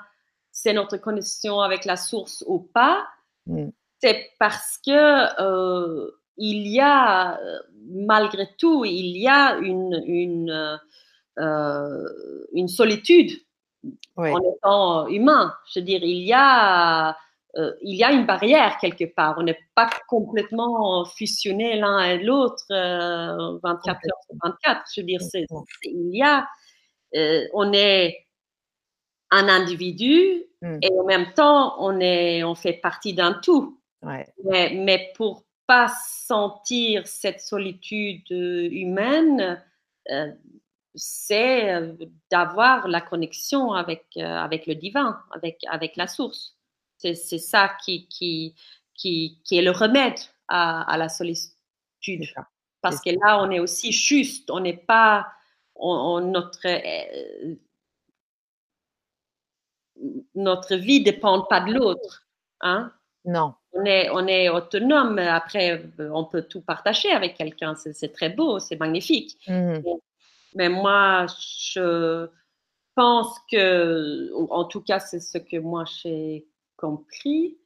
c'est 0.52 0.74
notre 0.74 0.98
connexion 0.98 1.62
avec 1.62 1.86
la 1.86 1.98
source 1.98 2.44
ou 2.48 2.60
pas? 2.60 3.08
Mmh. 3.48 3.70
C'est 4.00 4.32
parce 4.39 4.80
que 4.86 5.42
euh, 5.42 6.12
il 6.38 6.68
y 6.68 6.80
a, 6.80 7.39
malgré 7.88 8.48
tout, 8.58 8.84
il 8.86 9.18
y 9.18 9.28
a 9.28 9.58
une, 9.58 10.02
une 10.06 10.80
euh, 11.39 12.10
une 12.54 12.68
solitude 12.68 13.32
en 14.18 14.39
étant 14.39 15.08
humain. 15.08 15.56
Je 15.74 15.80
veux 15.80 15.86
dire, 15.86 16.02
il 16.04 16.24
y 16.24 16.34
a 16.34 17.16
euh, 17.58 17.74
il 17.82 17.96
y 17.96 18.04
a 18.04 18.12
une 18.12 18.26
barrière 18.26 18.78
quelque 18.80 19.06
part. 19.06 19.36
On 19.38 19.44
n'est 19.44 19.58
pas 19.76 19.89
complètement 20.08 21.06
fusionnés 21.06 21.78
l'un 21.78 22.04
et 22.04 22.18
l'autre 22.18 22.66
24 22.70 23.88
heures 23.88 24.00
sur 24.26 24.36
24. 24.44 24.82
Je 24.94 25.02
veux 25.02 25.08
dire, 25.08 25.20
il 25.84 26.16
y 26.16 26.22
a, 26.22 26.48
on 27.14 27.74
est 27.74 28.28
un 29.32 29.47
individu 29.47 30.43
mmh. 30.62 30.78
et 30.82 30.91
en 30.91 31.05
même 31.05 31.34
temps, 31.34 31.76
on, 31.80 31.99
est, 31.99 32.43
on 32.43 32.55
fait 32.55 32.74
partie 32.74 33.14
d'un 33.14 33.34
tout. 33.34 33.80
Mais, 34.03 34.74
mais, 34.74 35.12
pour 35.16 35.43
pas 35.68 35.88
sentir 35.88 37.05
cette 37.05 37.39
solitude 37.39 38.30
humaine, 38.30 39.64
euh, 40.09 40.32
c'est 40.95 41.74
euh, 41.74 41.93
d'avoir 42.30 42.88
la 42.88 43.01
connexion 43.01 43.74
avec, 43.74 44.05
euh, 44.18 44.22
avec 44.22 44.66
le 44.68 44.76
divin, 44.76 45.22
avec, 45.32 45.59
avec 45.70 45.95
la 45.95 46.07
source. 46.07 46.57
C'est 46.97 47.16
ça 47.16 47.72
qui, 47.84 48.07
qui, 48.07 48.55
qui, 48.93 49.39
qui, 49.43 49.57
est 49.57 49.64
le 49.64 49.72
remède 49.72 50.20
à, 50.47 50.82
à 50.91 50.97
la 50.97 51.09
solitude. 51.09 52.28
Parce 52.82 53.01
que 53.01 53.09
là, 53.09 53.41
on 53.41 53.49
est 53.49 53.59
aussi 53.59 53.91
juste, 53.91 54.51
on 54.51 54.59
n'est 54.59 54.78
pas, 54.78 55.26
on, 55.82 56.22
notre, 56.22 56.68
notre 60.36 60.76
vie 60.76 61.00
ne 61.00 61.06
dépend 61.06 61.42
pas 61.42 61.62
de 61.62 61.74
l'autre. 61.74 62.28
Hein? 62.62 62.92
Non. 63.26 63.56
On 63.74 63.86
est, 63.86 64.10
on 64.10 64.28
est 64.28 64.50
autonome. 64.50 65.18
Après, 65.20 65.84
on 66.00 66.26
peut 66.26 66.44
tout 66.44 66.62
partager 66.62 67.12
avec 67.12 67.36
quelqu'un. 67.36 67.76
C'est 67.76 68.14
très 68.14 68.30
beau, 68.30 68.60
c'est 68.60 68.80
magnifique. 68.80 69.38
Mmh. 69.48 69.80
Mais 70.56 70.70
moi, 70.70 71.26
je 71.40 72.28
pense 72.96 73.40
que, 73.50 74.32
en 74.50 74.66
tout 74.66 74.82
cas, 74.82 75.00
c'est 75.00 75.22
ce 75.22 75.38
que 75.38 75.58
moi 75.58 75.86
j'ai 75.86 76.48
compris 76.76 77.58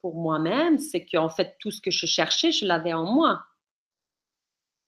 pour 0.00 0.14
moi-même, 0.14 0.78
c'est 0.78 1.04
qu'en 1.04 1.28
fait, 1.28 1.56
tout 1.58 1.70
ce 1.70 1.80
que 1.80 1.90
je 1.90 2.06
cherchais, 2.06 2.52
je 2.52 2.66
l'avais 2.66 2.92
en 2.92 3.04
moi. 3.04 3.44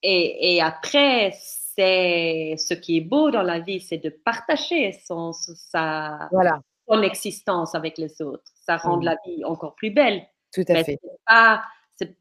Et, 0.01 0.55
et 0.55 0.61
après, 0.61 1.33
c'est 1.79 2.55
ce 2.57 2.73
qui 2.73 2.97
est 2.97 3.01
beau 3.01 3.31
dans 3.31 3.41
la 3.41 3.59
vie, 3.59 3.79
c'est 3.79 3.99
de 3.99 4.09
partager 4.09 4.91
son, 5.05 5.31
sa, 5.31 6.27
voilà. 6.31 6.59
son 6.89 7.01
existence 7.01 7.73
avec 7.73 7.97
les 7.97 8.21
autres. 8.21 8.43
Ça 8.65 8.75
rend 8.75 8.97
mmh. 8.97 9.03
la 9.03 9.17
vie 9.25 9.45
encore 9.45 9.75
plus 9.75 9.91
belle. 9.91 10.23
Tout 10.53 10.65
à 10.67 10.83
fait. 10.83 10.99
C'est 11.01 11.09
pas, 11.25 11.63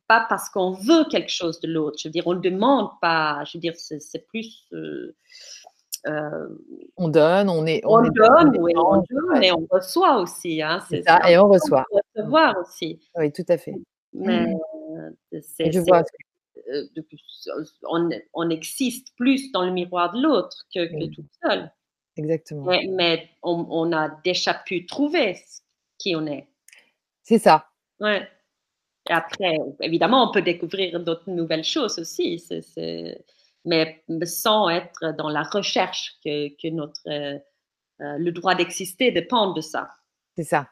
pas 0.06 0.26
parce 0.28 0.48
qu'on 0.50 0.70
veut 0.70 1.09
quelque 1.11 1.30
chose 1.30 1.59
de 1.61 1.66
l'autre. 1.66 1.98
Je 2.00 2.06
veux 2.06 2.12
dire, 2.12 2.26
on 2.26 2.34
ne 2.34 2.40
demande 2.40 2.90
pas. 3.00 3.42
Je 3.46 3.59
veux 3.59 3.61
dire, 3.61 3.74
c'est, 3.76 4.26
plus. 4.28 4.68
Euh, 4.72 5.16
euh, 6.06 6.48
on 6.96 7.09
donne, 7.09 7.48
on 7.48 7.66
est. 7.66 7.80
On, 7.84 8.00
donne, 8.02 8.56
oui, 8.61 8.72
on 8.76 9.02
donne 9.11 9.42
et 9.42 9.50
on 9.50 9.66
reçoit 9.68 10.18
aussi. 10.20 10.62
Hein, 10.62 10.80
c'est, 10.88 11.02
ça, 11.02 11.18
et 11.28 11.36
on 11.36 11.48
reçoit. 11.48 11.84
recevoir 12.14 12.56
aussi. 12.59 13.00
Oui, 13.16 13.32
tout 13.32 13.46
à 13.48 13.59
fait. 13.59 13.74
Mais 14.12 14.54
c'est, 15.42 15.72
je 15.72 15.80
vois. 15.80 15.98
Euh, 15.98 16.28
on, 17.84 18.10
on, 18.34 18.50
existe 18.50 19.14
plus 19.16 19.50
dans 19.52 19.64
le 19.64 19.72
miroir 19.72 20.12
de 20.12 20.22
l'autre 20.22 20.64
que, 20.74 20.86
que 20.86 21.14
tout 21.14 21.24
seul. 21.42 21.70
Exactement. 22.16 22.66
Mais, 22.66 23.30
on, 23.42 23.92
a 23.92 24.08
déjà 24.24 24.54
pu 24.54 24.86
trouver 24.86 25.36
qui 25.98 26.16
on 26.16 26.26
est. 26.26 26.48
C'est 27.22 27.38
ça. 27.38 27.68
Ouais. 28.00 28.28
Et 29.08 29.12
après, 29.12 29.56
évidemment, 29.80 30.28
on 30.28 30.32
peut 30.32 30.42
découvrir 30.42 31.00
d'autres 31.00 31.30
nouvelles 31.30 31.64
choses 31.64 31.98
aussi, 31.98 32.42
mais 33.64 34.02
sans 34.24 34.68
être 34.68 35.16
dans 35.16 35.28
la 35.28 35.42
recherche 35.42 36.18
que, 36.24 36.48
que 36.60 36.68
notre, 36.68 37.00
euh, 37.08 37.38
le 37.98 38.30
droit 38.30 38.54
d'exister 38.54 39.10
dépend 39.10 39.52
de 39.52 39.60
ça. 39.60 39.90
C'est 40.36 40.44
ça 40.44 40.68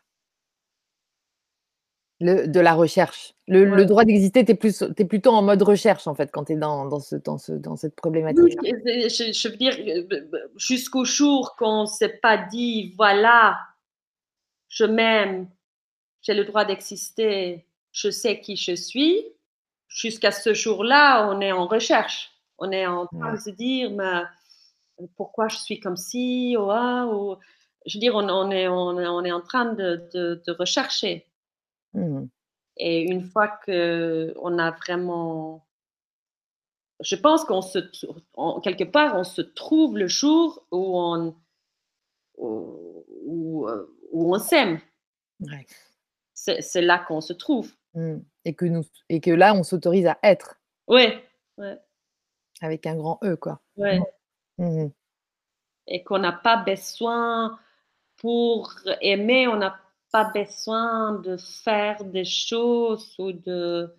de 2.20 2.60
la 2.60 2.74
recherche. 2.74 3.34
Le, 3.46 3.84
droit 3.84 4.04
d'exister, 4.04 4.44
tu 4.44 4.52
es, 4.52 5.04
plutôt 5.04 5.30
en 5.30 5.42
mode 5.42 5.62
recherche, 5.62 6.06
en 6.06 6.14
fait, 6.14 6.30
quand 6.32 6.44
tu 6.44 6.54
es 6.54 6.56
dans, 6.56 6.86
dans, 6.86 6.98
ce, 6.98 7.16
dans, 7.16 7.38
ce, 7.38 7.52
dans 7.52 7.76
cette 7.76 7.94
problématique. 7.94 8.58
je, 8.62 9.48
veux 9.48 9.56
dire, 9.56 9.76
euh, 9.78 10.48
jusqu'au 10.56 11.04
jour 11.04 11.54
qu'on 11.56 11.82
ne 11.82 11.86
s'est 11.86 12.18
pas 12.20 12.38
dit, 12.38 12.94
voilà, 12.96 13.58
je 14.68 14.84
m'aime, 14.84 15.48
j'ai 16.22 16.34
le 16.34 16.44
droit 16.44 16.64
d'exister, 16.64 17.66
je 17.92 18.10
sais 18.10 18.40
qui 18.40 18.56
je 18.56 18.74
suis, 18.74 19.24
jusqu'à 19.88 20.32
ce 20.32 20.54
jour-là, 20.54 21.28
on 21.30 21.40
est 21.40 21.52
en 21.52 21.66
recherche. 21.66 22.32
On 22.58 22.72
est 22.72 22.86
en 22.86 23.06
train 23.06 23.34
de 23.34 23.38
se 23.38 23.50
dire, 23.50 23.90
mais 23.90 24.22
pourquoi 25.16 25.48
je 25.48 25.58
suis 25.58 25.78
comme 25.78 25.96
ci, 25.96 26.56
ou, 26.58 26.70
ah, 26.70 27.06
ou, 27.06 27.36
je 27.84 27.98
veux 27.98 28.00
dire, 28.00 28.14
on, 28.16 28.28
on, 28.28 28.50
est, 28.50 28.66
on, 28.66 29.24
est 29.24 29.32
en 29.32 29.40
train 29.42 29.74
de, 29.74 30.08
de, 30.14 30.42
de 30.44 30.52
rechercher. 30.52 31.26
Mmh. 31.96 32.28
Et 32.76 33.02
une 33.02 33.22
fois 33.22 33.48
qu'on 33.48 34.58
a 34.58 34.70
vraiment. 34.70 35.66
Je 37.00 37.16
pense 37.16 37.44
qu'on 37.44 37.62
se. 37.62 37.78
quelque 38.62 38.84
part, 38.84 39.16
on 39.16 39.24
se 39.24 39.42
trouve 39.42 39.98
le 39.98 40.08
jour 40.08 40.66
où 40.70 41.00
on. 41.00 41.34
où, 42.36 43.66
euh, 43.68 43.96
on 44.12 44.38
s'aime. 44.38 44.80
C'est 46.34 46.82
là 46.82 46.98
qu'on 46.98 47.20
se 47.20 47.32
trouve. 47.32 47.72
Mmh. 47.94 48.18
Et, 48.44 48.54
que 48.54 48.66
nous, 48.66 48.84
et 49.08 49.20
que 49.20 49.30
là, 49.30 49.54
on 49.54 49.62
s'autorise 49.62 50.06
à 50.06 50.18
être. 50.22 50.60
Oui. 50.86 51.06
Ouais. 51.56 51.78
Avec 52.60 52.86
un 52.86 52.96
grand 52.96 53.18
E, 53.24 53.36
quoi. 53.36 53.60
Ouais. 53.76 54.00
Mmh. 54.58 54.88
Et 55.86 56.04
qu'on 56.04 56.18
n'a 56.18 56.32
pas 56.32 56.58
besoin 56.58 57.58
pour 58.16 58.74
aimer, 59.00 59.48
on 59.48 59.56
n'a 59.56 59.80
pas 60.12 60.30
besoin 60.34 61.20
de 61.20 61.36
faire 61.36 62.04
des 62.04 62.24
choses 62.24 63.14
ou 63.18 63.32
de 63.32 63.94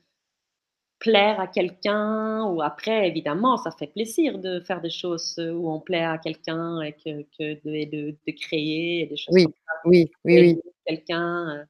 plaire 1.00 1.40
à 1.40 1.48
quelqu'un 1.48 2.44
ou 2.46 2.62
après 2.62 3.08
évidemment 3.08 3.58
ça 3.58 3.70
fait 3.72 3.88
plaisir 3.88 4.40
de 4.40 4.60
faire 4.62 4.82
des 4.82 4.90
choses 4.90 5.38
où 5.38 5.70
on 5.70 5.80
plaît 5.80 6.04
à 6.04 6.18
quelqu'un 6.18 6.82
et 6.82 6.94
que, 6.94 7.22
de, 7.40 8.16
de, 8.26 8.32
créer 8.32 9.06
des 9.06 9.16
choses 9.16 9.36
oui 9.36 9.46
oui 9.86 10.12
oui 10.26 10.40
oui. 10.40 10.62
quelqu'un 10.86 11.60
euh, 11.60 11.66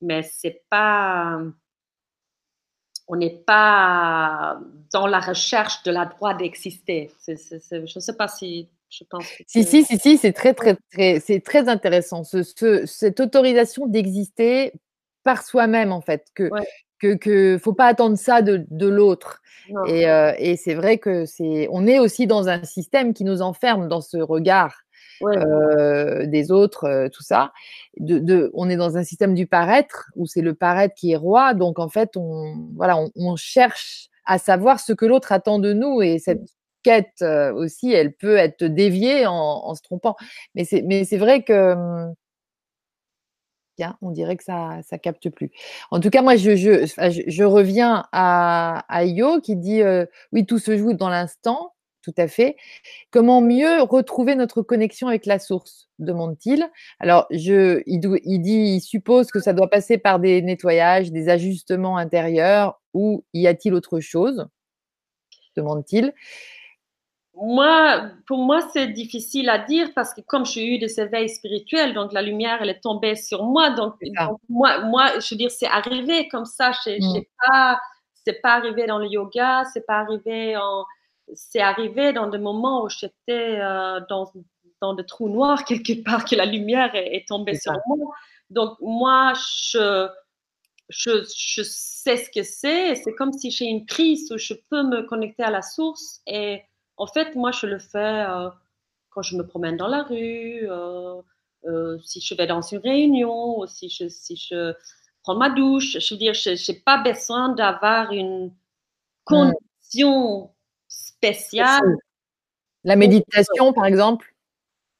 mais 0.00 0.22
c'est 0.22 0.62
pas 0.70 1.42
on 3.08 3.16
n'est 3.16 3.42
pas 3.46 4.60
dans 4.92 5.06
la 5.06 5.18
recherche 5.18 5.82
de 5.82 5.90
la 5.90 6.04
droit 6.04 6.34
d'exister. 6.34 7.10
Je 7.26 7.80
ne 7.80 8.00
sais 8.00 8.16
pas 8.16 8.28
si 8.28 8.68
je 8.90 9.04
pense. 9.10 9.24
Si, 9.46 9.64
si, 9.64 9.84
si, 9.84 9.98
si, 9.98 10.18
c'est 10.18 10.32
très, 10.32 10.54
très, 10.54 10.76
très, 10.92 11.20
c'est 11.20 11.40
très 11.40 11.68
intéressant. 11.68 12.24
Ce, 12.24 12.42
cette 12.86 13.20
autorisation 13.20 13.86
d'exister 13.86 14.72
par 15.24 15.42
soi-même, 15.42 15.92
en 15.92 16.00
fait, 16.00 16.26
que 16.34 16.50
que, 16.98 17.14
que 17.14 17.58
faut 17.58 17.74
pas 17.74 17.86
attendre 17.86 18.18
ça 18.18 18.42
de, 18.42 18.66
de 18.70 18.86
l'autre. 18.86 19.40
Et, 19.86 20.08
euh, 20.08 20.32
et 20.38 20.56
c'est 20.56 20.74
vrai 20.74 20.98
que 20.98 21.26
c'est, 21.26 21.68
on 21.70 21.86
est 21.86 21.98
aussi 21.98 22.26
dans 22.26 22.48
un 22.48 22.64
système 22.64 23.12
qui 23.12 23.24
nous 23.24 23.42
enferme 23.42 23.88
dans 23.88 24.00
ce 24.00 24.16
regard 24.16 24.80
euh, 25.22 26.26
des 26.26 26.50
autres, 26.50 26.84
euh, 26.84 27.08
tout 27.08 27.22
ça. 27.22 27.52
De, 27.98 28.18
de, 28.18 28.50
on 28.54 28.70
est 28.70 28.76
dans 28.76 28.96
un 28.96 29.04
système 29.04 29.34
du 29.34 29.46
paraître 29.46 30.10
où 30.16 30.26
c'est 30.26 30.40
le 30.40 30.54
paraître 30.54 30.94
qui 30.94 31.12
est 31.12 31.16
roi. 31.16 31.54
Donc 31.54 31.78
en 31.78 31.88
fait, 31.88 32.16
on, 32.16 32.68
voilà, 32.74 32.96
on, 32.96 33.10
on 33.14 33.36
cherche 33.36 34.08
à 34.24 34.38
savoir 34.38 34.80
ce 34.80 34.92
que 34.92 35.06
l'autre 35.06 35.32
attend 35.32 35.58
de 35.58 35.72
nous 35.72 36.02
et 36.02 36.18
cette 36.18 36.42
quête 36.88 37.22
aussi, 37.54 37.92
elle 37.92 38.14
peut 38.14 38.36
être 38.36 38.64
déviée 38.64 39.26
en, 39.26 39.74
se 39.74 39.82
trompant. 39.82 40.16
Mais 40.54 40.64
c'est, 40.64 41.16
vrai 41.16 41.42
que 41.42 41.74
Tiens, 43.76 43.96
on 44.02 44.10
dirait 44.10 44.36
que 44.36 44.44
ça 44.44 44.98
capte 45.00 45.30
plus. 45.30 45.50
En 45.90 46.00
tout 46.00 46.10
cas, 46.10 46.22
moi, 46.22 46.36
je, 46.36 47.44
reviens 47.44 48.06
à, 48.12 48.84
à 48.88 49.04
Io 49.04 49.40
qui 49.40 49.56
dit 49.56 49.82
oui, 50.32 50.46
tout 50.46 50.58
se 50.58 50.76
joue 50.76 50.94
dans 50.94 51.10
l'instant, 51.10 51.74
tout 52.02 52.14
à 52.16 52.26
fait. 52.26 52.56
Comment 53.10 53.40
mieux 53.40 53.82
retrouver 53.82 54.34
notre 54.34 54.62
connexion 54.62 55.08
avec 55.08 55.26
la 55.26 55.38
source? 55.38 55.88
demande-t-il. 55.98 56.70
Alors, 57.00 57.26
je, 57.30 57.82
il, 57.86 58.00
il, 58.24 58.38
dit, 58.40 58.76
il 58.76 58.80
suppose 58.80 59.30
que 59.30 59.40
ça 59.40 59.52
doit 59.52 59.68
passer 59.68 59.98
par 59.98 60.20
des 60.20 60.42
nettoyages, 60.42 61.10
des 61.12 61.28
ajustements 61.28 61.96
intérieurs, 61.96 62.80
ou 62.94 63.24
y 63.34 63.46
a-t-il 63.46 63.74
autre 63.74 64.00
chose? 64.00 64.48
demande-t-il 65.56 66.14
moi, 67.40 68.10
pour 68.26 68.38
moi, 68.38 68.60
c'est 68.72 68.88
difficile 68.88 69.48
à 69.48 69.58
dire 69.58 69.92
parce 69.94 70.12
que 70.12 70.20
comme 70.22 70.44
j'ai 70.44 70.66
eu 70.66 70.78
des 70.78 71.00
éveils 71.00 71.28
spirituels, 71.28 71.94
donc 71.94 72.12
la 72.12 72.22
lumière, 72.22 72.58
elle 72.60 72.70
est 72.70 72.80
tombée 72.80 73.14
sur 73.14 73.44
moi. 73.44 73.70
Donc, 73.70 73.94
moi, 74.48 74.80
moi, 74.80 75.18
je 75.20 75.34
veux 75.34 75.38
dire, 75.38 75.50
c'est 75.50 75.66
arrivé 75.66 76.28
comme 76.28 76.44
ça. 76.44 76.72
Je 76.72 76.98
mm. 76.98 77.22
pas, 77.46 77.80
c'est 78.24 78.40
pas 78.40 78.54
arrivé 78.54 78.86
dans 78.86 78.98
le 78.98 79.06
yoga, 79.06 79.64
c'est 79.72 79.86
pas 79.86 79.98
arrivé 79.98 80.56
en, 80.56 80.84
c'est 81.34 81.60
arrivé 81.60 82.12
dans 82.12 82.26
des 82.26 82.38
moments 82.38 82.84
où 82.84 82.88
j'étais 82.88 83.60
euh, 83.60 84.00
dans, 84.08 84.32
dans 84.80 84.94
des 84.94 85.04
trous 85.04 85.28
noirs 85.28 85.64
quelque 85.66 86.02
part 86.04 86.24
que 86.24 86.34
la 86.34 86.46
lumière 86.46 86.90
est, 86.94 87.26
tombée 87.28 87.54
sur 87.54 87.72
moi. 87.86 88.14
Donc, 88.50 88.76
moi, 88.80 89.34
je, 89.34 90.08
je, 90.88 91.24
je 91.36 91.62
sais 91.62 92.16
ce 92.16 92.30
que 92.30 92.42
c'est. 92.42 92.96
C'est 92.96 93.14
comme 93.14 93.32
si 93.32 93.50
j'ai 93.50 93.66
une 93.66 93.86
prise 93.86 94.32
où 94.32 94.38
je 94.38 94.54
peux 94.70 94.82
me 94.82 95.02
connecter 95.02 95.44
à 95.44 95.50
la 95.50 95.62
source 95.62 96.20
et 96.26 96.62
en 96.98 97.06
fait, 97.06 97.34
moi, 97.34 97.50
je 97.52 97.66
le 97.66 97.78
fais 97.78 98.26
euh, 98.28 98.50
quand 99.10 99.22
je 99.22 99.36
me 99.36 99.46
promène 99.46 99.76
dans 99.76 99.88
la 99.88 100.02
rue, 100.02 100.68
euh, 100.70 101.22
si 102.04 102.20
je 102.20 102.34
vais 102.34 102.46
dans 102.46 102.62
une 102.62 102.78
réunion, 102.78 103.60
ou 103.60 103.66
si 103.66 103.88
je, 103.88 104.08
si 104.08 104.36
je 104.36 104.74
prends 105.22 105.36
ma 105.36 105.50
douche, 105.50 105.98
je 105.98 106.14
veux 106.14 106.18
dire, 106.18 106.34
je 106.34 106.50
n'ai 106.50 106.78
pas 106.80 106.98
besoin 106.98 107.50
d'avoir 107.50 108.12
une 108.12 108.52
condition 109.24 110.50
spéciale. 110.88 111.96
La 112.84 112.96
méditation, 112.96 113.72
par 113.72 113.86
exemple? 113.86 114.34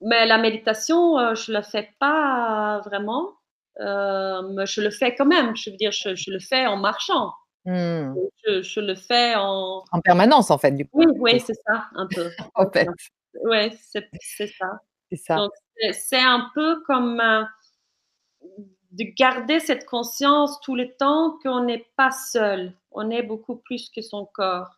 Mais 0.01 0.27
la 0.27 0.39
méditation, 0.39 1.35
je 1.35 1.51
ne 1.51 1.55
la 1.55 1.63
fais 1.63 1.91
pas 1.99 2.81
vraiment. 2.85 3.35
mais 3.79 4.67
je 4.67 4.81
le 4.81 4.91
fais 4.91 5.15
quand 5.15 5.27
même. 5.27 5.57
Je 5.57 5.71
veux 5.71 5.77
dire, 5.77 5.93
je, 5.93 6.15
je 6.15 6.31
le 6.31 6.41
fais 6.41 6.67
en 6.67 6.77
marchant. 6.77 7.33
Mmh. 7.65 8.15
Je, 8.63 8.81
le 8.81 8.95
fais 8.95 9.35
en... 9.37 9.85
En 9.93 10.01
permanence, 10.01 10.51
en 10.51 10.59
fait, 10.59 10.73
du 10.73 10.87
coup. 10.87 10.99
Oui, 10.99 11.07
oui 11.19 11.41
c'est 11.41 11.55
ça, 11.67 11.87
un 11.95 12.07
peu. 12.07 12.31
en 12.55 12.71
fait. 12.71 12.89
Oui, 13.45 13.71
c'est 13.81 14.47
ça. 14.47 14.81
C'est 15.11 15.17
ça. 15.17 15.49
C'est 15.93 16.21
un 16.21 16.51
peu 16.55 16.83
comme 16.83 17.21
euh, 17.21 17.45
de 18.93 19.05
garder 19.17 19.61
cette 19.61 19.87
conscience 19.87 20.61
tout 20.61 20.75
le 20.75 20.95
temps 20.97 21.39
qu'on 21.43 21.65
n'est 21.65 21.87
pas 21.97 22.11
seul. 22.11 22.73
On 22.91 23.11
est 23.11 23.23
beaucoup 23.23 23.57
plus 23.57 23.91
que 23.91 24.03
son 24.03 24.27
corps. 24.27 24.71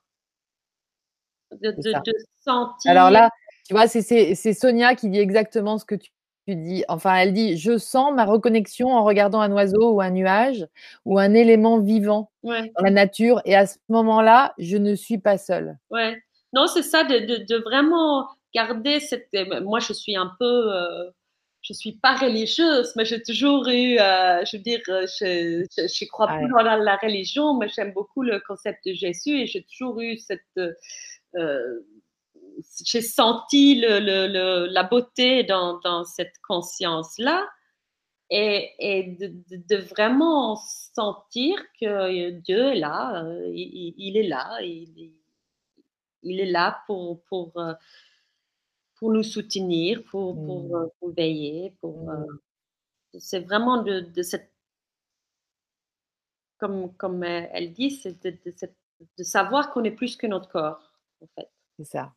De, 1.52 1.70
de, 1.72 1.92
de 2.04 2.12
sentir. 2.44 2.90
Alors 2.90 3.10
là, 3.10 3.28
tu 3.66 3.74
vois, 3.74 3.88
c'est 3.88 4.54
Sonia 4.54 4.94
qui 4.94 5.08
dit 5.08 5.18
exactement 5.18 5.78
ce 5.78 5.84
que 5.84 5.96
tu 5.96 6.10
dis, 6.54 6.84
enfin, 6.88 7.16
elle 7.16 7.32
dit 7.32 7.56
Je 7.56 7.78
sens 7.78 8.14
ma 8.14 8.24
reconnexion 8.24 8.88
en 8.92 9.04
regardant 9.04 9.40
un 9.40 9.52
oiseau 9.52 9.92
ou 9.92 10.00
un 10.00 10.10
nuage 10.10 10.66
ou 11.04 11.18
un 11.18 11.34
élément 11.34 11.78
vivant 11.78 12.30
dans 12.42 12.68
la 12.82 12.90
nature. 12.90 13.40
Et 13.44 13.54
à 13.54 13.66
ce 13.66 13.78
moment-là, 13.88 14.54
je 14.58 14.76
ne 14.76 14.94
suis 14.94 15.18
pas 15.18 15.38
seule. 15.38 15.78
Ouais. 15.90 16.16
Non, 16.52 16.66
c'est 16.66 16.82
ça, 16.82 17.04
de, 17.04 17.44
de, 17.44 17.56
vraiment 17.56 18.28
garder 18.54 19.00
cette. 19.00 19.28
Euh, 19.34 19.60
moi, 19.62 19.78
je 19.80 19.92
suis 19.92 20.16
un 20.16 20.32
peu. 20.38 20.74
Euh, 20.74 21.10
je 21.62 21.74
suis 21.74 21.92
pas 21.92 22.16
religieuse, 22.16 22.92
mais 22.96 23.04
j'ai 23.04 23.22
toujours 23.22 23.68
eu, 23.68 23.98
euh, 23.98 24.42
je 24.46 24.56
veux 24.56 24.62
dire, 24.62 24.80
je, 24.86 25.66
je, 25.76 26.08
crois 26.08 26.26
pas 26.26 26.40
dans 26.48 26.62
la, 26.62 26.96
religion, 26.96 27.58
mais 27.58 27.68
j'aime 27.68 27.92
beaucoup 27.92 28.22
le 28.22 28.40
concept 28.48 28.78
de 28.86 28.94
Jésus 28.94 29.42
et 29.42 29.46
j'ai 29.46 29.62
toujours 29.64 30.00
eu 30.00 30.16
cette, 30.16 30.40
j'ai 32.84 33.02
senti 33.02 33.76
le, 33.80 34.66
la 34.66 34.82
beauté 34.82 35.44
dans, 35.44 35.78
dans 35.80 36.04
cette 36.04 36.34
conscience-là 36.46 37.46
et, 38.30 39.16
de, 39.18 39.76
vraiment 39.76 40.56
sentir 40.56 41.60
que 41.80 42.30
Dieu 42.30 42.72
est 42.72 42.78
là, 42.78 43.24
euh, 43.24 43.50
il, 43.52 44.16
est 44.16 44.28
là, 44.28 44.60
il, 44.62 45.12
il, 46.22 46.40
est 46.40 46.50
là 46.50 46.82
pour, 46.86 47.22
pour, 47.24 47.52
euh, 47.56 47.74
pour 48.96 49.12
nous 49.12 49.24
soutenir, 49.24 50.02
pour, 50.04 50.34
pour, 50.34 50.90
mmh. 51.08 51.12
veiller. 51.12 51.76
Pour, 51.80 52.10
mmh. 52.10 52.38
c'est 53.18 53.40
vraiment 53.40 53.82
de, 53.82 54.00
de, 54.00 54.22
cette, 54.22 54.52
comme, 56.58 56.94
comme 56.96 57.24
elle 57.24 57.72
dit, 57.72 57.90
c'est 57.90 58.22
de, 58.24 58.38
de 59.18 59.22
savoir 59.24 59.72
qu'on 59.72 59.84
est 59.84 59.90
plus 59.90 60.16
que 60.16 60.28
notre 60.28 60.48
corps, 60.48 60.92
en 61.20 61.26
fait. 61.34 61.50
C'est 61.78 61.84
ça. 61.84 62.14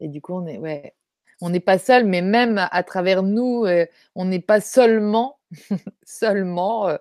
Et 0.00 0.08
du 0.08 0.20
coup, 0.20 0.34
on 0.34 0.46
est, 0.46 0.58
ouais, 0.58 0.94
on 1.40 1.50
n'est 1.50 1.60
pas 1.60 1.78
seul, 1.78 2.04
mais 2.04 2.22
même 2.22 2.58
à 2.70 2.82
travers 2.82 3.22
nous, 3.22 3.64
euh, 3.64 3.86
on 4.14 4.26
n'est 4.26 4.40
pas 4.40 4.60
seulement, 4.60 5.38
seulement 6.04 6.88
euh, 6.88 6.96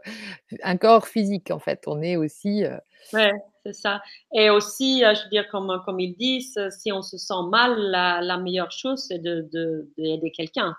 un 0.64 0.78
corps 0.78 1.08
physique, 1.08 1.52
en 1.52 1.60
fait. 1.60 1.84
On 1.88 2.02
est 2.02 2.16
aussi. 2.16 2.64
Euh 2.64 2.78
ouais, 3.14 3.34
c'est 3.66 3.74
ça. 3.74 4.02
Et 4.34 4.50
aussi, 4.50 5.02
je 5.02 5.24
veux 5.24 5.30
dire, 5.30 5.50
comme, 5.50 5.82
comme 5.86 6.00
ils 6.00 6.16
disent, 6.16 6.60
si 6.70 6.92
on 6.92 7.02
se 7.02 7.18
sent 7.18 7.44
mal, 7.50 7.78
la, 7.78 8.38
meilleure 8.38 8.72
chose, 8.72 9.06
c'est 9.08 9.20
d'aider 9.20 9.50
de, 9.52 9.88
de, 9.98 10.30
quelqu'un. 10.36 10.76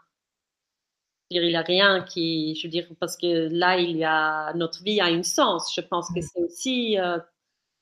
Il 1.33 1.47
n'y 1.47 1.55
a 1.55 1.63
rien 1.63 2.03
qui, 2.03 2.57
je 2.57 2.67
veux 2.67 2.71
dire, 2.71 2.89
parce 2.99 3.17
que 3.17 3.49
là, 3.53 3.79
il 3.79 3.97
y 3.97 4.05
a, 4.05 4.53
notre 4.55 4.83
vie 4.83 5.01
a 5.01 5.05
un 5.05 5.23
sens. 5.23 5.73
Je 5.75 5.81
pense 5.81 6.09
que 6.09 6.19
mmh. 6.19 6.23
c'est 6.23 6.41
aussi 6.41 6.97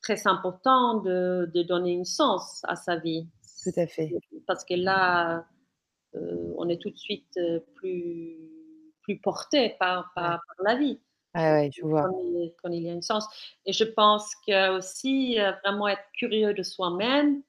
très 0.03 0.27
important 0.27 1.01
de, 1.01 1.51
de 1.55 1.63
donner 1.63 1.99
un 2.01 2.05
sens 2.05 2.61
à 2.65 2.77
sa 2.77 2.97
vie. 2.97 3.27
Tout 3.63 3.73
à 3.77 3.87
fait. 3.87 4.13
Parce 4.47 4.65
que 4.65 4.75
là, 4.75 5.47
euh, 6.15 6.55
on 6.57 6.69
est 6.69 6.81
tout 6.81 6.91
de 6.91 6.97
suite 6.97 7.37
euh, 7.37 7.61
plus, 7.77 8.37
plus 9.03 9.19
porté 9.19 9.77
par, 9.79 10.13
par, 10.15 10.41
la 10.61 10.77
vie. 10.77 11.01
Ah 11.35 11.55
ouais, 11.55 11.71
je 11.73 11.83
vois. 11.83 12.09
Quand 12.63 12.71
il, 12.71 12.83
y 12.83 12.89
a 12.89 12.93
une 12.93 13.03
sens. 13.03 13.27
Et 13.67 13.73
je 13.73 13.85
pense 13.85 14.35
que 14.47 14.77
aussi 14.77 15.39
euh, 15.39 15.53
vraiment 15.65 15.89
être 15.89 16.05
curieux 16.15 16.55
de 16.55 16.63
soi-même 16.63 17.43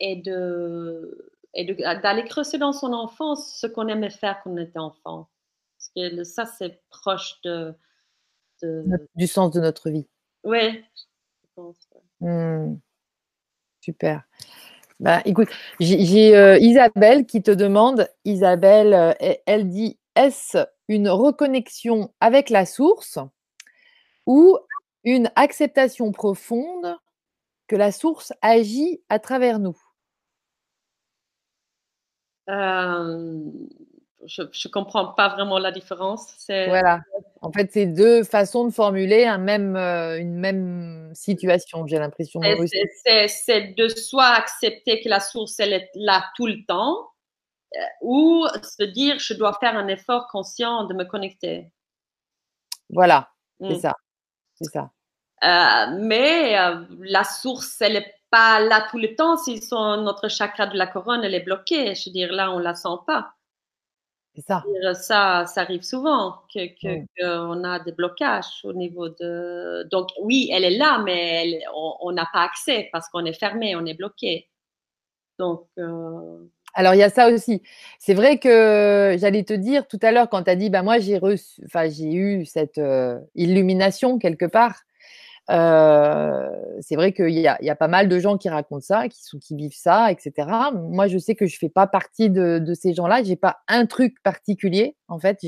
et 0.00 0.16
de 0.16 1.32
et 1.54 1.64
d'aller 1.74 2.24
creuser 2.24 2.58
dans 2.58 2.74
son 2.74 2.92
enfance 2.92 3.58
ce 3.58 3.66
qu'on 3.66 3.88
aimait 3.88 4.10
faire 4.10 4.42
quand 4.42 4.50
on 4.50 4.58
était 4.58 4.78
enfant. 4.78 5.30
Parce 5.78 5.90
que 5.96 6.24
ça, 6.24 6.44
c'est 6.44 6.82
proche 6.90 7.40
de, 7.44 7.74
Du 9.14 9.26
sens 9.26 9.52
de 9.52 9.60
notre 9.60 9.88
vie. 9.88 10.06
Oui, 10.44 10.84
je 10.94 11.48
pense. 11.54 11.88
Mmh. 12.20 12.76
Super. 13.80 14.24
Bah, 15.00 15.20
écoute, 15.26 15.48
j'ai 15.78 16.34
euh, 16.36 16.56
Isabelle 16.58 17.26
qui 17.26 17.42
te 17.42 17.50
demande, 17.50 18.08
Isabelle, 18.24 18.94
euh, 18.94 19.34
elle 19.46 19.68
dit, 19.68 19.98
est-ce 20.14 20.58
une 20.88 21.08
reconnexion 21.10 22.12
avec 22.20 22.48
la 22.48 22.64
source 22.64 23.18
ou 24.26 24.56
une 25.04 25.30
acceptation 25.36 26.12
profonde 26.12 26.96
que 27.68 27.76
la 27.76 27.92
source 27.92 28.32
agit 28.42 29.02
à 29.10 29.18
travers 29.18 29.58
nous? 29.60 29.76
Euh, 32.48 33.50
je 34.26 34.42
ne 34.42 34.70
comprends 34.70 35.12
pas 35.12 35.28
vraiment 35.28 35.58
la 35.58 35.70
différence. 35.70 36.34
Voilà. 36.48 37.00
En 37.42 37.52
fait, 37.52 37.70
c'est 37.72 37.86
deux 37.86 38.24
façons 38.24 38.64
de 38.64 38.70
formuler 38.72 39.24
un 39.24 39.38
même, 39.38 39.76
euh, 39.76 40.18
une 40.18 40.34
même 40.34 41.12
situation, 41.14 41.86
j'ai 41.86 41.98
l'impression. 41.98 42.40
C'est 42.40 43.74
de 43.76 43.88
soit 43.88 44.30
accepter 44.30 45.00
que 45.02 45.08
la 45.08 45.20
source, 45.20 45.58
elle 45.60 45.72
est 45.72 45.90
là 45.94 46.24
tout 46.36 46.46
le 46.46 46.64
temps, 46.66 47.10
euh, 47.74 47.78
ou 48.02 48.46
se 48.62 48.84
dire, 48.84 49.18
je 49.18 49.34
dois 49.34 49.56
faire 49.60 49.76
un 49.76 49.88
effort 49.88 50.28
conscient 50.28 50.84
de 50.84 50.94
me 50.94 51.04
connecter. 51.04 51.70
Voilà, 52.90 53.30
c'est 53.60 53.76
mm. 53.76 53.80
ça. 53.80 53.94
C'est 54.54 54.70
ça. 54.72 54.90
Euh, 55.44 55.98
mais 56.00 56.56
la 57.00 57.24
source, 57.24 57.80
elle 57.80 57.94
n'est 57.94 58.14
pas 58.30 58.58
là 58.58 58.86
tout 58.90 58.98
le 58.98 59.14
temps. 59.14 59.36
Si 59.36 59.60
son, 59.62 59.98
notre 59.98 60.28
chakra 60.28 60.66
de 60.66 60.76
la 60.76 60.86
couronne, 60.86 61.22
elle 61.22 61.34
est 61.34 61.40
bloquée, 61.40 61.94
je 61.94 62.08
veux 62.08 62.12
dire, 62.12 62.32
là, 62.32 62.50
on 62.50 62.58
ne 62.58 62.64
la 62.64 62.74
sent 62.74 62.88
pas 63.06 63.35
ça. 64.42 64.64
ça. 64.94 65.44
Ça 65.46 65.60
arrive 65.60 65.82
souvent 65.82 66.42
qu'on 66.52 67.64
a 67.64 67.78
des 67.80 67.92
blocages 67.92 68.60
au 68.64 68.72
niveau 68.72 69.08
de. 69.08 69.88
Donc 69.90 70.08
oui, 70.22 70.50
elle 70.52 70.64
est 70.64 70.76
là, 70.76 71.02
mais 71.04 71.60
on 71.74 72.12
n'a 72.12 72.28
pas 72.32 72.42
accès 72.42 72.88
parce 72.92 73.08
qu'on 73.08 73.24
est 73.24 73.38
fermé, 73.38 73.76
on 73.76 73.86
est 73.86 73.94
bloqué. 73.94 74.48
Donc. 75.38 75.66
Euh, 75.78 76.38
Alors 76.74 76.94
il 76.94 76.98
y 76.98 77.02
a 77.02 77.10
ça 77.10 77.28
aussi. 77.28 77.62
C'est 77.98 78.14
vrai 78.14 78.38
que 78.38 79.16
j'allais 79.18 79.44
te 79.44 79.54
dire 79.54 79.86
tout 79.86 80.00
à 80.02 80.12
l'heure 80.12 80.28
quand 80.28 80.44
tu 80.44 80.50
as 80.50 80.56
dit, 80.56 80.70
bah 80.70 80.82
moi 80.82 80.98
j'ai 80.98 81.18
reçu, 81.18 81.62
enfin 81.66 81.88
j'ai 81.88 82.12
eu 82.12 82.46
cette 82.46 82.78
euh, 82.78 83.18
illumination 83.34 84.18
quelque 84.18 84.46
part. 84.46 84.85
Euh, 85.50 86.50
c'est 86.80 86.96
vrai 86.96 87.12
qu'il 87.12 87.30
y 87.30 87.48
a, 87.48 87.76
pas 87.76 87.88
mal 87.88 88.08
de 88.08 88.18
gens 88.18 88.36
qui 88.36 88.48
racontent 88.48 88.80
ça, 88.80 89.04
qui, 89.08 89.56
vivent 89.56 89.76
ça, 89.76 90.10
etc. 90.10 90.48
Moi, 90.74 91.06
je 91.06 91.18
sais 91.18 91.34
que 91.34 91.46
je 91.46 91.58
fais 91.58 91.68
pas 91.68 91.86
partie 91.86 92.30
de, 92.30 92.74
ces 92.74 92.94
gens-là. 92.94 93.22
J'ai 93.22 93.36
pas 93.36 93.58
un 93.68 93.86
truc 93.86 94.22
particulier, 94.22 94.96
en 95.08 95.18
fait. 95.18 95.40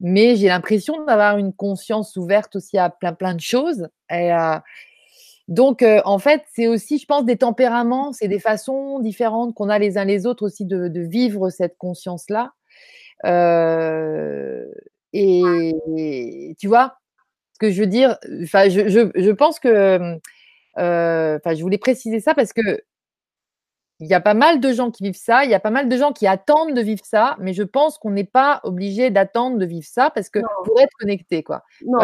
Mais 0.00 0.36
j'ai 0.36 0.48
l'impression 0.48 1.04
d'avoir 1.04 1.38
une 1.38 1.52
conscience 1.52 2.16
ouverte 2.16 2.56
aussi 2.56 2.78
à 2.78 2.90
plein 2.90 3.34
de 3.34 3.40
choses. 3.40 3.88
Donc, 5.48 5.82
euh, 5.82 6.00
en 6.04 6.18
fait, 6.18 6.42
c'est 6.54 6.68
aussi, 6.68 6.98
je 6.98 7.06
pense, 7.06 7.24
des 7.24 7.36
tempéraments, 7.36 8.12
c'est 8.12 8.28
des 8.28 8.38
façons 8.38 9.00
différentes 9.00 9.54
qu'on 9.54 9.68
a 9.68 9.78
les 9.78 9.98
uns 9.98 10.04
les 10.04 10.24
autres 10.24 10.46
aussi 10.46 10.64
de, 10.64 10.88
de 10.88 11.00
vivre 11.00 11.50
cette 11.50 11.76
conscience-là. 11.78 12.52
Euh, 13.24 14.64
et 15.12 16.56
tu 16.58 16.68
vois, 16.68 16.96
que 17.62 17.70
je 17.70 17.80
veux 17.80 17.86
dire, 17.86 18.18
enfin, 18.42 18.68
je, 18.68 18.88
je, 18.88 19.30
pense 19.30 19.60
que, 19.60 19.68
euh, 19.68 21.36
enfin, 21.36 21.54
je 21.54 21.62
voulais 21.62 21.78
préciser 21.78 22.20
ça 22.20 22.34
parce 22.34 22.52
que 22.52 22.82
il 24.00 24.08
y 24.08 24.14
a 24.14 24.20
pas 24.20 24.34
mal 24.34 24.58
de 24.58 24.72
gens 24.72 24.90
qui 24.90 25.04
vivent 25.04 25.14
ça, 25.14 25.44
il 25.44 25.50
y 25.50 25.54
a 25.54 25.60
pas 25.60 25.70
mal 25.70 25.88
de 25.88 25.96
gens 25.96 26.12
qui 26.12 26.26
attendent 26.26 26.74
de 26.74 26.80
vivre 26.80 27.04
ça, 27.04 27.36
mais 27.38 27.52
je 27.52 27.62
pense 27.62 27.98
qu'on 27.98 28.10
n'est 28.10 28.24
pas 28.24 28.60
obligé 28.64 29.10
d'attendre 29.10 29.58
de 29.58 29.64
vivre 29.64 29.86
ça 29.86 30.10
parce 30.10 30.28
que 30.28 30.40
pour 30.64 30.80
être 30.80 30.90
connecté, 30.98 31.44
quoi. 31.44 31.62
Non, 31.86 32.00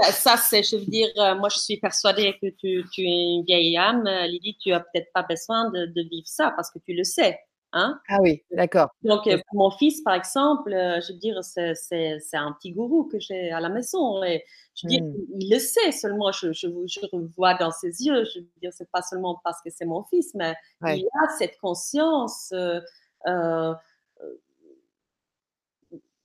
ça, 0.00 0.36
c'est, 0.36 0.64
je 0.64 0.78
veux 0.78 0.84
dire, 0.84 1.06
euh, 1.18 1.36
moi, 1.36 1.48
je 1.48 1.58
suis 1.58 1.76
persuadée 1.76 2.34
que 2.42 2.48
tu, 2.48 2.84
tu 2.92 3.02
es 3.02 3.36
une 3.36 3.44
vieille 3.44 3.76
âme, 3.76 4.02
Lydie, 4.26 4.56
tu 4.60 4.72
as 4.72 4.80
peut-être 4.80 5.12
pas 5.14 5.22
besoin 5.22 5.70
de, 5.70 5.86
de, 5.86 6.02
vivre 6.10 6.26
ça 6.26 6.52
parce 6.56 6.72
que 6.72 6.80
tu 6.80 6.92
le 6.92 7.04
sais. 7.04 7.38
Hein? 7.74 7.98
Ah 8.08 8.18
oui, 8.20 8.42
d'accord. 8.50 8.90
Donc, 9.02 9.26
euh, 9.26 9.38
pour 9.48 9.58
mon 9.58 9.70
fils, 9.70 10.02
par 10.02 10.14
exemple, 10.14 10.72
euh, 10.72 11.00
je 11.00 11.12
veux 11.12 11.18
dire, 11.18 11.42
c'est 11.42 11.74
un 12.34 12.52
petit 12.52 12.72
gourou 12.72 13.04
que 13.04 13.18
j'ai 13.18 13.50
à 13.50 13.60
la 13.60 13.70
maison. 13.70 14.22
Et 14.22 14.44
je 14.74 14.86
veux 14.86 14.90
dire, 14.90 15.02
mmh. 15.02 15.14
il 15.40 15.50
le 15.50 15.58
sait 15.58 15.90
seulement, 15.90 16.32
je, 16.32 16.52
je, 16.52 16.68
je 16.86 17.00
vois 17.34 17.54
dans 17.54 17.70
ses 17.70 18.04
yeux. 18.04 18.24
Je 18.24 18.40
veux 18.40 18.48
dire, 18.60 18.72
c'est 18.74 18.90
pas 18.90 19.00
seulement 19.00 19.40
parce 19.42 19.62
que 19.62 19.70
c'est 19.70 19.86
mon 19.86 20.04
fils, 20.04 20.34
mais 20.34 20.54
il 20.86 21.06
a 21.22 21.28
cette 21.38 21.58
conscience. 21.58 22.52
Euh, 23.26 23.74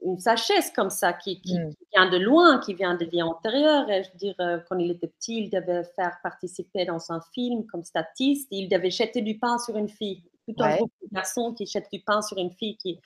une 0.05 0.19
sagesse 0.19 0.71
comme 0.71 0.89
ça 0.89 1.11
qui, 1.11 1.41
Mmh. 1.43 1.69
vient 1.93 2.09
de 2.09 2.17
loin, 2.17 2.59
qui 2.59 2.73
vient 2.73 2.95
de 2.95 3.05
vie 3.05 3.21
antérieure. 3.21 3.89
Et 3.89 4.03
je 4.03 4.11
veux 4.11 4.17
dire, 4.17 4.35
quand 4.69 4.77
il 4.77 4.91
était 4.91 5.07
petit, 5.07 5.43
il 5.43 5.49
devait 5.49 5.83
faire 5.95 6.17
participer 6.23 6.85
dans 6.85 7.11
un 7.11 7.21
film 7.33 7.65
comme 7.65 7.83
statiste. 7.83 8.47
Il 8.51 8.69
devait 8.69 8.91
jeter 8.91 9.21
du 9.21 9.37
pain 9.39 9.57
sur 9.57 9.75
une 9.77 9.89
fille. 9.89 10.23
Tout 10.47 10.53
un 10.59 10.69
Ouais. 10.71 10.77
groupe 10.77 10.91
de 11.01 11.07
garçons 11.13 11.53
qui 11.53 11.65
jettent 11.65 11.91
du 11.91 11.99
pain 12.01 12.21
sur 12.21 12.37
une 12.37 12.51
fille. 12.51 12.77
Qui... 12.77 12.99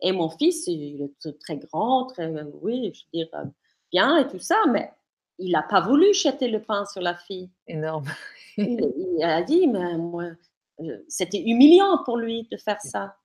Et 0.00 0.12
mon 0.12 0.28
fils, 0.28 0.66
il 0.66 1.08
est 1.24 1.38
très 1.40 1.56
grand, 1.56 2.06
très, 2.06 2.30
oui, 2.62 2.92
je 2.94 3.00
veux 3.18 3.24
dire, 3.24 3.28
euh, 3.34 3.44
bien 3.90 4.18
et 4.18 4.26
tout 4.28 4.38
ça, 4.38 4.56
mais 4.70 4.90
il 5.38 5.52
n'a 5.52 5.62
pas 5.62 5.80
voulu 5.80 6.12
jeter 6.12 6.48
le 6.48 6.60
pain 6.62 6.84
sur 6.86 7.00
la 7.00 7.14
fille. 7.14 7.50
Énorme. 7.66 8.04
Il, 8.58 8.80
il 9.18 9.24
a 9.24 9.42
dit, 9.42 9.66
mais 9.66 9.96
moi, 9.96 10.24
euh, 10.80 10.98
c'était 11.08 11.40
humiliant 11.40 12.02
pour 12.04 12.18
lui 12.18 12.46
de 12.50 12.56
faire 12.56 12.80
ça. 12.82 13.16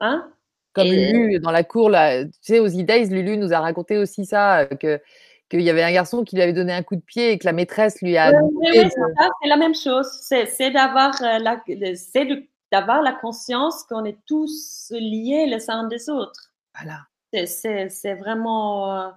Hein? 0.00 0.30
Comme 0.72 0.86
Et- 0.86 1.12
Lulu 1.12 1.40
dans 1.40 1.50
la 1.50 1.64
cour, 1.64 1.90
là, 1.90 2.24
tu 2.24 2.30
sais, 2.42 2.58
aux 2.60 2.66
E-Days, 2.68 3.08
Lulu 3.08 3.36
nous 3.36 3.52
a 3.52 3.60
raconté 3.60 3.98
aussi 3.98 4.24
ça, 4.26 4.60
euh, 4.60 4.66
que 4.66 5.00
qu'il 5.48 5.62
y 5.62 5.70
avait 5.70 5.82
un 5.82 5.92
garçon 5.92 6.24
qui 6.24 6.36
lui 6.36 6.42
avait 6.42 6.52
donné 6.52 6.72
un 6.72 6.82
coup 6.82 6.96
de 6.96 7.00
pied 7.00 7.32
et 7.32 7.38
que 7.38 7.46
la 7.46 7.52
maîtresse 7.52 8.00
lui 8.02 8.16
a 8.16 8.30
Oui, 8.30 8.36
demandé 8.36 8.54
oui, 8.56 8.68
oui, 8.72 8.84
de- 8.84 9.30
c'est 9.42 9.48
la 9.48 9.56
même 9.56 9.74
chose. 9.74 10.06
C'est 10.20 10.70
d'avoir 10.70 11.14
euh, 11.22 11.38
la, 11.38 11.62
d'avoir 12.70 13.02
la 13.02 13.12
conscience 13.12 13.82
qu'on 13.84 14.04
est 14.04 14.18
tous 14.26 14.92
liés 14.92 15.46
les 15.46 15.70
uns 15.70 15.84
des 15.84 16.10
autres. 16.10 16.52
Voilà. 16.74 17.00
C'est- 17.46 18.14
vraiment 18.14 18.94
euh, 18.94 19.10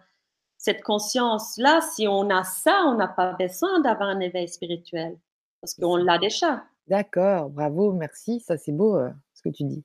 cette 0.57 0.83
conscience-là. 0.83 1.81
Si 1.81 2.07
on 2.07 2.29
a 2.29 2.43
ça, 2.43 2.83
on 2.87 2.95
n'a 2.95 3.07
pas 3.07 3.33
besoin 3.33 3.79
d'avoir 3.81 4.09
un 4.09 4.19
éveil 4.19 4.47
spirituel 4.47 5.17
parce 5.61 5.73
qu'on 5.75 5.97
l'a 5.97 6.17
déjà. 6.17 6.63
D'accord, 6.87 7.49
bravo, 7.49 7.93
merci. 7.93 8.39
Ça, 8.39 8.57
c'est 8.57 8.71
beau 8.71 8.95
euh, 8.97 9.09
ce 9.33 9.41
que 9.41 9.49
tu 9.49 9.63
dis. 9.63 9.83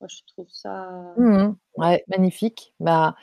Moi, 0.00 0.08
je 0.08 0.32
trouve 0.32 0.46
ça. 0.50 1.14
Mmh 1.16 1.54
Ouais, 1.76 2.04
magnifique. 2.08 2.74
Bah, 2.80 3.14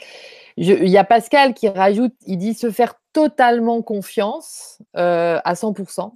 il 0.57 0.87
y 0.89 0.97
a 0.97 1.03
Pascal 1.03 1.53
qui 1.53 1.69
rajoute, 1.69 2.13
il 2.25 2.37
dit 2.37 2.53
se 2.53 2.71
faire 2.71 2.95
totalement 3.13 3.81
confiance 3.81 4.81
euh, 4.97 5.39
à 5.43 5.55
100%. 5.55 6.13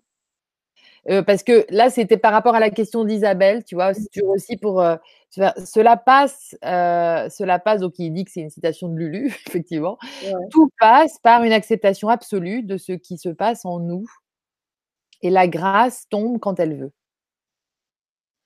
Euh, 1.10 1.24
parce 1.24 1.44
que 1.44 1.66
là, 1.70 1.90
c'était 1.90 2.18
par 2.18 2.32
rapport 2.34 2.56
à 2.56 2.60
la 2.60 2.70
question 2.70 3.06
d'Isabelle, 3.06 3.64
tu 3.64 3.76
vois, 3.76 3.94
c'est 3.94 4.08
toujours 4.14 4.32
aussi 4.32 4.58
pour 4.58 4.82
euh, 4.82 4.98
cela 5.30 5.98
passe, 5.98 6.56
euh, 6.66 7.30
cela 7.30 7.58
passe. 7.60 7.82
Donc, 7.82 7.98
il 8.00 8.12
dit 8.12 8.26
que 8.26 8.32
c'est 8.32 8.42
une 8.42 8.50
citation 8.50 8.90
de 8.90 8.96
Lulu, 8.98 9.28
effectivement. 9.48 9.98
Ouais. 10.24 10.34
Tout 10.52 10.70
passe 10.80 11.18
par 11.20 11.44
une 11.44 11.54
acceptation 11.54 12.10
absolue 12.10 12.64
de 12.64 12.78
ce 12.78 12.92
qui 12.94 13.18
se 13.18 13.30
passe 13.30 13.66
en 13.66 13.80
nous, 13.80 14.06
et 15.22 15.30
la 15.30 15.48
grâce 15.48 16.08
tombe 16.10 16.40
quand 16.40 16.60
elle 16.60 16.78
veut. 16.78 16.92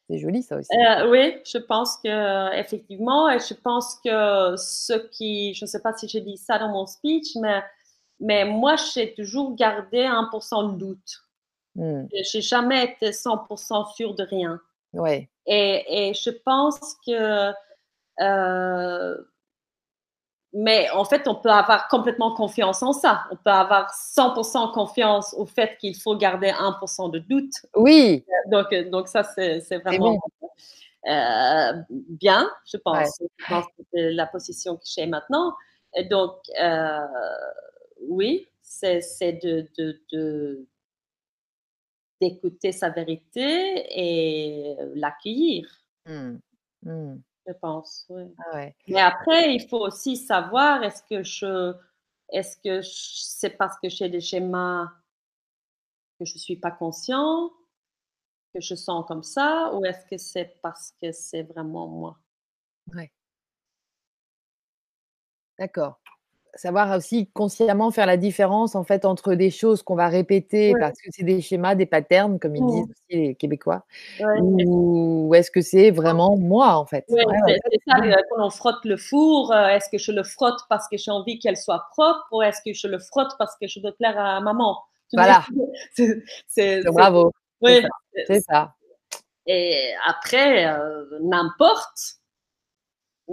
C'est 0.09 0.17
joli, 0.17 0.43
ça 0.43 0.57
aussi. 0.57 0.69
Euh, 0.75 1.09
oui, 1.09 1.35
je 1.45 1.57
pense 1.57 1.97
que 2.03 2.53
effectivement, 2.59 3.29
et 3.29 3.39
je 3.39 3.53
pense 3.53 3.95
que 4.03 4.55
ce 4.57 4.93
qui, 5.09 5.53
je 5.53 5.63
ne 5.63 5.67
sais 5.67 5.81
pas 5.81 5.93
si 5.93 6.07
j'ai 6.07 6.21
dit 6.21 6.37
ça 6.37 6.59
dans 6.59 6.69
mon 6.69 6.85
speech, 6.85 7.35
mais 7.41 7.63
mais 8.19 8.45
moi, 8.45 8.75
j'ai 8.93 9.13
toujours 9.13 9.55
gardé 9.55 9.99
1% 10.05 10.73
de 10.73 10.77
doute. 10.77 11.23
Mmh. 11.75 12.05
J'ai 12.31 12.41
jamais 12.41 12.85
été 12.85 13.11
100% 13.11 13.93
sûre 13.95 14.15
de 14.15 14.23
rien. 14.23 14.61
Ouais. 14.93 15.29
Et, 15.45 16.09
et 16.09 16.13
je 16.13 16.29
pense 16.29 16.95
que, 17.05 17.51
euh, 18.21 19.17
mais 20.53 20.89
en 20.91 21.03
fait, 21.03 21.27
on 21.27 21.35
peut 21.35 21.49
avoir 21.49 21.87
complètement 21.87 22.33
confiance 22.33 22.83
en 22.83 22.93
ça. 22.93 23.25
On 23.31 23.35
peut 23.35 23.49
avoir 23.49 23.91
100% 23.91 24.71
confiance 24.71 25.33
au 25.37 25.45
fait 25.45 25.77
qu'il 25.77 25.95
faut 25.95 26.15
garder 26.15 26.51
1% 26.51 27.09
de 27.09 27.19
doute. 27.19 27.53
Oui, 27.75 28.23
Donc, 28.51 28.71
euh, 28.71 28.89
donc 28.89 29.07
ça, 29.07 29.23
c'est 29.23 29.77
vraiment 29.79 30.19
euh, 31.09 31.73
bien, 31.89 32.49
je 32.65 32.77
pense. 32.77 33.19
Je 33.37 33.45
pense 33.47 33.65
que 33.65 33.83
c'est 33.93 34.11
la 34.11 34.27
position 34.27 34.75
que 34.77 34.83
j'ai 34.85 35.07
maintenant. 35.07 35.53
Et 35.95 36.05
donc, 36.05 36.35
euh, 36.61 36.99
oui, 38.07 38.47
c'est 38.61 39.01
de- 39.43 39.69
d'écouter 42.21 42.71
sa 42.71 42.89
vérité 42.89 43.85
et 43.89 44.75
l'accueillir, 44.95 45.67
Mmh. 46.05 46.35
Mmh. 46.83 47.15
Je 47.47 47.53
pense. 47.53 48.05
oui. 48.09 48.23
Ah 48.37 48.55
ouais. 48.55 48.75
Mais 48.87 49.01
après, 49.01 49.53
il 49.53 49.67
faut 49.67 49.79
aussi 49.79 50.17
savoir 50.17 50.83
est-ce 50.83 51.03
que 51.03 51.23
je, 51.23 51.73
est-ce 52.31 52.57
que 52.57 52.81
c'est 52.83 53.57
parce 53.57 53.77
que 53.79 53.89
j'ai 53.89 54.09
des 54.09 54.21
schémas 54.21 54.89
que 56.19 56.25
je 56.25 56.37
suis 56.37 56.55
pas 56.55 56.71
conscient, 56.71 57.51
que 58.53 58.61
je 58.61 58.75
sens 58.75 59.05
comme 59.07 59.23
ça, 59.23 59.71
ou 59.73 59.83
est-ce 59.85 60.05
que 60.05 60.17
c'est 60.17 60.59
parce 60.61 60.93
que 61.01 61.11
c'est 61.11 61.43
vraiment 61.43 61.87
moi? 61.87 62.17
D'accord. 65.57 65.95
Savoir 66.55 66.95
aussi 66.95 67.27
consciemment 67.33 67.89
faire 67.89 68.05
la 68.05 68.15
différence 68.15 68.75
en 68.75 68.83
fait 68.83 69.05
entre 69.05 69.33
des 69.33 69.49
choses 69.49 69.81
qu'on 69.81 69.95
va 69.95 70.07
répéter 70.07 70.73
Ouais. 70.73 70.79
parce 70.79 70.99
que 71.01 71.09
c'est 71.11 71.23
des 71.23 71.41
schémas, 71.41 71.73
des 71.73 71.87
patterns, 71.87 72.37
comme 72.39 72.55
ils 72.55 72.63
disent 72.65 72.83
aussi 72.91 73.01
les 73.09 73.35
Québécois, 73.35 73.85
Ouais. 74.19 74.39
ou 74.41 75.33
est-ce 75.33 75.49
que 75.49 75.61
c'est 75.61 75.89
vraiment 75.89 76.37
moi 76.37 76.75
en 76.75 76.85
fait? 76.85 77.05
C'est 77.07 77.79
ça, 77.87 77.95
quand 78.29 78.45
on 78.45 78.51
frotte 78.51 78.85
le 78.85 78.97
four, 78.97 79.51
euh, 79.51 79.67
est-ce 79.69 79.89
que 79.89 79.97
je 79.97 80.11
le 80.11 80.23
frotte 80.23 80.59
parce 80.69 80.87
que 80.87 80.97
j'ai 80.97 81.09
envie 81.09 81.39
qu'elle 81.39 81.57
soit 81.57 81.87
propre 81.91 82.23
ou 82.31 82.43
est-ce 82.43 82.59
que 82.63 82.71
je 82.73 82.87
le 82.87 82.99
frotte 82.99 83.31
parce 83.39 83.55
que 83.59 83.67
je 83.67 83.79
veux 83.79 83.91
plaire 83.93 84.17
à 84.19 84.39
maman? 84.39 84.77
Tu 85.09 85.17
Voilà. 85.17 85.43
c'est- 86.47 86.83
Bravo, 86.85 87.31
oui, 87.61 87.81
c'est 88.27 88.41
ça. 88.41 88.75
Et 89.47 89.91
après, 90.07 90.67
euh, 90.67 91.03
n'importe, 91.23 92.17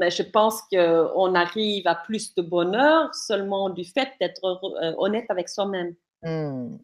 mais 0.01 0.11
je 0.11 0.25
pense 0.25 0.63
qu'on 0.63 1.35
arrive 1.37 1.87
à 1.87 1.95
plus 1.95 2.35
de 2.35 2.43
bonheur 2.43 3.15
seulement 3.15 3.71
du 3.71 3.85
fait 3.85 4.09
d'être 4.21 4.45
euh, 4.83 4.95
honnête 4.99 5.27
avec 5.31 5.49
soi-même. 5.49 5.95
Mmh. 6.25 6.77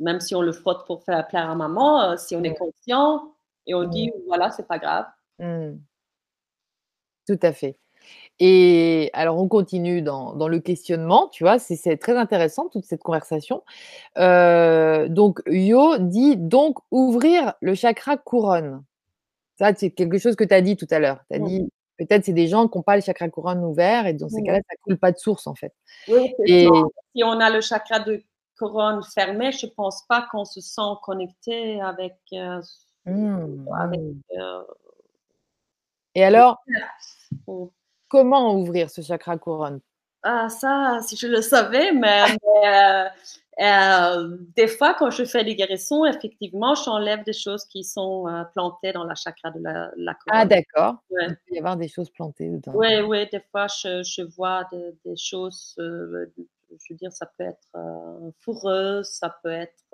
Même 0.00 0.20
si 0.20 0.34
on 0.34 0.42
le 0.42 0.52
frotte 0.52 0.86
pour 0.86 1.04
faire 1.04 1.26
plaire 1.28 1.48
à 1.50 1.54
maman, 1.54 2.02
euh, 2.02 2.16
si 2.18 2.36
on 2.36 2.42
est 2.44 2.50
Mmh. 2.50 2.54
conscient 2.58 3.34
et 3.66 3.74
on 3.74 3.84
Mmh. 3.84 3.90
dit 3.90 4.10
voilà, 4.26 4.50
c'est 4.50 4.66
pas 4.68 4.78
grave. 4.78 5.06
Tout 7.26 7.38
à 7.42 7.52
fait. 7.52 7.78
Et 8.40 9.10
alors 9.14 9.38
on 9.38 9.48
continue 9.48 10.02
dans 10.02 10.34
dans 10.34 10.48
le 10.48 10.60
questionnement, 10.60 11.28
tu 11.30 11.44
vois? 11.44 11.58
C'est 11.60 11.96
très 11.98 12.16
intéressant 12.16 12.68
toute 12.68 12.84
cette 12.86 13.02
conversation. 13.02 13.62
Heu, 14.18 15.08
donc 15.10 15.40
Yo 15.46 15.98
dit: 15.98 16.36
«Donc 16.38 16.78
ouvrir 16.92 17.54
le 17.62 17.74
chakra 17.74 18.16
couronne». 18.18 18.84
Ça, 19.58 19.74
c'est 19.76 19.92
quelque 19.92 20.18
chose 20.18 20.36
que 20.36 20.44
tu 20.44 20.54
as 20.54 20.62
dit 20.62 20.76
tout 20.76 20.88
à 20.90 21.00
l'heure. 21.00 21.20
Tu 21.30 21.36
as 21.36 21.40
Mmh. 21.40 21.44
dit: 21.46 21.70
«Peut-être 21.98 22.24
c'est 22.24 22.32
des 22.32 22.48
gens 22.48 22.68
qui 22.68 22.78
ont 22.78 22.82
pas 22.82 22.96
le 22.96 23.02
chakra 23.02 23.28
couronne 23.28 23.64
ouvert 23.64 24.06
et 24.06 24.14
dans 24.14 24.28
ces 24.28 24.40
Mmh. 24.40 24.44
cas-là, 24.46 24.60
ça 24.68 24.76
coule 24.82 24.98
pas 24.98 25.12
de 25.12 25.18
source 25.18 25.46
en 25.46 25.54
fait». 25.54 25.74
Oui, 26.08 26.34
Et. 26.46 26.68
Si 27.14 27.22
on 27.24 27.40
a 27.40 27.50
le 27.50 27.60
chakra 27.60 28.00
de 28.00 28.22
couronne 28.58 29.02
fermé, 29.14 29.52
je 29.52 29.66
pense 29.66 30.06
pas 30.06 30.26
qu'on 30.30 30.44
se 30.44 30.60
sent 30.60 30.80
connecté 31.02 31.80
avec, 31.80 32.16
euh, 32.32 32.60
mmh, 33.06 33.68
avec 33.78 34.00
mmh. 34.00 34.20
euh, 34.38 34.62
Et 36.14 36.24
alors, 36.24 36.62
mmh. 37.46 37.64
comment 38.08 38.54
ouvrir 38.54 38.88
ce 38.90 39.02
chakra 39.02 39.36
couronne? 39.38 39.80
Ah, 40.22 40.48
ça, 40.48 41.00
si 41.02 41.16
je 41.16 41.26
le 41.26 41.42
savais, 41.42 41.92
mais, 41.92 42.22
mais, 42.44 43.10
euh, 43.60 44.36
des 44.56 44.68
fois, 44.68 44.94
quand 44.94 45.10
je 45.10 45.24
fais 45.24 45.44
des 45.44 45.54
guérisons, 45.56 46.06
effectivement, 46.06 46.74
j'enlève 46.74 47.24
des 47.24 47.32
choses 47.32 47.64
qui 47.64 47.84
sont 47.84 48.28
euh, 48.28 48.44
plantées 48.44 48.92
dans 48.92 49.04
la 49.04 49.14
chakra 49.14 49.50
de 49.50 49.60
la, 49.60 49.90
la 49.96 50.14
couronne. 50.14 50.30
Ah 50.32 50.44
d'accord, 50.46 50.96
Ouais. 51.10 51.26
il 51.28 51.36
peut 51.48 51.54
y 51.56 51.58
avoir 51.58 51.76
des 51.76 51.88
choses 51.88 52.10
plantées 52.10 52.48
dedans. 52.48 52.72
Oui, 52.74 53.00
oui, 53.00 53.28
des 53.30 53.42
fois, 53.50 53.66
je, 53.66 54.02
je 54.04 54.22
vois 54.22 54.64
de- 54.72 54.96
des 55.04 55.16
choses, 55.16 55.74
euh, 55.78 56.26
je 56.70 56.92
veux 56.94 56.96
dire, 56.96 57.12
ça 57.12 57.26
peut 57.26 57.44
être 57.44 57.68
euh, 57.76 58.30
fourreuse, 58.40 59.06
ça 59.08 59.36
peut 59.42 59.50
être 59.50 59.84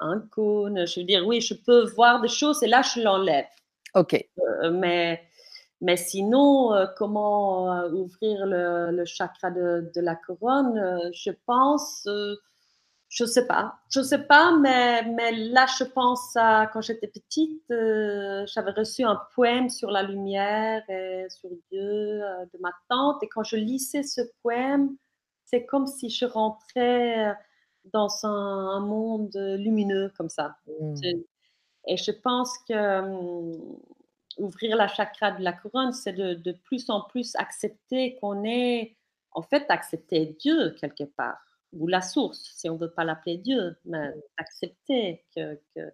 un 0.00 0.20
cône, 0.30 0.86
je 0.86 1.00
veux 1.00 1.06
dire, 1.06 1.26
oui, 1.26 1.40
je 1.40 1.54
peux 1.54 1.84
voir 1.86 2.20
des 2.20 2.28
choses 2.28 2.62
et 2.62 2.68
là, 2.68 2.82
je 2.82 3.00
l'enlève. 3.00 3.46
OK. 3.94 4.28
Mais, 4.70 5.27
mais 5.80 5.96
sinon, 5.96 6.74
euh, 6.74 6.86
comment 6.96 7.72
euh, 7.72 7.90
ouvrir 7.92 8.46
le, 8.46 8.90
le 8.90 9.04
chakra 9.04 9.50
de, 9.50 9.90
de 9.94 10.00
la 10.00 10.16
couronne 10.16 10.76
euh, 10.76 11.10
Je 11.12 11.30
pense, 11.46 12.08
je 13.08 13.24
sais 13.24 13.46
pas, 13.46 13.76
je 13.90 14.02
sais 14.02 14.24
pas, 14.26 14.56
mais, 14.58 15.04
mais 15.04 15.32
là, 15.32 15.66
je 15.78 15.84
pense 15.84 16.36
à 16.36 16.66
quand 16.72 16.80
j'étais 16.80 17.06
petite, 17.06 17.62
j'avais 17.68 18.72
reçu 18.72 19.04
un 19.04 19.20
poème 19.34 19.70
sur 19.70 19.90
la 19.90 20.02
lumière 20.02 20.82
et 20.90 21.26
sur 21.30 21.50
Dieu 21.70 21.80
de 21.80 22.58
ma 22.60 22.72
tante, 22.88 23.22
et 23.22 23.28
quand 23.28 23.44
je 23.44 23.56
lisais 23.56 24.02
ce 24.02 24.20
poème, 24.42 24.96
c'est 25.44 25.64
comme 25.64 25.86
si 25.86 26.10
je 26.10 26.26
rentrais 26.26 27.34
dans 27.92 28.08
un, 28.24 28.28
un 28.28 28.80
monde 28.80 29.34
lumineux 29.34 30.12
comme 30.16 30.28
ça. 30.28 30.56
Mmh. 30.80 30.94
Et 31.86 31.96
je 31.96 32.10
pense 32.10 32.58
que 32.68 33.00
hum, 33.00 33.78
ouvrir 34.38 34.76
la 34.76 34.88
chakra 34.88 35.32
de 35.32 35.42
la 35.42 35.52
couronne, 35.52 35.92
c'est 35.92 36.12
de, 36.12 36.34
de 36.34 36.52
plus 36.52 36.88
en 36.90 37.02
plus 37.02 37.34
accepter 37.36 38.16
qu'on 38.16 38.44
est, 38.44 38.96
en 39.32 39.42
fait, 39.42 39.66
accepter 39.68 40.36
Dieu 40.40 40.74
quelque 40.80 41.04
part, 41.04 41.38
ou 41.72 41.86
la 41.86 42.00
source, 42.00 42.52
si 42.56 42.68
on 42.70 42.74
ne 42.74 42.78
veut 42.80 42.90
pas 42.90 43.04
l'appeler 43.04 43.36
Dieu, 43.38 43.76
mais 43.84 44.12
accepter 44.36 45.24
que, 45.36 45.54
que- 45.74 45.92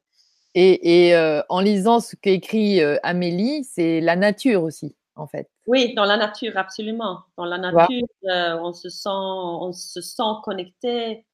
Et 0.54 1.08
et 1.08 1.14
heu, 1.16 1.42
en 1.48 1.60
lisant 1.60 1.98
ce 2.00 2.14
qu'écrit, 2.16 2.80
heu, 2.80 2.98
Amélie, 3.02 3.64
c'est 3.64 4.00
la 4.00 4.14
nature 4.16 4.62
aussi. 4.62 4.94
en 5.16 5.26
fait. 5.26 5.48
Oui, 5.66 5.94
dans 5.94 6.04
la 6.04 6.16
nature, 6.16 6.52
absolument. 6.56 7.20
Dans 7.36 7.44
la 7.44 7.58
nature, 7.58 8.06
euh, 8.24 8.58
on 8.60 8.72
se 8.72 8.88
sent, 8.88 9.08
on 9.08 9.72
se 9.72 10.00
sent 10.00 10.22
connecté. 10.44 11.24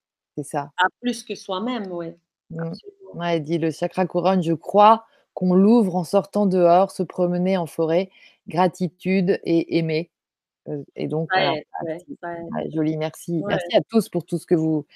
Ça. 0.42 0.70
À 0.78 0.86
plus 1.02 1.22
que 1.22 1.34
soi-même, 1.34 1.90
oui. 1.92 2.12
Mmh. 2.50 2.72
Ouais, 3.14 3.40
dit 3.40 3.58
le 3.58 3.70
chakra 3.70 4.06
couronne, 4.06 4.42
je 4.42 4.52
crois 4.54 5.04
qu'on 5.34 5.54
l'ouvre 5.54 5.96
en 5.96 6.04
sortant 6.04 6.46
dehors, 6.46 6.90
se 6.90 7.02
promener 7.02 7.56
en 7.56 7.66
forêt, 7.66 8.10
gratitude 8.48 9.40
et 9.44 9.78
aimer. 9.78 10.10
Euh, 10.68 10.82
et 10.96 11.08
donc, 11.08 11.30
joli, 12.72 12.96
merci. 12.96 13.42
Merci 13.46 13.76
à 13.76 13.80
tous 13.88 14.08
pour 14.08 14.24
tout 14.24 14.38
ce 14.38 14.46
que 14.46 14.54
vous 14.54 14.86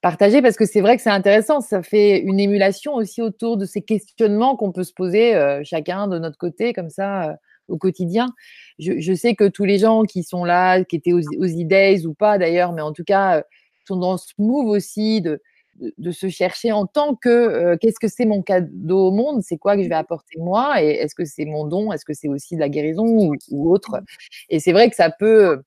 partagez, 0.00 0.42
parce 0.42 0.56
que 0.56 0.66
c'est 0.66 0.80
vrai 0.80 0.96
que 0.96 1.02
c'est 1.02 1.10
intéressant, 1.10 1.60
ça 1.60 1.82
fait 1.82 2.18
une 2.18 2.40
émulation 2.40 2.94
aussi 2.94 3.22
autour 3.22 3.56
de 3.56 3.64
ces 3.64 3.82
questionnements 3.82 4.56
qu'on 4.56 4.72
peut 4.72 4.84
se 4.84 4.92
poser 4.92 5.34
euh, 5.34 5.62
chacun 5.64 6.08
de 6.08 6.18
notre 6.18 6.38
côté, 6.38 6.72
comme 6.72 6.90
ça, 6.90 7.30
euh, 7.30 7.34
au 7.68 7.78
quotidien. 7.78 8.34
Je, 8.78 9.14
sais 9.14 9.34
que 9.36 9.48
tous 9.48 9.64
les 9.64 9.78
gens 9.78 10.02
qui 10.02 10.24
sont 10.24 10.44
là, 10.44 10.82
qui 10.84 10.96
étaient 10.96 11.12
aux, 11.12 11.20
aux 11.20 11.46
e-days 11.46 12.06
ou 12.06 12.14
pas 12.14 12.36
d'ailleurs, 12.36 12.72
mais 12.72 12.82
en 12.82 12.92
tout 12.92 13.04
cas, 13.04 13.44
sont 13.86 13.96
dans 13.96 14.16
ce 14.16 14.32
move 14.38 14.66
aussi 14.66 15.20
de, 15.20 15.40
de, 15.76 16.10
se 16.10 16.28
chercher 16.28 16.72
en 16.72 16.86
tant 16.86 17.14
que 17.14 17.28
euh, 17.28 17.76
qu'est-ce 17.80 17.98
que 17.98 18.08
c'est 18.08 18.24
mon 18.24 18.42
cadeau 18.42 19.08
au 19.08 19.10
monde, 19.10 19.42
c'est 19.42 19.56
quoi 19.56 19.76
que 19.76 19.82
je 19.82 19.88
vais 19.88 19.94
apporter 19.94 20.38
moi, 20.38 20.82
et 20.82 20.88
est-ce 20.88 21.14
que 21.14 21.24
c'est 21.24 21.44
mon 21.44 21.66
don, 21.66 21.92
est-ce 21.92 22.04
que 22.04 22.14
c'est 22.14 22.28
aussi 22.28 22.56
de 22.56 22.60
la 22.60 22.68
guérison 22.68 23.32
ou, 23.50 23.72
autre? 23.72 24.00
Et 24.48 24.60
c'est 24.60 24.72
vrai 24.72 24.90
que 24.90 24.96
ça 24.96 25.10
peut. 25.10 25.62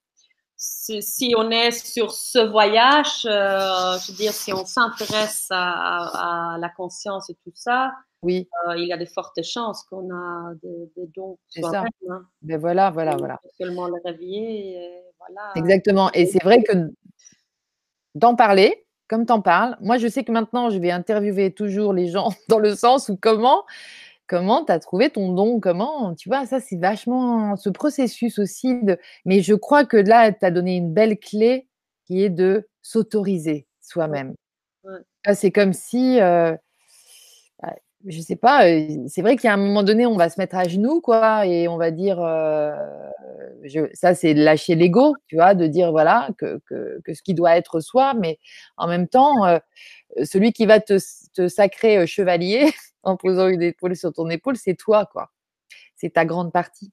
Si 0.57 1.33
on 1.37 1.51
est 1.51 1.71
sur 1.71 2.11
ce 2.11 2.39
voyage, 2.39 3.25
euh, 3.25 3.97
je 3.99 4.11
veux 4.11 4.17
dire, 4.17 4.31
si 4.31 4.53
on 4.53 4.65
s'intéresse 4.65 5.47
à, 5.49 6.57
la 6.59 6.69
conscience 6.69 7.29
et 7.29 7.35
tout 7.43 7.51
ça, 7.53 7.91
oui. 8.21 8.47
Euh, 8.67 8.77
il 8.77 8.87
y 8.87 8.93
a 8.93 8.97
de 8.97 9.05
fortes 9.05 9.43
chances 9.43 9.83
qu'on 9.83 10.09
a 10.11 10.53
des, 10.63 10.89
dons. 11.15 11.37
C'est 11.49 11.61
ça. 11.61 11.83
Hein. 12.09 12.25
Ben 12.41 12.57
voilà, 12.57 12.89
voilà, 12.89 13.15
voilà. 13.17 13.39
Seulement 13.59 13.87
le 13.87 14.01
réveiller, 14.03 15.03
voilà. 15.19 15.51
Exactement. 15.55 16.09
Et 16.13 16.25
c'est 16.25 16.41
vrai 16.41 16.63
que 16.63 16.91
d'en 18.15 18.35
parler, 18.35 18.84
comme 19.07 19.25
tu 19.25 19.31
en 19.33 19.41
parles, 19.41 19.77
moi 19.81 19.97
je 19.97 20.07
sais 20.07 20.23
que 20.23 20.31
maintenant 20.31 20.69
je 20.69 20.79
vais 20.79 20.91
interviewer 20.91 21.51
toujours 21.51 21.93
les 21.93 22.07
gens 22.07 22.29
dans 22.49 22.59
le 22.59 22.75
sens 22.75 23.09
où 23.09 23.17
comment 23.17 23.63
comment 24.27 24.65
tu 24.65 24.71
as 24.71 24.79
trouvé 24.79 25.09
ton 25.11 25.33
don, 25.33 25.59
comment, 25.59 26.15
tu 26.15 26.29
vois, 26.29 26.45
ça 26.45 26.59
c'est 26.59 26.77
vachement 26.77 27.55
ce 27.55 27.69
processus 27.69 28.39
aussi 28.39 28.81
de 28.83 28.97
mais 29.25 29.41
je 29.41 29.53
crois 29.53 29.85
que 29.85 29.97
là 29.97 30.31
tu 30.31 30.45
as 30.45 30.51
donné 30.51 30.77
une 30.77 30.93
belle 30.93 31.19
clé 31.19 31.67
qui 32.05 32.23
est 32.23 32.29
de 32.29 32.67
s'autoriser 32.81 33.67
soi-même. 33.81 34.35
C'est 35.33 35.51
comme 35.51 35.73
si 35.73 36.19
euh, 36.21 36.55
je 38.07 38.21
sais 38.21 38.35
pas, 38.35 38.61
c'est 39.07 39.21
vrai 39.21 39.35
qu'il 39.35 39.45
y 39.47 39.51
a 39.51 39.53
un 39.53 39.57
moment 39.57 39.83
donné, 39.83 40.05
on 40.05 40.15
va 40.17 40.29
se 40.29 40.39
mettre 40.39 40.55
à 40.55 40.67
genoux, 40.67 41.01
quoi, 41.01 41.45
et 41.47 41.67
on 41.67 41.77
va 41.77 41.91
dire, 41.91 42.19
ça, 43.93 44.13
c'est 44.15 44.33
lâcher 44.33 44.75
l'ego, 44.75 45.15
tu 45.27 45.35
vois, 45.35 45.53
de 45.55 45.67
dire, 45.67 45.91
voilà, 45.91 46.29
que, 46.37 46.59
ce 47.13 47.21
qui 47.23 47.33
doit 47.33 47.57
être 47.57 47.79
soi, 47.79 48.13
mais 48.13 48.39
en 48.77 48.87
même 48.87 49.07
temps, 49.07 49.59
celui 50.23 50.53
qui 50.53 50.65
va 50.65 50.79
te, 50.79 50.97
te 51.33 51.47
sacrer 51.47 52.05
chevalier 52.07 52.71
en 53.03 53.17
posant 53.17 53.47
une 53.47 53.61
épaule 53.63 53.95
sur 53.95 54.13
ton 54.13 54.29
épaule, 54.29 54.57
c'est 54.57 54.75
toi, 54.75 55.05
quoi. 55.11 55.31
C'est 55.97 56.13
ta 56.13 56.25
grande 56.25 56.53
partie. 56.53 56.91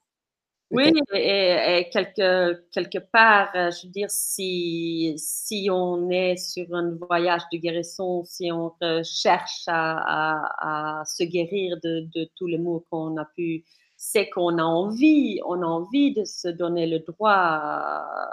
Oui, 0.73 0.93
et, 1.15 1.89
quelque, 1.93 2.65
quelque 2.73 2.99
part, 2.99 3.51
euh, 3.55 3.70
je 3.70 3.86
veux 3.86 3.93
dire, 3.93 4.11
si, 4.11 5.15
si 5.19 5.69
on 5.70 6.09
est 6.11 6.36
sur 6.36 6.66
un 6.74 6.97
voyage 6.97 7.43
de 7.53 7.59
guérison, 7.59 8.24
si 8.24 8.51
on 8.51 8.74
cherche 9.05 9.65
à, 9.66 11.01
à, 11.01 11.05
se 11.05 11.24
guérir 11.24 11.78
de, 11.82 12.09
de 12.15 12.28
tous 12.36 12.47
les 12.47 12.59
maux 12.59 12.85
qu'on 12.90 13.16
a 13.19 13.27
pu, 13.36 13.65
c'est 13.97 14.28
qu'on 14.31 14.59
a 14.59 14.65
envie, 14.65 15.40
on 15.47 15.62
a 15.62 15.66
envie 15.66 16.12
de 16.15 16.24
se 16.24 16.49
donner 16.49 16.86
le 16.86 17.01
droit 17.01 17.31
à, 17.31 18.31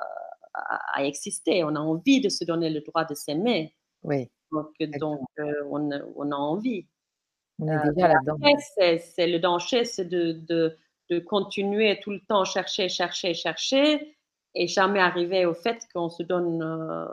à, 0.93 1.03
exister, 1.03 1.63
on 1.63 1.75
a 1.75 1.79
envie 1.79 2.21
de 2.21 2.29
se 2.29 2.43
donner 2.43 2.69
le 2.69 2.81
droit 2.81 3.05
de 3.05 3.13
s'aimer. 3.13 3.75
Oui. 4.03 4.29
Donc, 4.51 4.73
donc 4.99 5.21
euh, 5.39 5.63
on, 5.69 5.89
on, 6.15 6.31
a 6.31 6.35
envie. 6.35 6.87
On 7.59 7.67
est 7.67 7.93
déjà 7.93 8.07
euh, 8.07 8.13
là-dedans. 8.13 8.37
C'est 8.67 9.27
le 9.27 9.39
danger, 9.39 9.85
c'est 9.85 10.05
de, 10.05 10.41
de 10.47 10.75
de 11.09 11.19
continuer 11.19 11.99
tout 12.01 12.11
le 12.11 12.19
temps 12.19 12.45
chercher, 12.45 12.89
chercher, 12.89 13.33
chercher 13.33 14.15
et 14.55 14.67
jamais 14.67 14.99
arriver 14.99 15.45
au 15.45 15.53
fait 15.53 15.87
qu'on 15.93 16.09
se 16.09 16.23
donne 16.23 16.61
euh, 16.61 17.05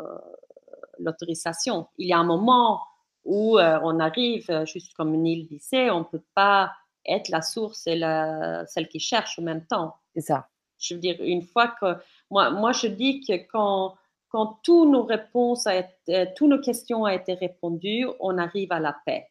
l'autorisation. 0.98 1.88
Il 1.98 2.08
y 2.08 2.12
a 2.12 2.18
un 2.18 2.24
moment 2.24 2.80
où 3.24 3.58
euh, 3.58 3.78
on 3.82 4.00
arrive, 4.00 4.50
euh, 4.50 4.64
juste 4.66 4.94
comme 4.94 5.16
Neil 5.16 5.44
disait, 5.44 5.90
on 5.90 6.00
ne 6.00 6.04
peut 6.04 6.24
pas 6.34 6.72
être 7.06 7.28
la 7.28 7.42
source 7.42 7.86
et 7.86 7.96
la, 7.96 8.66
celle 8.66 8.88
qui 8.88 9.00
cherche 9.00 9.38
en 9.38 9.42
même 9.42 9.66
temps. 9.66 9.96
C'est 10.14 10.22
ça. 10.22 10.48
Je 10.78 10.94
veux 10.94 11.00
dire, 11.00 11.16
une 11.20 11.42
fois 11.42 11.68
que. 11.68 11.96
Moi, 12.30 12.50
moi 12.50 12.72
je 12.72 12.88
dis 12.88 13.20
que 13.20 13.34
quand, 13.50 13.94
quand 14.28 14.58
toutes 14.62 14.90
nos 14.90 15.04
réponses, 15.04 15.66
a 15.66 15.76
été, 15.76 16.32
toutes 16.36 16.48
nos 16.48 16.60
questions 16.60 17.02
ont 17.02 17.08
été 17.08 17.34
répondues, 17.34 18.06
on 18.20 18.36
arrive 18.38 18.72
à 18.72 18.80
la 18.80 18.94
paix. 19.06 19.30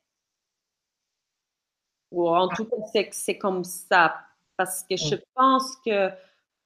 Ou 2.12 2.30
en 2.30 2.48
tout 2.48 2.66
cas, 2.66 2.78
c'est 3.12 3.38
comme 3.38 3.64
ça 3.64 4.25
parce 4.58 4.84
que 4.84 4.96
je 4.98 5.16
pense 5.36 5.76
que 5.86 6.10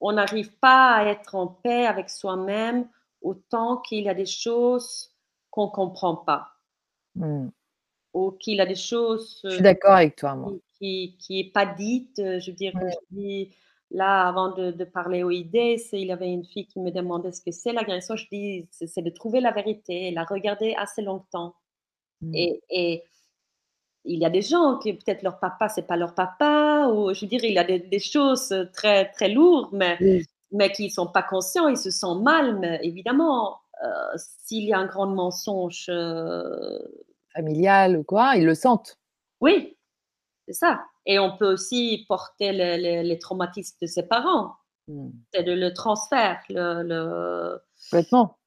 on 0.02 0.14
n'arrive 0.14 0.52
pas 0.60 0.96
à 0.96 1.06
être 1.06 1.36
en 1.36 1.48
paix 1.48 1.86
avec 1.86 2.10
soi-même 2.10 2.88
autant 3.22 3.78
qu'il 3.78 4.04
y 4.04 4.10
a 4.10 4.14
des 4.14 4.26
choses 4.26 5.12
qu'on 5.50 5.66
ne 5.66 5.72
comprend 5.72 6.16
pas. 6.16 6.48
Mmh. 7.16 7.50
Ou 8.14 8.32
qu'il 8.32 8.56
y 8.56 8.62
a 8.62 8.66
des 8.66 8.76
choses. 8.76 9.42
Je 9.44 9.50
suis 9.50 9.62
d'accord 9.62 9.96
avec 9.96 10.16
toi, 10.16 10.36
moi. 10.36 10.54
Qui 10.80 11.18
n'est 11.30 11.52
pas 11.52 11.66
dite. 11.66 12.16
Je 12.18 12.50
veux 12.50 12.56
dire, 12.56 12.74
dis, 13.12 13.54
là, 13.92 14.28
avant 14.28 14.54
de, 14.54 14.84
parler 14.86 15.24
aux 15.24 15.32
idées, 15.32 15.82
il 15.92 16.08
y 16.08 16.12
avait 16.12 16.32
une 16.32 16.46
fille 16.46 16.66
qui 16.68 16.80
me 16.80 16.92
demandait 16.92 17.34
ce 17.34 17.42
que 17.42 17.52
c'est 17.52 17.74
l'agression. 17.74 18.16
Je 18.16 18.26
dis, 18.32 18.68
c'est 18.72 19.02
de 19.02 19.10
trouver 19.10 19.42
la 19.42 19.52
vérité, 19.52 20.12
la 20.12 20.24
regarder 20.24 20.76
assez 20.76 21.02
longtemps. 21.02 21.56
Mmh. 22.22 22.36
Et, 22.36 22.62
et 22.70 23.04
il 24.06 24.20
y 24.20 24.26
a 24.26 24.30
des 24.30 24.42
gens 24.42 24.78
qui 24.78 24.94
peut-être 24.94 25.24
leur 25.24 25.40
papa 25.40 25.70
c'est 25.70 25.88
pas 25.88 25.98
leur 25.98 26.16
papa 26.16 26.49
ou 26.94 27.14
je 27.14 27.22
veux 27.22 27.28
dire 27.28 27.44
il 27.44 27.54
y 27.54 27.60
a 27.60 27.64
des, 27.64 28.00
choses 28.00 28.54
très 28.74 29.10
très 29.12 29.30
lourdes 29.30 29.70
mais 29.72 29.98
mais 30.52 30.72
qui 30.72 30.90
sont 30.90 31.08
pas 31.08 31.24
conscients 31.24 31.68
ils 31.68 31.78
se 31.78 31.92
sentent 31.92 32.24
mal 32.24 32.60
mais 32.60 32.80
évidemment 32.84 33.60
euh, 33.84 34.18
s'il 34.18 34.66
y 34.66 34.74
a 34.74 34.80
un 34.80 34.88
grand 34.88 35.08
mensonge 35.08 35.86
euh, 35.90 36.80
familial 37.34 37.98
ou 37.98 38.04
quoi 38.04 38.36
ils 38.36 38.46
le 38.46 38.56
sentent. 38.56 38.98
Oui 39.42 39.78
c'est 40.48 40.54
ça. 40.54 40.82
Et 41.06 41.20
on 41.20 41.38
peut 41.38 41.54
aussi 41.54 42.06
porter 42.08 42.52
les, 42.52 43.20
traumatismes 43.20 43.78
de 43.82 43.86
ses 43.86 44.04
parents. 44.04 44.56
Hmm. 44.88 45.12
c'est 45.32 45.44
le 45.44 45.72
transfert 45.72 46.42
le, 46.50 46.82
le... 46.82 47.62
complètement 47.92 48.39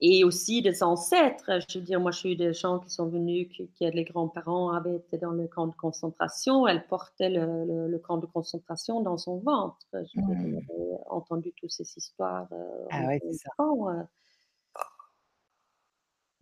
et 0.00 0.24
aussi 0.24 0.62
des 0.62 0.82
ancêtres. 0.82 1.60
Je 1.68 1.78
veux 1.78 1.84
dire, 1.84 2.00
moi, 2.00 2.10
j'ai 2.10 2.32
eu 2.32 2.36
des 2.36 2.54
gens 2.54 2.78
qui 2.78 2.90
sont 2.90 3.06
venus, 3.08 3.48
qui, 3.48 3.68
les 3.80 4.04
grands-parents 4.04 4.70
avaient 4.70 4.96
été 4.96 5.18
dans 5.18 5.32
le 5.32 5.46
camp 5.46 5.66
de 5.66 5.74
concentration. 5.74 6.66
Elle 6.66 6.86
portait 6.86 7.28
le, 7.28 7.98
camp 7.98 8.16
de 8.16 8.26
concentration 8.26 9.02
dans 9.02 9.18
son 9.18 9.38
ventre. 9.38 9.86
J'ai 9.92 10.20
mmh. 10.20 10.60
entendu 11.08 11.52
toutes 11.56 11.70
ces 11.70 11.86
histoires. 11.96 12.48
Euh, 12.52 12.86
ah 12.90 13.06
ouais, 13.06 13.20
c'est 13.22 13.34
ça. 13.34 13.50
Euh. 13.58 14.02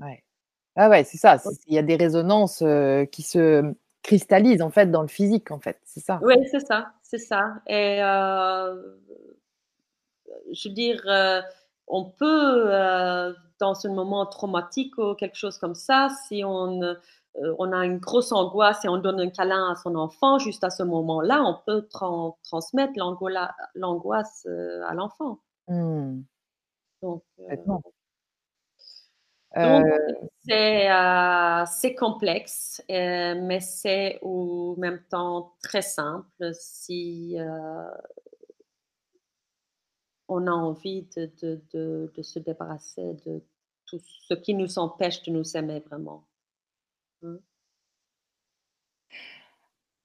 Ouais. 0.01 0.23
Ah 0.77 0.89
ouais, 0.89 1.03
c'est 1.03 1.19
ça. 1.19 1.43
Il 1.67 1.75
y 1.75 1.79
a 1.79 1.83
des 1.83 1.97
résonances 1.97 2.63
euh, 2.63 3.05
qui 3.07 3.23
se 3.23 3.75
cristallisent 4.03 4.63
en 4.63 4.71
fait 4.71 4.87
dans 4.87 5.03
le 5.03 5.09
physique, 5.09 5.51
en 5.51 5.59
fait. 5.59 5.81
C'est 5.85 6.01
ça. 6.01 6.21
Oui, 6.23 6.37
c'est 6.49 6.65
ça, 6.65 6.93
c'est 7.03 7.19
ça. 7.19 7.61
Et 7.67 7.99
je 10.53 10.69
veux 10.69 10.75
dire, 10.75 11.03
on 11.89 12.05
peut 12.05 13.35
dans 13.59 13.75
ce 13.75 13.89
moment 13.89 14.25
traumatique 14.27 14.97
ou 14.99 15.15
quelque 15.15 15.37
chose 15.37 15.59
comme 15.59 15.75
ça, 15.75 16.09
si 16.29 16.45
on, 16.45 16.81
euh, 17.43 17.55
on 17.59 17.73
a 17.73 17.85
une 17.85 17.99
grosse 17.99 18.33
angoisse 18.33 18.85
et 18.85 18.89
on 18.89 18.99
donne 18.99 19.21
un 19.21 19.31
câlin 19.31 19.73
à 19.73 19.75
son 19.77 19.95
enfant, 19.95 20.39
juste 20.39 20.65
à 20.65 20.71
ce 20.71 20.83
moment-là, 20.83 21.43
on 21.43 21.57
peut 21.67 21.87
transmettre 22.43 22.93
l'angoisse 23.75 24.47
euh, 24.49 24.83
à 24.87 24.95
l'enfant. 24.95 25.39
Mmh. 25.69 26.23
Donc, 27.03 27.23
euh, 29.57 29.83
c'est 30.41 31.95
complexe, 31.95 32.83
mais 32.89 33.61
c'est 33.61 34.19
au 34.23 34.75
même 34.79 35.01
temps 35.11 35.53
très 35.63 35.83
simple 35.83 36.53
si 36.55 37.37
on 40.29 40.47
a 40.47 40.53
envie 40.53 41.09
de, 41.17 41.31
se 42.23 42.39
débarrasser 42.39 43.15
de 43.27 43.43
tout 43.87 43.99
ce 44.29 44.35
qui 44.35 44.55
nous 44.55 44.79
empêche 44.79 45.23
de 45.23 45.33
nous 45.33 45.57
aimer 45.57 45.81
vraiment. 45.81 46.25
Hein? 47.23 47.39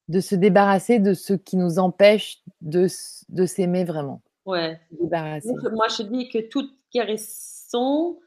De 0.07 0.19
se 0.19 0.35
débarrasser 0.35 0.99
de 0.99 1.13
ce 1.13 1.33
qui 1.33 1.57
nous 1.57 1.79
empêche 1.79 2.41
de, 2.61 2.87
s'aimer 2.87 3.83
vraiment. 3.83 4.21
Ouais. 4.45 4.79
Moi, 4.99 5.87
je 5.89 6.03
dis 6.03 6.29
que 6.29 6.39
toute 6.39 6.73
guérison, 6.93 8.19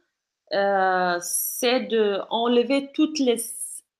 euh, 0.52 1.18
c'est 1.20 1.80
de 1.86 2.20
enlever 2.30 2.92
toutes 2.92 3.18
les 3.18 3.36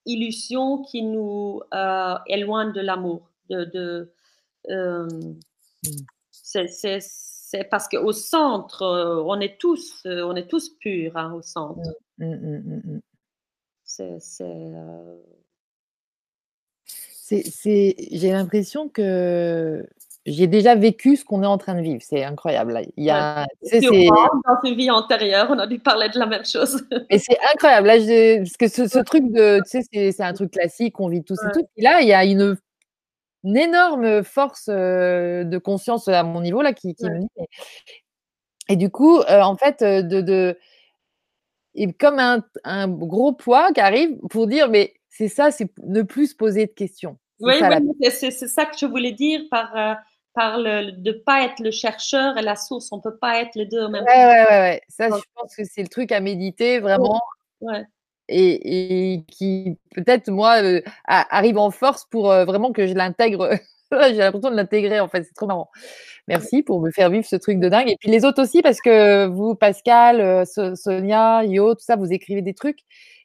illusions 0.04 0.82
qui 0.82 1.02
nous 1.02 1.60
euh, 1.74 2.14
éloignent 2.26 2.72
de 2.72 2.80
l'amour, 2.80 3.30
de, 3.50 4.10
mmh. 4.68 5.38
c'est 6.30 7.00
parce 7.70 7.88
qu'au 7.88 8.12
centre, 8.12 8.82
on 9.26 9.40
est 9.40 9.58
tous, 9.58 10.02
on 10.04 10.36
est 10.36 10.48
tous 10.48 10.70
purs 10.80 11.16
hein, 11.16 11.32
au 11.32 11.42
centre. 11.42 11.80
Mmh, 12.18 12.98
c'est 13.84 14.18
c'est 17.28 17.96
j'ai 18.12 18.32
l'impression 18.32 18.88
que 18.88 19.84
j'ai 20.26 20.48
déjà 20.48 20.74
vécu 20.74 21.16
ce 21.16 21.24
qu'on 21.24 21.42
est 21.44 21.46
en 21.46 21.58
train 21.58 21.74
de 21.74 21.80
vivre. 21.80 22.02
C'est 22.02 22.24
incroyable. 22.24 22.82
Il 22.96 23.04
y 23.04 23.10
a, 23.10 23.46
c'est, 23.62 23.80
dans 23.80 24.58
une 24.64 24.74
vie 24.74 24.90
antérieure, 24.90 25.46
on 25.50 25.58
a 25.58 25.66
dû 25.68 25.78
parler 25.78 26.08
de 26.08 26.18
la 26.18 26.26
même 26.26 26.44
chose. 26.44 26.84
Et 27.10 27.18
c'est 27.18 27.38
incroyable. 27.54 27.86
Là, 27.86 27.94
parce 28.38 28.56
que 28.56 28.68
ce, 28.68 28.98
truc 29.04 29.30
de, 29.30 29.60
tu 29.70 29.82
sais, 29.82 30.12
c'est, 30.12 30.22
un 30.22 30.32
truc 30.32 30.50
classique, 30.52 30.98
on 30.98 31.08
vit 31.08 31.22
tous 31.22 31.38
et 31.44 31.52
tout. 31.52 31.66
Et 31.76 31.82
là, 31.82 32.02
il 32.02 32.08
y 32.08 32.12
a 32.12 32.24
une, 32.24 32.56
énorme 33.54 34.22
force 34.24 34.68
euh, 34.68 35.44
de 35.44 35.58
conscience 35.58 36.08
à 36.08 36.22
mon 36.22 36.40
niveau 36.40 36.62
là 36.62 36.72
qui, 36.72 36.88
me 36.88 37.20
dit. 37.20 37.28
Et 38.68 38.76
du 38.76 38.90
coup, 38.90 39.20
euh, 39.20 39.42
en 39.42 39.56
fait, 39.56 39.82
euh, 39.82 40.02
de, 40.02 40.20
de 40.20 40.58
et 41.74 41.92
comme 41.92 42.18
un, 42.18 42.42
un, 42.64 42.88
gros 42.88 43.32
poids 43.32 43.72
qui 43.72 43.80
arrive 43.80 44.16
pour 44.30 44.46
dire, 44.46 44.68
mais 44.68 44.94
c'est 45.08 45.28
ça, 45.28 45.50
c'est 45.50 45.70
ne 45.82 46.02
plus 46.02 46.28
se 46.28 46.36
poser 46.36 46.66
de 46.66 46.72
questions. 46.72 47.18
Oui, 47.40 47.54
c'est, 48.10 48.30
ça 48.30 48.64
que 48.64 48.78
je 48.78 48.86
voulais 48.86 49.12
dire 49.12 49.42
par 49.50 49.98
par 50.32 50.58
le, 50.58 50.92
de 50.92 51.12
ne 51.12 51.16
pas 51.16 51.44
être 51.44 51.60
le 51.60 51.70
chercheur 51.70 52.36
et 52.36 52.42
la 52.42 52.56
source. 52.56 52.92
On 52.92 52.98
ne 52.98 53.02
peut 53.02 53.16
pas 53.16 53.40
être 53.40 53.54
les 53.54 53.66
deux 53.66 53.82
en 53.82 53.90
même 53.90 54.04
temps. 54.04 54.12
Ouais, 54.12 54.26
ouais, 54.26 54.48
ouais. 54.48 54.82
Ça, 54.88 55.08
je 55.08 55.22
pense 55.34 55.56
que 55.56 55.64
c'est 55.64 55.82
le 55.82 55.88
truc 55.88 56.12
à 56.12 56.20
méditer 56.20 56.78
vraiment. 56.78 57.20
Ouais. 57.60 57.84
Et, 58.28 59.22
qui, 59.28 59.78
peut-être, 59.94 60.30
moi, 60.30 60.62
euh, 60.62 60.80
arrive 61.06 61.58
en 61.58 61.70
force 61.70 62.06
pour 62.10 62.30
euh, 62.30 62.44
vraiment 62.44 62.72
que 62.72 62.86
je 62.86 62.94
l'intègre. 62.94 63.50
J'ai 63.92 64.16
l'impression 64.16 64.50
de 64.50 64.56
l'intégrer, 64.56 65.00
en 65.00 65.08
fait. 65.08 65.22
C'est 65.24 65.34
trop 65.34 65.46
marrant. 65.46 65.70
Merci 66.28 66.62
pour 66.62 66.80
me 66.80 66.90
faire 66.90 67.10
vivre 67.10 67.24
ce 67.24 67.36
truc 67.36 67.60
de 67.60 67.68
dingue. 67.68 67.88
Et 67.88 67.96
puis 68.00 68.10
les 68.10 68.24
autres 68.24 68.42
aussi, 68.42 68.62
parce 68.62 68.80
que 68.80 69.26
vous, 69.26 69.54
Pascal, 69.54 70.20
euh, 70.20 70.44
Sonia, 70.74 71.44
Yo, 71.44 71.74
tout 71.74 71.84
ça, 71.84 71.96
vous 71.96 72.12
écrivez 72.12 72.42
des 72.42 72.54
trucs. 72.54 72.80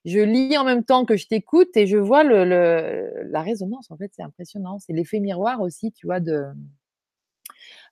Je 0.06 0.20
lis 0.20 0.58
en 0.58 0.64
même 0.64 0.84
temps 0.84 1.06
que 1.06 1.18
je 1.18 1.28
t'écoute 1.28 1.76
et 1.76 1.88
je 1.88 1.98
vois 1.98 2.24
la 2.24 3.42
résonance. 3.42 3.90
En 3.92 3.98
fait, 3.98 4.12
c'est 4.16 4.24
impressionnant. 4.24 4.78
C'est 4.80 4.94
l'effet 4.94 5.20
miroir 5.20 5.62
aussi, 5.62 5.92
tu 5.92 6.08
vois, 6.08 6.20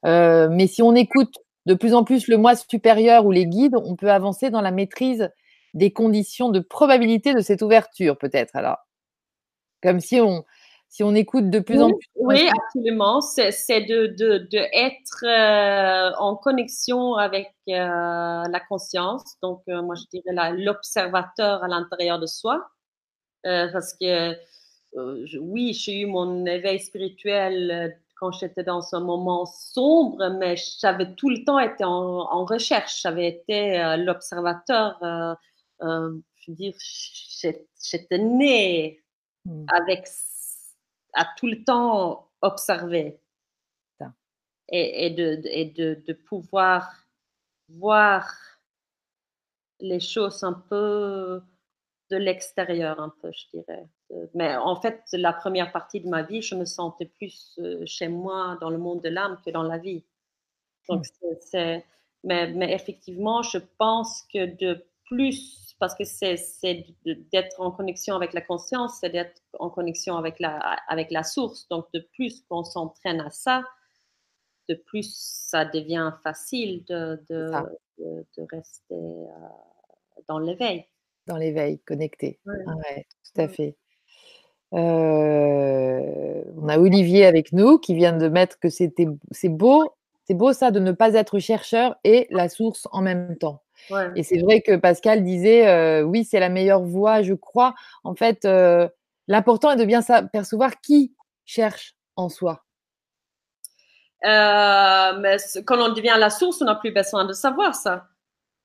mais 0.03 0.67
si 0.67 0.81
on 0.81 0.95
écoute 0.95 1.35
de 1.65 1.75
plus 1.75 1.93
en 1.93 2.03
plus 2.03 2.27
le 2.27 2.37
moi 2.37 2.55
supérieur 2.55 3.25
ou 3.27 3.31
les 3.31 3.45
guides, 3.45 3.75
on 3.75 3.95
peut 3.95 4.11
avancer 4.11 4.49
dans 4.49 4.61
la 4.61 4.71
maîtrise 4.71 5.29
des 5.73 5.91
conditions 5.91 6.49
de 6.49 6.59
probabilité 6.59 7.33
de 7.33 7.41
cette 7.41 7.61
ouverture, 7.61 8.17
peut-être. 8.17 8.55
Alors, 8.55 8.77
comme 9.81 9.99
si 9.99 10.19
on, 10.19 10.43
si 10.87 11.03
on 11.03 11.15
écoute 11.15 11.49
de 11.49 11.59
plus 11.59 11.81
en 11.81 11.89
plus. 11.89 12.07
Oui, 12.15 12.49
absolument. 12.49 13.21
C'est 13.21 13.81
de, 13.81 14.07
de, 14.07 14.47
de, 14.51 14.57
être 14.73 15.23
euh, 15.23 16.15
en 16.17 16.35
connexion 16.35 17.15
avec 17.15 17.53
euh, 17.69 17.73
la 17.73 18.59
conscience. 18.67 19.35
Donc, 19.41 19.61
moi, 19.67 19.95
je 19.95 20.03
dirais 20.11 20.53
l'observateur 20.53 21.63
à 21.63 21.67
l'intérieur 21.67 22.19
de 22.19 22.25
soi. 22.25 22.67
parce 23.43 23.93
que, 23.93 24.35
oui, 25.39 25.73
j'ai 25.73 26.01
eu 26.01 26.05
mon 26.07 26.45
éveil 26.45 26.79
spirituel 26.79 27.95
quand 28.19 28.31
j'étais 28.33 28.63
dans 28.63 28.93
un 28.93 28.99
moment 28.99 29.45
sombre, 29.45 30.29
mais 30.37 30.55
j'avais 30.79 31.15
tout 31.15 31.29
le 31.29 31.43
temps 31.45 31.59
été 31.59 31.83
en, 31.85 32.45
recherche. 32.45 33.01
J'avais 33.01 33.27
été 33.27 33.79
euh, 33.79 33.97
l'observateur. 33.97 34.97
Euh, 35.81 36.19
je 36.35 36.51
veux 36.51 36.55
dire, 36.55 36.73
j'étais 36.79 38.17
née 38.17 39.03
hmm. 39.45 39.65
avec 39.69 40.07
à 41.13 41.25
tout 41.37 41.47
le 41.47 41.63
temps 41.63 42.29
observer 42.41 43.19
et, 44.71 45.05
et, 45.05 45.09
de, 45.09 45.41
et 45.45 45.65
de, 45.65 46.01
de, 46.07 46.13
pouvoir 46.13 46.93
voir 47.69 48.31
les 49.79 49.99
choses 49.99 50.43
un 50.43 50.53
peu 50.53 51.41
de 52.11 52.17
l'extérieur, 52.17 52.99
un 52.99 53.13
peu, 53.21 53.31
je 53.31 53.57
dirais. 53.57 53.87
Euh, 54.11 54.27
mais 54.33 54.55
en 54.55 54.75
fait, 54.75 55.03
la 55.13 55.33
première 55.33 55.71
partie 55.71 56.01
de 56.01 56.07
ma 56.07 56.23
vie, 56.23 56.41
je 56.41 56.55
me 56.55 56.65
sentais 56.65 57.05
plus 57.05 57.57
euh, 57.59 57.83
chez 57.85 58.07
moi 58.07 58.57
dans 58.61 58.69
le 58.69 58.77
monde 58.77 59.01
de 59.01 59.09
l'âme 59.09 59.39
que 59.45 59.51
dans 59.51 59.63
la 59.63 59.77
vie. 59.77 60.03
Donc, 60.87 61.05
hmm. 61.21 61.33
c'est, 61.41 61.85
mais, 62.23 62.51
mais, 62.51 62.73
effectivement, 62.73 63.41
je 63.43 63.59
pense 63.77 64.23
que 64.33 64.45
de 64.45 64.85
plus, 65.05 65.68
parce 65.79 65.95
que 65.95 66.03
c'est, 66.03 66.35
d'être 67.31 67.59
en 67.59 67.71
connexion 67.71 68.15
avec 68.15 68.33
la 68.33 68.41
conscience, 68.41 68.97
c'est 68.99 69.09
d'être 69.09 69.41
en 69.57 69.69
connexion 69.69 70.17
avec 70.17 70.39
la, 70.39 70.57
avec 70.87 71.09
la 71.09 71.23
source. 71.23 71.67
Donc, 71.69 71.85
de 71.93 72.05
plus 72.13 72.41
qu'on 72.49 72.63
s'entraîne 72.63 73.21
à 73.21 73.29
ça, 73.29 73.63
de 74.67 74.75
plus 74.75 75.15
ça 75.15 75.65
devient 75.65 76.11
facile 76.21 76.83
de, 76.85 77.23
de, 77.29 77.51
de, 77.97 78.47
rester 78.51 78.91
euh, 78.91 80.21
dans 80.27 80.37
l'éveil. 80.37 80.85
Dans 81.27 81.37
l'éveil, 81.37 81.79
connecté. 81.79 82.39
Oui, 82.45 82.55
ouais, 82.55 83.07
tout 83.23 83.41
à 83.41 83.47
fait. 83.47 83.75
Euh, 84.73 86.43
on 86.57 86.67
a 86.67 86.77
Olivier 86.77 87.25
avec 87.25 87.53
nous 87.53 87.79
qui 87.79 87.95
vient 87.95 88.15
de 88.15 88.27
mettre 88.27 88.59
que 88.59 88.69
c'était 88.69 89.07
c'est 89.31 89.49
beau, 89.49 89.95
c'est 90.25 90.35
beau 90.35 90.53
ça 90.53 90.69
de 90.69 90.79
ne 90.79 90.91
pas 90.91 91.13
être 91.13 91.39
chercheur 91.39 91.97
et 92.03 92.27
la 92.29 92.49
source 92.49 92.87
en 92.91 93.01
même 93.01 93.37
temps. 93.37 93.63
Et 94.15 94.23
c'est 94.23 94.39
vrai 94.39 94.61
que 94.61 94.75
Pascal 94.75 95.23
disait 95.23 95.67
euh, 95.67 96.03
oui 96.03 96.23
c'est 96.23 96.39
la 96.39 96.49
meilleure 96.49 96.83
voie, 96.83 97.21
je 97.21 97.33
crois. 97.33 97.73
En 98.03 98.15
fait, 98.15 98.45
euh, 98.45 98.87
l'important 99.27 99.71
est 99.71 99.77
de 99.77 99.85
bien 99.85 100.01
percevoir 100.31 100.79
qui 100.81 101.15
cherche 101.45 101.95
en 102.15 102.29
soi. 102.29 102.63
mais 104.23 105.37
quand 105.65 105.79
on 105.79 105.93
devient 105.93 106.15
la 106.17 106.29
source, 106.29 106.61
on 106.61 106.65
n'a 106.65 106.75
plus 106.75 106.91
besoin 106.91 107.25
de 107.25 107.33
savoir 107.33 107.75
ça. 107.75 108.07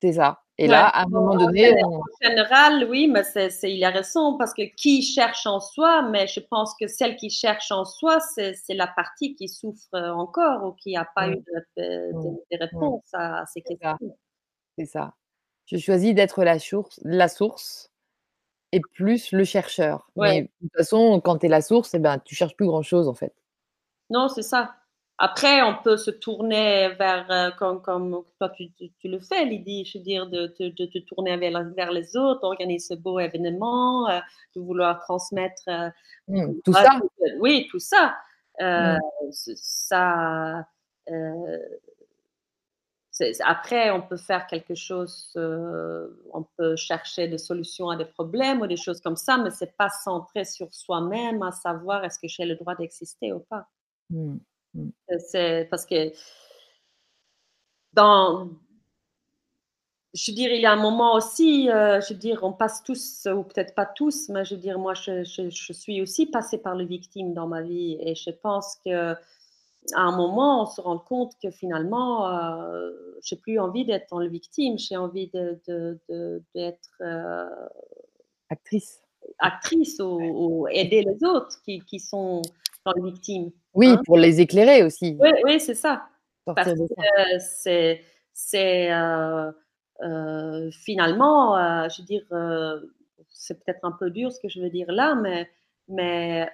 C'est 0.02 0.12
ça. 0.12 0.44
Et 0.56 0.68
là, 0.68 0.86
à 0.86 1.02
un 1.02 1.08
moment 1.08 1.36
donné. 1.36 1.82
En 1.82 2.02
général, 2.22 2.86
oui, 2.88 3.08
mais 3.08 3.24
c'est, 3.24 3.50
il 3.64 3.84
a 3.84 3.90
raison, 3.90 4.38
parce 4.38 4.54
que 4.54 4.62
qui 4.76 5.02
cherche 5.02 5.46
en 5.46 5.58
soi, 5.58 6.02
mais 6.02 6.28
je 6.28 6.38
pense 6.38 6.74
que 6.80 6.86
celle 6.86 7.16
qui 7.16 7.28
cherche 7.28 7.72
en 7.72 7.84
soi, 7.84 8.20
c'est, 8.20 8.54
la 8.68 8.86
partie 8.86 9.34
qui 9.34 9.48
souffre 9.48 9.94
encore 9.94 10.64
ou 10.64 10.72
qui 10.72 10.92
n'a 10.92 11.08
pas 11.12 11.28
eu 11.28 11.36
de, 11.36 11.82
de, 11.82 12.58
réponse 12.60 13.02
à, 13.14 13.44
ces 13.46 13.62
questions. 13.62 14.16
C'est 14.78 14.86
ça. 14.86 15.14
Je 15.66 15.78
choisis 15.78 16.14
d'être 16.14 16.44
la 16.44 16.58
source, 16.58 17.00
la 17.04 17.28
source 17.28 17.90
et 18.72 18.80
plus 18.80 19.32
le 19.32 19.44
chercheur. 19.44 20.10
Mais 20.16 20.42
de 20.42 20.48
toute 20.60 20.76
façon, 20.76 21.20
quand 21.20 21.38
tu 21.38 21.46
es 21.46 21.48
la 21.48 21.62
source, 21.62 21.94
eh 21.94 21.98
ben, 21.98 22.18
tu 22.18 22.34
cherches 22.34 22.56
plus 22.56 22.66
grand-chose, 22.66 23.08
en 23.08 23.14
fait. 23.14 23.34
Non, 24.10 24.28
c'est 24.28 24.42
ça. 24.42 24.74
Après, 25.18 25.62
on 25.62 25.76
peut 25.82 25.96
se 25.96 26.10
tourner 26.10 26.88
vers, 26.98 27.30
euh, 27.30 27.50
comme, 27.52 27.80
comme 27.82 28.24
toi 28.38 28.48
tu, 28.50 28.72
tu, 28.72 29.08
le 29.08 29.20
fais, 29.20 29.44
Lydie, 29.44 29.84
je 29.84 29.98
veux 29.98 30.04
dire, 30.04 30.26
de, 30.26 30.48
te 30.48 30.98
tourner 31.06 31.36
vers, 31.36 31.62
vers, 31.76 31.92
les 31.92 32.16
autres, 32.16 32.42
organiser 32.42 32.94
ce 32.94 32.94
beau 32.94 33.20
événement, 33.20 34.10
euh, 34.10 34.18
de 34.56 34.60
vouloir 34.60 34.98
transmettre. 34.98 35.62
Euh, 35.68 35.88
mmh, 36.26 36.60
tout 36.64 36.72
ça. 36.72 37.00
oui, 37.38 37.68
tout 37.70 37.78
ça. 37.78 38.16
Mmh. 38.60 38.98
Ça. 39.30 40.66
Après, 43.44 43.90
on 43.90 44.02
peut 44.02 44.16
faire 44.16 44.46
quelque 44.46 44.74
chose, 44.74 45.32
on 45.36 46.44
peut 46.56 46.76
chercher 46.76 47.28
des 47.28 47.38
solutions 47.38 47.88
à 47.90 47.96
des 47.96 48.04
problèmes 48.04 48.60
ou 48.60 48.66
des 48.66 48.76
choses 48.76 49.00
comme 49.00 49.16
ça, 49.16 49.38
mais 49.38 49.50
c'est 49.50 49.76
pas 49.76 49.88
centré 49.88 50.44
sur 50.44 50.72
soi-même 50.74 51.42
à 51.42 51.52
savoir 51.52 52.04
est-ce 52.04 52.18
que 52.18 52.28
j'ai 52.28 52.44
le 52.44 52.56
droit 52.56 52.74
d'exister 52.74 53.32
ou 53.32 53.40
pas. 53.40 53.68
Mmh. 54.10 54.36
Mmh. 54.74 54.88
Euh, 55.10 55.18
c'est 55.18 55.68
parce 55.70 55.86
que 55.86 56.12
dans, 57.92 58.50
je 60.14 60.30
veux 60.30 60.34
dire, 60.34 60.52
il 60.52 60.60
y 60.60 60.66
a 60.66 60.72
un 60.72 60.80
moment 60.80 61.14
aussi, 61.14 61.70
euh, 61.70 62.00
je 62.00 62.12
veux 62.12 62.18
dire, 62.18 62.40
on 62.42 62.52
passe 62.52 62.82
tous, 62.82 63.26
ou 63.32 63.44
peut-être 63.44 63.74
pas 63.74 63.86
tous, 63.86 64.28
mais 64.28 64.44
je 64.44 64.54
veux 64.54 64.60
dire, 64.60 64.78
moi, 64.78 64.94
je, 64.94 65.24
je, 65.24 65.72
suis 65.72 66.02
aussi 66.02 66.26
passée 66.26 66.58
par 66.58 66.74
le 66.74 66.84
victime 66.84 67.34
dans 67.34 67.46
ma 67.46 67.62
vie 67.62 67.96
et 68.00 68.14
je 68.14 68.30
pense 68.30 68.76
que 68.84 69.14
à 69.92 70.00
un 70.00 70.16
moment, 70.16 70.62
on 70.62 70.66
se 70.66 70.80
rend 70.80 70.98
compte 70.98 71.34
que 71.42 71.50
finalement, 71.50 72.28
euh, 72.28 72.90
j'ai 73.22 73.36
plus 73.36 73.58
envie 73.58 73.84
d'être 73.84 74.08
dans 74.10 74.18
le 74.18 74.28
victime, 74.28 74.78
j'ai 74.78 74.96
envie 74.96 75.28
d'être 75.28 75.68
de, 75.68 76.00
de, 76.08 76.42
euh, 77.02 77.48
actrice. 78.48 79.00
Actrice 79.38 80.00
ou, 80.00 80.66
aider 80.70 81.02
les 81.02 81.24
autres 81.24 81.60
qui, 81.64 81.80
qui 81.80 81.98
sont 81.98 82.42
dans 82.86 82.92
le 82.96 83.04
victime. 83.04 83.50
Oui, 83.74 83.88
hein. 83.88 84.00
pour 84.04 84.16
les 84.16 84.40
éclairer 84.40 84.82
aussi. 84.82 85.16
Oui, 85.20 85.30
oui 85.44 85.60
c'est 85.60 85.74
ça. 85.74 86.06
Parce 86.46 86.72
que 86.74 87.38
c'est, 87.38 88.02
c'est 88.32 88.92
euh, 88.92 89.50
euh, 90.02 90.70
finalement, 90.70 91.88
je 91.88 92.02
veux 92.02 92.06
dire, 92.06 92.24
c'est 93.28 93.62
peut-être 93.62 93.84
un 93.84 93.92
peu 93.92 94.10
dur 94.10 94.32
ce 94.32 94.40
que 94.40 94.48
je 94.48 94.60
veux 94.60 94.70
dire 94.70 94.90
là, 94.90 95.14
mais, 95.14 95.50
mais 95.88 96.50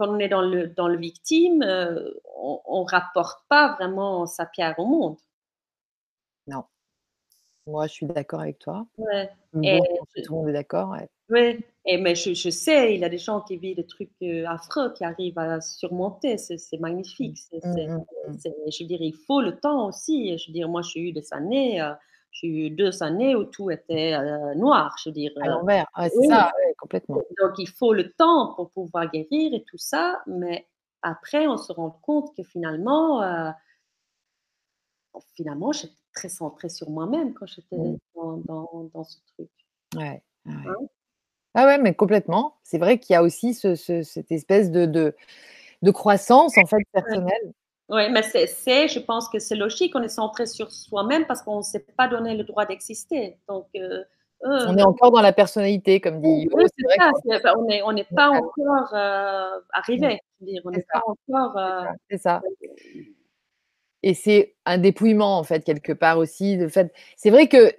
quand 0.00 0.08
on 0.08 0.18
est 0.18 0.28
dans 0.28 0.40
le, 0.40 0.68
dans 0.68 0.88
le 0.88 0.96
victime, 0.96 1.62
on 1.62 2.84
ne 2.84 2.90
rapporte 2.90 3.44
pas 3.48 3.74
vraiment 3.74 4.26
sa 4.26 4.46
pierre 4.46 4.78
au 4.78 4.86
monde. 4.86 5.16
Non. 6.46 6.64
Moi, 7.66 7.86
je 7.86 7.92
suis 7.92 8.06
d'accord 8.06 8.40
avec 8.40 8.58
toi. 8.58 8.86
Ouais. 8.96 9.30
Bon, 9.52 9.62
Et 9.62 9.78
tout 10.24 10.32
le 10.32 10.36
monde 10.38 10.48
est 10.48 10.52
d'accord, 10.54 10.90
ouais. 10.90 11.08
Oui, 11.28 11.64
et 11.86 11.96
mais 11.96 12.16
je, 12.16 12.34
je 12.34 12.50
sais, 12.50 12.94
il 12.94 13.00
y 13.00 13.04
a 13.04 13.08
des 13.08 13.18
gens 13.18 13.40
qui 13.42 13.56
vivent 13.56 13.76
des 13.76 13.86
trucs 13.86 14.10
euh, 14.22 14.44
affreux, 14.48 14.92
qui 14.94 15.04
arrivent 15.04 15.38
à 15.38 15.60
surmonter, 15.60 16.38
c'est 16.38 16.80
magnifique. 16.80 17.38
Mmh, 17.52 17.68
mmh. 17.68 18.38
c'est- 18.38 18.54
je 18.70 18.82
veux 18.82 18.88
dire, 18.88 19.00
il 19.00 19.14
faut 19.14 19.40
le 19.40 19.60
temps 19.60 19.86
aussi. 19.88 20.36
Je 20.38 20.48
veux 20.48 20.52
dire, 20.52 20.68
moi, 20.68 20.82
j'ai 20.82 21.00
eu 21.00 21.12
des 21.12 21.32
années, 21.32 21.80
euh, 21.80 21.92
j'ai 22.32 22.46
eu 22.48 22.70
deux 22.70 23.02
années 23.02 23.34
où 23.34 23.44
tout 23.44 23.70
était 23.70 24.14
euh, 24.14 24.54
noir. 24.54 24.96
Je 25.02 25.08
veux 25.10 25.14
dire, 25.14 25.32
À 25.40 25.46
euh, 25.46 25.50
l'envers, 25.50 25.86
c'est 25.96 26.16
oui. 26.16 26.28
ça, 26.28 26.52
complètement. 26.78 27.16
donc 27.40 27.52
il 27.58 27.68
faut 27.68 27.92
le 27.92 28.10
temps 28.12 28.54
pour 28.54 28.70
pouvoir 28.70 29.10
guérir 29.10 29.52
et 29.54 29.64
tout 29.64 29.78
ça, 29.78 30.22
mais 30.26 30.66
après, 31.02 31.46
on 31.46 31.56
se 31.56 31.72
rend 31.72 31.90
compte 31.90 32.34
que 32.36 32.42
finalement, 32.42 33.22
euh, 33.22 33.50
finalement, 35.34 35.72
j'étais 35.72 35.94
très 36.14 36.28
centrée 36.28 36.68
sur 36.68 36.90
moi-même 36.90 37.34
quand 37.34 37.46
j'étais 37.46 37.76
Mmh. 37.76 37.96
dans, 38.14 38.36
dans, 38.38 38.90
dans 38.94 39.04
ce 39.04 39.18
truc. 39.34 39.48
Ouais, 39.96 40.22
ouais. 40.46 40.52
Hein? 40.54 40.74
Ah 41.54 41.66
ouais, 41.66 41.78
mais 41.78 41.94
complètement. 41.94 42.56
C'est 42.62 42.78
vrai 42.78 42.98
qu'il 42.98 43.14
y 43.14 43.16
a 43.16 43.22
aussi 43.22 43.54
ce 43.54 43.74
ce 43.74 44.02
cette 44.02 44.30
espèce 44.30 44.70
de 44.70 44.86
de 44.86 45.16
de 45.82 45.90
croissance, 45.90 46.56
en 46.58 46.66
fait, 46.66 46.76
personnelle. 46.92 47.52
Oui, 47.90 48.08
mais 48.10 48.22
c'est, 48.22 48.86
je 48.88 49.00
pense 49.00 49.28
que 49.28 49.40
c'est 49.40 49.56
logique, 49.56 49.94
on 49.96 50.02
est 50.02 50.08
centré 50.08 50.46
sur 50.46 50.70
soi-même 50.70 51.26
parce 51.26 51.42
qu'on 51.42 51.58
ne 51.58 51.62
s'est 51.62 51.84
pas 51.96 52.06
donné 52.06 52.36
le 52.36 52.44
droit 52.44 52.64
d'exister. 52.64 53.36
Donc, 53.48 53.66
euh, 53.74 54.04
eux, 54.44 54.68
On 54.68 54.76
est 54.76 54.82
encore 54.82 55.10
dans 55.10 55.20
la 55.20 55.32
personnalité, 55.32 56.00
comme 56.00 56.20
dit 56.20 56.48
oui, 56.52 56.64
c'est 56.78 56.84
vrai 56.84 56.96
ça, 56.98 57.10
que 57.10 57.36
enfin, 57.36 57.52
on 57.58 57.64
n'est 57.66 57.82
on 57.82 58.14
pas 58.14 58.30
encore 58.30 58.94
euh, 58.94 59.58
arrivé. 59.72 60.20
Dire, 60.40 60.62
on 60.64 60.72
ça. 60.72 60.80
pas 60.92 61.02
encore. 61.04 61.58
euh, 61.58 61.84
c'est 62.08 62.18
ça. 62.18 62.40
Et 64.02 64.14
c'est 64.14 64.54
un 64.64 64.78
dépouillement, 64.78 65.36
en 65.38 65.42
fait, 65.42 65.64
quelque 65.64 65.92
part 65.92 66.18
aussi. 66.18 66.56
De 66.56 66.68
fait, 66.68 66.92
c'est 67.16 67.30
vrai 67.30 67.48
que 67.48 67.74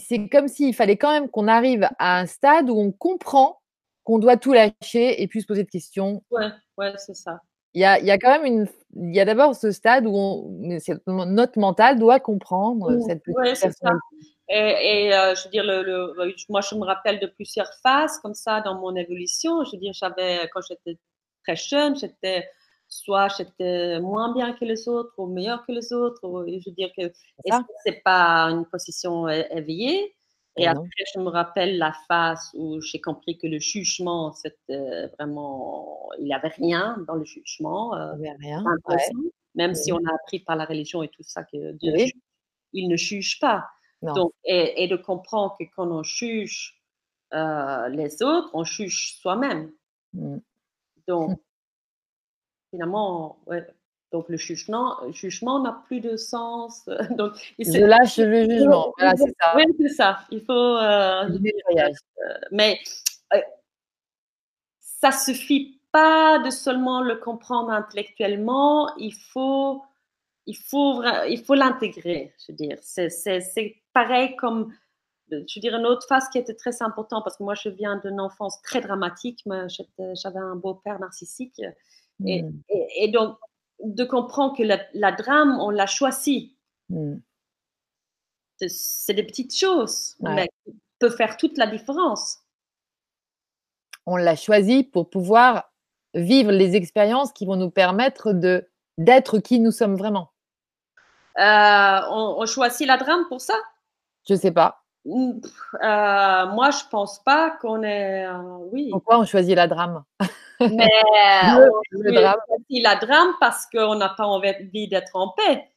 c'est 0.00 0.28
comme 0.28 0.48
s'il 0.48 0.74
fallait 0.74 0.96
quand 0.96 1.12
même 1.12 1.30
qu'on 1.30 1.46
arrive 1.46 1.88
à 1.98 2.18
un 2.18 2.26
stade 2.26 2.68
où 2.68 2.78
on 2.78 2.90
comprend 2.90 3.60
qu'on 4.04 4.18
doit 4.18 4.36
tout 4.36 4.52
lâcher 4.52 5.22
et 5.22 5.28
plus 5.28 5.42
se 5.42 5.46
poser 5.46 5.62
de 5.62 5.70
questions. 5.70 6.22
ouais, 6.32 6.48
ouais, 6.78 6.92
c'est 6.96 7.14
ça. 7.14 7.38
Il 7.74 7.80
y 7.80 7.84
a, 7.86 7.98
il 8.00 8.04
y 8.04 8.10
a 8.10 8.18
quand 8.18 8.28
même 8.28 8.44
une, 8.44 8.68
il 8.94 9.14
y 9.14 9.20
a 9.20 9.24
d'abord 9.24 9.54
ce 9.54 9.70
stade 9.70 10.06
où 10.06 10.14
on, 10.14 10.48
notre 11.06 11.58
mental 11.58 11.98
doit 11.98 12.20
comprendre 12.20 12.90
Mmh, 12.92 13.00
cette 13.02 13.22
petite. 13.24 13.74
Et, 14.48 15.06
et, 15.08 15.14
euh, 15.14 15.34
je 15.34 15.44
veux 15.44 15.50
dire, 15.50 15.64
le, 15.64 15.82
le- 15.82 16.34
moi, 16.48 16.60
je 16.60 16.74
me 16.74 16.84
rappelle 16.84 17.20
de 17.20 17.26
plusieurs 17.26 17.72
phases 17.82 18.18
comme 18.18 18.34
ça 18.34 18.60
dans 18.60 18.74
mon 18.78 18.94
évolution. 18.96 19.64
Je 19.64 19.72
veux 19.72 19.78
dire, 19.78 19.92
j'avais, 19.94 20.48
quand 20.52 20.60
j'étais 20.68 20.98
très 21.44 21.56
jeune, 21.56 21.96
j'étais 21.96 22.48
soit 22.88 23.28
j'étais 23.38 23.98
moins 24.00 24.34
bien 24.34 24.52
que 24.52 24.66
les 24.66 24.86
autres 24.88 25.14
ou 25.16 25.26
meilleur 25.26 25.64
que 25.64 25.72
les 25.72 25.92
autres. 25.94 26.20
ou- 26.24 26.44
je 26.46 26.68
veux 26.68 26.74
dire 26.76 26.90
que 26.98 27.10
C'est 27.84 28.02
pas 28.04 28.48
une 28.50 28.66
position 28.66 29.26
éveillée? 29.28 30.14
Et 30.58 30.66
non. 30.66 30.72
après, 30.72 31.04
je 31.14 31.18
me 31.20 31.28
rappelle 31.28 31.78
la 31.78 31.92
phase 32.08 32.50
où 32.54 32.80
j'ai 32.80 33.00
compris 33.00 33.38
que 33.38 33.46
le 33.46 33.58
jugement, 33.58 34.32
c'était 34.34 35.06
vraiment, 35.18 36.10
il 36.18 36.24
n'y 36.24 36.34
avait 36.34 36.48
rien 36.48 36.98
dans 37.06 37.14
le 37.14 37.24
jugement. 37.24 37.94
euh, 37.96 38.12
Il 38.18 38.24
y 38.26 38.28
avait 38.28 38.38
rien. 38.38 38.64
Ouais. 38.88 38.96
même 39.54 39.74
si 39.74 39.92
on 39.92 39.96
a 39.98 40.14
appris 40.14 40.40
par 40.40 40.56
la 40.56 40.64
religion 40.66 41.02
et 41.02 41.08
tout 41.08 41.22
ça 41.22 41.42
que 41.44 41.72
Dieu, 41.72 41.92
Oui. 41.94 42.00
juge, 42.08 42.12
il 42.74 42.88
ne 42.88 42.96
juge 42.96 43.38
pas. 43.40 43.66
Non. 44.02 44.12
Donc, 44.14 44.32
et, 44.44 44.84
et 44.84 44.88
de 44.88 44.96
comprendre 44.96 45.56
que 45.58 45.64
quand 45.74 45.88
on 45.90 46.02
juge 46.02 46.82
euh, 47.32 47.88
les 47.88 48.22
autres, 48.22 48.50
on 48.52 48.64
juge 48.64 49.16
soi-même. 49.20 49.72
Mm. 50.12 50.38
Donc, 51.08 51.40
finalement, 52.70 53.38
ouais. 53.46 53.66
Donc, 54.12 54.28
le 54.28 54.36
jugement, 54.36 54.96
jugement 55.12 55.60
n'a 55.60 55.82
plus 55.86 56.00
de 56.00 56.16
sens. 56.16 56.84
Donc, 57.16 57.32
et 57.58 57.64
Je 57.64 57.84
lâche 57.84 58.18
le 58.18 58.44
jugement. 58.48 58.92
Voilà, 58.98 59.16
c'est 59.16 59.34
ça. 59.40 59.56
Oui, 59.56 59.64
c'est 59.80 59.88
ça. 59.88 60.18
Il 60.30 60.42
faut. 60.44 60.52
euh, 60.52 61.28
nettoyage. 61.38 61.96
mais 62.50 62.78
euh, 63.34 63.40
ça 64.80 65.12
suffit 65.12 65.80
pas 65.92 66.38
de 66.40 66.50
seulement 66.50 67.00
le 67.02 67.16
comprendre 67.16 67.70
intellectuellement. 67.70 68.94
Il 68.98 69.12
faut, 69.14 69.82
il 70.46 70.56
faut, 70.56 71.02
il 71.28 71.42
faut 71.44 71.54
l'intégrer. 71.54 72.34
Je 72.46 72.52
veux 72.52 72.56
dire, 72.56 72.78
c'est, 72.82 73.08
c'est, 73.10 73.40
c'est 73.40 73.76
pareil 73.92 74.36
comme, 74.36 74.72
je 75.30 75.36
veux 75.36 75.60
dire, 75.60 75.74
une 75.74 75.86
autre 75.86 76.06
phase 76.06 76.28
qui 76.28 76.38
était 76.38 76.54
très 76.54 76.82
importante 76.82 77.24
parce 77.24 77.36
que 77.36 77.42
moi, 77.42 77.54
je 77.54 77.68
viens 77.70 77.96
d'une 78.04 78.20
enfance 78.20 78.60
très 78.62 78.80
dramatique. 78.80 79.42
J'avais 80.14 80.38
un 80.38 80.56
beau-père 80.56 80.98
narcissique 81.00 81.58
et, 82.24 82.42
Mm. 82.42 82.50
et, 82.68 83.04
et 83.04 83.08
donc 83.08 83.36
de 83.82 84.04
comprendre 84.04 84.56
que 84.56 84.62
la, 84.62 84.80
la 84.94 85.12
drame, 85.12 85.58
on 85.60 85.70
l'a 85.70 85.86
choisi. 85.86 86.56
Mm. 86.88 87.16
C'est, 88.68 89.14
des 89.14 89.24
petites 89.24 89.56
choses, 89.56 90.14
Ouais. 90.20 90.34
mais 90.34 90.48
qui 90.64 90.72
peuvent 91.00 91.16
faire 91.16 91.36
toute 91.36 91.58
la 91.58 91.66
différence. 91.66 92.38
On 94.06 94.16
l'a 94.16 94.36
choisi 94.36 94.84
pour 94.84 95.10
pouvoir 95.10 95.72
vivre 96.14 96.52
les 96.52 96.76
expériences 96.76 97.32
qui 97.32 97.44
vont 97.46 97.56
nous 97.56 97.70
permettre 97.70 98.32
de 98.32 98.68
d'être 98.98 99.38
qui 99.38 99.58
nous 99.58 99.70
sommes 99.72 99.96
vraiment. 99.96 100.30
Euh, 101.38 102.00
on, 102.10 102.36
on 102.38 102.46
choisit 102.46 102.86
la 102.86 102.98
drame 102.98 103.24
pour 103.28 103.40
ça? 103.40 103.54
Je 104.28 104.34
sais 104.34 104.52
pas. 104.52 104.84
Euh, 105.06 105.10
Moi, 106.46 106.70
je 106.70 106.84
pense 106.90 107.20
pas 107.24 107.50
qu'on 107.62 107.82
est. 107.82 108.26
euh, 108.26 108.58
oui, 108.70 108.90
Pourquoi 108.90 109.18
on 109.18 109.24
choisit 109.24 109.56
la 109.56 109.66
drame? 109.66 110.04
mais 110.68 110.88
Le- 111.42 111.70
le 111.90 112.12
drame. 112.12 112.36
la 112.70 112.96
drame 112.96 113.34
parce 113.40 113.66
qu'on 113.66 113.94
n'a 113.96 114.10
pas 114.10 114.26
envie 114.26 114.88
d'être 114.88 115.14
en 115.16 115.28
paix. 115.30 115.68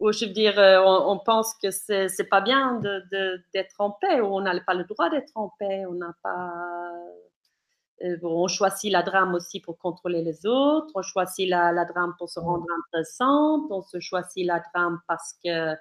Ou 0.00 0.12
je 0.12 0.26
veux 0.26 0.32
dire, 0.32 0.58
euh, 0.58 0.80
on, 0.84 1.12
on 1.12 1.18
pense 1.18 1.54
que 1.62 1.70
c'est 1.70 2.28
pas 2.30 2.40
bien 2.40 2.74
de- 2.80 3.02
de- 3.12 3.42
d'être 3.54 3.76
en 3.80 3.90
paix, 3.92 4.20
ou 4.20 4.26
on 4.36 4.40
n'a 4.40 4.58
pas 4.60 4.74
le 4.74 4.84
droit 4.84 5.10
d'être 5.10 5.32
en 5.36 5.50
paix, 5.58 5.84
on 5.88 5.94
n'a 5.94 6.14
pas. 6.22 6.92
euh, 8.04 8.16
bon, 8.22 8.44
on 8.44 8.48
choisit 8.48 8.92
la 8.92 9.02
drame 9.02 9.34
aussi 9.34 9.60
pour 9.60 9.78
contrôler 9.78 10.22
les 10.22 10.46
autres, 10.46 10.90
on 10.94 11.02
choisit 11.02 11.48
la, 11.48 11.72
la 11.72 11.84
drame 11.84 12.14
pour 12.18 12.28
se 12.30 12.38
rendre 12.40 12.64
intéressante, 12.86 13.64
on 13.70 13.82
se 13.82 13.98
choisit 14.00 14.46
la 14.46 14.60
drame 14.72 15.00
parce 15.08 15.34
que, 15.44 15.72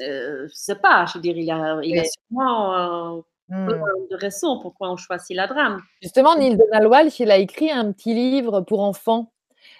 euh, 0.00 0.48
je 0.48 0.54
sais 0.54 0.76
pas, 0.76 1.06
je 1.06 1.14
veux 1.18 1.22
dire, 1.22 1.36
il 1.36 1.44
y 1.44 1.50
a, 1.52 1.80
il 1.82 1.94
y 1.94 1.98
a 2.00 2.02
Oui. 2.02 2.08
sûrement 2.28 3.18
euh, 3.18 3.22
Mm. 3.52 3.66
de 4.10 4.16
raisons 4.16 4.60
pourquoi 4.60 4.90
on 4.90 4.96
choisit 4.96 5.36
la 5.36 5.46
drame? 5.46 5.80
Justement, 6.00 6.36
Neil 6.36 6.56
Donald 6.56 6.86
Walsh, 6.86 7.20
il 7.20 7.30
a 7.30 7.36
écrit 7.36 7.70
un 7.70 7.92
petit 7.92 8.14
livre 8.14 8.62
pour 8.62 8.80
enfants, 8.80 9.30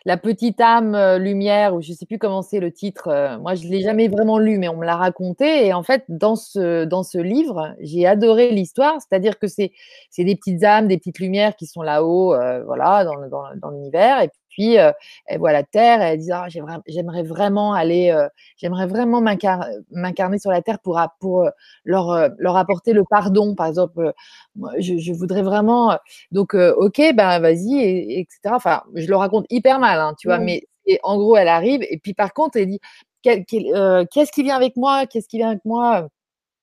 La 0.04 0.16
petite 0.16 0.60
âme 0.60 0.94
euh, 0.94 1.18
lumière, 1.18 1.74
ou 1.74 1.80
je 1.82 1.92
sais 1.92 2.06
plus 2.06 2.18
comment 2.18 2.42
c'est 2.42 2.60
le 2.60 2.72
titre. 2.72 3.08
euh, 3.08 3.38
Moi, 3.38 3.54
je 3.54 3.66
l'ai 3.68 3.80
jamais 3.82 4.08
vraiment 4.08 4.38
lu, 4.38 4.58
mais 4.58 4.68
on 4.68 4.76
me 4.76 4.84
l'a 4.86 4.96
raconté. 4.96 5.66
Et 5.66 5.72
en 5.72 5.82
fait, 5.82 6.04
dans 6.08 6.36
ce 6.36 6.84
dans 6.84 7.02
ce 7.02 7.18
livre, 7.18 7.74
j'ai 7.80 8.06
adoré 8.06 8.50
l'histoire. 8.50 8.96
C'est-à-dire 9.00 9.38
que 9.38 9.48
c'est 9.48 9.72
c'est 10.10 10.24
des 10.24 10.36
petites 10.36 10.62
âmes, 10.64 10.86
des 10.88 10.98
petites 10.98 11.18
lumières 11.18 11.56
qui 11.56 11.66
sont 11.66 11.82
là-haut, 11.82 12.34
euh, 12.34 12.62
voilà, 12.64 13.04
dans 13.04 13.28
dans, 13.28 13.44
dans 13.56 13.70
l'univers. 13.70 14.20
Et 14.22 14.28
puis 14.52 14.78
euh, 14.78 14.92
elles 15.26 15.38
voient 15.38 15.52
la 15.52 15.64
terre 15.64 16.00
et 16.02 16.04
elles 16.12 16.18
disent 16.18 16.32
ah, 16.34 16.46
j'aimerais 16.86 17.22
vraiment 17.24 17.74
aller, 17.74 18.10
euh, 18.10 18.28
j'aimerais 18.56 18.86
vraiment 18.86 19.20
m'incar- 19.20 19.66
m'incarner 19.90 20.38
sur 20.38 20.50
la 20.50 20.62
terre 20.62 20.78
pour 20.80 20.98
euh, 21.42 21.50
leur 21.84 22.30
leur 22.38 22.56
apporter 22.56 22.92
le 22.92 23.04
pardon. 23.08 23.54
Par 23.54 23.66
exemple, 23.66 24.12
moi, 24.56 24.72
je, 24.78 24.98
je 24.98 25.12
voudrais 25.12 25.42
vraiment. 25.42 25.98
Donc, 26.30 26.54
ok, 26.54 27.00
ben 27.14 27.40
vas-y, 27.40 27.74
et, 27.80 28.18
et 28.18 28.20
etc. 28.20 28.56
Enfin, 28.56 28.82
je 28.94 29.06
le 29.08 29.16
raconte 29.16 29.46
hyper 29.50 29.78
mal, 29.78 29.98
hein, 30.00 30.14
tu 30.18 30.28
vois, 30.28 30.38
Mhm. 30.38 30.44
mais 30.44 30.62
et 30.86 30.98
en 31.04 31.16
gros, 31.16 31.36
elle 31.36 31.48
arrive, 31.48 31.82
et 31.88 31.98
puis 31.98 32.12
par 32.14 32.32
contre, 32.34 32.56
elle 32.58 32.66
dit 32.68 32.80
Qu'est-ce 33.22 34.32
qui 34.32 34.42
vient 34.42 34.56
avec 34.56 34.76
moi 34.76 35.06
Qu'est-ce 35.06 35.28
qui 35.28 35.38
vient 35.38 35.50
avec 35.50 35.64
moi 35.64 36.08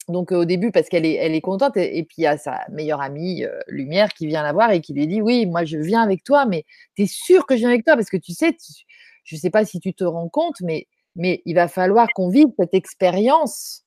Donc, 0.10 0.32
au 0.32 0.46
début, 0.46 0.72
parce 0.72 0.90
qu'elle 0.90 1.06
est, 1.06 1.14
elle 1.16 1.36
est 1.36 1.42
contente, 1.42 1.78
et, 1.78 1.98
et 2.00 2.04
puis 2.04 2.16
il 2.20 2.24
y 2.24 2.28
a 2.28 2.38
sa 2.38 2.66
meilleure 2.72 3.02
amie, 3.02 3.44
euh, 3.46 3.60
Lumière, 3.68 4.10
qui 4.14 4.28
vient 4.28 4.44
la 4.44 4.54
voir 4.54 4.72
et 4.72 4.82
qui 4.82 4.94
lui 4.94 5.08
dit 5.08 5.22
Oui, 5.22 5.46
moi, 5.46 5.66
je 5.66 5.78
viens 5.78 6.02
avec 6.02 6.24
toi, 6.24 6.46
mais 6.46 6.66
tu 6.96 7.04
es 7.04 7.06
sûr 7.08 7.46
que 7.46 7.56
je 7.56 7.60
viens 7.62 7.70
avec 7.70 7.86
toi? 7.86 7.96
Parce 7.96 8.10
que 8.10 8.18
tu 8.18 8.34
sais, 8.34 8.54
tu- 8.54 8.84
je 9.24 9.36
sais 9.38 9.50
pas 9.52 9.66
si 9.66 9.80
tu 9.80 9.94
te 9.94 10.04
rends 10.04 10.30
compte, 10.30 10.60
mais, 10.62 10.88
mais 11.16 11.42
il 11.46 11.56
va 11.56 11.68
falloir 11.68 12.08
qu'on 12.16 12.30
vive 12.30 12.48
cette 12.60 12.74
expérience 12.74 13.84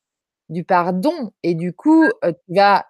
du 0.48 0.64
pardon, 0.64 1.32
et 1.42 1.54
du 1.54 1.72
coup, 1.74 2.04
euh, 2.24 2.32
tu 2.46 2.54
vas 2.54 2.86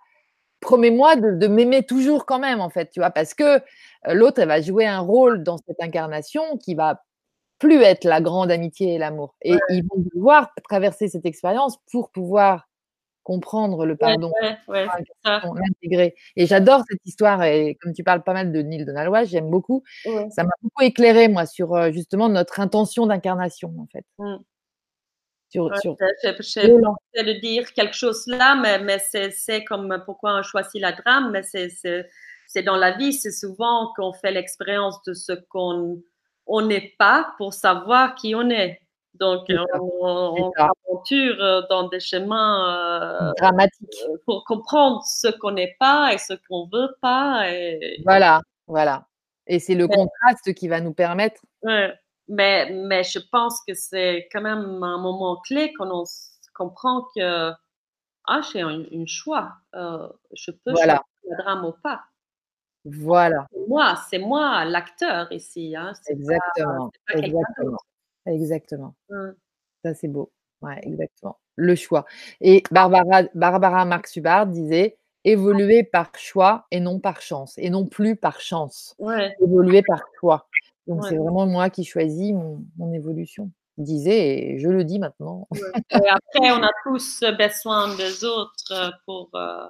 promets-moi 0.61 1.17
de, 1.17 1.33
de 1.33 1.47
m'aimer 1.49 1.85
toujours 1.85 2.27
quand 2.27 2.39
même, 2.39 2.61
en 2.61 2.71
fait, 2.71 2.91
tu 2.91 3.01
vois, 3.01 3.11
parce 3.11 3.35
que 3.35 3.45
euh, 3.57 3.61
l'autre, 4.15 4.41
elle 4.41 4.49
va 4.49 4.61
jouer 4.61 4.87
un 4.87 5.01
rôle 5.01 5.43
dans 5.43 5.59
cette 5.59 5.81
incarnation 5.81 6.57
qui 6.59 6.75
va 6.75 7.03
plus 7.59 7.83
être 7.83 8.05
la 8.05 8.21
grande 8.21 8.51
amitié 8.51 8.95
et 8.95 8.99
l'amour. 8.99 9.37
Et 9.43 9.57
ils 9.71 9.83
vont 9.85 10.05
devoir 10.15 10.51
traverser 10.69 11.09
cette 11.09 11.27
expérience 11.27 11.79
pour 11.93 12.11
pouvoir 12.11 12.69
comprendre 13.23 13.87
le 13.87 13.97
pardon, 13.97 14.33
ouais, 14.43 14.57
ouais, 14.69 14.87
l'intégrer. 15.25 16.15
Et 16.37 16.47
j'adore 16.47 16.83
cette 16.89 17.05
histoire, 17.05 17.43
et 17.45 17.79
comme 17.81 17.93
tu 17.93 18.03
parles 18.03 18.23
pas 18.23 18.33
mal 18.33 18.53
de 18.53 18.63
Neil 18.63 18.85
Donald 18.85 19.09
Walsh, 19.11 19.29
j'aime 19.29 19.51
beaucoup. 19.51 19.83
Ouais. 20.05 20.29
Ça 20.31 20.45
m'a 20.45 20.53
beaucoup 20.63 20.83
éclairé, 20.83 21.29
moi, 21.29 21.47
sur 21.47 21.75
euh, 21.75 21.93
justement 21.93 22.29
notre 22.29 22.61
intention 22.61 23.07
d'incarnation, 23.07 23.73
en 23.79 23.87
fait. 23.93 24.05
Mm. 24.19 24.37
Sur, 25.51 25.77
sur 25.79 25.97
je- 26.01 27.23
de 27.23 27.41
dire 27.41 27.73
quelque 27.75 27.95
chose 27.95 28.27
là, 28.27 28.57
mais, 28.57 28.79
mais 28.79 28.99
c'est, 28.99 29.65
comme 29.65 30.03
pourquoi 30.07 30.39
on 30.39 30.43
choisit 30.43 30.81
la 30.81 30.93
drame, 30.93 31.31
mais 31.31 31.43
c'est, 31.43 32.65
dans 32.65 32.77
la 32.77 32.97
vie, 32.97 33.13
c'est 33.13 33.31
souvent 33.31 33.93
qu'on 33.97 34.13
fait 34.15 34.33
l'expérience 34.33 35.03
de 35.07 35.13
ce 35.13 35.33
qu'on 35.51 36.03
on 36.47 36.63
n'est 36.63 36.95
pas 36.99 37.35
pour 37.39 37.55
savoir 37.55 38.15
qui 38.15 38.35
on 38.35 38.49
est. 38.51 38.81
Donc, 39.15 39.47
on, 39.75 40.51
s'aventure 40.57 41.67
dans 41.69 41.89
des 41.89 42.01
chemins 42.01 43.33
dramatiques 43.39 44.03
pour 44.25 44.45
comprendre 44.45 45.03
ce 45.05 45.29
qu'on 45.29 45.53
n'est 45.53 45.77
pas 45.79 46.13
et 46.13 46.19
ce 46.19 46.35
qu'on 46.49 46.69
veut 46.73 46.95
pas. 47.01 47.47
Voilà, 48.05 48.41
voilà. 48.67 49.07
Et 49.47 49.59
c'est 49.59 49.75
le 49.75 49.87
contraste 49.87 50.55
qui 50.55 50.69
va 50.69 50.81
nous 50.81 50.95
permettre. 50.95 51.43
Ouais. 51.63 51.93
Mais, 52.29 52.71
mais 52.71 53.03
je 53.03 53.19
pense 53.19 53.61
que 53.67 53.75
c'est 53.75 54.29
quand 54.33 54.41
même 54.41 54.83
un 54.83 54.99
moment 54.99 55.37
clé 55.37 55.73
quand 55.77 55.91
on 55.91 56.05
comprend 56.55 57.07
que 57.15 57.53
ah, 58.29 58.41
j'ai 58.53 58.61
un, 58.61 59.07
choix. 59.07 59.53
Euh, 59.75 60.09
je 60.33 60.51
peux 60.51 60.73
voilà. 60.73 61.03
choisir 61.23 61.37
le 61.39 61.43
drame 61.43 61.65
ou 61.65 61.73
pas. 61.83 62.05
Voilà. 62.85 63.47
Moi, 63.69 63.97
c'est 64.09 64.19
moi 64.19 64.65
l'acteur 64.65 65.31
ici. 65.33 65.75
Hein. 65.77 65.93
Exactement. 66.09 66.91
exactement. 67.09 67.79
Exactement. 68.27 68.95
Mmh. 69.09 69.31
Ça, 69.85 69.95
c'est 69.95 70.09
beau. 70.09 70.31
Ouais, 70.63 70.79
exactement. 70.83 71.39
Le 71.57 71.75
choix. 71.75 72.07
Et 72.41 72.63
Barbara, 72.71 73.23
Barbara 73.35 73.85
Marx 73.85 74.17
Hubbard 74.17 74.47
disait 74.47 74.97
évoluer 75.25 75.85
par 75.85 76.11
choix 76.17 76.67
et 76.71 76.81
non 76.81 76.99
par 76.99 77.21
chance, 77.21 77.55
et 77.59 77.71
non 77.71 77.87
plus 77.87 78.17
par 78.17 78.41
chance. 78.41 78.95
Ouais. 78.99 79.35
Évoluer 79.41 79.83
par 79.83 80.03
choix. 80.19 80.49
Donc, 80.87 81.05
c'est 81.07 81.17
vraiment 81.17 81.47
moi 81.47 81.71
qui 81.71 81.85
choisis 81.85 82.33
mon, 82.33 82.93
évolution. 82.93 83.51
disais, 83.79 84.55
et 84.55 84.59
je 84.59 84.69
le 84.69 84.85
dis 84.85 84.99
maintenant. 84.99 85.49
Et 85.55 86.09
après, 86.09 86.51
on 86.51 86.63
a 86.63 86.71
tous 86.85 87.23
besoin 87.39 87.95
des 87.97 88.25
autres 88.25 88.93
pour. 89.05 89.31
Euh, 89.35 89.67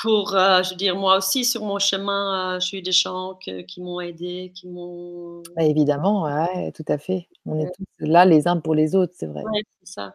pour, 0.00 0.34
euh, 0.34 0.62
je 0.62 0.70
veux 0.70 0.76
dire, 0.76 0.96
moi 0.96 1.18
aussi, 1.18 1.44
sur 1.44 1.64
mon 1.64 1.78
chemin, 1.78 2.56
euh, 2.56 2.60
j'ai 2.60 2.78
eu 2.78 2.82
des 2.82 2.92
gens 2.92 3.34
qui 3.34 3.80
m'ont 3.82 4.00
aidé, 4.00 4.50
qui 4.54 4.66
m'ont. 4.66 5.42
Bah, 5.54 5.64
évidemment, 5.64 6.24
ouais, 6.24 6.72
tout 6.72 6.84
à 6.88 6.96
fait. 6.96 7.28
On 7.44 7.58
est 7.58 7.70
tous 7.74 7.84
là 7.98 8.24
les 8.24 8.48
uns 8.48 8.58
pour 8.58 8.74
les 8.74 8.94
autres, 8.94 9.12
c'est 9.14 9.26
vrai. 9.26 9.42
Oui, 9.52 9.62
c'est 9.80 9.92
ça. 9.92 10.14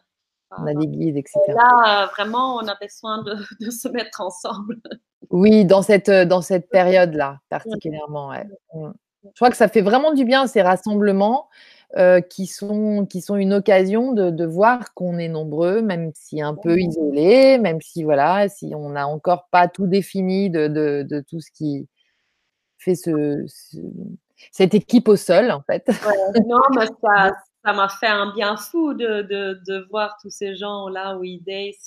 On 0.58 0.66
a 0.66 0.74
des 0.74 0.88
guides, 0.88 1.18
etc. 1.18 1.40
là, 1.50 2.08
vraiment, 2.16 2.56
on 2.56 2.68
a 2.68 2.76
besoin 2.76 3.22
de, 3.24 3.36
de, 3.66 3.70
se 3.70 3.88
mettre 3.90 4.22
ensemble. 4.22 4.78
Oui, 5.30 5.66
dans 5.66 5.82
cette, 5.82 6.10
dans 6.10 6.42
cette 6.42 6.70
période-là, 6.70 7.40
particulièrement. 7.50 8.30
Ouais. 8.30 8.46
Mmh. 8.74 8.92
Je 9.24 9.36
crois 9.36 9.50
que 9.50 9.58
ça 9.58 9.68
fait 9.68 9.82
vraiment 9.82 10.14
du 10.14 10.24
bien 10.24 10.48
ces 10.48 10.62
rassemblements 10.62 11.50
euh, 11.98 12.20
qui, 12.20 12.48
sont, 12.48 13.06
qui 13.06 13.22
sont 13.22 13.36
une 13.36 13.54
occasion 13.54 14.12
de, 14.12 14.30
de 14.30 14.46
voir 14.46 14.94
qu'on 14.94 15.18
est 15.18 15.30
nombreux, 15.30 15.82
même 15.82 16.12
si 16.14 16.42
un 16.42 16.56
peu 16.56 16.78
isolés, 16.80 17.58
même 17.58 17.80
si 17.82 18.04
voilà, 18.04 18.50
si 18.50 18.74
on 18.76 18.90
n'a 18.90 19.08
encore 19.08 19.48
pas 19.52 19.68
tout 19.68 19.88
défini 19.88 20.50
de, 20.50 20.68
de, 20.68 21.04
de, 21.04 21.22
tout 21.22 21.40
ce 21.40 21.52
qui 21.52 21.88
fait 22.78 22.96
ce, 22.96 23.46
cette 24.52 24.74
équipe 24.74 25.08
au 25.08 25.16
sol, 25.16 25.52
en 25.52 25.62
fait. 25.62 25.88
non, 26.46 26.60
mais 26.76 26.88
ça, 27.02 27.32
ça 27.64 27.74
m'a 27.74 27.90
fait 27.90 28.08
un 28.08 28.34
bien 28.34 28.58
fou 28.58 28.94
de, 28.94 29.22
de, 29.22 29.60
de 29.68 29.88
voir 29.90 30.18
tous 30.22 30.30
ces 30.30 30.56
gens 30.56 30.90
là, 30.90 31.18
oui, 31.18 31.42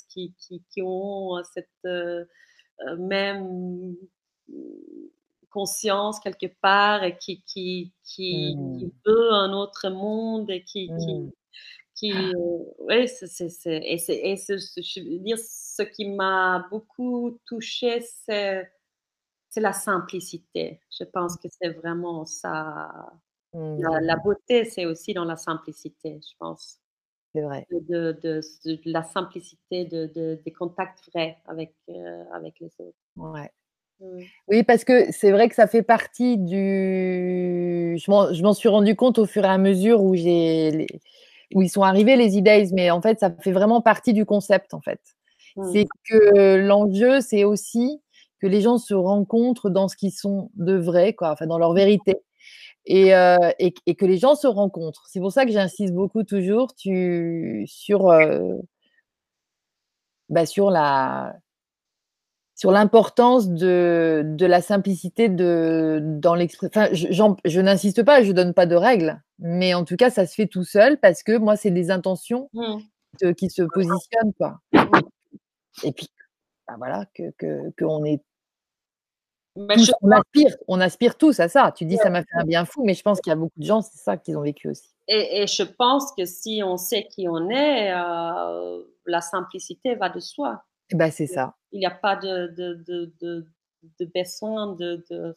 qui, 0.09 0.33
qui, 0.39 0.63
qui 0.71 0.81
ont 0.83 1.41
cette 1.53 1.67
euh, 1.85 2.25
même 2.97 3.95
conscience 5.49 6.19
quelque 6.19 6.47
part 6.61 7.03
et 7.03 7.17
qui, 7.17 7.43
qui, 7.43 7.93
qui, 8.03 8.55
mmh. 8.55 8.89
veut 9.05 9.31
un 9.31 9.53
autre 9.53 9.89
monde 9.89 10.49
et 10.49 10.63
qui, 10.63 10.87
qui, 10.99 11.13
mmh. 11.15 11.31
qui 11.95 12.13
euh, 12.13 13.07
c'est, 13.07 13.49
et, 13.65 14.31
et 14.31 14.35
je 14.37 14.99
veux 15.01 15.19
dire, 15.19 15.37
ce 15.39 15.83
qui 15.83 16.05
m'a 16.09 16.67
beaucoup 16.69 17.39
touché, 17.45 18.01
c'est, 18.01 18.71
c'est 19.49 19.61
la 19.61 19.73
simplicité. 19.73 20.79
Je 20.97 21.03
pense 21.03 21.37
que 21.37 21.47
c'est 21.49 21.69
vraiment 21.69 22.25
ça. 22.25 23.11
La, 23.53 24.15
mmh. 24.15 24.21
beauté, 24.23 24.65
c'est 24.65 24.85
aussi 24.85 25.13
dans 25.13 25.25
la 25.25 25.35
simplicité, 25.35 26.19
je 26.21 26.35
pense. 26.37 26.79
C'est 27.33 27.41
vrai. 27.41 27.67
De, 27.71 28.11
de, 28.21 28.41
de, 28.65 28.79
la 28.85 29.03
simplicité 29.03 29.85
de, 29.85 30.39
des 30.43 30.51
contacts 30.51 30.99
vrais 31.11 31.37
avec, 31.45 31.75
euh, 31.89 32.23
avec 32.33 32.59
les 32.59 32.71
autres. 32.79 32.97
Ouais. 33.15 33.51
Oui, 34.47 34.63
parce 34.63 34.83
que 34.83 35.11
c'est 35.11 35.31
vrai 35.31 35.49
que 35.49 35.55
ça 35.55 35.67
fait 35.67 35.83
partie 35.83 36.37
du. 36.37 37.97
Je 37.97 38.41
m'en 38.41 38.53
suis 38.53 38.69
rendu 38.69 38.95
compte 38.95 39.19
au 39.19 39.25
fur 39.25 39.45
et 39.45 39.49
à 39.49 39.57
mesure 39.57 40.01
où 40.03 40.15
j'ai 40.15 40.87
où 41.55 41.61
ils 41.61 41.69
sont 41.69 41.81
arrivés 41.81 42.15
les 42.15 42.37
e 42.37 42.73
mais 42.73 42.91
en 42.91 43.01
fait, 43.01 43.19
ça 43.19 43.31
fait 43.31 43.51
vraiment 43.51 43.81
partie 43.81 44.13
du 44.13 44.25
concept 44.25 44.73
en 44.73 44.81
fait. 44.81 45.01
Mmh. 45.55 45.71
C'est 45.73 45.87
que 46.07 46.55
l'enjeu, 46.57 47.21
c'est 47.21 47.43
aussi 47.43 48.01
que 48.39 48.47
les 48.47 48.61
gens 48.61 48.77
se 48.77 48.93
rencontrent 48.93 49.69
dans 49.69 49.87
ce 49.87 49.95
qu'ils 49.95 50.13
sont 50.13 50.51
de 50.55 50.75
vrai, 50.75 51.13
quoi, 51.13 51.31
enfin 51.31 51.47
dans 51.47 51.57
leur 51.57 51.73
vérité. 51.73 52.15
Et, 52.85 53.13
euh, 53.13 53.51
et, 53.59 53.71
que 53.95 54.05
les 54.05 54.17
gens 54.17 54.35
se 54.35 54.47
rencontrent. 54.47 55.05
C'est 55.07 55.19
pour 55.19 55.31
ça 55.31 55.45
que 55.45 55.51
j'insiste 55.51 55.93
beaucoup 55.93 56.23
toujours 56.23 56.73
tu, 56.75 57.65
sur, 57.67 58.09
euh, 58.09 58.55
bah, 60.29 60.45
sur 60.45 60.71
la, 60.71 61.35
sur 62.59 62.71
l'importance 62.71 63.47
de, 63.47 64.21
de, 64.25 64.45
la 64.45 64.61
simplicité 64.61 65.29
de, 65.29 66.01
dans 66.03 66.35
l'expression. 66.35 66.81
Enfin, 66.81 66.89
je, 66.93 67.61
n'insiste 67.61 68.03
pas, 68.03 68.21
je 68.21 68.33
donne 68.33 68.53
pas 68.53 68.65
de 68.65 68.75
règles, 68.75 69.21
mais 69.37 69.73
en 69.73 69.85
tout 69.85 69.95
cas, 69.95 70.09
ça 70.09 70.27
se 70.27 70.35
fait 70.35 70.47
tout 70.47 70.65
seul 70.65 70.99
parce 70.99 71.23
que 71.23 71.37
moi, 71.37 71.55
c'est 71.55 71.71
des 71.71 71.89
intentions 71.89 72.49
mmh. 72.51 73.33
qui 73.37 73.49
se 73.49 73.61
positionnent, 73.61 74.33
quoi. 74.37 74.59
Et 75.83 75.93
puis, 75.93 76.09
bah 76.67 76.75
voilà, 76.77 77.05
que 77.13 77.31
qu'on 77.79 78.03
est 78.03 78.21
on, 79.55 80.11
aspire, 80.11 80.57
on 80.67 80.81
aspire 80.81 81.17
tous 81.17 81.39
à 81.39 81.47
ça. 81.47 81.71
Tu 81.73 81.85
dis 81.85 81.95
ça 81.95 82.09
m'a 82.09 82.23
fait 82.23 82.35
un 82.41 82.43
bien 82.43 82.65
fou, 82.65 82.83
mais 82.83 82.93
je 82.93 83.03
pense 83.03 83.21
qu'il 83.21 83.31
y 83.31 83.33
a 83.33 83.37
beaucoup 83.37 83.57
de 83.57 83.65
gens, 83.65 83.81
c'est 83.81 83.99
ça 83.99 84.17
qu'ils 84.17 84.35
ont 84.35 84.41
vécu 84.41 84.67
aussi. 84.67 84.89
Et, 85.07 85.47
je 85.47 85.63
pense 85.63 86.11
que 86.11 86.25
si 86.25 86.61
on 86.61 86.75
sait 86.75 87.07
qui 87.09 87.29
on 87.29 87.49
est, 87.49 87.93
euh, 87.93 88.83
la 89.05 89.21
simplicité 89.21 89.95
va 89.95 90.09
de 90.09 90.19
soi. 90.19 90.61
Bah, 90.93 91.11
c'est 91.11 91.27
ça. 91.27 91.55
Il 91.71 91.79
n'y 91.79 91.85
a 91.85 91.91
pas 91.91 92.15
de, 92.15 92.47
de, 92.55 92.83
de, 92.87 93.13
de, 93.21 93.45
de 93.99 94.05
besoin 94.13 94.75
de, 94.75 95.03
de, 95.09 95.35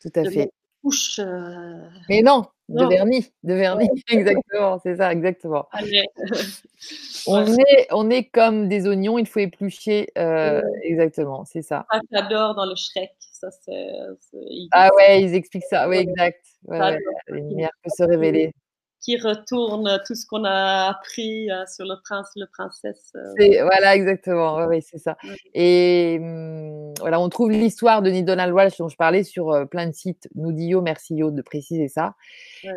Tout 0.00 0.12
à 0.14 0.24
fait. 0.24 0.50
Couche, 0.82 1.20
euh, 1.20 1.88
Mais 2.08 2.22
non, 2.22 2.44
de 2.68 2.84
vernis, 2.84 3.32
de 3.44 3.54
vernis, 3.54 3.88
exactement, 4.10 4.80
c'est 4.82 4.96
ça, 4.96 5.12
exactement. 5.12 5.68
on, 7.28 7.46
est, 7.46 7.86
on 7.92 8.10
est 8.10 8.24
comme 8.24 8.68
des 8.68 8.88
oignons, 8.88 9.16
il 9.16 9.26
faut 9.26 9.38
éplucher, 9.38 10.08
euh, 10.18 10.60
exactement, 10.82 11.44
c'est 11.44 11.62
ça. 11.62 11.86
Ah, 11.88 12.00
j'adore 12.10 12.56
dans 12.56 12.66
le 12.66 12.74
Shrek, 12.74 13.12
ça 13.20 13.48
c'est. 13.52 13.86
Ah 14.72 14.90
ouais, 14.96 15.22
ils 15.22 15.34
expliquent 15.36 15.66
ça, 15.70 15.88
oui, 15.88 15.98
exact. 15.98 16.44
La 16.66 16.96
lumière 17.28 17.70
peut 17.84 17.90
se 17.96 18.02
révéler 18.02 18.52
qui 19.02 19.18
retourne 19.18 20.00
tout 20.06 20.14
ce 20.14 20.24
qu'on 20.24 20.44
a 20.44 20.88
appris 20.88 21.50
euh, 21.50 21.64
sur 21.66 21.84
le 21.84 21.96
prince, 22.02 22.28
le 22.36 22.46
princesse. 22.46 23.12
Euh. 23.16 23.64
Voilà, 23.64 23.96
exactement. 23.96 24.64
oui, 24.66 24.80
c'est 24.80 24.98
ça. 24.98 25.16
Et 25.54 26.18
mmh, 26.20 26.94
voilà, 27.00 27.20
on 27.20 27.28
trouve 27.28 27.50
l'histoire 27.50 28.00
de 28.00 28.20
Donald 28.20 28.52
Walsh 28.52 28.78
dont 28.78 28.88
je 28.88 28.96
parlais 28.96 29.24
sur 29.24 29.50
euh, 29.50 29.64
plein 29.64 29.88
de 29.88 29.92
sites. 29.92 30.28
Nous 30.36 30.52
dit 30.52 30.66
Yo, 30.66 30.82
merci 30.82 31.16
Yo 31.16 31.32
de 31.32 31.42
préciser 31.42 31.88
ça. 31.88 32.14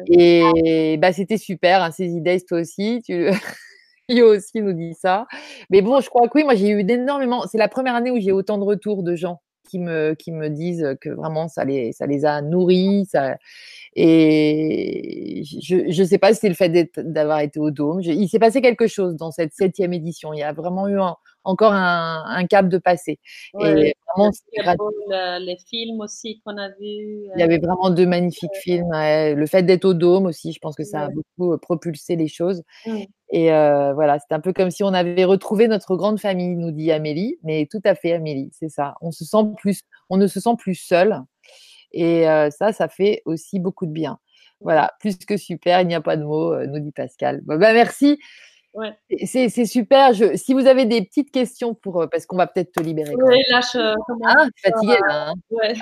Et 0.07 0.97
bah, 0.99 1.13
c'était 1.13 1.37
super, 1.37 1.83
hein, 1.83 1.91
ces 1.91 2.07
idées, 2.07 2.41
toi 2.41 2.59
aussi. 2.59 3.03
Tu... 3.05 3.29
Yo 4.09 4.35
aussi 4.35 4.61
nous 4.61 4.73
dit 4.73 4.95
ça. 4.95 5.27
Mais 5.69 5.81
bon, 5.81 6.01
je 6.01 6.09
crois 6.09 6.27
que 6.27 6.33
oui, 6.35 6.43
moi 6.43 6.55
j'ai 6.55 6.69
eu 6.69 6.79
énormément. 6.79 7.45
C'est 7.47 7.57
la 7.59 7.67
première 7.67 7.95
année 7.95 8.11
où 8.11 8.19
j'ai 8.19 8.31
autant 8.31 8.57
de 8.57 8.63
retours 8.63 9.03
de 9.03 9.15
gens 9.15 9.41
qui 9.75 9.79
me, 9.79 10.13
qui 10.13 10.31
me 10.31 10.49
disent 10.49 10.95
que 11.01 11.09
vraiment 11.09 11.49
ça 11.49 11.65
les, 11.65 11.91
ça 11.91 12.05
les 12.05 12.25
a 12.25 12.41
nourris. 12.41 13.05
Ça... 13.11 13.37
Et 13.93 15.43
je 15.61 16.01
ne 16.01 16.05
sais 16.05 16.17
pas 16.17 16.33
si 16.33 16.39
c'est 16.39 16.49
le 16.49 16.55
fait 16.55 16.89
d'avoir 16.97 17.39
été 17.39 17.59
au 17.59 17.71
Dôme. 17.71 18.01
il 18.01 18.27
s'est 18.29 18.39
passé 18.39 18.61
quelque 18.61 18.87
chose 18.87 19.15
dans 19.15 19.31
cette 19.31 19.53
septième 19.53 19.93
édition. 19.93 20.33
Il 20.33 20.39
y 20.39 20.43
a 20.43 20.53
vraiment 20.53 20.87
eu 20.87 20.97
encore 21.43 21.73
un, 21.73 22.23
un, 22.25 22.45
cap 22.47 22.69
de 22.69 22.77
passé. 22.77 23.19
et 23.61 23.93
vraiment, 24.15 24.31
les 25.39 25.57
films 25.69 25.99
aussi 25.99 26.41
qu'on 26.45 26.57
a 26.57 26.69
vus. 26.69 27.27
Il 27.35 27.39
y 27.39 27.43
avait 27.43 27.59
vraiment 27.59 27.89
deux 27.89 28.07
magnifiques 28.07 28.55
films. 28.55 28.91
Le 28.91 29.45
fait 29.45 29.63
d'être 29.63 29.85
au 29.85 29.93
Dôme 29.93 30.25
aussi, 30.25 30.53
je 30.53 30.59
pense 30.59 30.75
que 30.75 30.83
ça 30.83 31.03
a 31.03 31.09
beaucoup 31.09 31.53
euh, 31.53 31.57
propulsé 31.57 32.15
les 32.15 32.27
choses. 32.27 32.63
Et 33.31 33.51
euh, 33.51 33.93
voilà, 33.93 34.19
c'est 34.19 34.33
un 34.33 34.39
peu 34.39 34.53
comme 34.53 34.71
si 34.71 34.83
on 34.83 34.93
avait 34.93 35.25
retrouvé 35.25 35.67
notre 35.67 35.95
grande 35.95 36.19
famille, 36.19 36.55
nous 36.55 36.71
dit 36.71 36.91
Amélie. 36.91 37.37
Mais 37.43 37.67
tout 37.69 37.81
à 37.83 37.95
fait, 37.95 38.13
Amélie, 38.13 38.49
c'est 38.53 38.69
ça. 38.69 38.95
On 39.01 39.11
se 39.11 39.25
sent 39.25 39.45
plus, 39.57 39.81
on 40.09 40.17
ne 40.17 40.27
se 40.27 40.39
sent 40.39 40.55
plus 40.57 40.75
seul. 40.75 41.21
Et 41.91 42.29
euh, 42.29 42.49
ça, 42.49 42.71
ça 42.71 42.87
fait 42.87 43.21
aussi 43.25 43.59
beaucoup 43.59 43.85
de 43.85 43.91
bien. 43.91 44.19
Voilà, 44.61 44.93
plus 44.99 45.17
que 45.17 45.37
super, 45.37 45.81
il 45.81 45.87
n'y 45.87 45.95
a 45.95 46.01
pas 46.01 46.17
de 46.17 46.23
mots, 46.23 46.53
euh, 46.53 46.65
nous 46.67 46.79
dit 46.79 46.91
Pascal. 46.91 47.41
bah, 47.43 47.57
merci. 47.57 48.19
Ouais. 48.73 48.93
C'est 49.25 49.65
super. 49.65 50.13
Je, 50.13 50.35
si 50.35 50.53
vous 50.53 50.67
avez 50.67 50.85
des 50.85 51.01
petites 51.01 51.31
questions 51.31 51.73
pour, 51.73 52.07
parce 52.11 52.25
qu'on 52.25 52.35
va 52.35 52.45
peut-être 52.45 52.73
te 52.73 52.81
libérer. 52.81 53.13
Oui, 53.15 53.41
là, 53.49 53.61
je 53.61 53.95
ah, 54.25 54.47
fatiguée 54.61 54.97
là. 55.07 55.29
Hein. 55.29 55.33
Ouais. 55.49 55.73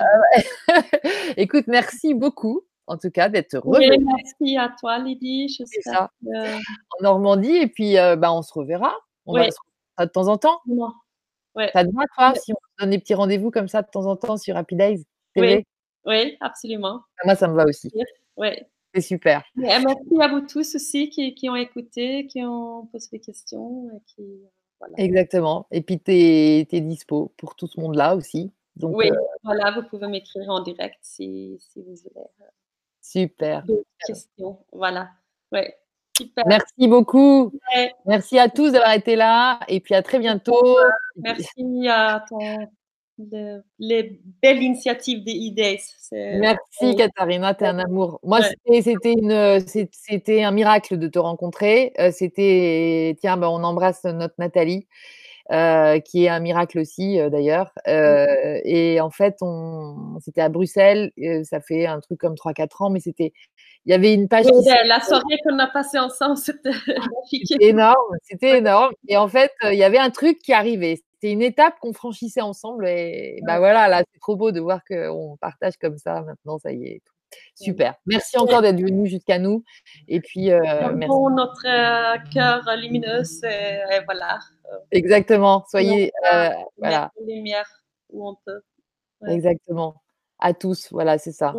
Ah 0.70 0.82
Écoute, 1.38 1.66
merci 1.68 2.14
beaucoup 2.14 2.64
en 2.88 2.98
tout 2.98 3.12
cas, 3.12 3.30
d'être 3.30 3.58
revenue. 3.58 3.90
Oui, 3.90 4.06
merci 4.06 4.58
à 4.58 4.74
toi, 4.80 5.00
Lydie. 5.00 5.50
Je 5.50 5.64
sais 5.66 5.82
ça. 5.82 6.10
En 6.26 7.04
Normandie, 7.04 7.56
et 7.56 7.68
puis 7.68 7.96
bah, 7.96 8.34
on 8.34 8.42
se 8.42 8.54
reverra. 8.54 8.94
On 9.26 9.34
va 9.34 9.50
se 9.50 9.58
reverra 9.98 10.06
de 10.06 10.12
temps 10.12 10.28
en 10.28 10.38
temps. 10.38 10.60
Ouais. 11.56 11.70
Ça 11.74 11.86
te 11.86 11.94
va, 11.94 12.04
toi, 12.16 12.34
si 12.40 12.52
on 12.52 12.56
se 12.56 12.84
donne 12.84 12.90
des 12.90 13.00
petits 13.00 13.14
rendez-vous 13.14 13.52
comme 13.52 13.68
ça 13.68 13.82
de 13.82 13.88
temps 13.92 14.06
en 14.06 14.16
temps 14.16 14.38
sur 14.38 14.58
Happy 14.58 14.76
Days 14.76 15.06
TV 15.36 15.58
oui. 15.58 15.66
oui, 16.06 16.38
absolument. 16.42 17.02
Moi, 17.24 17.36
ça 17.36 17.48
me 17.48 17.56
va 17.56 17.66
aussi. 17.66 17.92
Oui. 18.38 18.50
C'est 18.94 19.02
super. 19.02 19.44
merci 19.56 20.22
à 20.22 20.28
vous 20.28 20.42
tous 20.42 20.76
aussi 20.76 21.10
qui, 21.10 21.34
qui, 21.34 21.50
ont 21.50 21.56
écouté, 21.56 22.28
qui 22.28 22.44
ont 22.44 22.86
posé 22.88 23.08
des 23.12 23.20
questions. 23.20 23.90
qui, 24.06 24.24
voilà. 24.80 24.94
Exactement. 24.98 25.68
Et 25.72 25.82
puis, 25.82 26.00
tu 26.00 26.12
es, 26.12 26.68
es, 26.72 26.82
dispo 26.82 27.34
pour 27.38 27.56
tout 27.56 27.68
ce 27.68 27.80
monde-là 27.80 28.16
aussi. 28.16 28.52
Donc, 28.76 28.96
oui, 28.96 29.10
euh, 29.10 29.16
voilà, 29.44 29.72
vous 29.72 29.88
pouvez 29.88 30.08
m'écrire 30.08 30.50
en 30.50 30.62
direct 30.62 30.98
si, 31.02 31.58
si 31.60 31.82
vous 31.82 31.96
voulez. 31.96 32.26
Super. 33.04 33.64
D'autres 33.64 33.84
questions. 34.08 34.58
Voilà. 34.72 35.10
Ouais. 35.52 35.76
Super. 36.18 36.46
Merci 36.48 36.88
beaucoup. 36.88 37.52
Merci 38.06 38.40
à 38.40 38.50
tous 38.50 38.72
d'avoir 38.72 38.94
été 38.94 39.16
là 39.16 39.60
et 39.68 39.80
puis 39.80 39.94
à 39.94 40.02
très 40.02 40.20
bientôt. 40.20 40.78
Merci 41.18 41.88
à 41.88 42.24
ton 42.28 42.40
les 43.80 44.20
belles 44.42 44.62
initiatives 44.62 45.24
des 45.24 45.34
idées. 45.34 45.80
Merci 46.12 46.96
Katharina, 46.96 47.54
tu 47.54 47.64
es 47.64 47.68
un 47.68 47.80
amour. 47.80 48.20
Moi, 48.24 48.40
c'était 48.66 50.44
un 50.44 50.52
miracle 50.52 50.98
de 50.98 51.08
te 51.08 51.20
rencontrer. 51.20 51.94
Euh, 52.00 52.12
c'était, 52.12 53.16
tiens, 53.20 53.38
ben, 53.38 53.48
on 53.48 53.64
embrasse 53.64 54.04
notre 54.06 54.36
Nathalie. 54.40 54.88
Euh, 55.52 56.00
qui 56.00 56.24
est 56.24 56.30
un 56.30 56.40
miracle 56.40 56.80
aussi 56.80 57.20
euh, 57.20 57.30
d'ailleurs. 57.30 57.74
et 57.86 59.02
en 59.02 59.10
fait, 59.10 59.36
on, 59.42 60.18
c'était 60.22 60.42
à 60.42 60.48
Bruxelles, 60.48 61.12
ça 61.44 61.60
fait 61.60 61.86
un 61.86 62.00
truc 62.00 62.20
comme 62.20 62.36
3-4 62.36 62.84
ans, 62.84 62.90
mais 62.90 63.02
c'était, 63.02 63.34
il 63.86 63.92
y 63.92 63.94
avait 63.94 64.14
une 64.14 64.30
page. 64.30 64.46
la 64.86 65.02
soirée 65.02 65.38
qu'on 65.44 65.60
a 65.60 65.68
passée 65.68 66.00
ensemble, 66.00 66.38
c'était 66.38 66.72
énorme, 67.60 68.16
c'était 68.22 68.58
énorme. 68.58 68.94
Et 69.10 69.18
en 69.18 69.28
fait, 69.28 69.52
il 69.64 69.78
y 69.78 69.84
avait 69.84 69.98
un 69.98 70.12
truc 70.12 70.40
qui 70.40 70.54
arrivait 70.54 71.02
c'est 71.24 71.32
une 71.32 71.42
étape 71.42 71.80
qu'on 71.80 71.94
franchissait 71.94 72.42
ensemble. 72.42 72.86
Et 72.86 73.40
bah 73.48 73.58
voilà, 73.58 73.88
là, 73.88 74.04
c'est 74.12 74.20
trop 74.20 74.36
beau 74.36 74.52
de 74.52 74.60
voir 74.60 74.82
qu'on 74.86 75.38
partage 75.40 75.78
comme 75.80 75.98
ça. 75.98 76.22
Maintenant, 76.22 76.60
ça 76.60 76.74
y 76.74 76.84
est. 76.84 77.02
Super. 77.56 77.96
Merci 78.06 78.38
encore 78.38 78.62
d'être 78.62 78.80
venu 78.80 79.08
jusqu'à 79.08 79.40
nous. 79.40 79.64
Et 80.08 80.20
puis, 80.20 80.52
euh, 80.52 80.60
merci. 80.94 81.08
Pour 81.08 81.30
notre 81.30 81.66
euh, 81.68 82.18
cœur 82.34 82.64
lumineux, 82.78 83.24
et, 83.44 84.00
voilà. 84.06 84.40
Exactement. 84.92 85.66
Soyez, 85.70 86.12
euh, 86.34 86.50
voilà. 86.78 87.12
lumière 87.26 87.70
où 88.10 88.28
on 88.28 88.36
peut. 88.46 88.62
Exactement. 89.28 90.02
À 90.40 90.54
tous, 90.54 90.90
voilà, 90.92 91.18
c'est 91.18 91.32
ça. 91.32 91.54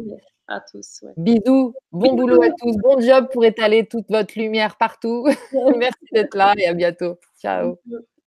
à 0.49 0.61
tous. 0.61 1.01
Ouais. 1.03 1.13
Bisous, 1.17 1.75
bon 1.93 2.15
boulot 2.15 2.43
à 2.43 2.51
tous, 2.51 2.77
bon 2.77 3.01
job 3.01 3.29
pour 3.33 3.45
étaler 3.45 3.87
toute 3.87 4.11
votre 4.11 4.39
lumière 4.39 4.77
partout. 4.77 5.27
Merci 5.79 6.05
d'être 6.13 6.37
là 6.37 6.55
et 6.59 6.67
à 6.67 6.75
bientôt. 6.75 7.19
Ciao. 7.41 7.79